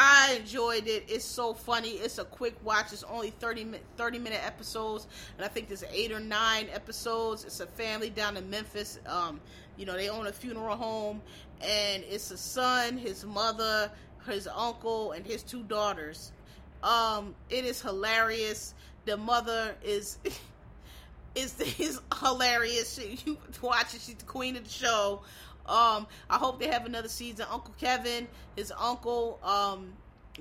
I 0.00 0.38
enjoyed 0.40 0.86
it. 0.86 1.06
It's 1.08 1.24
so 1.24 1.54
funny. 1.54 1.90
It's 1.90 2.18
a 2.18 2.24
quick 2.24 2.54
watch. 2.62 2.92
It's 2.92 3.02
only 3.02 3.30
30, 3.30 3.66
30 3.96 4.18
minute 4.20 4.40
episodes, 4.44 5.08
and 5.36 5.44
I 5.44 5.48
think 5.48 5.66
there's 5.66 5.82
eight 5.92 6.12
or 6.12 6.20
nine 6.20 6.68
episodes. 6.72 7.44
It's 7.44 7.58
a 7.58 7.66
family 7.66 8.08
down 8.08 8.36
in 8.36 8.48
Memphis. 8.48 9.00
Um, 9.06 9.40
you 9.76 9.86
know, 9.86 9.94
they 9.94 10.08
own 10.08 10.28
a 10.28 10.32
funeral 10.32 10.76
home, 10.76 11.20
and 11.60 12.04
it's 12.08 12.30
a 12.30 12.36
son, 12.36 12.96
his 12.96 13.24
mother, 13.24 13.90
his 14.24 14.48
uncle, 14.54 15.12
and 15.12 15.26
his 15.26 15.42
two 15.42 15.64
daughters. 15.64 16.30
Um, 16.84 17.34
it 17.50 17.64
is 17.64 17.82
hilarious 17.82 18.74
the 19.08 19.16
mother 19.16 19.74
is 19.82 20.18
is 21.34 21.58
is 21.78 22.00
hilarious. 22.20 22.94
She, 22.94 23.18
you 23.26 23.38
watch 23.62 23.94
it. 23.94 24.00
She's 24.02 24.14
the 24.14 24.24
queen 24.24 24.56
of 24.56 24.64
the 24.64 24.70
show. 24.70 25.22
Um, 25.68 26.06
I 26.30 26.36
hope 26.36 26.58
they 26.58 26.68
have 26.68 26.86
another 26.86 27.08
season. 27.08 27.46
Uncle 27.50 27.74
Kevin, 27.78 28.26
his 28.56 28.72
uncle, 28.78 29.38
um, 29.42 29.92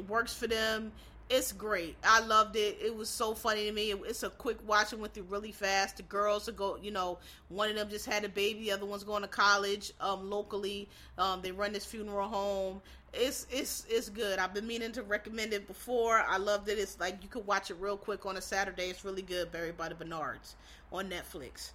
works 0.07 0.34
for 0.34 0.47
them. 0.47 0.91
It's 1.30 1.51
great. 1.51 1.97
I 2.05 2.21
loved 2.21 2.55
it. 2.55 2.78
It 2.82 2.95
was 2.95 3.09
so 3.09 3.34
funny 3.34 3.65
to 3.65 3.71
me. 3.73 3.91
It, 3.91 3.99
it's 4.05 4.23
a 4.23 4.30
quick 4.30 4.57
watch. 4.65 4.93
It 4.93 4.99
went 4.99 5.13
through 5.13 5.23
really 5.23 5.51
fast. 5.51 5.97
The 5.97 6.03
girls 6.03 6.47
are 6.47 6.53
go. 6.53 6.78
You 6.82 6.91
know, 6.91 7.19
one 7.49 7.69
of 7.69 7.75
them 7.75 7.89
just 7.89 8.05
had 8.05 8.23
a 8.23 8.30
baby. 8.30 8.61
The 8.61 8.71
other 8.71 8.86
one's 8.86 9.03
going 9.03 9.23
to 9.23 9.28
college 9.28 9.91
um, 9.99 10.30
locally. 10.30 10.88
Um, 11.17 11.41
they 11.41 11.51
run 11.51 11.73
this 11.73 11.84
funeral 11.84 12.30
home 12.30 12.82
it's 13.13 13.47
it's 13.51 13.86
it's 13.89 14.09
good. 14.09 14.39
I've 14.39 14.53
been 14.53 14.67
meaning 14.67 14.91
to 14.93 15.03
recommend 15.03 15.53
it 15.53 15.67
before. 15.67 16.19
I 16.19 16.38
loved 16.38 16.69
it. 16.69 16.78
It's 16.78 16.99
like 16.99 17.21
you 17.21 17.30
could 17.30 17.45
watch 17.45 17.71
it 17.71 17.78
real 17.80 17.97
quick 17.97 18.25
on 18.25 18.38
a 18.38 18.41
Saturday. 18.41 18.89
It's 18.89 19.03
really 19.05 19.21
good. 19.21 19.51
Buried 19.51 19.78
by 19.78 19.89
the 19.89 19.95
Bernards 19.95 20.55
on 20.91 21.09
Netflix. 21.09 21.71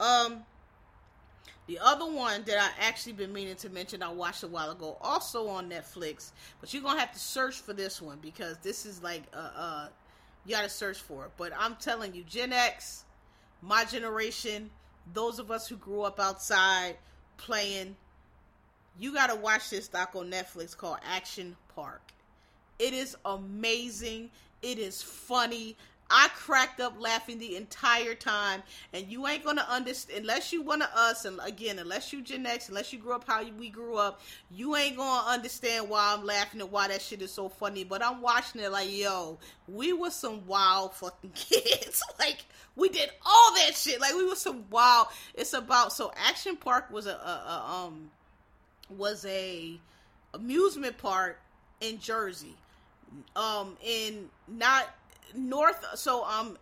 Um, 0.00 0.44
the 1.66 1.78
other 1.78 2.06
one 2.06 2.44
that 2.44 2.58
I 2.58 2.86
actually 2.86 3.14
been 3.14 3.32
meaning 3.32 3.56
to 3.56 3.70
mention, 3.70 4.02
I 4.02 4.10
watched 4.10 4.42
a 4.42 4.48
while 4.48 4.70
ago, 4.70 4.96
also 5.00 5.48
on 5.48 5.68
Netflix. 5.68 6.32
But 6.60 6.72
you're 6.72 6.82
gonna 6.82 7.00
have 7.00 7.12
to 7.12 7.18
search 7.18 7.56
for 7.56 7.72
this 7.72 8.00
one 8.00 8.18
because 8.22 8.58
this 8.58 8.86
is 8.86 9.02
like 9.02 9.22
uh, 9.34 9.50
uh 9.56 9.88
you 10.44 10.54
gotta 10.54 10.68
search 10.68 10.98
for 10.98 11.26
it. 11.26 11.32
But 11.36 11.52
I'm 11.58 11.76
telling 11.76 12.14
you, 12.14 12.22
Gen 12.22 12.52
X, 12.52 13.04
my 13.62 13.84
generation, 13.84 14.70
those 15.12 15.38
of 15.38 15.50
us 15.50 15.66
who 15.66 15.76
grew 15.76 16.02
up 16.02 16.20
outside 16.20 16.96
playing 17.36 17.96
you 18.98 19.12
got 19.12 19.28
to 19.28 19.36
watch 19.36 19.70
this 19.70 19.88
doc 19.88 20.14
on 20.14 20.30
Netflix 20.30 20.76
called 20.76 20.98
Action 21.04 21.56
Park. 21.74 22.00
It 22.78 22.94
is 22.94 23.16
amazing. 23.24 24.30
It 24.62 24.78
is 24.78 25.02
funny. 25.02 25.76
I 26.08 26.28
cracked 26.34 26.80
up 26.80 26.94
laughing 27.00 27.38
the 27.38 27.56
entire 27.56 28.14
time, 28.14 28.62
and 28.92 29.06
you 29.08 29.26
ain't 29.26 29.44
gonna 29.44 29.66
understand 29.68 30.20
unless 30.20 30.52
you 30.52 30.62
one 30.62 30.82
of 30.82 30.88
us, 30.94 31.24
and 31.24 31.40
again, 31.42 31.78
unless 31.78 32.12
you 32.12 32.22
Gen 32.22 32.46
X, 32.46 32.68
unless 32.68 32.92
you 32.92 32.98
grew 32.98 33.12
up 33.14 33.24
how 33.26 33.42
we 33.58 33.70
grew 33.70 33.96
up, 33.96 34.20
you 34.50 34.76
ain't 34.76 34.96
gonna 34.96 35.28
understand 35.28 35.88
why 35.88 36.14
I'm 36.16 36.24
laughing 36.24 36.60
and 36.60 36.70
why 36.70 36.88
that 36.88 37.02
shit 37.02 37.22
is 37.22 37.32
so 37.32 37.48
funny. 37.48 37.82
But 37.82 38.04
I'm 38.04 38.22
watching 38.22 38.60
it 38.60 38.70
like, 38.70 38.90
yo, 38.90 39.38
we 39.66 39.92
were 39.92 40.10
some 40.10 40.46
wild 40.46 40.94
fucking 40.94 41.30
kids. 41.34 42.02
like 42.18 42.44
we 42.76 42.88
did 42.88 43.10
all 43.24 43.54
that 43.54 43.74
shit. 43.74 44.00
Like 44.00 44.14
we 44.14 44.26
were 44.26 44.36
some 44.36 44.64
wild. 44.70 45.08
It's 45.34 45.54
about 45.54 45.92
so 45.92 46.12
Action 46.16 46.56
Park 46.56 46.90
was 46.92 47.06
a, 47.06 47.10
a, 47.10 47.14
a 47.14 47.72
um 47.74 48.10
was 48.90 49.24
a 49.26 49.80
amusement 50.34 50.98
park 50.98 51.40
in 51.80 51.98
Jersey. 51.98 52.54
Um, 53.34 53.76
in 53.82 54.28
not 54.46 54.88
north. 55.34 55.84
So 55.94 56.24
um, 56.24 56.56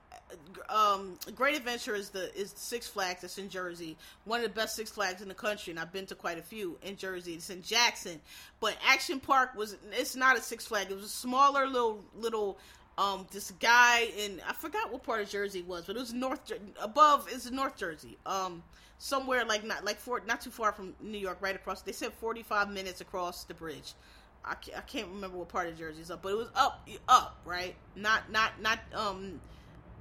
um, 0.68 1.18
Great 1.34 1.56
Adventure 1.56 1.94
is 1.94 2.10
the 2.10 2.34
is 2.34 2.52
Six 2.56 2.86
Flags 2.86 3.20
that's 3.22 3.38
in 3.38 3.48
Jersey, 3.48 3.96
one 4.24 4.40
of 4.40 4.44
the 4.44 4.54
best 4.54 4.76
Six 4.76 4.90
Flags 4.90 5.22
in 5.22 5.28
the 5.28 5.34
country, 5.34 5.70
and 5.70 5.80
I've 5.80 5.92
been 5.92 6.06
to 6.06 6.14
quite 6.14 6.38
a 6.38 6.42
few 6.42 6.78
in 6.82 6.96
Jersey. 6.96 7.34
It's 7.34 7.50
in 7.50 7.62
Jackson, 7.62 8.20
but 8.60 8.76
Action 8.86 9.20
Park 9.20 9.54
was 9.54 9.76
it's 9.92 10.16
not 10.16 10.38
a 10.38 10.42
Six 10.42 10.66
Flag. 10.66 10.90
It 10.90 10.94
was 10.94 11.04
a 11.04 11.08
smaller 11.08 11.66
little 11.66 12.04
little 12.16 12.58
um 12.96 13.26
this 13.32 13.50
guy 13.52 14.08
in 14.18 14.40
I 14.48 14.52
forgot 14.52 14.92
what 14.92 15.02
part 15.02 15.20
of 15.20 15.28
Jersey 15.28 15.60
it 15.60 15.66
was, 15.66 15.84
but 15.86 15.96
it 15.96 16.00
was 16.00 16.12
north 16.12 16.52
above 16.80 17.28
is 17.30 17.50
North 17.50 17.76
Jersey. 17.76 18.16
Um 18.26 18.62
somewhere 18.98 19.44
like 19.44 19.64
not 19.64 19.84
like 19.84 19.98
for 19.98 20.22
not 20.26 20.40
too 20.40 20.50
far 20.50 20.72
from 20.72 20.94
New 21.00 21.18
York, 21.18 21.38
right 21.40 21.54
across. 21.54 21.82
They 21.82 21.92
said 21.92 22.12
45 22.12 22.70
minutes 22.70 23.00
across 23.00 23.44
the 23.44 23.54
bridge. 23.54 23.94
I 24.45 24.55
can't, 24.55 24.76
I 24.76 24.80
can't 24.82 25.09
remember 25.09 25.38
what 25.38 25.49
part 25.49 25.68
of 25.68 25.78
Jersey 25.78 26.03
is 26.03 26.11
up, 26.11 26.22
but 26.22 26.30
it 26.30 26.36
was 26.36 26.49
up 26.55 26.86
up, 27.09 27.40
right? 27.45 27.74
Not 27.97 28.30
not 28.30 28.61
not 28.61 28.78
um 28.95 29.40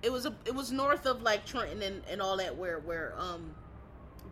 it 0.01 0.11
was 0.11 0.25
a 0.25 0.35
it 0.45 0.53
was 0.53 0.71
north 0.71 1.05
of 1.05 1.21
like 1.21 1.45
Trenton 1.45 1.81
and, 1.81 2.01
and 2.09 2.21
all 2.21 2.37
that 2.37 2.57
where 2.57 2.79
where 2.79 3.15
um 3.17 3.55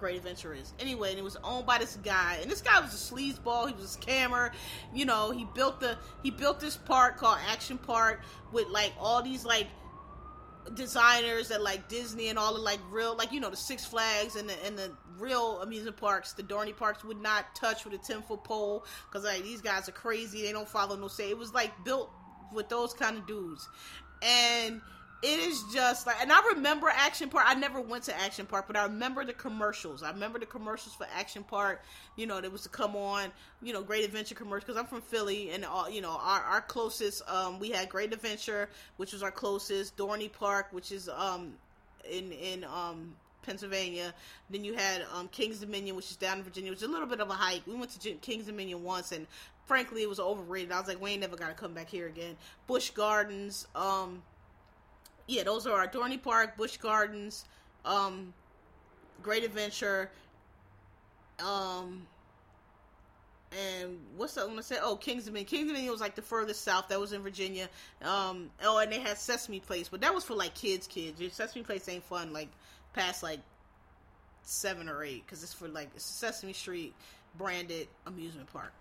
Great 0.02 0.18
Adventure 0.18 0.54
is. 0.54 0.74
Anyway, 0.80 1.12
and 1.12 1.20
it 1.20 1.24
was 1.24 1.38
owned 1.44 1.68
by 1.68 1.78
this 1.78 1.98
guy, 2.04 2.40
and 2.42 2.50
this 2.50 2.62
guy 2.62 2.80
was 2.80 2.92
a 2.94 3.14
sleazeball. 3.14 3.68
He 3.68 3.76
was 3.76 3.96
a 3.96 4.00
scammer. 4.00 4.52
You 4.94 5.06
know, 5.06 5.32
he 5.32 5.46
built 5.54 5.80
the 5.80 5.98
he 6.24 6.32
built 6.32 6.60
this 6.60 6.76
park 6.76 7.18
called 7.18 7.38
Action 7.50 7.78
Park 7.78 8.22
with 8.52 8.68
like 8.68 8.94
all 9.00 9.22
these 9.22 9.46
like 9.46 9.68
designers 10.74 11.50
that 11.50 11.62
like 11.62 11.88
Disney 11.88 12.30
and 12.30 12.38
all 12.38 12.54
the 12.54 12.60
like 12.60 12.80
real 12.90 13.16
like 13.16 13.32
you 13.32 13.40
know 13.40 13.50
the 13.50 13.56
Six 13.56 13.86
Flags 13.86 14.36
and 14.36 14.50
the 14.50 14.66
and 14.66 14.78
the 14.78 14.92
real 15.18 15.62
amusement 15.62 15.98
parks, 15.98 16.34
the 16.34 16.44
Dorney 16.44 16.76
parks 16.76 17.04
would 17.04 17.22
not 17.22 17.56
touch 17.56 17.86
with 17.86 17.94
a 17.94 17.98
ten 17.98 18.22
foot 18.22 18.44
pole 18.44 18.86
because 19.10 19.26
like 19.26 19.44
these 19.44 19.62
guys 19.62 19.88
are 19.90 19.94
crazy. 19.94 20.42
They 20.42 20.52
don't 20.52 20.68
follow 20.68 20.96
no 20.96 21.08
say. 21.08 21.30
It 21.30 21.38
was 21.38 21.54
like 21.54 21.72
built 21.84 22.10
with 22.54 22.70
those 22.70 22.94
kind 22.94 23.18
of 23.18 23.28
dudes, 23.28 23.68
and 24.22 24.82
it 25.24 25.40
is 25.40 25.64
just 25.72 26.08
like, 26.08 26.16
and 26.20 26.32
I 26.32 26.42
remember 26.56 26.88
Action 26.90 27.30
Park. 27.30 27.46
I 27.48 27.54
never 27.54 27.80
went 27.80 28.06
to 28.06 28.20
Action 28.20 28.48
Park, 28.48 28.66
but 28.66 28.76
I 28.76 28.84
remember 28.84 29.24
the 29.24 29.34
commercials. 29.34 30.02
I 30.02 30.10
remember 30.10 30.40
the 30.40 30.48
commercials 30.48 30.96
for 30.96 31.06
Action 31.16 31.44
Park. 31.44 31.84
You 32.16 32.26
know, 32.26 32.42
that 32.42 32.52
was 32.52 32.64
to 32.64 32.70
come 32.70 32.96
on. 32.96 33.32
You 33.62 33.74
know, 33.74 33.84
Great 33.84 34.04
Adventure 34.04 34.34
commercials 34.34 34.66
because 34.66 34.80
I'm 34.80 34.88
from 34.88 35.02
Philly, 35.02 35.52
and 35.52 35.64
all 35.64 35.88
you 35.90 36.02
know, 36.02 36.18
our 36.20 36.42
our 36.42 36.62
closest, 36.62 37.22
um, 37.30 37.60
we 37.60 37.70
had 37.70 37.88
Great 37.88 38.14
Adventure, 38.14 38.70
which 38.98 39.14
was 39.14 39.22
our 39.22 39.32
closest. 39.32 39.96
Dorney 39.96 40.32
Park, 40.32 40.68
which 40.72 40.92
is 40.92 41.08
um, 41.08 41.54
in 42.10 42.32
in 42.32 42.64
um 42.64 43.14
Pennsylvania. 43.44 44.14
Then 44.50 44.64
you 44.64 44.74
had 44.74 45.06
um, 45.16 45.28
Kings 45.30 45.60
Dominion, 45.60 45.96
which 45.96 46.12
is 46.12 46.18
down 46.18 46.38
in 46.38 46.44
Virginia, 46.44 46.72
which 46.72 46.80
is 46.80 46.88
a 46.88 46.92
little 46.92 47.08
bit 47.08 47.20
of 47.20 47.30
a 47.30 47.34
hike. 47.34 47.62
We 47.66 47.76
went 47.76 47.92
to 48.00 48.12
Kings 48.16 48.46
Dominion 48.46 48.84
once, 48.84 49.12
and 49.12 49.28
frankly, 49.66 50.04
it 50.04 50.10
was 50.10 50.20
overrated. 50.20 50.72
I 50.72 50.80
was 50.80 50.88
like, 50.88 51.02
we 51.02 51.12
ain't 51.12 51.22
never 51.22 51.36
got 51.36 51.50
to 51.50 51.54
come 51.54 51.74
back 51.74 51.90
here 51.90 52.08
again. 52.08 52.36
Busch 52.68 52.90
Gardens, 52.92 53.68
um, 53.76 54.22
yeah, 55.28 55.44
those 55.44 55.66
are 55.68 55.78
our 55.78 55.88
Dorney 55.88 56.22
Park, 56.22 56.58
Busch 56.58 56.78
Gardens, 56.78 57.46
um, 57.86 58.34
Great 59.24 59.44
Adventure, 59.44 60.10
um, 61.40 62.06
and 63.52 64.00
what's 64.16 64.36
the, 64.36 64.42
I'm 64.42 64.50
gonna 64.50 64.64
say? 64.64 64.78
Oh, 64.82 64.96
Kings 64.96 65.26
Dominion. 65.26 65.46
Kings 65.46 65.68
Dominion 65.68 65.92
was 65.92 66.00
like 66.00 66.16
the 66.16 66.22
furthest 66.22 66.64
south. 66.64 66.88
That 66.88 67.00
was 67.00 67.12
in 67.12 67.22
Virginia. 67.22 67.68
Um, 68.02 68.50
oh, 68.64 68.78
and 68.78 68.92
they 68.92 69.00
had 69.00 69.18
Sesame 69.18 69.60
Place, 69.60 69.90
but 69.90 70.00
that 70.02 70.14
was 70.14 70.24
for 70.24 70.36
like 70.36 70.54
kids. 70.54 70.88
Kids. 70.88 71.22
Sesame 71.34 71.64
Place 71.64 71.88
ain't 71.90 72.04
fun. 72.04 72.32
Like 72.32 72.48
past 72.94 73.24
like 73.24 73.40
seven 74.44 74.90
or 74.90 75.04
eight, 75.04 75.24
because 75.26 75.44
it's 75.44 75.54
for 75.54 75.68
like 75.68 75.90
Sesame 75.98 76.54
Street 76.54 76.94
branded 77.38 77.88
amusement 78.06 78.52
park. 78.52 78.74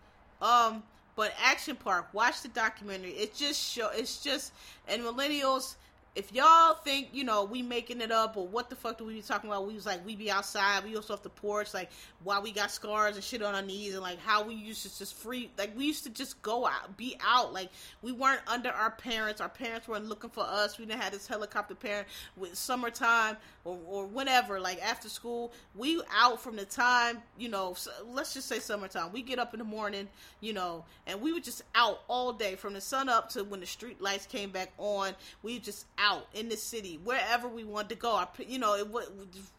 Um, 0.43 0.83
but 1.17 1.33
Action 1.43 1.77
Park. 1.77 2.09
Watch 2.13 2.43
the 2.43 2.49
documentary. 2.49 3.11
It 3.11 3.35
just 3.35 3.61
show. 3.61 3.91
It's 3.93 4.23
just 4.23 4.53
and 4.89 5.03
millennials 5.03 5.75
if 6.17 6.33
y'all 6.33 6.75
think 6.75 7.09
you 7.13 7.23
know 7.23 7.45
we 7.45 7.63
making 7.63 8.01
it 8.01 8.11
up 8.11 8.37
or 8.37 8.47
what 8.47 8.69
the 8.69 8.75
fuck 8.75 8.99
do 8.99 9.05
we 9.05 9.15
be 9.15 9.23
talking 9.23 9.49
about 9.49 9.67
we 9.67 9.75
was 9.75 9.87
like 9.87 10.05
we 10.05 10.17
be 10.17 10.29
outside 10.29 10.83
we 10.83 10.97
also 10.97 11.15
off 11.15 11.23
the 11.23 11.29
porch 11.29 11.73
like 11.73 11.89
why 12.25 12.41
we 12.41 12.51
got 12.51 12.69
scars 12.69 13.15
and 13.15 13.23
shit 13.23 13.43
on 13.43 13.55
our 13.55 13.63
knees 13.63 13.95
and 13.95 14.03
like 14.03 14.19
how 14.19 14.43
we 14.43 14.55
used 14.55 14.83
to 14.83 14.99
just 14.99 15.15
free 15.15 15.49
like 15.57 15.77
we 15.77 15.87
used 15.87 16.03
to 16.03 16.11
just 16.11 16.41
go 16.43 16.67
out 16.67 16.97
be 16.97 17.17
out 17.25 17.53
like 17.53 17.71
we 18.03 18.11
weren't 18.11 18.41
under 18.49 18.71
our 18.71 18.91
parents 18.91 19.41
our 19.41 19.49
parents 19.49 19.87
weren't 19.87 20.07
looking 20.07 20.31
for 20.31 20.45
us 20.45 20.79
we 20.79 20.85
didn't 20.85 21.01
have 21.01 21.13
this 21.13 21.29
helicopter 21.29 21.77
parent 21.77 22.09
with 22.37 22.57
summertime 22.57 23.37
or, 23.65 23.79
or 23.87 24.07
whenever 24.07 24.61
like 24.61 24.83
after 24.83 25.09
school 25.09 25.53
we 25.75 26.01
out 26.13 26.41
from 26.41 26.57
the 26.57 26.65
time 26.65 27.19
you 27.39 27.49
know 27.49 27.77
let's 28.13 28.35
just 28.35 28.49
say 28.49 28.59
summertime 28.59 29.13
we 29.13 29.23
get 29.23 29.39
up 29.39 29.55
in 29.55 29.59
the 29.59 29.65
morning 29.65 30.09
you 30.41 30.53
know 30.53 30.85
and 31.07 31.21
we 31.21 31.33
were 31.33 31.41
just 31.41 31.63
out 31.75 32.01
all 32.09 32.33
day 32.33 32.55
from 32.55 32.75
the 32.75 32.81
sun 32.81 33.09
up 33.09 33.29
to 33.29 33.45
when 33.45 33.61
the 33.61 33.67
street 33.67 34.01
lights 34.01 34.27
came 34.27 34.51
back 34.51 34.73
on 34.79 35.15
we 35.43 35.59
just 35.59 35.87
out 35.99 36.27
in 36.35 36.49
the 36.49 36.57
city, 36.57 36.99
wherever 37.03 37.49
we 37.49 37.65
wanted 37.65 37.91
to 37.91 37.95
go. 37.97 38.25
You 38.39 38.59
know, 38.59 38.75
it, 38.75 38.87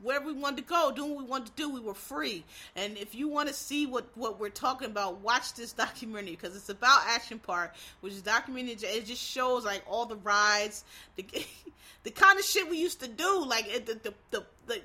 wherever 0.01 0.25
we 0.25 0.33
wanted 0.33 0.57
to 0.57 0.63
go, 0.63 0.91
doing 0.91 1.11
what 1.11 1.23
we 1.23 1.29
wanted 1.29 1.47
to 1.47 1.53
do, 1.55 1.69
we 1.69 1.79
were 1.79 1.93
free. 1.93 2.43
And 2.75 2.97
if 2.97 3.15
you 3.15 3.27
want 3.27 3.49
to 3.49 3.53
see 3.53 3.85
what 3.85 4.05
what 4.15 4.39
we're 4.39 4.49
talking 4.49 4.87
about, 4.87 5.21
watch 5.21 5.53
this 5.53 5.73
documentary 5.85 6.31
because 6.31 6.55
it's 6.55 6.69
about 6.69 7.01
Action 7.07 7.39
Park, 7.39 7.75
which 8.01 8.13
is 8.13 8.21
documented. 8.21 8.83
It 8.83 9.05
just 9.05 9.23
shows 9.23 9.65
like 9.65 9.83
all 9.87 10.05
the 10.05 10.17
rides, 10.17 10.83
the 11.15 11.25
the 12.03 12.11
kind 12.11 12.39
of 12.39 12.45
shit 12.45 12.69
we 12.69 12.77
used 12.77 13.01
to 13.01 13.07
do, 13.07 13.45
like 13.45 13.67
it, 13.67 13.85
the, 13.85 13.90
the 13.95 14.13
the 14.31 14.45
the. 14.67 14.81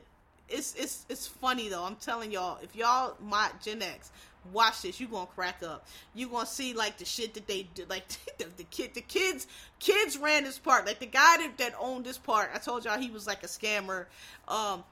It's 0.49 0.75
it's 0.77 1.07
it's 1.09 1.27
funny 1.27 1.69
though. 1.69 1.85
I'm 1.85 1.97
telling 1.97 2.31
y'all, 2.31 2.59
if 2.63 2.77
y'all 2.77 3.17
my 3.21 3.51
Gen 3.63 3.83
X, 3.83 4.13
watch 4.53 4.83
this. 4.83 5.01
You 5.01 5.09
gonna 5.09 5.27
crack 5.27 5.63
up. 5.63 5.87
You 6.15 6.29
gonna 6.29 6.47
see 6.47 6.73
like 6.75 6.99
the 6.99 7.05
shit 7.05 7.35
that 7.35 7.47
they 7.47 7.65
do 7.75 7.85
like 7.89 8.07
the, 8.39 8.47
the 8.57 8.65
kid 8.65 8.95
the 8.95 9.01
kids 9.01 9.47
kids 9.79 10.17
ran 10.17 10.45
this 10.45 10.59
park 10.59 10.87
like 10.87 11.01
the 11.01 11.07
guy 11.07 11.39
that, 11.39 11.59
that 11.59 11.75
owned 11.79 12.05
this 12.05 12.17
park 12.17 12.51
i 12.55 12.59
told 12.59 12.85
y'all 12.85 12.99
he 12.99 13.11
was 13.11 13.27
like 13.27 13.43
a 13.43 13.47
scammer. 13.47 14.07
Um 14.49 14.85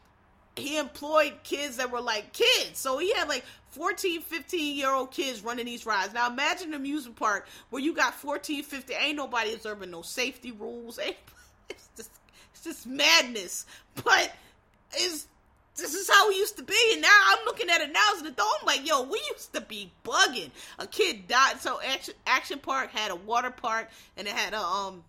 he 0.56 0.78
employed 0.78 1.32
kids 1.42 1.78
that 1.78 1.90
were 1.90 2.00
like 2.00 2.32
kids. 2.32 2.78
So 2.78 2.98
he 2.98 3.12
had 3.12 3.28
like 3.28 3.44
14 3.70 4.20
15 4.20 4.76
year 4.76 4.90
old 4.90 5.10
kids 5.10 5.42
running 5.42 5.66
these 5.66 5.84
rides. 5.84 6.14
Now 6.14 6.30
imagine 6.30 6.68
an 6.68 6.74
amusement 6.74 7.16
park 7.16 7.48
where 7.70 7.82
you 7.82 7.94
got 7.94 8.14
14 8.14 8.62
15 8.62 8.96
ain't 9.00 9.16
nobody 9.16 9.54
observing 9.54 9.90
no 9.90 10.02
safety 10.02 10.52
rules. 10.52 10.98
It's 11.70 11.88
just 11.96 12.10
just 12.64 12.86
madness 12.86 13.66
but 14.02 14.32
it's 14.92 15.28
this 15.76 15.94
is 15.94 16.08
how 16.08 16.28
we 16.28 16.36
used 16.36 16.56
to 16.58 16.62
be. 16.62 16.76
And 16.92 17.02
now 17.02 17.20
I'm 17.26 17.44
looking 17.46 17.68
at 17.68 17.80
it 17.80 17.92
now 17.92 18.12
as 18.14 18.20
an 18.20 18.28
adult. 18.28 18.48
I'm 18.60 18.66
like, 18.66 18.86
yo, 18.86 19.02
we 19.02 19.20
used 19.32 19.52
to 19.54 19.60
be 19.60 19.90
bugging. 20.04 20.50
A 20.78 20.86
kid 20.86 21.26
died. 21.26 21.60
So 21.60 21.80
Action, 21.82 22.14
Action 22.26 22.58
Park 22.60 22.90
had 22.90 23.10
a 23.10 23.16
water 23.16 23.50
park 23.50 23.90
and 24.16 24.28
it 24.28 24.34
had 24.34 24.54
a 24.54 24.60
um 24.60 25.04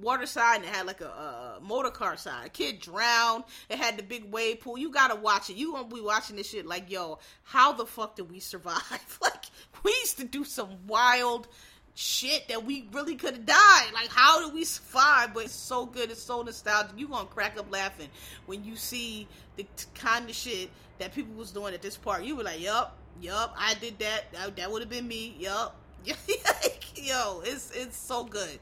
water 0.00 0.24
side 0.24 0.56
and 0.56 0.64
it 0.64 0.70
had 0.70 0.86
like 0.86 1.02
a, 1.02 1.06
a, 1.06 1.58
motor 1.60 1.90
car 1.90 2.16
side. 2.16 2.46
A 2.46 2.48
kid 2.48 2.80
drowned. 2.80 3.44
It 3.68 3.78
had 3.78 3.98
the 3.98 4.02
big 4.02 4.32
wave 4.32 4.60
pool. 4.60 4.78
You 4.78 4.90
gotta 4.90 5.16
watch 5.16 5.50
it. 5.50 5.56
You 5.56 5.74
won't 5.74 5.92
be 5.92 6.00
watching 6.00 6.36
this 6.36 6.48
shit 6.48 6.64
like, 6.64 6.90
yo, 6.90 7.18
how 7.42 7.72
the 7.72 7.84
fuck 7.84 8.16
did 8.16 8.30
we 8.30 8.40
survive? 8.40 9.18
like 9.22 9.44
we 9.82 9.90
used 9.90 10.16
to 10.18 10.24
do 10.24 10.44
some 10.44 10.70
wild 10.86 11.48
shit 11.94 12.48
that 12.48 12.64
we 12.64 12.88
really 12.92 13.16
could 13.16 13.34
have 13.34 13.46
died. 13.46 13.90
Like, 13.92 14.08
how 14.08 14.44
did 14.44 14.54
we 14.54 14.64
survive? 14.64 15.34
But 15.34 15.44
it's 15.44 15.54
so 15.54 15.86
good. 15.86 16.10
It's 16.10 16.22
so 16.22 16.42
nostalgic. 16.42 16.98
You 16.98 17.08
gonna 17.08 17.26
crack 17.26 17.58
up 17.58 17.70
laughing 17.70 18.08
when 18.46 18.64
you 18.64 18.76
see 18.76 19.28
the 19.56 19.66
kind 19.94 20.28
of 20.28 20.34
shit 20.34 20.70
that 20.98 21.14
people 21.14 21.34
was 21.34 21.50
doing 21.50 21.74
at 21.74 21.82
this 21.82 21.96
park. 21.96 22.24
You 22.24 22.36
were 22.36 22.44
like, 22.44 22.60
yup, 22.60 22.96
yup, 23.20 23.54
I 23.58 23.74
did 23.74 23.98
that. 23.98 24.32
That, 24.32 24.56
that 24.56 24.70
would 24.70 24.82
have 24.82 24.90
been 24.90 25.06
me. 25.06 25.34
Yup. 25.38 25.76
Yo, 26.96 27.42
it's 27.44 27.70
it's 27.74 27.96
so 27.96 28.24
good. 28.24 28.58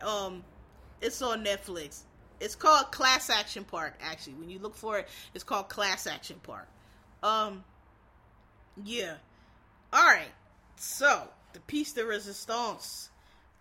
Um, 0.00 0.44
it's 1.00 1.20
on 1.22 1.44
Netflix. 1.44 2.02
It's 2.40 2.54
called 2.54 2.92
Class 2.92 3.30
Action 3.30 3.64
Park. 3.64 3.94
Actually, 4.00 4.34
when 4.34 4.48
you 4.48 4.60
look 4.60 4.76
for 4.76 4.98
it, 4.98 5.08
it's 5.34 5.42
called 5.42 5.68
Class 5.68 6.06
Action 6.06 6.38
Park. 6.42 6.68
Um, 7.22 7.64
yeah. 8.84 9.14
All 9.92 10.04
right. 10.04 10.30
So 10.76 11.28
the 11.58 11.62
piece 11.62 11.92
de 11.92 12.04
resistance, 12.04 13.10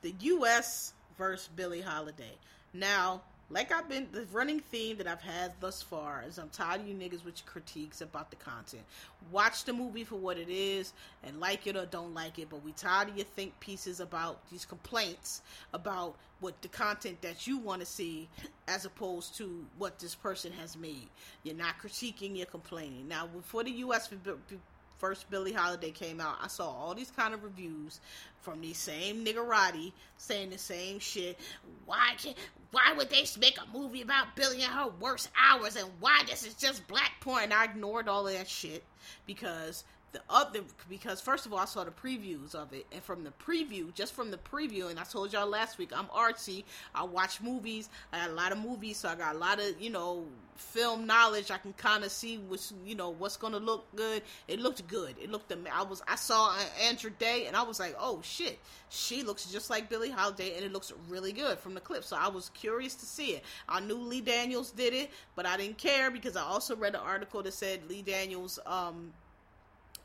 the 0.03 0.13
U.S. 0.19 0.93
versus 1.17 1.49
Billie 1.55 1.81
Holiday. 1.81 2.35
Now, 2.71 3.23
like 3.49 3.71
I've 3.71 3.89
been, 3.89 4.07
the 4.11 4.27
running 4.31 4.59
theme 4.59 4.97
that 4.97 5.07
I've 5.07 5.21
had 5.21 5.53
thus 5.59 5.81
far 5.81 6.23
is 6.27 6.37
I'm 6.37 6.49
tired 6.49 6.81
of 6.81 6.87
you 6.87 6.93
niggas 6.93 7.25
with 7.25 7.39
your 7.39 7.47
critiques 7.47 8.01
about 8.01 8.29
the 8.29 8.35
content. 8.35 8.83
Watch 9.31 9.63
the 9.63 9.73
movie 9.73 10.03
for 10.03 10.15
what 10.15 10.37
it 10.37 10.49
is 10.49 10.93
and 11.23 11.39
like 11.39 11.65
it 11.65 11.75
or 11.75 11.87
don't 11.87 12.13
like 12.13 12.37
it, 12.37 12.49
but 12.51 12.63
we 12.63 12.71
tired 12.73 13.09
of 13.09 13.17
your 13.17 13.25
think 13.25 13.59
pieces 13.59 13.99
about 13.99 14.47
these 14.51 14.63
complaints 14.63 15.41
about 15.73 16.15
what 16.39 16.61
the 16.61 16.67
content 16.67 17.19
that 17.23 17.47
you 17.47 17.57
want 17.57 17.79
to 17.79 17.87
see 17.87 18.29
as 18.67 18.85
opposed 18.85 19.35
to 19.37 19.65
what 19.79 19.97
this 19.97 20.13
person 20.13 20.51
has 20.51 20.77
made. 20.77 21.07
You're 21.41 21.55
not 21.55 21.79
critiquing, 21.81 22.37
you're 22.37 22.45
complaining. 22.45 23.07
Now, 23.07 23.27
for 23.45 23.63
the 23.63 23.71
U.S 23.71 24.07
first 24.97 25.29
Billie 25.29 25.53
Holiday 25.53 25.91
came 25.91 26.19
out, 26.19 26.37
I 26.41 26.47
saw 26.47 26.69
all 26.69 26.93
these 26.93 27.11
kind 27.11 27.33
of 27.33 27.43
reviews 27.43 27.99
from 28.41 28.61
these 28.61 28.77
same 28.77 29.25
niggerati 29.25 29.91
saying 30.17 30.49
the 30.49 30.57
same 30.57 30.99
shit. 30.99 31.39
Why 31.85 32.13
can't 32.17 32.37
why 32.71 32.93
would 32.97 33.09
they 33.09 33.25
make 33.39 33.57
a 33.57 33.77
movie 33.77 34.01
about 34.01 34.35
Billie 34.35 34.61
and 34.61 34.73
her 34.73 34.89
worst 34.99 35.29
hours 35.41 35.75
and 35.75 35.87
why 35.99 36.23
this 36.27 36.45
is 36.45 36.53
just 36.53 36.87
black 36.87 37.13
porn? 37.21 37.51
I 37.51 37.65
ignored 37.65 38.09
all 38.09 38.27
of 38.27 38.33
that 38.33 38.47
shit 38.47 38.83
because 39.25 39.83
the 40.13 40.21
other 40.29 40.61
because 40.89 41.19
first 41.19 41.45
of 41.45 41.53
all 41.53 41.59
I 41.59 41.65
saw 41.65 41.83
the 41.83 41.91
previews 41.91 42.55
of 42.55 42.71
it 42.73 42.85
and 42.91 43.03
from 43.03 43.23
the 43.23 43.31
preview 43.31 43.93
just 43.93 44.13
from 44.13 44.31
the 44.31 44.37
preview 44.37 44.89
and 44.89 44.99
I 44.99 45.03
told 45.03 45.33
y'all 45.33 45.47
last 45.47 45.77
week 45.77 45.91
I'm 45.95 46.05
artsy. 46.05 46.63
I 46.95 47.03
watch 47.03 47.41
movies. 47.41 47.89
I 48.13 48.19
got 48.19 48.29
a 48.29 48.33
lot 48.33 48.51
of 48.51 48.59
movies 48.59 48.97
so 48.97 49.09
I 49.09 49.15
got 49.15 49.35
a 49.35 49.37
lot 49.37 49.59
of 49.59 49.81
you 49.81 49.89
know 49.89 50.25
film 50.55 51.05
knowledge. 51.05 51.51
I 51.51 51.57
can 51.57 51.73
kind 51.73 52.03
of 52.03 52.11
see 52.11 52.37
what's 52.37 52.73
you 52.85 52.95
know 52.95 53.09
what's 53.09 53.35
gonna 53.35 53.59
look 53.59 53.85
good. 53.95 54.23
It 54.47 54.59
looked 54.59 54.87
good. 54.87 55.15
It 55.21 55.29
looked 55.29 55.51
I 55.71 55.83
was 55.83 56.01
I 56.07 56.15
saw 56.15 56.55
Andra 56.81 57.11
Day 57.11 57.45
and 57.47 57.55
I 57.55 57.63
was 57.63 57.79
like 57.79 57.95
oh 57.99 58.21
shit. 58.23 58.59
She 58.89 59.23
looks 59.23 59.45
just 59.51 59.69
like 59.69 59.89
Billie 59.89 60.09
Holiday 60.09 60.55
and 60.55 60.63
it 60.63 60.71
looks 60.71 60.93
really 61.09 61.33
good 61.33 61.59
from 61.59 61.73
the 61.73 61.81
clip 61.81 62.05
so 62.05 62.15
I 62.17 62.29
was 62.29 62.49
curious 62.53 62.95
to 62.95 63.05
see 63.05 63.31
it. 63.33 63.43
I 63.67 63.81
knew 63.81 63.97
Lee 63.97 64.21
Daniels 64.21 64.71
did 64.71 64.93
it 64.93 65.11
but 65.35 65.45
I 65.45 65.57
didn't 65.57 65.77
care 65.77 66.09
because 66.09 66.37
I 66.37 66.43
also 66.43 66.77
read 66.77 66.95
an 66.95 67.01
article 67.01 67.43
that 67.43 67.53
said 67.53 67.81
Lee 67.89 68.01
Daniels 68.01 68.57
um 68.65 69.11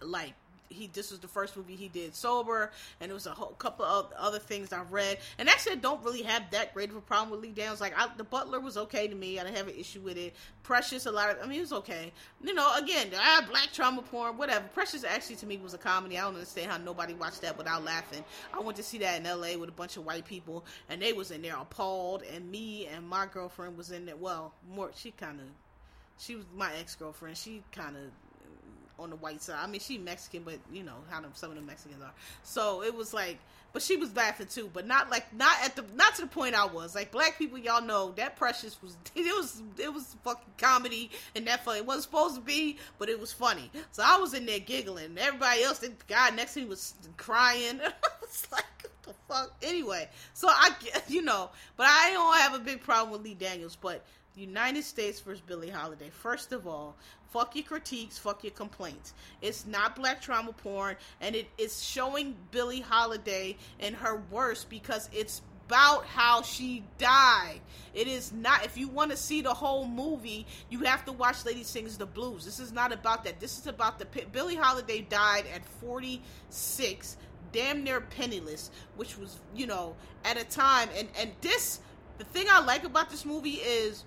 like 0.04 0.34
he 0.72 0.88
this 0.92 1.10
was 1.10 1.20
the 1.20 1.28
first 1.28 1.56
movie 1.56 1.76
he 1.76 1.88
did 1.88 2.14
sober, 2.14 2.70
and 3.00 3.10
it 3.10 3.14
was 3.14 3.26
a 3.26 3.30
whole 3.30 3.52
couple 3.58 3.84
of 3.84 4.12
other 4.18 4.38
things 4.38 4.72
I've 4.72 4.92
read. 4.92 5.18
And 5.38 5.48
actually, 5.48 5.72
I 5.72 5.76
don't 5.76 6.02
really 6.02 6.22
have 6.22 6.50
that 6.50 6.74
great 6.74 6.90
of 6.90 6.96
a 6.96 7.00
problem 7.00 7.30
with 7.30 7.40
Lee 7.40 7.52
Daniels. 7.52 7.80
Like 7.80 7.94
I, 7.96 8.08
the 8.16 8.24
Butler 8.24 8.60
was 8.60 8.76
okay 8.76 9.06
to 9.06 9.14
me. 9.14 9.38
I 9.38 9.44
didn't 9.44 9.56
have 9.56 9.68
an 9.68 9.74
issue 9.76 10.00
with 10.00 10.16
it. 10.16 10.34
Precious, 10.62 11.06
a 11.06 11.10
lot 11.10 11.30
of 11.30 11.38
I 11.42 11.46
mean, 11.46 11.58
it 11.58 11.62
was 11.62 11.72
okay. 11.72 12.12
You 12.42 12.54
know, 12.54 12.74
again, 12.76 13.10
black 13.10 13.72
trauma 13.72 14.02
porn, 14.02 14.36
whatever. 14.36 14.66
Precious 14.74 15.04
actually 15.04 15.36
to 15.36 15.46
me 15.46 15.58
was 15.58 15.74
a 15.74 15.78
comedy. 15.78 16.18
I 16.18 16.22
don't 16.22 16.34
understand 16.34 16.70
how 16.70 16.78
nobody 16.78 17.14
watched 17.14 17.42
that 17.42 17.56
without 17.56 17.84
laughing. 17.84 18.24
I 18.52 18.60
went 18.60 18.76
to 18.76 18.82
see 18.82 18.98
that 18.98 19.20
in 19.20 19.26
L.A. 19.26 19.56
with 19.56 19.68
a 19.68 19.72
bunch 19.72 19.96
of 19.96 20.04
white 20.04 20.24
people, 20.24 20.64
and 20.88 21.00
they 21.00 21.12
was 21.12 21.30
in 21.30 21.42
there 21.42 21.56
appalled, 21.56 22.22
and 22.34 22.50
me 22.50 22.86
and 22.86 23.06
my 23.06 23.26
girlfriend 23.26 23.76
was 23.76 23.90
in 23.90 24.06
there. 24.06 24.16
Well, 24.16 24.52
more 24.70 24.90
she 24.94 25.10
kind 25.12 25.40
of 25.40 25.46
she 26.18 26.36
was 26.36 26.44
my 26.54 26.72
ex 26.78 26.94
girlfriend. 26.94 27.36
She 27.36 27.62
kind 27.72 27.96
of 27.96 28.02
on 29.02 29.10
the 29.10 29.16
white 29.16 29.42
side. 29.42 29.58
I 29.58 29.66
mean, 29.66 29.80
she 29.80 29.98
Mexican, 29.98 30.42
but 30.42 30.58
you 30.72 30.82
know 30.82 30.96
how 31.10 31.22
some 31.34 31.50
of 31.50 31.56
the 31.56 31.62
Mexicans 31.62 32.02
are. 32.02 32.12
So 32.42 32.82
it 32.82 32.94
was 32.94 33.12
like, 33.12 33.38
but 33.72 33.82
she 33.82 33.96
was 33.96 34.14
laughing 34.14 34.46
too, 34.46 34.70
but 34.72 34.86
not 34.86 35.10
like 35.10 35.32
not 35.34 35.56
at 35.64 35.76
the 35.76 35.84
not 35.94 36.14
to 36.16 36.22
the 36.22 36.28
point 36.28 36.54
I 36.54 36.66
was. 36.66 36.94
Like 36.94 37.10
black 37.10 37.38
people, 37.38 37.58
y'all 37.58 37.82
know 37.82 38.12
that 38.16 38.36
Precious 38.36 38.80
was 38.82 38.96
it 39.14 39.36
was 39.36 39.62
it 39.78 39.92
was 39.92 40.16
fucking 40.24 40.52
comedy 40.58 41.10
and 41.34 41.46
that 41.46 41.64
funny. 41.64 41.78
It 41.78 41.86
wasn't 41.86 42.04
supposed 42.04 42.34
to 42.36 42.40
be, 42.40 42.78
but 42.98 43.08
it 43.08 43.18
was 43.18 43.32
funny. 43.32 43.70
So 43.90 44.02
I 44.04 44.18
was 44.18 44.34
in 44.34 44.46
there 44.46 44.60
giggling. 44.60 45.16
Everybody 45.18 45.62
else, 45.62 45.78
the 45.78 45.92
guy 46.06 46.30
next 46.30 46.54
to 46.54 46.60
me 46.60 46.66
was 46.66 46.94
crying. 47.16 47.80
I 47.82 47.92
was 48.20 48.46
like. 48.52 48.64
The 49.04 49.14
fuck. 49.26 49.52
Anyway, 49.64 50.08
so 50.32 50.46
I, 50.48 50.70
you 51.08 51.22
know, 51.22 51.50
but 51.76 51.86
I 51.88 52.12
don't 52.12 52.36
have 52.36 52.54
a 52.54 52.60
big 52.60 52.82
problem 52.82 53.10
with 53.10 53.22
Lee 53.22 53.34
Daniels. 53.34 53.74
But 53.74 54.04
United 54.34 54.84
States 54.84 55.20
versus 55.20 55.42
Billie 55.46 55.70
Holiday. 55.70 56.10
First 56.10 56.52
of 56.52 56.66
all, 56.66 56.96
fuck 57.30 57.54
your 57.54 57.64
critiques, 57.64 58.18
fuck 58.18 58.42
your 58.44 58.52
complaints. 58.52 59.14
It's 59.40 59.66
not 59.66 59.96
black 59.96 60.20
trauma 60.20 60.52
porn, 60.52 60.96
and 61.20 61.34
it 61.34 61.48
is 61.58 61.84
showing 61.84 62.36
Billie 62.50 62.80
Holiday 62.80 63.56
in 63.78 63.94
her 63.94 64.22
worst 64.30 64.70
because 64.70 65.08
it's 65.12 65.42
about 65.66 66.04
how 66.06 66.42
she 66.42 66.84
died. 66.98 67.60
It 67.94 68.06
is 68.06 68.32
not. 68.32 68.64
If 68.64 68.76
you 68.76 68.88
want 68.88 69.10
to 69.10 69.16
see 69.16 69.40
the 69.40 69.54
whole 69.54 69.86
movie, 69.86 70.46
you 70.70 70.80
have 70.80 71.04
to 71.06 71.12
watch 71.12 71.44
Lady 71.44 71.62
Sings 71.62 71.96
the 71.96 72.06
Blues. 72.06 72.44
This 72.44 72.60
is 72.60 72.72
not 72.72 72.92
about 72.92 73.24
that. 73.24 73.40
This 73.40 73.58
is 73.58 73.66
about 73.66 73.98
the 73.98 74.06
Billie 74.32 74.56
Holiday 74.56 75.02
died 75.02 75.44
at 75.54 75.64
46, 75.64 77.16
damn 77.52 77.84
near 77.84 78.00
penniless, 78.00 78.70
which 78.96 79.16
was 79.16 79.40
you 79.54 79.66
know 79.66 79.94
at 80.24 80.36
a 80.36 80.44
time. 80.44 80.88
And 80.96 81.08
and 81.18 81.30
this, 81.40 81.80
the 82.18 82.24
thing 82.24 82.46
I 82.50 82.60
like 82.60 82.84
about 82.84 83.08
this 83.08 83.24
movie 83.24 83.60
is 83.64 84.04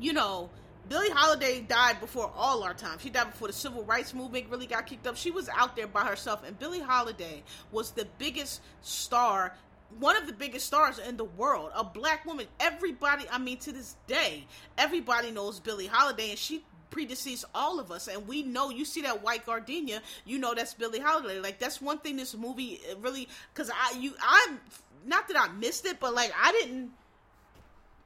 you 0.00 0.12
know, 0.12 0.50
Billie 0.88 1.10
Holiday 1.10 1.60
died 1.62 2.00
before 2.00 2.30
all 2.36 2.62
our 2.62 2.74
time. 2.74 2.98
She 2.98 3.10
died 3.10 3.32
before 3.32 3.48
the 3.48 3.54
civil 3.54 3.82
rights 3.84 4.14
movement 4.14 4.46
really 4.48 4.66
got 4.66 4.86
kicked 4.86 5.06
up. 5.06 5.16
She 5.16 5.30
was 5.30 5.48
out 5.48 5.74
there 5.74 5.88
by 5.88 6.04
herself, 6.04 6.46
and 6.46 6.58
Billie 6.58 6.80
Holiday 6.80 7.42
was 7.72 7.90
the 7.90 8.06
biggest 8.18 8.60
star, 8.82 9.54
one 9.98 10.16
of 10.16 10.26
the 10.26 10.32
biggest 10.32 10.66
stars 10.66 10.98
in 10.98 11.16
the 11.16 11.24
world. 11.24 11.70
A 11.74 11.82
black 11.82 12.24
woman. 12.24 12.46
Everybody, 12.60 13.24
I 13.30 13.38
mean, 13.38 13.58
to 13.58 13.72
this 13.72 13.96
day, 14.06 14.46
everybody 14.78 15.32
knows 15.32 15.58
Billie 15.58 15.86
Holiday, 15.86 16.30
and 16.30 16.38
she 16.38 16.64
predeceased 16.88 17.44
all 17.52 17.80
of 17.80 17.90
us 17.90 18.06
and 18.06 18.26
we 18.28 18.44
know 18.44 18.70
you 18.70 18.84
see 18.84 19.02
that 19.02 19.20
white 19.22 19.44
gardenia 19.44 20.00
you 20.24 20.38
know 20.38 20.54
that's 20.54 20.72
billie 20.72 21.00
holiday 21.00 21.40
like 21.40 21.58
that's 21.58 21.82
one 21.82 21.98
thing 21.98 22.16
this 22.16 22.34
movie 22.36 22.80
really 23.00 23.28
because 23.52 23.70
i 23.70 23.98
you 23.98 24.14
i'm 24.22 24.60
not 25.04 25.26
that 25.26 25.36
i 25.36 25.52
missed 25.54 25.84
it 25.84 25.98
but 25.98 26.14
like 26.14 26.32
i 26.40 26.52
didn't 26.52 26.90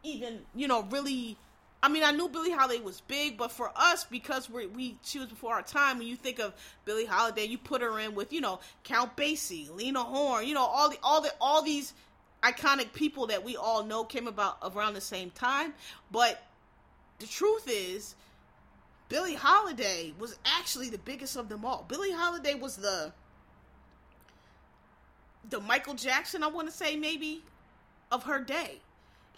even 0.03 0.41
you 0.55 0.66
know 0.66 0.82
really 0.91 1.36
I 1.83 1.89
mean, 1.89 2.05
I 2.05 2.12
knew 2.12 2.28
Billie 2.28 2.51
Holiday 2.51 2.83
was 2.83 3.01
big, 3.01 3.39
but 3.39 3.51
for 3.51 3.72
us, 3.74 4.05
because 4.05 4.51
we 4.51 4.66
we 4.66 4.99
she 5.03 5.18
was 5.18 5.28
before 5.28 5.55
our 5.55 5.62
time. 5.62 5.99
When 5.99 6.07
you 6.07 6.16
think 6.16 6.39
of 6.39 6.53
Billie 6.85 7.07
Holiday, 7.07 7.45
you 7.45 7.57
put 7.57 7.81
her 7.81 7.99
in 7.99 8.14
with 8.14 8.33
you 8.33 8.41
know 8.41 8.61
Count 8.85 9.16
Basie, 9.16 9.74
Lena 9.74 10.03
Horne, 10.03 10.47
you 10.47 10.55
know 10.55 10.64
all 10.64 10.91
the 10.91 10.99
all 11.03 11.22
the 11.22 11.33
all 11.41 11.62
these 11.62 11.95
iconic 12.43 12.93
people 12.93 13.28
that 13.28 13.45
we 13.45 13.57
all 13.57 13.85
know 13.85 14.05
came 14.05 14.26
about 14.26 14.59
around 14.62 14.95
the 14.95 15.01
same 15.01 15.31
time. 15.31 15.72
But 16.11 16.43
the 17.18 17.26
truth 17.26 17.64
is, 17.66 18.14
Billie 19.09 19.35
Holiday 19.35 20.12
was 20.18 20.39
actually 20.45 20.91
the 20.91 20.99
biggest 20.99 21.37
of 21.37 21.49
them 21.49 21.64
all. 21.64 21.87
Billie 21.89 22.12
Holiday 22.12 22.55
was 22.55 22.76
the 22.76 23.12
the 25.49 25.61
Michael 25.61 25.95
Jackson, 25.95 26.43
I 26.43 26.49
want 26.49 26.68
to 26.68 26.76
say 26.76 26.97
maybe, 26.97 27.43
of 28.12 28.24
her 28.24 28.39
day 28.39 28.81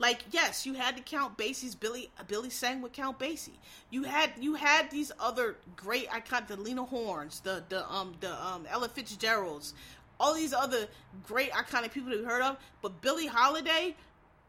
like 0.02 0.24
yes, 0.32 0.66
you 0.66 0.74
had 0.74 0.96
to 0.96 1.02
count 1.02 1.38
Basie's 1.38 1.76
Billie 1.76 2.10
Billie 2.26 2.50
sang 2.50 2.82
with 2.82 2.92
Count 2.92 3.20
Basie. 3.20 3.56
You 3.88 4.02
had 4.02 4.32
you 4.40 4.54
had 4.54 4.90
these 4.90 5.12
other 5.20 5.56
great 5.76 6.08
iconic 6.10 6.48
the 6.48 6.56
Lena 6.56 6.84
Hornes, 6.84 7.38
the 7.40 7.62
the 7.68 7.88
um 7.88 8.12
the 8.20 8.34
um 8.44 8.66
Ella 8.68 8.88
Fitzgeralds, 8.88 9.74
all 10.18 10.34
these 10.34 10.52
other 10.52 10.88
great 11.28 11.52
iconic 11.52 11.92
people 11.92 12.10
that 12.10 12.18
you 12.18 12.24
heard 12.24 12.42
of, 12.42 12.56
but 12.82 13.00
Billie 13.00 13.28
Holiday 13.28 13.94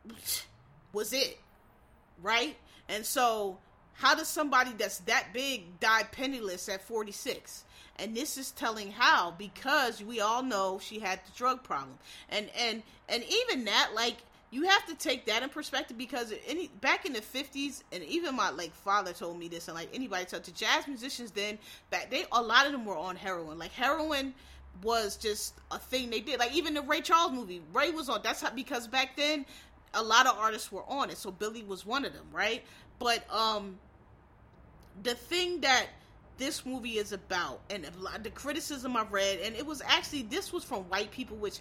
was 0.91 1.13
it. 1.13 1.39
Right? 2.23 2.57
And 2.89 3.05
so 3.05 3.59
how 3.93 4.15
does 4.15 4.27
somebody 4.27 4.71
that's 4.75 4.99
that 4.99 5.27
big 5.33 5.79
die 5.79 6.03
penniless 6.11 6.67
at 6.67 6.81
46? 6.81 7.63
And 7.99 8.17
this 8.17 8.39
is 8.39 8.49
telling 8.49 8.91
how 8.91 9.35
because 9.37 10.03
we 10.03 10.19
all 10.19 10.41
know 10.41 10.79
she 10.81 10.97
had 10.97 11.19
the 11.27 11.37
drug 11.37 11.63
problem. 11.63 11.99
And 12.29 12.49
and 12.57 12.81
and 13.07 13.23
even 13.23 13.65
that 13.65 13.91
like 13.93 14.17
you 14.53 14.63
have 14.67 14.85
to 14.85 14.93
take 14.93 15.25
that 15.25 15.41
in 15.41 15.49
perspective 15.49 15.97
because 15.97 16.31
any 16.47 16.67
back 16.79 17.05
in 17.07 17.13
the 17.13 17.21
50s 17.21 17.81
and 17.91 18.03
even 18.03 18.35
my 18.35 18.51
like 18.51 18.73
father 18.75 19.11
told 19.11 19.39
me 19.39 19.47
this 19.47 19.67
and 19.67 19.75
like 19.75 19.89
anybody 19.93 20.25
told 20.25 20.43
the 20.43 20.51
jazz 20.51 20.87
musicians 20.87 21.31
then 21.31 21.57
back 21.89 22.11
they 22.11 22.25
a 22.31 22.41
lot 22.41 22.67
of 22.67 22.71
them 22.71 22.85
were 22.85 22.95
on 22.95 23.15
heroin. 23.15 23.57
Like 23.57 23.71
heroin 23.71 24.33
was 24.83 25.17
just 25.17 25.55
a 25.71 25.79
thing 25.79 26.11
they 26.11 26.19
did. 26.19 26.39
Like 26.39 26.53
even 26.53 26.75
the 26.75 26.83
ray 26.83 27.01
charles 27.01 27.31
movie 27.31 27.61
ray 27.73 27.89
was 27.89 28.09
on 28.09 28.21
that's 28.23 28.41
how 28.41 28.51
because 28.51 28.87
back 28.87 29.15
then 29.17 29.43
a 29.95 30.03
lot 30.03 30.27
of 30.27 30.37
artists 30.37 30.71
were 30.71 30.83
on 30.87 31.09
it. 31.09 31.17
So 31.17 31.31
billy 31.31 31.63
was 31.63 31.83
one 31.83 32.05
of 32.05 32.13
them 32.13 32.27
right? 32.31 32.63
But 32.99 33.25
um 33.33 33.79
the 35.01 35.15
thing 35.15 35.61
that 35.61 35.87
this 36.37 36.65
movie 36.65 36.97
is 36.97 37.11
about 37.11 37.59
and 37.69 37.87
the 38.21 38.29
criticism 38.29 38.97
I've 38.97 39.11
read, 39.11 39.39
and 39.39 39.55
it 39.55 39.65
was 39.65 39.81
actually 39.85 40.23
this 40.23 40.51
was 40.51 40.63
from 40.63 40.83
white 40.83 41.11
people, 41.11 41.37
which 41.37 41.59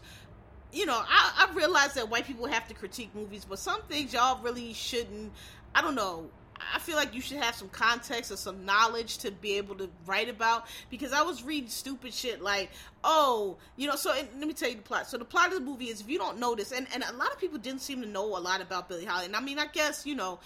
you 0.72 0.86
know, 0.86 1.00
I, 1.06 1.48
I 1.48 1.54
realize 1.54 1.94
that 1.94 2.08
white 2.08 2.26
people 2.26 2.46
have 2.46 2.66
to 2.68 2.74
critique 2.74 3.14
movies, 3.14 3.44
but 3.44 3.58
some 3.58 3.82
things 3.82 4.12
y'all 4.12 4.42
really 4.42 4.72
shouldn't. 4.72 5.32
I 5.74 5.82
don't 5.82 5.94
know. 5.94 6.30
I 6.74 6.78
feel 6.78 6.96
like 6.96 7.14
you 7.14 7.20
should 7.20 7.38
have 7.38 7.54
some 7.54 7.68
context 7.68 8.30
or 8.30 8.36
some 8.36 8.64
knowledge 8.64 9.18
to 9.18 9.30
be 9.30 9.56
able 9.56 9.74
to 9.76 9.90
write 10.06 10.28
about 10.28 10.66
because 10.90 11.12
I 11.12 11.22
was 11.22 11.42
reading 11.42 11.68
stupid 11.68 12.14
shit 12.14 12.40
like, 12.40 12.70
oh, 13.02 13.56
you 13.76 13.88
know, 13.88 13.96
so 13.96 14.10
let 14.10 14.46
me 14.46 14.52
tell 14.52 14.68
you 14.68 14.76
the 14.76 14.82
plot. 14.82 15.08
So 15.08 15.18
the 15.18 15.24
plot 15.24 15.48
of 15.48 15.54
the 15.54 15.60
movie 15.60 15.86
is 15.86 16.00
if 16.00 16.08
you 16.08 16.18
don't 16.18 16.38
know 16.38 16.54
this, 16.54 16.72
and, 16.72 16.86
and 16.94 17.02
a 17.02 17.12
lot 17.16 17.32
of 17.32 17.38
people 17.38 17.58
didn't 17.58 17.80
seem 17.80 18.00
to 18.02 18.08
know 18.08 18.24
a 18.24 18.38
lot 18.38 18.60
about 18.60 18.88
Billie 18.88 19.04
Holiday. 19.04 19.26
And 19.26 19.36
I 19.36 19.40
mean, 19.40 19.58
I 19.58 19.66
guess, 19.66 20.06
you 20.06 20.14
know, 20.14 20.38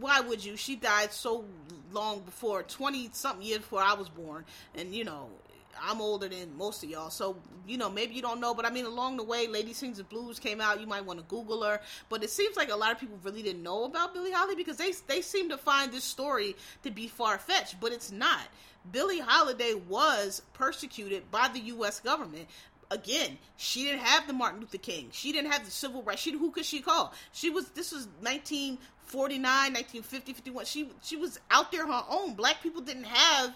why 0.00 0.20
would 0.20 0.44
you? 0.44 0.56
She 0.56 0.76
died 0.76 1.12
so 1.12 1.44
long 1.92 2.20
before, 2.20 2.62
20 2.62 3.10
something 3.12 3.44
years 3.44 3.60
before 3.60 3.82
I 3.82 3.94
was 3.94 4.08
born. 4.08 4.44
And, 4.74 4.94
you 4.94 5.04
know, 5.04 5.28
I'm 5.82 6.00
older 6.00 6.28
than 6.28 6.56
most 6.56 6.84
of 6.84 6.90
y'all, 6.90 7.10
so 7.10 7.36
you 7.66 7.76
know 7.76 7.90
maybe 7.90 8.14
you 8.14 8.22
don't 8.22 8.40
know, 8.40 8.54
but 8.54 8.64
I 8.64 8.70
mean 8.70 8.86
along 8.86 9.16
the 9.16 9.24
way, 9.24 9.46
Lady 9.46 9.72
Sings 9.72 9.98
the 9.98 10.04
Blues 10.04 10.38
came 10.38 10.60
out. 10.60 10.80
You 10.80 10.86
might 10.86 11.04
want 11.04 11.18
to 11.18 11.24
Google 11.26 11.62
her, 11.62 11.80
but 12.08 12.22
it 12.22 12.30
seems 12.30 12.56
like 12.56 12.70
a 12.70 12.76
lot 12.76 12.92
of 12.92 12.98
people 12.98 13.18
really 13.22 13.42
didn't 13.42 13.62
know 13.62 13.84
about 13.84 14.14
Billie 14.14 14.32
Holiday 14.32 14.56
because 14.56 14.76
they 14.76 14.92
they 15.06 15.20
seem 15.20 15.48
to 15.48 15.58
find 15.58 15.92
this 15.92 16.04
story 16.04 16.56
to 16.82 16.90
be 16.90 17.08
far 17.08 17.38
fetched, 17.38 17.80
but 17.80 17.92
it's 17.92 18.12
not. 18.12 18.42
Billie 18.90 19.20
Holiday 19.20 19.74
was 19.74 20.42
persecuted 20.54 21.30
by 21.30 21.48
the 21.48 21.60
U.S. 21.60 22.00
government 22.00 22.48
again, 22.92 23.38
she 23.56 23.84
didn't 23.84 24.00
have 24.00 24.26
the 24.26 24.32
Martin 24.32 24.60
Luther 24.60 24.78
King. 24.78 25.08
She 25.12 25.32
didn't 25.32 25.50
have 25.50 25.64
the 25.64 25.70
civil 25.70 26.02
rights. 26.02 26.20
She 26.20 26.32
who 26.32 26.50
could 26.50 26.64
she 26.64 26.80
call? 26.80 27.12
She 27.32 27.50
was 27.50 27.68
this 27.70 27.90
was 27.92 28.06
1949, 28.20 29.42
1950, 29.42 30.32
51. 30.32 30.64
She 30.66 30.88
she 31.02 31.16
was 31.16 31.40
out 31.50 31.72
there 31.72 31.84
on 31.84 31.90
her 31.90 32.04
own. 32.08 32.34
Black 32.34 32.62
people 32.62 32.82
didn't 32.82 33.04
have 33.04 33.54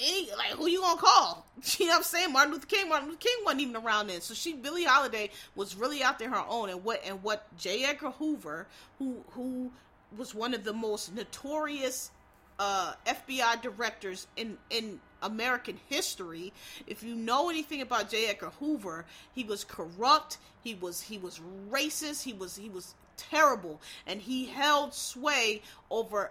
any 0.00 0.30
like 0.36 0.50
who 0.50 0.68
you 0.68 0.80
gonna 0.80 1.00
call? 1.00 1.44
You 1.78 1.86
know 1.86 1.92
what 1.92 1.96
I'm 1.98 2.02
saying? 2.04 2.32
Martin 2.32 2.52
Luther 2.52 2.66
King. 2.66 2.88
Martin 2.88 3.08
Luther 3.08 3.20
King 3.20 3.36
wasn't 3.44 3.62
even 3.62 3.76
around 3.76 4.06
then. 4.06 4.20
So 4.20 4.32
she 4.32 4.52
Billie 4.52 4.84
Holiday 4.84 5.30
was 5.56 5.74
really 5.74 6.02
out 6.02 6.18
there 6.18 6.30
her 6.30 6.44
own. 6.48 6.70
And 6.70 6.84
what 6.84 7.02
and 7.04 7.22
what 7.22 7.46
J. 7.58 7.84
Edgar 7.84 8.10
Hoover, 8.10 8.66
who 8.98 9.24
who 9.30 9.72
was 10.16 10.34
one 10.34 10.54
of 10.54 10.64
the 10.64 10.72
most 10.72 11.14
notorious 11.14 12.10
uh, 12.58 12.94
FBI 13.06 13.60
directors 13.62 14.26
in 14.36 14.58
in 14.70 15.00
American 15.22 15.78
history. 15.88 16.52
If 16.86 17.02
you 17.02 17.14
know 17.14 17.50
anything 17.50 17.82
about 17.82 18.10
J. 18.10 18.26
Edgar 18.26 18.50
Hoover, 18.60 19.04
he 19.34 19.44
was 19.44 19.64
corrupt. 19.64 20.38
He 20.62 20.74
was 20.74 21.00
he 21.00 21.18
was 21.18 21.40
racist. 21.70 22.22
He 22.22 22.32
was 22.32 22.56
he 22.56 22.68
was 22.68 22.94
terrible, 23.16 23.80
and 24.06 24.20
he 24.20 24.46
held 24.46 24.94
sway 24.94 25.62
over 25.90 26.30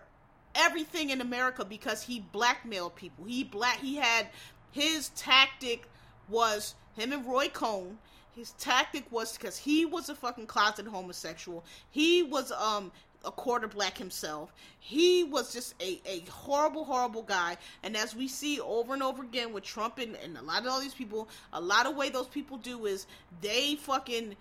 everything 0.55 1.09
in 1.09 1.21
America 1.21 1.65
because 1.65 2.03
he 2.03 2.19
blackmailed 2.31 2.95
people. 2.95 3.25
He 3.25 3.43
black 3.43 3.79
he 3.79 3.95
had 3.95 4.27
his 4.71 5.09
tactic 5.09 5.87
was 6.29 6.75
him 6.95 7.13
and 7.13 7.25
Roy 7.25 7.47
Cohn. 7.49 7.97
His 8.35 8.51
tactic 8.51 9.11
was 9.11 9.35
because 9.35 9.57
he 9.57 9.85
was 9.85 10.09
a 10.09 10.15
fucking 10.15 10.45
closet 10.45 10.85
homosexual. 10.85 11.65
He 11.89 12.23
was 12.23 12.51
um 12.51 12.91
a 13.25 13.31
quarter 13.31 13.67
black 13.67 13.97
himself. 13.97 14.53
He 14.79 15.23
was 15.23 15.51
just 15.51 15.75
a, 15.81 15.99
a 16.05 16.23
horrible, 16.29 16.85
horrible 16.85 17.23
guy. 17.23 17.57
And 17.83 17.97
as 17.97 18.15
we 18.15 18.27
see 18.27 18.59
over 18.59 18.93
and 18.93 19.03
over 19.03 19.23
again 19.23 19.53
with 19.53 19.63
Trump 19.63 19.97
and, 19.97 20.15
and 20.15 20.37
a 20.37 20.41
lot 20.41 20.61
of 20.61 20.67
all 20.67 20.79
these 20.79 20.93
people, 20.93 21.27
a 21.51 21.59
lot 21.59 21.85
of 21.85 21.95
way 21.95 22.09
those 22.09 22.27
people 22.27 22.57
do 22.57 22.85
is 22.85 23.07
they 23.41 23.75
fucking 23.75 24.35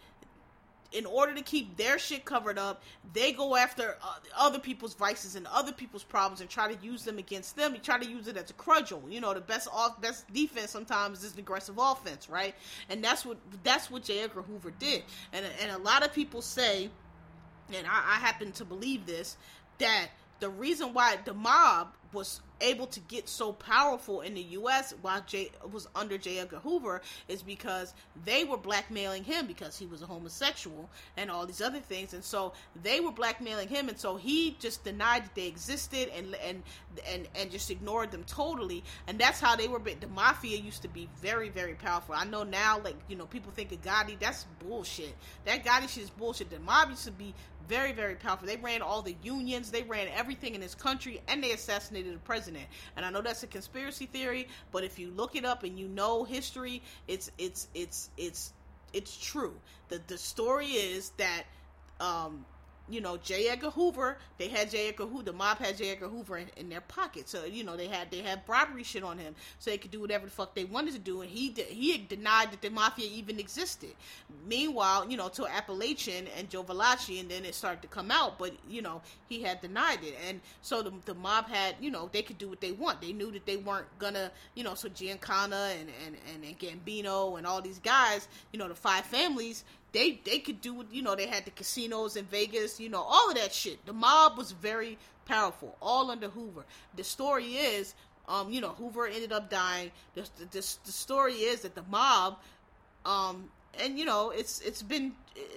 in 0.93 1.07
order 1.07 1.35
to 1.35 1.43
keep 1.43 1.77
their 1.77 1.99
shit 1.99 2.25
covered 2.25 2.59
up, 2.59 2.83
they 3.13 3.33
go 3.33 3.57
after 3.57 3.97
uh, 4.03 4.15
other 4.37 4.59
people's 4.59 4.95
vices 4.95 5.37
and 5.37 5.47
other 5.49 5.73
people's 5.73 6.05
problems 6.05 6.41
and 6.41 6.51
try 6.51 6.73
to 6.73 6.85
use 6.85 7.05
them 7.05 7.19
against 7.19 7.57
them. 7.57 7.75
You 7.75 7.81
try 7.81 7.99
to 7.99 8.09
use 8.09 8.29
it 8.29 8.37
as 8.37 8.51
a 8.51 8.55
cudgel. 8.55 9.03
You 9.09 9.21
know, 9.21 9.35
the 9.35 9.41
best 9.41 9.69
off 9.73 10.01
best 10.01 10.33
defense 10.33 10.71
sometimes 10.71 11.25
is 11.25 11.35
an 11.35 11.41
aggressive 11.41 11.77
offense, 11.79 12.29
right? 12.29 12.55
And 12.89 13.03
that's 13.03 13.25
what 13.25 13.39
that's 13.63 13.91
what 13.91 14.05
J. 14.05 14.21
Edgar 14.21 14.43
Hoover 14.43 14.73
did. 14.79 15.03
And 15.33 15.45
and 15.61 15.71
a 15.71 15.79
lot 15.79 16.05
of 16.05 16.13
people 16.13 16.43
say 16.43 16.91
and 17.75 17.87
I, 17.87 18.15
I 18.15 18.19
happen 18.19 18.53
to 18.53 18.65
believe 18.65 19.07
this, 19.07 19.37
that 19.79 20.09
the 20.41 20.49
reason 20.49 20.93
why 20.93 21.19
the 21.25 21.35
mob 21.35 21.89
was 22.13 22.41
able 22.61 22.87
to 22.87 23.01
get 23.01 23.29
so 23.29 23.53
powerful 23.53 24.23
in 24.23 24.35
the 24.35 24.43
U.S. 24.43 24.95
while 25.03 25.21
Jay 25.27 25.51
was 25.71 25.87
under 25.95 26.17
J. 26.17 26.39
Edgar 26.39 26.59
Hoover 26.59 27.03
is 27.29 27.43
because 27.43 27.93
they 28.25 28.45
were 28.45 28.57
blackmailing 28.57 29.25
him 29.25 29.47
because 29.47 29.79
he 29.79 29.87
was 29.87 30.01
a 30.01 30.07
homosexual 30.07 30.89
and 31.17 31.31
all 31.31 31.45
these 31.45 31.61
other 31.61 31.81
things, 31.81 32.15
and 32.15 32.25
so 32.25 32.55
they 32.83 33.01
were 33.01 33.13
blackmailing 33.13 33.69
him, 33.69 33.89
and 33.89 33.99
so 33.99 34.17
he 34.17 34.57
just 34.59 34.85
denied 34.85 35.25
that 35.25 35.35
they 35.35 35.47
existed 35.47 36.11
and 36.17 36.35
and 36.37 36.63
and 37.07 37.29
and 37.35 37.51
just 37.51 37.71
ignored 37.71 38.11
them 38.11 38.25
totally, 38.25 38.83
and 39.07 39.19
that's 39.19 39.41
how 39.41 39.55
they 39.55 39.69
were. 39.69 39.79
The 39.79 40.07
mafia 40.09 40.57
used 40.57 40.83
to 40.83 40.89
be 40.89 41.09
very 41.21 41.51
very 41.51 41.75
powerful. 41.75 42.15
I 42.15 42.25
know 42.25 42.43
now, 42.43 42.81
like 42.83 42.97
you 43.09 43.17
know, 43.17 43.27
people 43.27 43.53
think 43.53 43.73
of 43.73 43.83
Gotti, 43.83 44.19
that's 44.19 44.47
bullshit. 44.67 45.15
That 45.45 45.65
Gotti 45.65 45.89
shit 45.89 46.05
is 46.05 46.11
bullshit. 46.11 46.51
The 46.51 46.59
mob 46.61 46.91
used 46.91 47.05
to 47.05 47.13
be 47.13 47.35
very, 47.69 47.93
very 47.93 48.15
powerful. 48.15 48.47
They 48.47 48.57
ran 48.57 48.83
all 48.83 49.03
the 49.03 49.17
unions, 49.23 49.71
they 49.71 49.83
ran 49.83 50.09
everything 50.15 50.55
in 50.55 50.61
this 50.61 50.75
country, 50.75 51.21
and 51.29 51.43
they 51.43 51.53
assassinated 51.53 52.15
the 52.15 52.19
president. 52.21 52.65
And 52.97 53.05
I 53.05 53.11
know 53.11 53.21
that's 53.23 53.43
a 53.43 53.47
conspiracy 53.47 54.07
theory, 54.07 54.49
but 54.73 54.85
if 54.85 54.99
you 54.99 55.11
look 55.11 55.37
it 55.37 55.45
up 55.45 55.65
and 55.65 55.79
you 55.79 55.89
know 55.89 56.25
history, 56.25 56.83
it's 57.09 57.31
it's 57.39 57.69
it's 57.75 58.11
it's 58.17 58.53
it's 58.93 59.17
true. 59.17 59.55
The 59.89 60.01
the 60.07 60.19
story 60.19 60.69
is 60.69 61.11
that 61.19 61.45
um 62.01 62.45
you 62.89 63.01
know, 63.01 63.17
J. 63.17 63.49
Edgar 63.49 63.71
Hoover, 63.71 64.19
they 64.39 64.49
had 64.49 64.71
J. 64.71 64.89
Edgar 64.89 65.07
Hoover, 65.07 65.25
the 65.25 65.33
mob 65.33 65.59
had 65.59 65.77
J. 65.77 65.91
Edgar 65.91 66.09
Hoover 66.09 66.39
in, 66.39 66.47
in, 66.57 66.69
their 66.69 66.81
pocket. 66.81 67.29
So, 67.29 67.45
you 67.45 67.65
know, 67.65 67.77
they 67.77 67.89
had 67.89 68.11
they 68.11 68.21
had 68.21 68.47
bribery 68.47 68.83
shit 68.83 69.03
on 69.03 69.19
him 69.19 69.35
so 69.59 69.71
they 69.71 69.79
could 69.79 69.91
do 69.91 70.01
whatever 70.01 70.27
the 70.27 70.31
fuck 70.31 70.55
they 70.55 70.65
wanted 70.65 70.93
to 70.95 70.99
do. 70.99 71.23
And 71.23 71.31
he 71.31 71.51
he 71.51 71.99
denied 71.99 72.53
that 72.53 72.63
the 72.63 72.71
mafia 72.71 73.09
even 73.11 73.39
existed. 73.39 73.91
Meanwhile, 74.47 75.11
you 75.11 75.17
know, 75.17 75.29
to 75.31 75.43
Apalachin 75.43 76.29
and 76.37 76.49
Joe 76.49 76.63
Valachi, 76.63 77.21
and 77.21 77.29
then 77.29 77.45
it 77.45 77.55
started 77.55 77.83
to 77.83 77.89
come 77.89 78.11
out, 78.11 78.39
but, 78.39 78.53
you 78.69 78.83
know, 78.83 79.03
he 79.29 79.43
had 79.43 79.61
denied 79.61 80.03
it. 80.03 80.17
And 80.29 80.41
so 80.63 80.83
the, 80.83 80.93
the 81.05 81.15
mob 81.15 81.49
had, 81.49 81.77
you 81.81 81.91
know, 81.91 82.09
they 82.13 82.23
could 82.23 82.39
do 82.39 82.49
what 82.49 82.61
they 82.61 82.73
want. 82.73 83.01
They 83.01 83.13
knew 83.13 83.31
that 83.33 83.47
they 83.47 83.57
weren't 83.57 83.87
gonna, 83.99 84.31
you 84.55 84.65
know, 84.65 84.75
so 84.75 84.89
Giancana 84.89 85.73
and, 85.81 85.91
and, 86.07 86.17
and, 86.33 86.45
and 86.45 86.59
Gambino 86.59 87.39
and 87.39 87.47
all 87.47 87.61
these 87.61 87.79
guys, 87.79 88.29
you 88.53 88.59
know, 88.59 88.69
the 88.69 88.75
five 88.75 89.05
families, 89.05 89.65
they 89.97 90.21
they 90.25 90.39
could 90.39 90.61
do 90.61 90.85
you 90.93 91.01
know 91.01 91.15
they 91.15 91.27
had 91.27 91.47
the 91.47 91.51
casinos 91.51 92.17
in 92.17 92.27
Vegas, 92.27 92.79
you 92.79 92.91
know 92.91 93.01
all 93.01 93.31
of 93.31 93.37
that 93.37 93.53
shit. 93.53 93.85
The 93.87 93.95
mob 93.95 94.37
was 94.37 94.53
very 94.53 94.99
powerful, 95.25 95.77
all 95.81 96.11
under 96.11 96.29
Hoover. 96.29 96.65
The 96.97 97.05
story 97.05 97.57
is, 97.57 97.95
um, 98.29 98.51
you 98.51 98.61
know, 98.61 98.71
Hoover 98.71 99.07
ended 99.07 99.33
up 99.33 99.49
dying. 99.49 99.91
The 100.15 100.29
the, 100.39 100.47
the 100.85 100.93
story 100.93 101.35
is 101.35 101.63
that 101.63 101.75
the 101.75 101.85
mob, 101.91 102.37
um, 103.07 103.49
and 103.81 103.99
you 103.99 104.05
know 104.05 104.31
it's 104.31 104.61
it's 104.61 104.83
been 104.83 105.13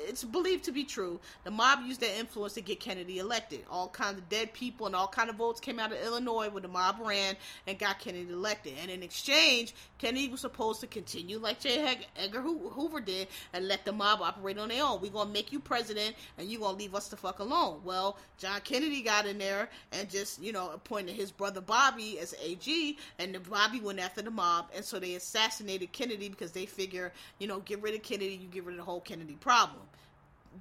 it's 0.08 0.24
believed 0.24 0.64
to 0.66 0.72
be 0.72 0.84
true. 0.84 1.20
The 1.44 1.52
mob 1.52 1.80
used 1.86 2.02
their 2.02 2.18
influence 2.20 2.54
to 2.54 2.62
get 2.62 2.80
Kennedy 2.80 3.20
elected. 3.20 3.62
All 3.70 3.88
kinds 3.88 4.18
of 4.18 4.28
dead 4.30 4.54
people 4.54 4.86
and 4.86 4.96
all 4.96 5.08
kind 5.08 5.30
of 5.30 5.36
votes 5.36 5.60
came 5.60 5.80
out 5.80 5.92
of 5.92 6.00
Illinois 6.04 6.50
when 6.50 6.64
the 6.64 6.70
mob 6.70 6.98
ran 7.00 7.36
and 7.68 7.78
got 7.78 8.00
Kennedy 8.00 8.32
elected. 8.32 8.74
And 8.82 8.90
in 8.90 9.04
exchange, 9.04 9.74
Kennedy 9.98 10.30
was 10.30 10.42
supposed 10.42 10.82
to 10.82 10.88
continue 10.88 11.38
like 11.38 11.60
J. 11.60 11.98
Edgar 12.18 12.42
Hoover 12.42 13.00
did 13.00 13.28
and 13.54 13.68
let 13.68 13.86
the 13.86 13.92
mob 13.92 14.22
operate 14.22 14.58
on 14.58 14.70
their 14.70 14.84
own. 14.84 15.02
We're 15.02 15.12
gonna 15.12 15.32
make 15.32 15.52
you 15.52 15.60
president 15.60 16.16
and 16.38 16.50
you're 16.50 16.62
gonna 16.62 16.78
leave 16.78 16.96
us 16.96 17.08
the 17.08 17.18
fuck 17.18 17.40
alone. 17.40 17.82
Well, 17.84 18.18
John 18.38 18.62
Kennedy 18.62 19.02
got 19.02 19.26
in 19.26 19.38
there 19.38 19.70
and 19.92 20.10
just 20.10 20.42
you 20.42 20.52
know 20.52 20.72
appointed 20.72 21.16
his 21.16 21.32
brother 21.32 21.62
Bobby 21.62 22.20
as 22.20 22.34
AG, 22.44 22.98
and 23.20 23.36
the 23.36 23.40
Bobby 23.40 23.80
went 23.80 24.00
after 24.00 24.22
the 24.22 24.32
mob, 24.32 24.70
and 24.76 24.84
so 24.84 25.00
they 25.00 25.16
assassinated 25.16 25.92
Kennedy 25.92 26.30
because 26.30 26.52
they 26.52 26.66
figure 26.66 27.12
you 27.38 27.48
know 27.48 27.60
get 27.60 27.82
rid 27.82 27.96
of 27.96 28.02
Kennedy, 28.02 28.36
you 28.42 28.48
get 28.48 28.64
rid 28.64 28.74
of 28.74 28.78
the 28.78 28.84
whole 28.84 29.02
Kennedy 29.02 29.36
problem 29.40 29.69
problem. 29.70 29.88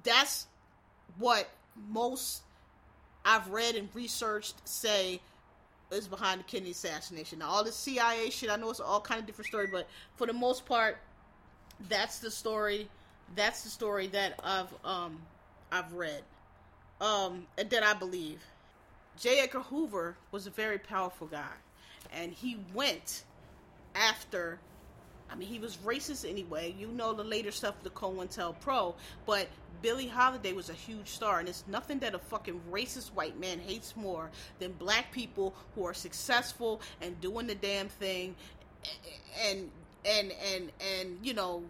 That's 0.03 0.47
what 1.17 1.49
most 1.89 2.43
I've 3.25 3.47
read 3.49 3.75
and 3.75 3.89
researched 3.93 4.55
say 4.67 5.19
is 5.91 6.07
behind 6.07 6.39
the 6.39 6.43
Kennedy 6.43 6.71
assassination. 6.71 7.39
Now, 7.39 7.49
all 7.49 7.63
the 7.63 7.71
CIA 7.71 8.29
shit, 8.29 8.49
I 8.49 8.55
know 8.55 8.69
it's 8.69 8.79
all 8.79 9.01
kind 9.01 9.19
of 9.19 9.25
different 9.25 9.47
story, 9.47 9.67
but 9.71 9.87
for 10.15 10.27
the 10.27 10.33
most 10.33 10.65
part, 10.65 10.97
that's 11.87 12.19
the 12.19 12.31
story. 12.31 12.87
That's 13.35 13.63
the 13.63 13.69
story 13.69 14.07
that 14.07 14.39
I've 14.43 14.73
um 14.83 15.21
I've 15.71 15.93
read, 15.93 16.23
um, 16.99 17.45
and 17.57 17.69
that 17.69 17.83
I 17.83 17.93
believe. 17.93 18.43
J. 19.19 19.41
Edgar 19.41 19.59
Hoover 19.59 20.15
was 20.31 20.47
a 20.47 20.49
very 20.49 20.77
powerful 20.77 21.27
guy, 21.27 21.53
and 22.11 22.31
he 22.31 22.57
went 22.73 23.23
after 23.95 24.59
I 25.31 25.35
mean, 25.35 25.47
he 25.47 25.59
was 25.59 25.77
racist 25.77 26.29
anyway. 26.29 26.73
You 26.77 26.87
know 26.87 27.13
the 27.13 27.23
later 27.23 27.51
stuff 27.51 27.75
the 27.83 27.89
COINTELPRO, 27.91 28.95
but 29.25 29.47
Billie 29.81 30.07
Holiday 30.07 30.53
was 30.53 30.69
a 30.69 30.73
huge 30.73 31.07
star, 31.09 31.39
and 31.39 31.47
it's 31.47 31.63
nothing 31.67 31.99
that 31.99 32.13
a 32.13 32.19
fucking 32.19 32.59
racist 32.71 33.13
white 33.13 33.39
man 33.39 33.59
hates 33.59 33.95
more 33.95 34.29
than 34.59 34.73
black 34.73 35.11
people 35.11 35.53
who 35.75 35.85
are 35.85 35.93
successful 35.93 36.81
and 37.01 37.19
doing 37.21 37.47
the 37.47 37.55
damn 37.55 37.87
thing, 37.87 38.35
and 39.45 39.69
and 40.05 40.33
and 40.53 40.71
and 40.97 41.17
you 41.21 41.33
know 41.33 41.63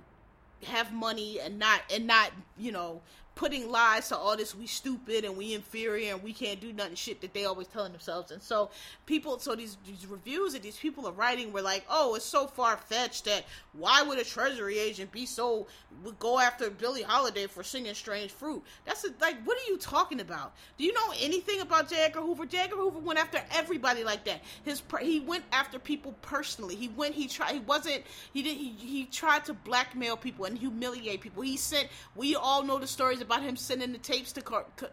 have 0.65 0.91
money 0.91 1.39
and 1.39 1.57
not 1.57 1.81
and 1.93 2.05
not 2.05 2.31
you 2.57 2.71
know 2.71 3.01
putting 3.39 3.71
lies 3.71 4.09
to 4.09 4.17
all 4.17 4.35
this 4.35 4.53
we 4.53 4.67
stupid 4.67 5.23
and 5.23 5.37
we 5.37 5.53
inferior 5.53 6.13
and 6.13 6.21
we 6.21 6.33
can't 6.33 6.59
do 6.59 6.73
nothing 6.73 6.93
shit 6.93 7.21
that 7.21 7.33
they 7.33 7.45
always 7.45 7.67
telling 7.67 7.93
themselves. 7.93 8.31
And 8.31 8.43
so 8.43 8.69
people 9.05 9.39
so 9.39 9.55
these 9.55 9.77
these 9.87 10.05
reviews 10.07 10.51
that 10.51 10.61
these 10.61 10.75
people 10.75 11.07
are 11.07 11.13
writing 11.13 11.53
were 11.53 11.61
like 11.61 11.85
oh 11.89 12.15
it's 12.15 12.25
so 12.25 12.47
far-fetched 12.47 13.23
that 13.23 13.45
why 13.71 14.01
would 14.01 14.19
a 14.19 14.25
treasury 14.25 14.77
agent 14.77 15.09
be 15.13 15.25
so 15.25 15.67
would 16.03 16.19
go 16.19 16.37
after 16.37 16.69
billie 16.69 17.01
holiday 17.01 17.47
for 17.47 17.63
singing 17.63 17.93
strange 17.93 18.29
fruit? 18.29 18.61
That's 18.83 19.05
a, 19.05 19.13
like 19.21 19.41
what 19.45 19.57
are 19.57 19.71
you 19.71 19.77
talking 19.77 20.19
about? 20.19 20.53
Do 20.77 20.83
you 20.83 20.91
know 20.91 21.13
anything 21.21 21.61
about 21.61 21.87
j 21.87 21.95
edgar 21.95 22.19
hoover? 22.19 22.45
J 22.45 22.57
edgar 22.57 22.75
hoover 22.75 22.99
went 22.99 23.19
after 23.19 23.41
everybody 23.51 24.03
like 24.03 24.25
that. 24.25 24.41
His 24.65 24.83
he 24.99 25.21
went 25.21 25.45
after 25.53 25.79
people 25.79 26.13
personally. 26.21 26.75
He 26.75 26.89
went 26.89 27.15
he 27.15 27.29
tried 27.29 27.53
he 27.53 27.59
wasn't 27.59 28.03
he 28.33 28.43
did 28.43 28.57
he, 28.57 28.71
he 28.71 29.05
tried 29.05 29.45
to 29.45 29.53
blackmail 29.53 30.17
people 30.17 30.43
and 30.43 30.57
humiliate 30.57 31.21
people. 31.21 31.41
He 31.41 31.55
sent 31.55 31.87
we 32.17 32.35
all 32.35 32.63
know 32.63 32.79
the 32.79 32.87
stories 32.87 33.21
about 33.21 33.28
him 33.37 33.55
sending 33.55 33.91
the 33.91 33.97
tapes 33.97 34.31
to 34.33 34.43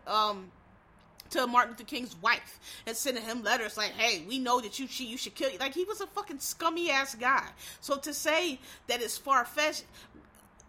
um 0.06 0.50
to 1.30 1.46
Martin 1.46 1.72
Luther 1.72 1.84
King's 1.84 2.14
wife 2.22 2.60
and 2.86 2.96
sending 2.96 3.24
him 3.24 3.42
letters 3.42 3.76
like, 3.76 3.92
"Hey, 3.92 4.24
we 4.28 4.38
know 4.38 4.60
that 4.60 4.78
you 4.78 4.86
cheat, 4.86 5.08
you 5.08 5.18
should 5.18 5.34
kill 5.34 5.50
you." 5.50 5.58
Like 5.58 5.74
he 5.74 5.84
was 5.84 6.00
a 6.00 6.06
fucking 6.06 6.38
scummy 6.38 6.90
ass 6.90 7.14
guy. 7.14 7.48
So 7.80 7.96
to 7.96 8.14
say 8.14 8.60
that 8.86 9.02
it's 9.02 9.18
far 9.18 9.44
fetched, 9.44 9.84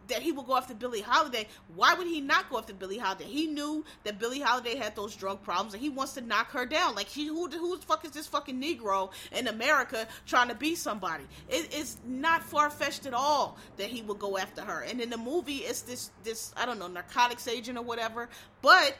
that 0.07 0.21
he 0.21 0.31
will 0.31 0.43
go 0.43 0.57
after 0.57 0.73
Billie 0.73 1.01
Holiday. 1.01 1.47
Why 1.75 1.93
would 1.93 2.07
he 2.07 2.21
not 2.21 2.49
go 2.49 2.57
after 2.57 2.73
Billie 2.73 2.97
Holiday? 2.97 3.25
He 3.25 3.47
knew 3.47 3.85
that 4.03 4.19
Billie 4.19 4.39
Holiday 4.39 4.75
had 4.75 4.95
those 4.95 5.15
drug 5.15 5.41
problems 5.43 5.73
and 5.73 5.81
he 5.81 5.89
wants 5.89 6.13
to 6.13 6.21
knock 6.21 6.51
her 6.51 6.65
down. 6.65 6.95
Like 6.95 7.07
he 7.07 7.27
who 7.27 7.47
who 7.47 7.75
the 7.77 7.81
fuck 7.85 8.05
is 8.05 8.11
this 8.11 8.27
fucking 8.27 8.61
Negro 8.61 9.11
in 9.31 9.47
America 9.47 10.07
trying 10.25 10.49
to 10.49 10.55
be 10.55 10.75
somebody? 10.75 11.25
It 11.49 11.73
is 11.73 11.97
not 12.05 12.43
far 12.43 12.69
fetched 12.69 13.05
at 13.05 13.13
all 13.13 13.57
that 13.77 13.87
he 13.87 14.01
would 14.01 14.19
go 14.19 14.37
after 14.37 14.61
her. 14.61 14.81
And 14.81 15.01
in 15.01 15.09
the 15.09 15.17
movie, 15.17 15.57
it's 15.57 15.81
this 15.81 16.11
this 16.23 16.53
I 16.57 16.65
don't 16.65 16.79
know 16.79 16.87
narcotics 16.87 17.47
agent 17.47 17.77
or 17.77 17.83
whatever. 17.83 18.29
But 18.61 18.95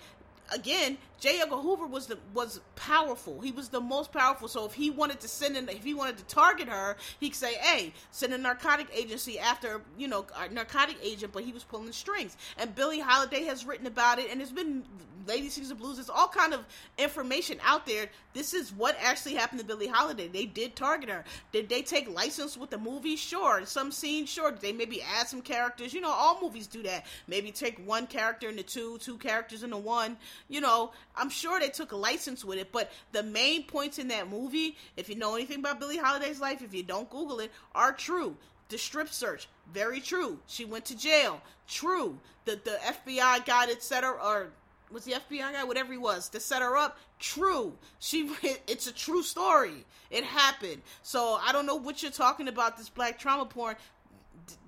again, 0.51 0.97
J. 1.19 1.41
Edgar 1.41 1.57
Hoover 1.57 1.87
was 1.87 2.07
the 2.07 2.17
was 2.33 2.59
powerful. 2.75 3.41
He 3.41 3.51
was 3.51 3.69
the 3.69 3.81
most 3.81 4.11
powerful. 4.11 4.47
So 4.47 4.65
if 4.65 4.73
he 4.73 4.89
wanted 4.89 5.19
to 5.21 5.27
send 5.27 5.57
in, 5.57 5.67
if 5.69 5.83
he 5.83 5.93
wanted 5.93 6.17
to 6.17 6.23
target 6.25 6.67
her, 6.69 6.95
he 7.19 7.29
could 7.29 7.37
say, 7.37 7.55
"Hey, 7.55 7.93
send 8.11 8.33
a 8.33 8.37
narcotic 8.37 8.87
agency 8.93 9.39
after 9.39 9.81
you 9.97 10.07
know 10.07 10.25
a 10.35 10.49
narcotic 10.49 10.97
agent," 11.01 11.33
but 11.33 11.43
he 11.43 11.51
was 11.51 11.63
pulling 11.63 11.91
strings. 11.91 12.37
And 12.57 12.75
Billie 12.75 12.99
Holiday 12.99 13.43
has 13.45 13.65
written 13.65 13.87
about 13.87 14.19
it, 14.19 14.29
and 14.29 14.39
there's 14.39 14.51
been 14.51 14.83
Lady 15.27 15.49
Sings 15.49 15.69
the 15.69 15.75
Blues. 15.75 15.97
There's 15.97 16.09
all 16.09 16.27
kind 16.27 16.53
of 16.53 16.65
information 16.97 17.59
out 17.63 17.85
there. 17.85 18.07
This 18.33 18.53
is 18.53 18.71
what 18.71 18.97
actually 19.01 19.35
happened 19.35 19.59
to 19.59 19.65
Billie 19.65 19.87
Holiday. 19.87 20.27
They 20.27 20.45
did 20.45 20.75
target 20.75 21.09
her. 21.09 21.23
Did 21.51 21.69
they 21.69 21.81
take 21.81 22.09
license 22.09 22.57
with 22.57 22.69
the 22.69 22.77
movie? 22.77 23.15
Sure. 23.15 23.65
Some 23.65 23.91
scenes, 23.91 24.29
sure. 24.29 24.51
Did 24.51 24.61
they 24.61 24.71
maybe 24.71 25.01
add 25.01 25.27
some 25.27 25.41
characters? 25.41 25.93
You 25.93 26.01
know, 26.01 26.11
all 26.11 26.39
movies 26.41 26.67
do 26.67 26.83
that. 26.83 27.05
Maybe 27.27 27.51
take 27.51 27.85
one 27.85 28.07
character 28.07 28.49
into 28.49 28.63
two, 28.63 28.97
two 28.99 29.17
characters 29.17 29.63
into 29.63 29.77
one. 29.77 30.17
You 30.47 30.61
know, 30.61 30.91
I'm 31.15 31.29
sure 31.29 31.59
they 31.59 31.69
took 31.69 31.91
a 31.91 31.97
license 31.97 32.45
with 32.45 32.59
it, 32.59 32.71
but 32.71 32.91
the 33.11 33.23
main 33.23 33.63
points 33.63 33.99
in 33.99 34.07
that 34.09 34.29
movie, 34.29 34.77
if 34.95 35.09
you 35.09 35.15
know 35.15 35.35
anything 35.35 35.59
about 35.59 35.79
Billie 35.79 35.97
Holiday's 35.97 36.39
life, 36.39 36.61
if 36.61 36.73
you 36.73 36.83
don't 36.83 37.09
Google 37.09 37.39
it, 37.39 37.51
are 37.75 37.91
true. 37.91 38.35
The 38.69 38.77
strip 38.77 39.09
search, 39.09 39.47
very 39.73 40.01
true. 40.01 40.39
She 40.47 40.65
went 40.65 40.85
to 40.85 40.97
jail, 40.97 41.41
true. 41.67 42.19
The 42.45 42.59
the 42.63 42.77
FBI 42.85 43.45
got 43.45 43.69
etc. 43.69 44.09
or 44.11 44.49
was 44.91 45.05
the 45.05 45.13
FBI 45.13 45.53
guy, 45.53 45.63
whatever 45.63 45.91
he 45.91 45.97
was, 45.97 46.29
to 46.29 46.39
set 46.39 46.61
her 46.61 46.77
up. 46.77 46.97
True, 47.19 47.73
she 47.99 48.29
it's 48.67 48.87
a 48.87 48.93
true 48.93 49.23
story. 49.23 49.85
It 50.09 50.23
happened. 50.23 50.81
So 51.01 51.39
I 51.45 51.51
don't 51.51 51.65
know 51.65 51.75
what 51.75 52.01
you're 52.01 52.11
talking 52.11 52.47
about. 52.47 52.77
This 52.77 52.89
black 52.89 53.19
trauma 53.19 53.45
porn. 53.45 53.75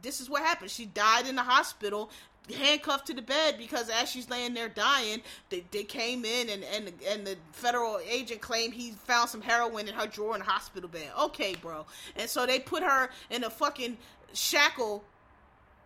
This 0.02 0.20
is 0.20 0.30
what 0.30 0.42
happened. 0.42 0.72
She 0.72 0.86
died 0.86 1.26
in 1.28 1.36
the 1.36 1.44
hospital, 1.44 2.10
handcuffed 2.54 3.08
to 3.08 3.14
the 3.14 3.22
bed 3.22 3.56
because 3.58 3.90
as 3.90 4.10
she's 4.10 4.30
laying 4.30 4.54
there 4.54 4.68
dying, 4.68 5.22
they, 5.50 5.64
they 5.72 5.84
came 5.84 6.26
in 6.26 6.50
and 6.50 6.64
and 6.64 6.92
and 7.08 7.26
the 7.26 7.38
federal 7.52 8.00
agent 8.10 8.42
claimed 8.42 8.74
he 8.74 8.92
found 8.92 9.30
some 9.30 9.42
heroin 9.42 9.88
in 9.88 9.94
her 9.94 10.08
drawer 10.08 10.36
in 10.36 10.40
the 10.40 10.46
hospital 10.46 10.90
bed. 10.90 11.10
Okay, 11.18 11.56
bro. 11.56 11.86
And 12.16 12.30
so 12.30 12.46
they 12.46 12.60
put 12.60 12.84
her 12.84 13.10
in 13.30 13.44
a 13.44 13.50
fucking 13.50 13.98
shackle 14.34 15.04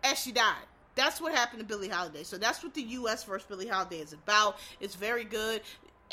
as 0.02 0.18
she 0.18 0.32
died. 0.32 0.66
That's 0.94 1.20
what 1.20 1.34
happened 1.34 1.60
to 1.60 1.66
Billie 1.66 1.88
Holiday. 1.88 2.22
So 2.22 2.38
that's 2.38 2.62
what 2.62 2.74
the 2.74 2.82
U.S. 2.82 3.24
versus 3.24 3.46
Billie 3.48 3.66
Holiday 3.66 3.98
is 3.98 4.12
about. 4.12 4.58
It's 4.80 4.94
very 4.94 5.24
good. 5.24 5.62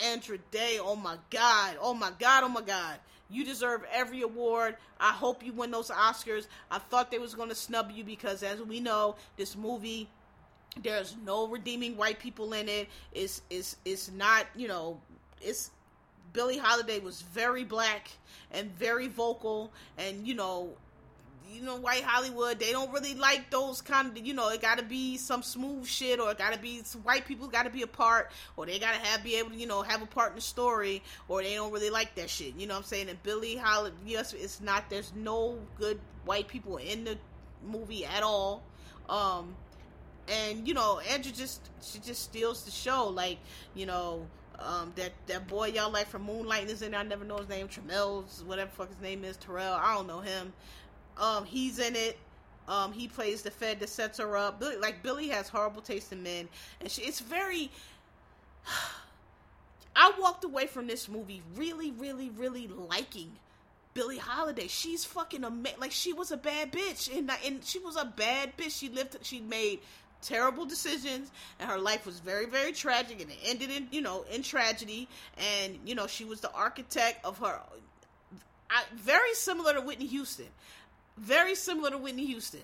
Andra 0.03 0.37
Day, 0.49 0.79
oh 0.81 0.95
my 0.95 1.17
God, 1.29 1.77
oh 1.79 1.93
my 1.93 2.11
God, 2.19 2.43
oh 2.43 2.49
my 2.49 2.61
God. 2.61 2.97
You 3.29 3.45
deserve 3.45 3.83
every 3.91 4.21
award. 4.21 4.75
I 4.99 5.11
hope 5.11 5.45
you 5.45 5.53
win 5.53 5.71
those 5.71 5.89
Oscars. 5.89 6.47
I 6.69 6.79
thought 6.79 7.11
they 7.11 7.19
was 7.19 7.35
going 7.35 7.49
to 7.49 7.55
snub 7.55 7.91
you 7.93 8.03
because, 8.03 8.43
as 8.43 8.61
we 8.61 8.79
know, 8.79 9.15
this 9.37 9.55
movie 9.55 10.09
there's 10.81 11.15
no 11.25 11.47
redeeming 11.47 11.97
white 11.97 12.19
people 12.19 12.53
in 12.53 12.69
it. 12.69 12.87
It's 13.13 13.41
it's 13.49 13.77
it's 13.85 14.11
not 14.11 14.45
you 14.55 14.67
know 14.67 14.99
it's 15.41 15.71
Billie 16.33 16.57
Holiday 16.57 16.99
was 16.99 17.21
very 17.21 17.63
black 17.63 18.09
and 18.51 18.71
very 18.77 19.07
vocal 19.07 19.71
and 19.97 20.25
you 20.25 20.33
know 20.33 20.69
you 21.51 21.61
know, 21.61 21.77
white 21.77 22.03
Hollywood, 22.03 22.59
they 22.59 22.71
don't 22.71 22.91
really 22.91 23.15
like 23.15 23.49
those 23.49 23.81
kind 23.81 24.17
of, 24.17 24.25
you 24.25 24.33
know, 24.33 24.49
it 24.49 24.61
got 24.61 24.77
to 24.77 24.83
be 24.83 25.17
some 25.17 25.43
smooth 25.43 25.85
shit, 25.85 26.19
or 26.19 26.31
it 26.31 26.37
got 26.37 26.53
to 26.53 26.59
be 26.59 26.81
white 27.03 27.25
people 27.25 27.47
got 27.47 27.63
to 27.63 27.69
be 27.69 27.81
a 27.81 27.87
part, 27.87 28.31
or 28.57 28.65
they 28.65 28.79
got 28.79 28.93
to 28.93 28.99
have 28.99 29.23
be 29.23 29.35
able 29.35 29.51
to, 29.51 29.55
you 29.55 29.67
know, 29.67 29.81
have 29.81 30.01
a 30.01 30.05
part 30.05 30.29
in 30.29 30.35
the 30.35 30.41
story, 30.41 31.03
or 31.27 31.43
they 31.43 31.55
don't 31.55 31.71
really 31.71 31.89
like 31.89 32.15
that 32.15 32.29
shit. 32.29 32.55
You 32.57 32.67
know 32.67 32.75
what 32.75 32.79
I'm 32.81 32.85
saying? 32.85 33.09
And 33.09 33.21
Billie 33.23 33.55
Holiday, 33.55 33.95
yes, 34.05 34.33
it's 34.33 34.61
not. 34.61 34.89
There's 34.89 35.11
no 35.15 35.57
good 35.77 35.99
white 36.25 36.47
people 36.47 36.77
in 36.77 37.03
the 37.03 37.17
movie 37.65 38.05
at 38.05 38.23
all. 38.23 38.63
Um, 39.09 39.55
and 40.27 40.67
you 40.67 40.73
know, 40.73 40.99
Andra 40.99 41.31
just 41.31 41.69
she 41.81 41.99
just 41.99 42.23
steals 42.23 42.63
the 42.63 42.71
show. 42.71 43.07
Like, 43.07 43.37
you 43.75 43.85
know, 43.85 44.25
um, 44.59 44.93
that 44.95 45.11
that 45.27 45.47
boy 45.47 45.67
y'all 45.67 45.91
like 45.91 46.07
from 46.07 46.23
Moonlight 46.23 46.69
is 46.69 46.81
in 46.81 46.91
there. 46.91 46.99
I 46.99 47.03
never 47.03 47.25
know 47.25 47.37
his 47.37 47.49
name. 47.49 47.67
Tremels, 47.67 48.43
whatever 48.45 48.71
fuck 48.71 48.89
his 48.89 49.01
name 49.01 49.23
is. 49.23 49.37
Terrell. 49.37 49.73
I 49.73 49.93
don't 49.95 50.07
know 50.07 50.19
him. 50.19 50.53
Um, 51.21 51.45
he's 51.45 51.79
in 51.79 51.95
it. 51.95 52.17
Um, 52.67 52.91
he 52.91 53.07
plays 53.07 53.41
the 53.43 53.51
Fed 53.51 53.79
that 53.79 53.89
sets 53.89 54.17
her 54.17 54.35
up. 54.35 54.59
Billie, 54.59 54.77
like 54.77 55.03
Billie 55.03 55.29
has 55.29 55.47
horrible 55.47 55.81
taste 55.81 56.11
in 56.11 56.23
men, 56.23 56.49
and 56.79 56.89
she, 56.89 57.03
it's 57.03 57.19
very. 57.19 57.71
I 59.95 60.13
walked 60.19 60.45
away 60.45 60.67
from 60.67 60.87
this 60.87 61.09
movie 61.09 61.41
really, 61.55 61.91
really, 61.91 62.29
really 62.29 62.67
liking 62.67 63.31
Billie 63.93 64.17
Holiday. 64.17 64.67
She's 64.67 65.03
fucking 65.03 65.43
amazing. 65.43 65.79
Like 65.79 65.91
she 65.91 66.13
was 66.13 66.31
a 66.31 66.37
bad 66.37 66.71
bitch, 66.71 67.15
and 67.15 67.29
and 67.45 67.63
she 67.63 67.79
was 67.79 67.97
a 67.97 68.05
bad 68.05 68.57
bitch. 68.57 68.79
She 68.79 68.89
lived. 68.89 69.17
She 69.21 69.39
made 69.41 69.79
terrible 70.21 70.65
decisions 70.65 71.31
and 71.59 71.67
her 71.67 71.79
life 71.79 72.05
was 72.05 72.19
very 72.19 72.45
very 72.45 72.71
tragic 72.71 73.19
and 73.21 73.31
it 73.31 73.37
ended 73.43 73.71
in 73.71 73.87
you 73.89 74.01
know 74.01 74.23
in 74.31 74.43
tragedy 74.43 75.07
and 75.35 75.79
you 75.83 75.95
know 75.95 76.05
she 76.05 76.23
was 76.23 76.41
the 76.41 76.51
architect 76.51 77.25
of 77.25 77.39
her 77.39 77.59
I, 78.69 78.83
very 78.95 79.33
similar 79.33 79.73
to 79.73 79.81
Whitney 79.81 80.05
Houston 80.05 80.45
very 81.17 81.55
similar 81.55 81.91
to 81.91 81.97
Whitney 81.97 82.25
Houston. 82.25 82.61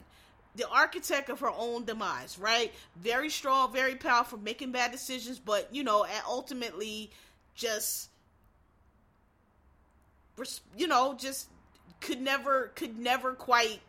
The 0.56 0.68
architect 0.70 1.30
of 1.30 1.40
her 1.42 1.52
own 1.52 1.86
demise, 1.86 2.40
right? 2.40 2.74
Very 2.96 3.30
strong, 3.30 3.72
very 3.72 3.96
powerful, 3.96 4.40
making 4.40 4.72
bad 4.72 4.92
decisions, 4.92 5.38
but 5.38 5.68
you 5.72 5.84
know, 5.84 6.06
ultimately 6.28 7.12
just 7.54 8.10
you 10.76 10.88
know, 10.88 11.16
just 11.18 11.48
could 12.00 12.22
never 12.22 12.72
could 12.76 12.98
never 12.98 13.34
quite 13.34 13.82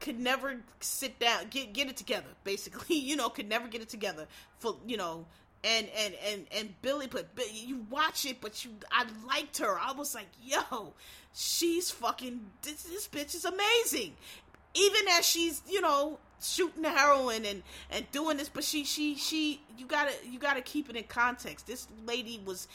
could 0.00 0.18
never 0.18 0.60
sit 0.80 1.18
down 1.18 1.46
get 1.50 1.72
get 1.72 1.88
it 1.88 1.96
together 1.96 2.28
basically 2.44 2.96
you 2.98 3.16
know 3.16 3.28
could 3.28 3.48
never 3.48 3.66
get 3.66 3.82
it 3.82 3.88
together 3.88 4.26
for 4.58 4.76
you 4.86 4.96
know 4.96 5.26
and 5.64 5.88
and 5.96 6.14
and 6.26 6.46
and 6.56 6.82
Billie 6.82 7.08
but 7.08 7.28
you 7.52 7.84
watch 7.90 8.24
it 8.24 8.40
but 8.40 8.64
you 8.64 8.70
I 8.92 9.06
liked 9.26 9.58
her 9.58 9.78
I 9.78 9.92
was 9.92 10.14
like 10.14 10.28
yo 10.42 10.92
she's 11.38 11.90
fucking 11.90 12.40
this, 12.62 12.82
this 12.82 13.08
bitch 13.08 13.34
is 13.34 13.44
amazing. 13.44 14.14
Even 14.74 15.08
as 15.10 15.26
she's, 15.26 15.62
you 15.68 15.80
know, 15.80 16.18
shooting 16.42 16.82
the 16.82 16.90
heroin 16.90 17.44
and 17.44 17.62
and 17.90 18.10
doing 18.12 18.36
this, 18.36 18.48
but 18.48 18.64
she 18.64 18.84
she 18.84 19.14
she 19.16 19.60
you 19.76 19.86
gotta 19.86 20.12
you 20.28 20.38
gotta 20.38 20.60
keep 20.60 20.90
it 20.90 20.96
in 20.96 21.04
context. 21.04 21.66
This 21.66 21.88
lady 22.06 22.40
was 22.44 22.68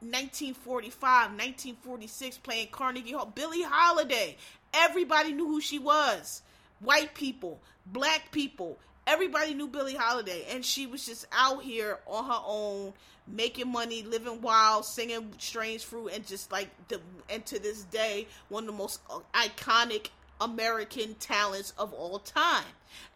1945, 0.00 1.02
1946 1.02 2.38
playing 2.38 2.68
Carnegie 2.70 3.12
Hall. 3.12 3.30
Billie 3.34 3.62
Holiday. 3.62 4.36
Everybody 4.72 5.32
knew 5.32 5.46
who 5.46 5.60
she 5.60 5.78
was. 5.78 6.42
White 6.78 7.14
people, 7.14 7.60
black 7.86 8.30
people, 8.30 8.78
everybody 9.10 9.54
knew 9.54 9.66
Billie 9.66 9.96
Holiday, 9.96 10.46
and 10.50 10.64
she 10.64 10.86
was 10.86 11.04
just 11.04 11.26
out 11.32 11.62
here 11.62 11.98
on 12.06 12.24
her 12.24 12.40
own, 12.46 12.92
making 13.26 13.70
money, 13.70 14.02
living 14.02 14.40
wild, 14.40 14.84
singing 14.84 15.32
"Strange 15.38 15.84
Fruit," 15.84 16.12
and 16.14 16.26
just 16.26 16.50
like 16.52 16.68
the 16.88 17.00
and 17.28 17.44
to 17.46 17.58
this 17.58 17.82
day, 17.84 18.26
one 18.48 18.64
of 18.64 18.66
the 18.68 18.76
most 18.76 19.00
uh, 19.10 19.18
iconic 19.34 20.08
American 20.40 21.14
talents 21.16 21.72
of 21.76 21.92
all 21.92 22.20
time. 22.20 22.64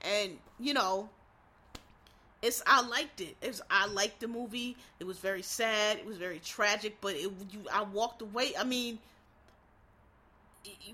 And 0.03 0.33
you 0.59 0.75
know, 0.75 1.09
it's 2.43 2.63
I 2.67 2.83
liked 2.83 3.21
it. 3.21 3.37
It's 3.41 3.63
I 3.71 3.87
liked 3.87 4.21
the 4.21 4.29
movie. 4.29 4.77
It 4.99 5.05
was 5.05 5.19
very 5.19 5.43
sad. 5.43 5.99
It 5.99 6.07
was 6.07 6.19
very 6.19 6.41
tragic, 6.41 6.97
but 7.01 7.15
it 7.15 7.31
you 7.51 7.61
I 7.73 7.83
walked 7.83 8.21
away. 8.21 8.53
I 8.59 8.65
mean, 8.65 8.99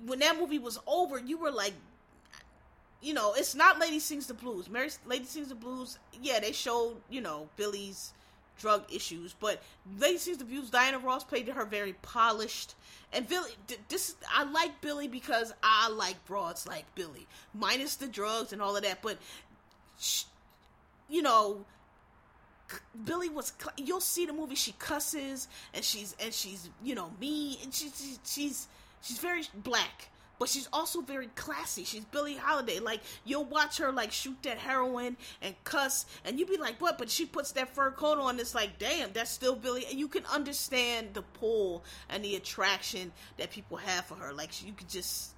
when 0.04 0.18
that 0.18 0.38
movie 0.38 0.58
was 0.58 0.78
over, 0.86 1.18
you 1.18 1.38
were 1.38 1.50
like, 1.50 1.72
you 3.02 3.14
know, 3.14 3.34
it's 3.34 3.54
not 3.54 3.78
Lady 3.78 3.98
Sings 3.98 4.26
the 4.26 4.34
Blues. 4.34 4.68
Mary 4.68 4.90
Lady 5.06 5.24
Sings 5.24 5.48
the 5.48 5.54
Blues, 5.54 5.98
yeah, 6.20 6.40
they 6.40 6.52
showed, 6.52 6.96
you 7.08 7.20
know, 7.20 7.48
Billie's 7.56 8.12
drug 8.58 8.84
issues, 8.92 9.34
but 9.40 9.62
Lady 9.98 10.18
Sings 10.18 10.38
the 10.38 10.44
Blues, 10.44 10.70
Diana 10.70 10.98
Ross 10.98 11.24
played 11.24 11.48
her 11.48 11.64
very 11.64 11.94
polished. 11.94 12.74
And 13.12 13.26
Billie, 13.26 13.50
this 13.88 14.14
I 14.32 14.44
like 14.44 14.80
Billie 14.80 15.08
because 15.08 15.52
I 15.62 15.88
like 15.88 16.24
broads 16.26 16.66
like 16.66 16.94
Billie, 16.94 17.26
minus 17.54 17.96
the 17.96 18.06
drugs 18.06 18.52
and 18.52 18.62
all 18.62 18.76
of 18.76 18.82
that. 18.82 19.02
But 19.02 19.18
you 21.08 21.22
know, 21.22 21.64
Billie 23.04 23.28
was. 23.28 23.52
You'll 23.76 24.00
see 24.00 24.26
the 24.26 24.32
movie. 24.32 24.54
She 24.54 24.72
cusses 24.72 25.48
and 25.74 25.84
she's 25.84 26.14
and 26.20 26.32
she's 26.32 26.70
you 26.84 26.94
know 26.94 27.10
mean 27.20 27.58
and 27.64 27.74
she's 27.74 28.20
she's 28.24 28.68
she's 29.02 29.18
very 29.18 29.42
black 29.54 30.08
but 30.40 30.48
she's 30.48 30.68
also 30.72 31.02
very 31.02 31.28
classy. 31.36 31.84
She's 31.84 32.06
Billie 32.06 32.34
Holiday. 32.34 32.80
Like 32.80 33.02
you'll 33.26 33.44
watch 33.44 33.76
her 33.76 33.92
like 33.92 34.10
shoot 34.10 34.42
that 34.42 34.56
heroin 34.56 35.18
and 35.42 35.54
cuss, 35.64 36.06
and 36.24 36.40
you 36.40 36.46
would 36.46 36.52
be 36.56 36.60
like, 36.60 36.80
"What?" 36.80 36.96
But 36.96 37.10
she 37.10 37.26
puts 37.26 37.52
that 37.52 37.74
fur 37.74 37.90
coat 37.90 38.18
on. 38.18 38.40
It's 38.40 38.54
like, 38.54 38.78
damn, 38.78 39.12
that's 39.12 39.30
still 39.30 39.54
Billie. 39.54 39.84
And 39.88 40.00
you 40.00 40.08
can 40.08 40.24
understand 40.24 41.10
the 41.12 41.20
pull 41.20 41.84
and 42.08 42.24
the 42.24 42.36
attraction 42.36 43.12
that 43.36 43.50
people 43.50 43.76
have 43.76 44.06
for 44.06 44.14
her. 44.14 44.32
Like 44.32 44.64
you 44.64 44.72
could 44.72 44.88
just, 44.88 45.34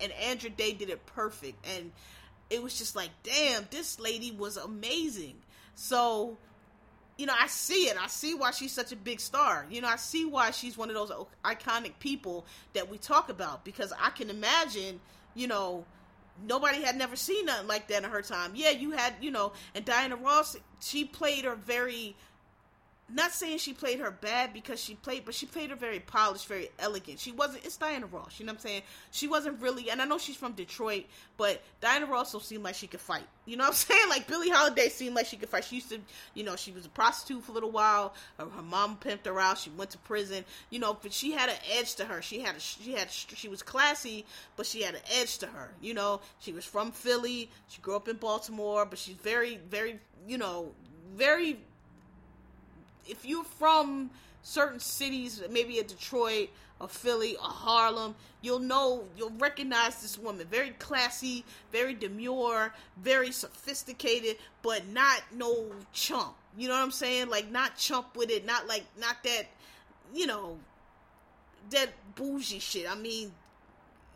and 0.00 0.12
Andra 0.12 0.48
Day 0.48 0.72
did 0.72 0.90
it 0.90 1.04
perfect, 1.06 1.66
and 1.76 1.90
it 2.48 2.62
was 2.62 2.78
just 2.78 2.94
like, 2.94 3.10
damn, 3.24 3.66
this 3.72 3.98
lady 3.98 4.30
was 4.30 4.56
amazing. 4.56 5.34
So 5.74 6.38
you 7.16 7.26
know, 7.26 7.34
I 7.38 7.46
see 7.46 7.88
it. 7.88 7.96
I 8.00 8.08
see 8.08 8.34
why 8.34 8.50
she's 8.50 8.72
such 8.72 8.92
a 8.92 8.96
big 8.96 9.20
star. 9.20 9.66
You 9.70 9.80
know, 9.80 9.88
I 9.88 9.96
see 9.96 10.24
why 10.24 10.50
she's 10.50 10.76
one 10.76 10.90
of 10.90 10.94
those 10.94 11.10
iconic 11.44 11.92
people 11.98 12.46
that 12.74 12.90
we 12.90 12.98
talk 12.98 13.30
about 13.30 13.64
because 13.64 13.92
I 13.98 14.10
can 14.10 14.28
imagine, 14.28 15.00
you 15.34 15.46
know, 15.46 15.84
nobody 16.46 16.82
had 16.82 16.96
never 16.96 17.16
seen 17.16 17.46
nothing 17.46 17.66
like 17.66 17.88
that 17.88 18.04
in 18.04 18.10
her 18.10 18.22
time. 18.22 18.52
Yeah, 18.54 18.70
you 18.70 18.90
had, 18.90 19.14
you 19.20 19.30
know, 19.30 19.52
and 19.74 19.84
Diana 19.84 20.16
Ross, 20.16 20.56
she 20.80 21.04
played 21.04 21.44
her 21.44 21.54
very 21.54 22.14
not 23.08 23.32
saying 23.32 23.58
she 23.58 23.72
played 23.72 24.00
her 24.00 24.10
bad 24.10 24.52
because 24.52 24.80
she 24.80 24.94
played, 24.94 25.24
but 25.24 25.34
she 25.34 25.46
played 25.46 25.70
her 25.70 25.76
very 25.76 26.00
polished, 26.00 26.48
very 26.48 26.70
elegant. 26.80 27.20
She 27.20 27.30
wasn't. 27.30 27.64
It's 27.64 27.76
Diana 27.76 28.06
Ross. 28.06 28.40
You 28.40 28.46
know 28.46 28.50
what 28.50 28.58
I'm 28.58 28.62
saying? 28.62 28.82
She 29.12 29.28
wasn't 29.28 29.62
really, 29.62 29.90
and 29.90 30.02
I 30.02 30.06
know 30.06 30.18
she's 30.18 30.36
from 30.36 30.52
Detroit, 30.52 31.04
but 31.36 31.62
Diana 31.80 32.06
Ross 32.06 32.34
also 32.34 32.44
seemed 32.44 32.64
like 32.64 32.74
she 32.74 32.88
could 32.88 33.00
fight. 33.00 33.22
You 33.44 33.56
know 33.56 33.62
what 33.62 33.68
I'm 33.68 33.74
saying? 33.74 34.08
Like 34.08 34.26
Billie 34.26 34.50
Holiday 34.50 34.88
seemed 34.88 35.14
like 35.14 35.26
she 35.26 35.36
could 35.36 35.48
fight. 35.48 35.64
She 35.64 35.76
used 35.76 35.90
to, 35.90 36.00
you 36.34 36.42
know, 36.42 36.56
she 36.56 36.72
was 36.72 36.84
a 36.84 36.88
prostitute 36.88 37.44
for 37.44 37.52
a 37.52 37.54
little 37.54 37.70
while. 37.70 38.12
Her, 38.38 38.46
her 38.46 38.62
mom 38.62 38.96
pimped 38.96 39.26
her 39.26 39.38
out. 39.38 39.58
She 39.58 39.70
went 39.70 39.90
to 39.90 39.98
prison. 39.98 40.44
You 40.70 40.80
know, 40.80 40.98
but 41.00 41.12
she 41.12 41.30
had 41.30 41.48
an 41.48 41.56
edge 41.78 41.94
to 41.96 42.06
her. 42.06 42.20
She 42.22 42.40
had 42.40 42.56
a, 42.56 42.60
she 42.60 42.94
had, 42.94 43.08
she 43.10 43.48
was 43.48 43.62
classy, 43.62 44.26
but 44.56 44.66
she 44.66 44.82
had 44.82 44.94
an 44.96 45.02
edge 45.14 45.38
to 45.38 45.46
her. 45.46 45.70
You 45.80 45.94
know, 45.94 46.20
she 46.40 46.52
was 46.52 46.64
from 46.64 46.90
Philly. 46.90 47.50
She 47.68 47.80
grew 47.80 47.94
up 47.94 48.08
in 48.08 48.16
Baltimore, 48.16 48.84
but 48.84 48.98
she's 48.98 49.14
very, 49.14 49.60
very, 49.70 50.00
you 50.26 50.38
know, 50.38 50.72
very 51.14 51.58
if 53.08 53.24
you're 53.24 53.44
from 53.44 54.10
certain 54.42 54.78
cities, 54.78 55.42
maybe 55.50 55.78
a 55.78 55.84
Detroit, 55.84 56.50
a 56.80 56.86
Philly, 56.86 57.36
a 57.36 57.42
Harlem, 57.42 58.14
you'll 58.42 58.58
know, 58.58 59.04
you'll 59.16 59.32
recognize 59.38 60.02
this 60.02 60.18
woman. 60.18 60.46
Very 60.50 60.70
classy, 60.70 61.44
very 61.72 61.94
demure, 61.94 62.72
very 63.02 63.32
sophisticated, 63.32 64.36
but 64.62 64.86
not 64.88 65.22
no 65.34 65.66
chump. 65.92 66.34
You 66.56 66.68
know 66.68 66.74
what 66.74 66.82
I'm 66.82 66.90
saying? 66.90 67.28
Like 67.28 67.50
not 67.50 67.76
chump 67.76 68.16
with 68.16 68.30
it, 68.30 68.46
not 68.46 68.66
like 68.66 68.84
not 69.00 69.16
that, 69.24 69.46
you 70.14 70.26
know, 70.26 70.58
that 71.70 71.88
bougie 72.14 72.58
shit. 72.58 72.90
I 72.90 72.94
mean, 72.94 73.32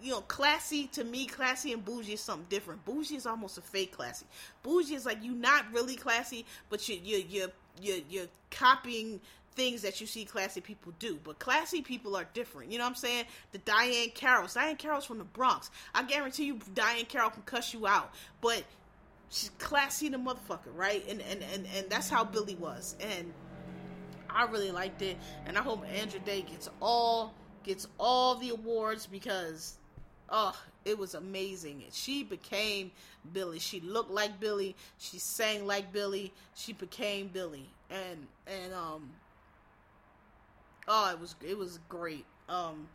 you 0.02 0.12
know, 0.12 0.20
classy 0.22 0.86
to 0.88 1.04
me, 1.04 1.26
classy 1.26 1.72
and 1.72 1.84
bougie 1.84 2.14
is 2.14 2.20
something 2.20 2.46
different. 2.48 2.84
Bougie 2.84 3.16
is 3.16 3.26
almost 3.26 3.58
a 3.58 3.62
fake 3.62 3.92
classy. 3.92 4.26
Bougie 4.62 4.94
is 4.94 5.04
like 5.04 5.22
you 5.22 5.32
not 5.32 5.64
really 5.72 5.96
classy, 5.96 6.46
but 6.68 6.88
you 6.88 6.98
you 7.02 7.24
you 7.28 7.48
you 7.80 8.02
you're 8.08 8.28
copying 8.50 9.20
things 9.54 9.82
that 9.82 10.00
you 10.00 10.06
see 10.06 10.24
classy 10.24 10.60
people 10.60 10.92
do. 10.98 11.18
But 11.22 11.38
classy 11.38 11.82
people 11.82 12.16
are 12.16 12.26
different. 12.32 12.70
You 12.70 12.78
know 12.78 12.84
what 12.84 12.90
I'm 12.90 12.96
saying? 12.96 13.24
The 13.52 13.58
Diane 13.58 14.10
Carrolls. 14.14 14.54
Diane 14.54 14.76
Carroll's 14.76 15.04
from 15.04 15.18
the 15.18 15.24
Bronx. 15.24 15.70
I 15.94 16.02
guarantee 16.04 16.44
you 16.44 16.58
Diane 16.74 17.04
Carroll 17.06 17.30
can 17.30 17.42
cuss 17.42 17.74
you 17.74 17.86
out. 17.86 18.14
But 18.40 18.64
she's 19.28 19.50
classy 19.58 20.08
the 20.08 20.18
motherfucker, 20.18 20.74
right? 20.74 21.04
And 21.08 21.20
and, 21.22 21.42
and, 21.54 21.66
and 21.76 21.90
that's 21.90 22.08
how 22.08 22.24
Billie 22.24 22.56
was. 22.56 22.96
And 23.00 23.32
I 24.28 24.44
really 24.44 24.70
liked 24.70 25.02
it. 25.02 25.16
And 25.46 25.58
I 25.58 25.62
hope 25.62 25.84
Andra 25.94 26.20
Day 26.20 26.42
gets 26.42 26.68
all 26.80 27.34
gets 27.62 27.86
all 27.98 28.36
the 28.36 28.50
awards 28.50 29.06
because 29.06 29.76
oh, 30.30 30.56
it 30.84 30.98
was 30.98 31.14
amazing. 31.14 31.84
She 31.92 32.22
became 32.22 32.90
Billie. 33.32 33.58
She 33.58 33.80
looked 33.80 34.10
like 34.10 34.40
Billie. 34.40 34.76
She 34.98 35.18
sang 35.18 35.66
like 35.66 35.92
Billie. 35.92 36.32
She 36.54 36.72
became 36.72 37.28
Billie. 37.28 37.68
And 37.90 38.26
and 38.46 38.72
um 38.72 39.10
oh, 40.88 41.10
it 41.10 41.20
was 41.20 41.34
it 41.46 41.58
was 41.58 41.78
great. 41.88 42.24
Um 42.48 42.88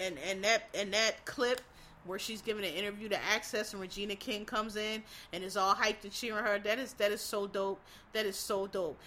and 0.00 0.18
and 0.28 0.44
that 0.44 0.68
and 0.74 0.92
that 0.92 1.24
clip 1.24 1.60
where 2.04 2.18
she's 2.18 2.42
giving 2.42 2.64
an 2.64 2.72
interview 2.72 3.08
to 3.08 3.24
Access 3.32 3.72
and 3.72 3.80
Regina 3.80 4.16
King 4.16 4.44
comes 4.44 4.76
in 4.76 5.02
and 5.32 5.44
is 5.44 5.56
all 5.56 5.74
hyped 5.74 6.04
and 6.04 6.12
cheering 6.12 6.44
her. 6.44 6.58
That 6.58 6.78
is 6.78 6.92
that 6.94 7.12
is 7.12 7.20
so 7.20 7.46
dope. 7.46 7.80
That 8.12 8.26
is 8.26 8.36
so 8.36 8.66
dope. 8.66 8.98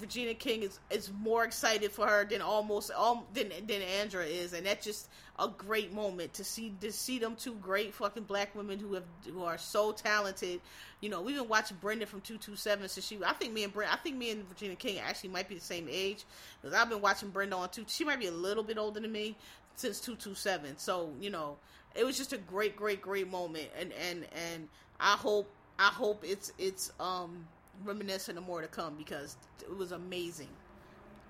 Regina 0.00 0.34
King 0.34 0.62
is 0.62 0.78
is 0.90 1.10
more 1.20 1.44
excited 1.44 1.92
for 1.92 2.06
her 2.06 2.24
than 2.24 2.40
almost 2.40 2.90
all 2.90 3.26
than 3.34 3.50
than 3.66 3.82
Andra 3.82 4.24
is, 4.24 4.52
and 4.52 4.66
that's 4.66 4.84
just 4.84 5.08
a 5.38 5.48
great 5.48 5.92
moment 5.92 6.32
to 6.34 6.44
see 6.44 6.72
to 6.80 6.92
see 6.92 7.18
them 7.18 7.34
two 7.36 7.54
great 7.54 7.92
fucking 7.92 8.22
black 8.24 8.54
women 8.54 8.78
who 8.78 8.94
have 8.94 9.04
who 9.30 9.42
are 9.44 9.58
so 9.58 9.92
talented. 9.92 10.60
You 11.00 11.10
know, 11.10 11.20
we've 11.20 11.36
been 11.36 11.48
watching 11.48 11.76
Brenda 11.80 12.06
from 12.06 12.20
two 12.20 12.38
two 12.38 12.56
seven 12.56 12.88
since 12.88 13.06
she. 13.06 13.18
I 13.24 13.32
think 13.32 13.52
me 13.52 13.64
and 13.64 13.72
Brenda, 13.72 13.92
I 13.92 13.96
think 13.96 14.16
me 14.16 14.30
and 14.30 14.44
Regina 14.48 14.76
King 14.76 14.98
actually 15.00 15.30
might 15.30 15.48
be 15.48 15.56
the 15.56 15.60
same 15.60 15.88
age 15.90 16.24
because 16.62 16.76
I've 16.76 16.88
been 16.88 17.00
watching 17.02 17.30
Brenda 17.30 17.56
on 17.56 17.68
two. 17.68 17.84
She 17.88 18.04
might 18.04 18.20
be 18.20 18.26
a 18.26 18.32
little 18.32 18.62
bit 18.62 18.78
older 18.78 19.00
than 19.00 19.12
me 19.12 19.36
since 19.76 20.00
two 20.00 20.16
two 20.16 20.34
seven. 20.34 20.78
So 20.78 21.12
you 21.20 21.30
know 21.30 21.56
it 21.94 22.04
was 22.04 22.16
just 22.16 22.32
a 22.32 22.38
great, 22.38 22.76
great, 22.76 23.00
great 23.00 23.30
moment, 23.30 23.68
and 23.78 23.92
and 23.92 24.26
and 24.52 24.68
I 25.00 25.12
hope 25.12 25.50
I 25.78 25.88
hope 25.88 26.24
it's 26.26 26.52
it's 26.58 26.92
um 27.00 27.46
reminiscent 27.84 28.38
of 28.38 28.46
more 28.46 28.60
to 28.60 28.68
come 28.68 28.94
because 28.96 29.36
it 29.62 29.76
was 29.76 29.92
amazing. 29.92 30.48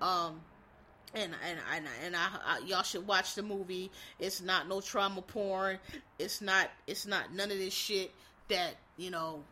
Um, 0.01 0.41
and 1.13 1.33
and 1.47 1.59
and, 1.73 1.85
and 2.03 2.15
I, 2.15 2.27
I, 2.45 2.59
y'all 2.65 2.83
should 2.83 3.07
watch 3.07 3.35
the 3.35 3.43
movie. 3.43 3.91
It's 4.19 4.41
not 4.41 4.67
no 4.67 4.81
trauma 4.81 5.21
porn. 5.21 5.79
It's 6.19 6.41
not 6.41 6.69
it's 6.87 7.05
not 7.05 7.33
none 7.33 7.51
of 7.51 7.57
this 7.57 7.73
shit 7.73 8.11
that 8.49 8.75
you 8.97 9.11
know 9.11 9.43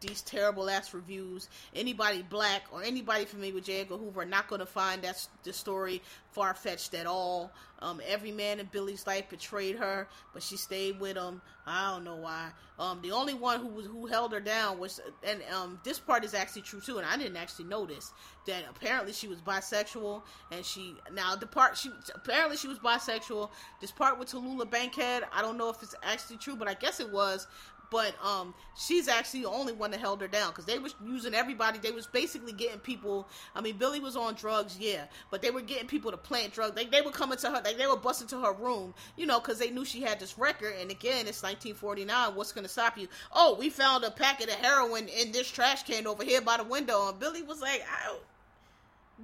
these 0.00 0.22
terrible 0.22 0.70
ass 0.70 0.94
reviews. 0.94 1.48
Anybody 1.74 2.22
black 2.22 2.64
or 2.72 2.82
anybody 2.82 3.24
familiar 3.24 3.54
with 3.54 3.64
J. 3.64 3.80
Edgar 3.80 3.96
Hoover 3.96 4.22
are 4.22 4.26
not 4.26 4.48
going 4.48 4.60
to 4.60 4.66
find 4.66 5.02
that 5.02 5.26
the 5.42 5.52
story 5.52 6.02
far 6.32 6.54
fetched 6.54 6.94
at 6.94 7.06
all. 7.06 7.52
Um, 7.80 8.00
every 8.06 8.32
man 8.32 8.58
in 8.58 8.66
Billie's 8.66 9.06
life 9.06 9.28
betrayed 9.28 9.76
her, 9.76 10.08
but 10.32 10.42
she 10.42 10.56
stayed 10.56 10.98
with 10.98 11.16
him. 11.16 11.40
I 11.64 11.92
don't 11.92 12.04
know 12.04 12.16
why. 12.16 12.48
Um, 12.78 13.00
the 13.02 13.12
only 13.12 13.34
one 13.34 13.60
who 13.60 13.68
was 13.68 13.86
who 13.86 14.06
held 14.06 14.32
her 14.32 14.40
down 14.40 14.78
was, 14.78 15.00
and 15.22 15.40
um, 15.54 15.78
this 15.84 15.98
part 15.98 16.24
is 16.24 16.34
actually 16.34 16.62
true 16.62 16.80
too, 16.80 16.98
and 16.98 17.06
I 17.06 17.16
didn't 17.16 17.36
actually 17.36 17.66
notice 17.66 18.12
that 18.46 18.64
apparently 18.68 19.12
she 19.12 19.28
was 19.28 19.40
bisexual, 19.40 20.22
and 20.50 20.64
she 20.64 20.94
now 21.12 21.36
the 21.36 21.46
part 21.46 21.76
she 21.76 21.90
apparently 22.14 22.56
she 22.56 22.68
was 22.68 22.78
bisexual. 22.78 23.50
This 23.80 23.92
part 23.92 24.18
with 24.18 24.32
Tallulah 24.32 24.70
Bankhead, 24.70 25.24
I 25.32 25.42
don't 25.42 25.58
know 25.58 25.68
if 25.68 25.82
it's 25.82 25.94
actually 26.02 26.38
true, 26.38 26.56
but 26.56 26.68
I 26.68 26.74
guess 26.74 26.98
it 27.00 27.10
was 27.12 27.46
but 27.90 28.14
um 28.24 28.54
she's 28.76 29.08
actually 29.08 29.42
the 29.42 29.48
only 29.48 29.72
one 29.72 29.90
that 29.90 30.00
held 30.00 30.20
her 30.20 30.28
down 30.28 30.50
because 30.50 30.64
they 30.64 30.78
was 30.78 30.94
using 31.04 31.34
everybody 31.34 31.78
they 31.78 31.90
was 31.90 32.06
basically 32.06 32.52
getting 32.52 32.78
people 32.78 33.26
i 33.54 33.60
mean 33.60 33.76
Billie 33.76 34.00
was 34.00 34.16
on 34.16 34.34
drugs 34.34 34.76
yeah 34.78 35.04
but 35.30 35.42
they 35.42 35.50
were 35.50 35.60
getting 35.60 35.86
people 35.86 36.10
to 36.10 36.16
plant 36.16 36.52
drugs 36.52 36.74
they, 36.74 36.84
they 36.86 37.00
were 37.00 37.10
coming 37.10 37.38
to 37.38 37.48
her 37.48 37.62
like 37.64 37.78
they 37.78 37.86
were 37.86 37.96
busting 37.96 38.28
to 38.28 38.40
her 38.40 38.52
room 38.52 38.94
you 39.16 39.26
know 39.26 39.40
because 39.40 39.58
they 39.58 39.70
knew 39.70 39.84
she 39.84 40.00
had 40.00 40.20
this 40.20 40.38
record 40.38 40.74
and 40.80 40.90
again 40.90 41.26
it's 41.26 41.42
1949 41.42 42.34
what's 42.34 42.52
to 42.52 42.68
stop 42.68 42.98
you 42.98 43.08
oh 43.32 43.56
we 43.58 43.70
found 43.70 44.04
a 44.04 44.10
packet 44.10 44.48
of 44.48 44.56
heroin 44.56 45.08
in 45.08 45.32
this 45.32 45.50
trash 45.50 45.82
can 45.84 46.06
over 46.06 46.24
here 46.24 46.40
by 46.40 46.56
the 46.56 46.64
window 46.64 47.08
and 47.08 47.18
Billie 47.18 47.42
was 47.42 47.60
like 47.60 47.82
I, 47.88 48.16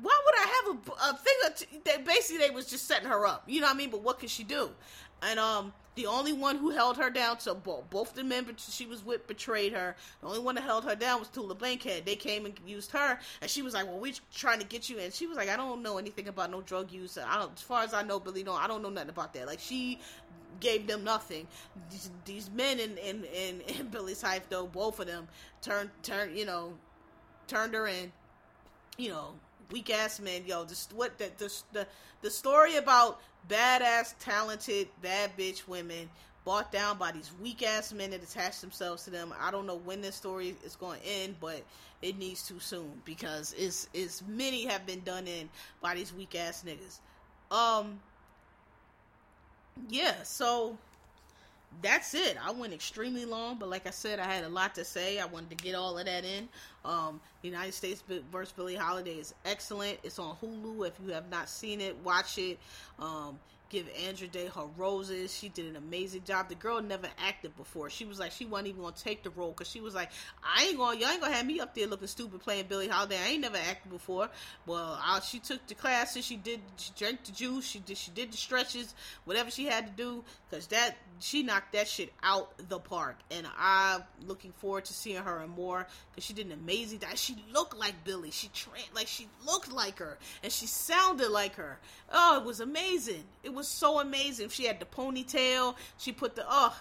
why 0.01 0.20
would 0.24 0.35
I 0.35 0.41
have 0.41 0.77
a, 0.77 1.11
a 1.11 1.16
thing? 1.16 1.35
Of 1.47 1.57
t- 1.57 1.81
they 1.85 2.03
basically 2.03 2.47
they 2.47 2.51
was 2.53 2.66
just 2.66 2.89
setting 2.89 3.09
her 3.09 3.27
up. 3.27 3.45
You 3.47 3.61
know 3.61 3.69
what 3.69 3.74
I 3.74 3.78
mean? 3.78 3.91
But 3.91 4.03
what 4.03 4.19
could 4.19 4.31
she 4.31 4.43
do? 4.43 4.70
And 5.23 5.39
um, 5.39 5.73
the 5.95 6.07
only 6.07 6.33
one 6.33 6.57
who 6.57 6.71
held 6.71 6.97
her 6.97 7.11
down, 7.11 7.39
so 7.39 7.55
both, 7.55 7.89
both 7.91 8.15
the 8.15 8.25
men 8.25 8.47
she 8.57 8.87
was 8.87 9.05
with 9.05 9.27
betrayed 9.27 9.73
her. 9.73 9.95
The 10.21 10.27
only 10.27 10.41
one 10.41 10.57
that 10.57 10.62
held 10.62 10.85
her 10.85 10.97
down 10.97 11.21
was 11.21 11.29
Tallulah 11.29 11.59
Bankhead. 11.59 12.05
They 12.05 12.16
came 12.16 12.47
and 12.47 12.59
used 12.66 12.91
her, 12.93 13.19
and 13.41 13.51
she 13.51 13.62
was 13.62 13.75
like, 13.75 13.87
"Well, 13.87 13.99
we're 13.99 14.15
trying 14.35 14.59
to 14.59 14.66
get 14.66 14.89
you." 14.89 14.99
And 14.99 15.12
she 15.12 15.27
was 15.27 15.37
like, 15.37 15.49
"I 15.49 15.57
don't 15.57 15.83
know 15.83 15.99
anything 15.99 16.29
about 16.29 16.51
no 16.51 16.62
drug 16.62 16.91
use. 16.91 17.16
As 17.16 17.62
far 17.62 17.83
as 17.83 17.95
I 17.95 18.03
know, 18.03 18.19
Billie, 18.19 18.43
no, 18.43 18.55
I 18.55 18.66
don't 18.66 18.83
know 18.83 18.91
nothing 18.91 19.11
about 19.11 19.33
that." 19.35 19.47
Like 19.47 19.61
she 19.61 20.01
gave 20.61 20.87
them 20.87 21.05
nothing. 21.05 21.47
These, 21.91 22.11
these 22.25 22.51
men 22.51 22.81
in, 22.81 22.97
in 22.99 23.25
in 23.25 23.61
in 23.79 23.89
Billie's 23.89 24.23
life, 24.23 24.49
though, 24.49 24.66
both 24.66 25.01
of 25.01 25.07
them 25.07 25.29
turned 25.62 25.91
turned 26.03 26.37
you 26.37 26.45
know 26.45 26.75
turned 27.47 27.75
her 27.75 27.87
in. 27.87 28.12
You 28.97 29.11
know, 29.11 29.35
weak 29.74 29.90
ass 29.90 30.20
men. 30.20 30.42
Yo, 30.46 30.64
just 30.64 30.92
what 30.92 31.18
the 31.18 31.28
the 31.36 31.52
the, 31.72 31.86
the 32.22 32.30
story 32.30 32.76
about 32.76 33.20
badass, 33.51 34.14
talented, 34.20 34.86
bad 35.02 35.36
bitch 35.36 35.66
women 35.66 36.09
bought 36.44 36.70
down 36.70 36.96
by 36.96 37.10
these 37.10 37.32
weak 37.42 37.64
ass 37.64 37.92
men 37.92 38.10
that 38.10 38.22
attach 38.22 38.60
themselves 38.60 39.02
to 39.05 39.10
them. 39.10 39.34
I 39.40 39.51
don't 39.51 39.66
know 39.66 39.80
when 39.84 40.01
this 40.01 40.14
story 40.14 40.55
is 40.64 40.76
going 40.76 41.01
to 41.01 41.06
end, 41.06 41.34
but 41.40 41.60
it 42.02 42.16
needs 42.16 42.46
to 42.46 42.60
soon 42.60 43.02
because 43.05 43.52
it's 43.59 43.88
it's 43.92 44.22
many 44.28 44.64
have 44.66 44.86
been 44.86 45.01
done 45.01 45.26
in 45.26 45.48
by 45.82 45.96
these 45.96 46.14
weak 46.14 46.36
ass 46.36 46.64
niggas. 46.64 47.01
Um, 47.51 47.98
yeah, 49.88 50.22
so 50.22 50.78
that's 51.82 52.14
it. 52.14 52.36
I 52.42 52.51
went 52.51 52.72
extremely 52.72 53.24
long, 53.24 53.59
but 53.59 53.68
like 53.68 53.86
I 53.86 53.90
said, 53.90 54.18
I 54.18 54.24
had 54.24 54.44
a 54.44 54.48
lot 54.48 54.74
to 54.76 54.84
say. 54.84 55.18
I 55.18 55.26
wanted 55.26 55.51
to 55.51 55.56
get 55.56 55.74
all 55.74 55.98
of 55.98 56.06
that 56.06 56.24
in. 56.24 56.48
Um, 56.84 57.20
United 57.42 57.72
States 57.72 58.02
vs. 58.30 58.52
Billie 58.52 58.74
Holiday 58.74 59.14
is 59.14 59.34
excellent. 59.44 59.98
It's 60.02 60.18
on 60.18 60.36
Hulu. 60.42 60.86
If 60.86 60.94
you 61.05 61.12
have 61.12 61.30
not 61.30 61.48
seen 61.48 61.80
it, 61.80 61.96
watch 62.05 62.38
it. 62.38 62.59
Um, 62.98 63.38
give 63.74 63.88
Andra 64.06 64.28
Day 64.28 64.46
her 64.46 64.66
roses. 64.76 65.36
She 65.36 65.48
did 65.48 65.66
an 65.66 65.76
amazing 65.76 66.22
job. 66.24 66.48
The 66.48 66.55
girl 66.55 66.80
never 66.80 67.09
acted 67.18 67.56
before. 67.56 67.90
She 67.90 68.05
was 68.05 68.20
like, 68.20 68.30
she 68.30 68.46
wasn't 68.46 68.68
even 68.68 68.82
gonna 68.82 68.94
take 68.96 69.24
the 69.24 69.30
role 69.30 69.51
because 69.51 69.68
she 69.68 69.80
was 69.80 69.94
like, 69.94 70.10
I 70.42 70.66
ain't 70.66 70.78
gonna, 70.78 70.98
y'all 70.98 71.10
ain't 71.10 71.20
gonna 71.20 71.34
have 71.34 71.44
me 71.44 71.59
up 71.59 71.74
there 71.74 71.88
looking 71.88 72.06
stupid 72.06 72.40
playing 72.40 72.66
Billie 72.68 72.88
Holiday. 72.88 73.18
I 73.18 73.30
ain't 73.30 73.40
never 73.40 73.56
acted 73.56 73.90
before. 73.90 74.28
Well, 74.66 74.98
I, 75.02 75.20
she 75.20 75.40
took 75.40 75.66
the 75.66 75.74
classes. 75.74 76.24
She 76.24 76.36
did, 76.36 76.60
she 76.76 76.92
drank 76.96 77.24
the 77.24 77.32
juice. 77.32 77.66
She 77.66 77.80
did, 77.80 77.96
she 77.96 78.12
did 78.12 78.32
the 78.32 78.36
stretches, 78.36 78.94
whatever 79.24 79.51
she 79.51 79.64
had 79.64 79.86
to 79.88 79.92
do, 79.92 80.24
because 80.48 80.68
that 80.68 80.96
she 81.18 81.42
knocked 81.42 81.72
that 81.72 81.88
shit 81.88 82.12
out 82.22 82.52
the 82.68 82.78
park. 82.78 83.16
And 83.30 83.46
I'm 83.59 84.02
looking 84.26 84.52
forward 84.52 84.84
to 84.86 84.94
seeing 84.94 85.22
her 85.22 85.38
and 85.38 85.51
more 85.51 85.86
because 86.10 86.24
she 86.24 86.32
did 86.32 86.46
an 86.46 86.52
amazing. 86.52 87.01
That 87.01 87.18
she 87.18 87.36
looked 87.52 87.76
like 87.76 87.94
Billie. 88.05 88.30
She 88.30 88.48
trained 88.48 88.88
like 88.94 89.09
she 89.09 89.26
looked 89.44 89.72
like 89.72 89.98
her, 89.98 90.18
and 90.42 90.52
she 90.52 90.66
sounded 90.66 91.30
like 91.30 91.56
her. 91.56 91.78
Oh, 92.12 92.38
it 92.40 92.44
was 92.44 92.60
amazing. 92.60 93.24
It 93.42 93.52
was 93.52 93.64
so 93.69 94.01
amazing. 94.01 94.49
She 94.49 94.66
had 94.66 94.81
the 94.81 94.86
ponytail. 94.86 95.77
She 95.99 96.12
put 96.12 96.36
the 96.36 96.45
oh, 96.49 96.77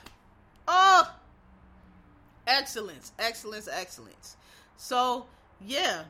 oh, 0.67 1.15
excellence, 2.47 3.11
excellence, 3.19 3.67
excellence. 3.71 4.37
So 4.77 5.25
yeah, 5.65 6.03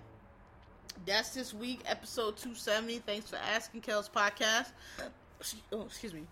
that's 1.05 1.29
this 1.33 1.53
week, 1.53 1.81
episode 1.85 2.37
two 2.37 2.55
seventy. 2.55 2.99
Thanks 2.99 3.29
for 3.29 3.37
asking, 3.37 3.81
Kel's 3.81 4.09
podcast. 4.09 4.71
Oh, 5.71 5.83
excuse 5.83 6.13
me. 6.13 6.25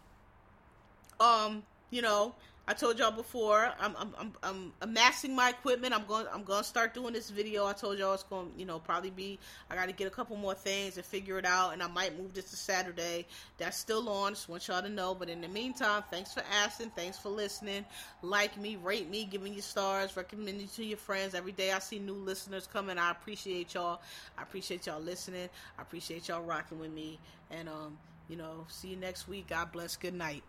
Um, 1.19 1.63
you 1.89 2.01
know, 2.01 2.33
I 2.71 2.73
told 2.73 2.99
y'all 2.99 3.11
before, 3.11 3.69
I'm, 3.81 3.93
I'm 3.97 4.15
I'm 4.17 4.33
I'm 4.43 4.73
amassing 4.81 5.35
my 5.35 5.49
equipment. 5.49 5.93
I'm 5.93 6.05
going 6.05 6.25
I'm 6.33 6.43
going 6.43 6.61
to 6.61 6.63
start 6.63 6.93
doing 6.93 7.11
this 7.11 7.29
video. 7.29 7.65
I 7.65 7.73
told 7.73 7.99
y'all 7.99 8.13
it's 8.13 8.23
going, 8.23 8.49
you 8.57 8.65
know, 8.65 8.79
probably 8.79 9.09
be. 9.09 9.39
I 9.69 9.75
got 9.75 9.87
to 9.87 9.91
get 9.91 10.07
a 10.07 10.09
couple 10.09 10.37
more 10.37 10.53
things 10.53 10.95
and 10.95 11.05
figure 11.05 11.37
it 11.37 11.45
out, 11.45 11.73
and 11.73 11.83
I 11.83 11.87
might 11.87 12.17
move 12.17 12.33
this 12.33 12.49
to 12.51 12.55
Saturday. 12.55 13.25
That's 13.57 13.75
still 13.75 14.07
on. 14.07 14.35
Just 14.35 14.47
want 14.47 14.69
y'all 14.69 14.81
to 14.81 14.87
know. 14.87 15.13
But 15.13 15.27
in 15.27 15.41
the 15.41 15.49
meantime, 15.49 16.05
thanks 16.09 16.33
for 16.33 16.43
asking. 16.63 16.91
Thanks 16.91 17.17
for 17.17 17.27
listening. 17.27 17.83
Like 18.21 18.57
me, 18.57 18.77
rate 18.77 19.09
me, 19.09 19.25
give 19.25 19.41
me 19.41 19.49
your 19.49 19.63
stars, 19.63 20.15
recommend 20.15 20.57
me 20.57 20.69
to 20.77 20.85
your 20.85 20.97
friends. 20.97 21.35
Every 21.35 21.51
day 21.51 21.73
I 21.73 21.79
see 21.79 21.99
new 21.99 22.13
listeners 22.13 22.67
coming. 22.71 22.97
I 22.97 23.11
appreciate 23.11 23.73
y'all. 23.73 23.99
I 24.37 24.43
appreciate 24.43 24.85
y'all 24.85 25.01
listening. 25.01 25.49
I 25.77 25.81
appreciate 25.81 26.29
y'all 26.29 26.41
rocking 26.41 26.79
with 26.79 26.93
me. 26.93 27.19
And 27.49 27.67
um, 27.67 27.97
you 28.29 28.37
know, 28.37 28.65
see 28.69 28.87
you 28.87 28.95
next 28.95 29.27
week. 29.27 29.49
God 29.49 29.73
bless. 29.73 29.97
Good 29.97 30.13
night. 30.13 30.41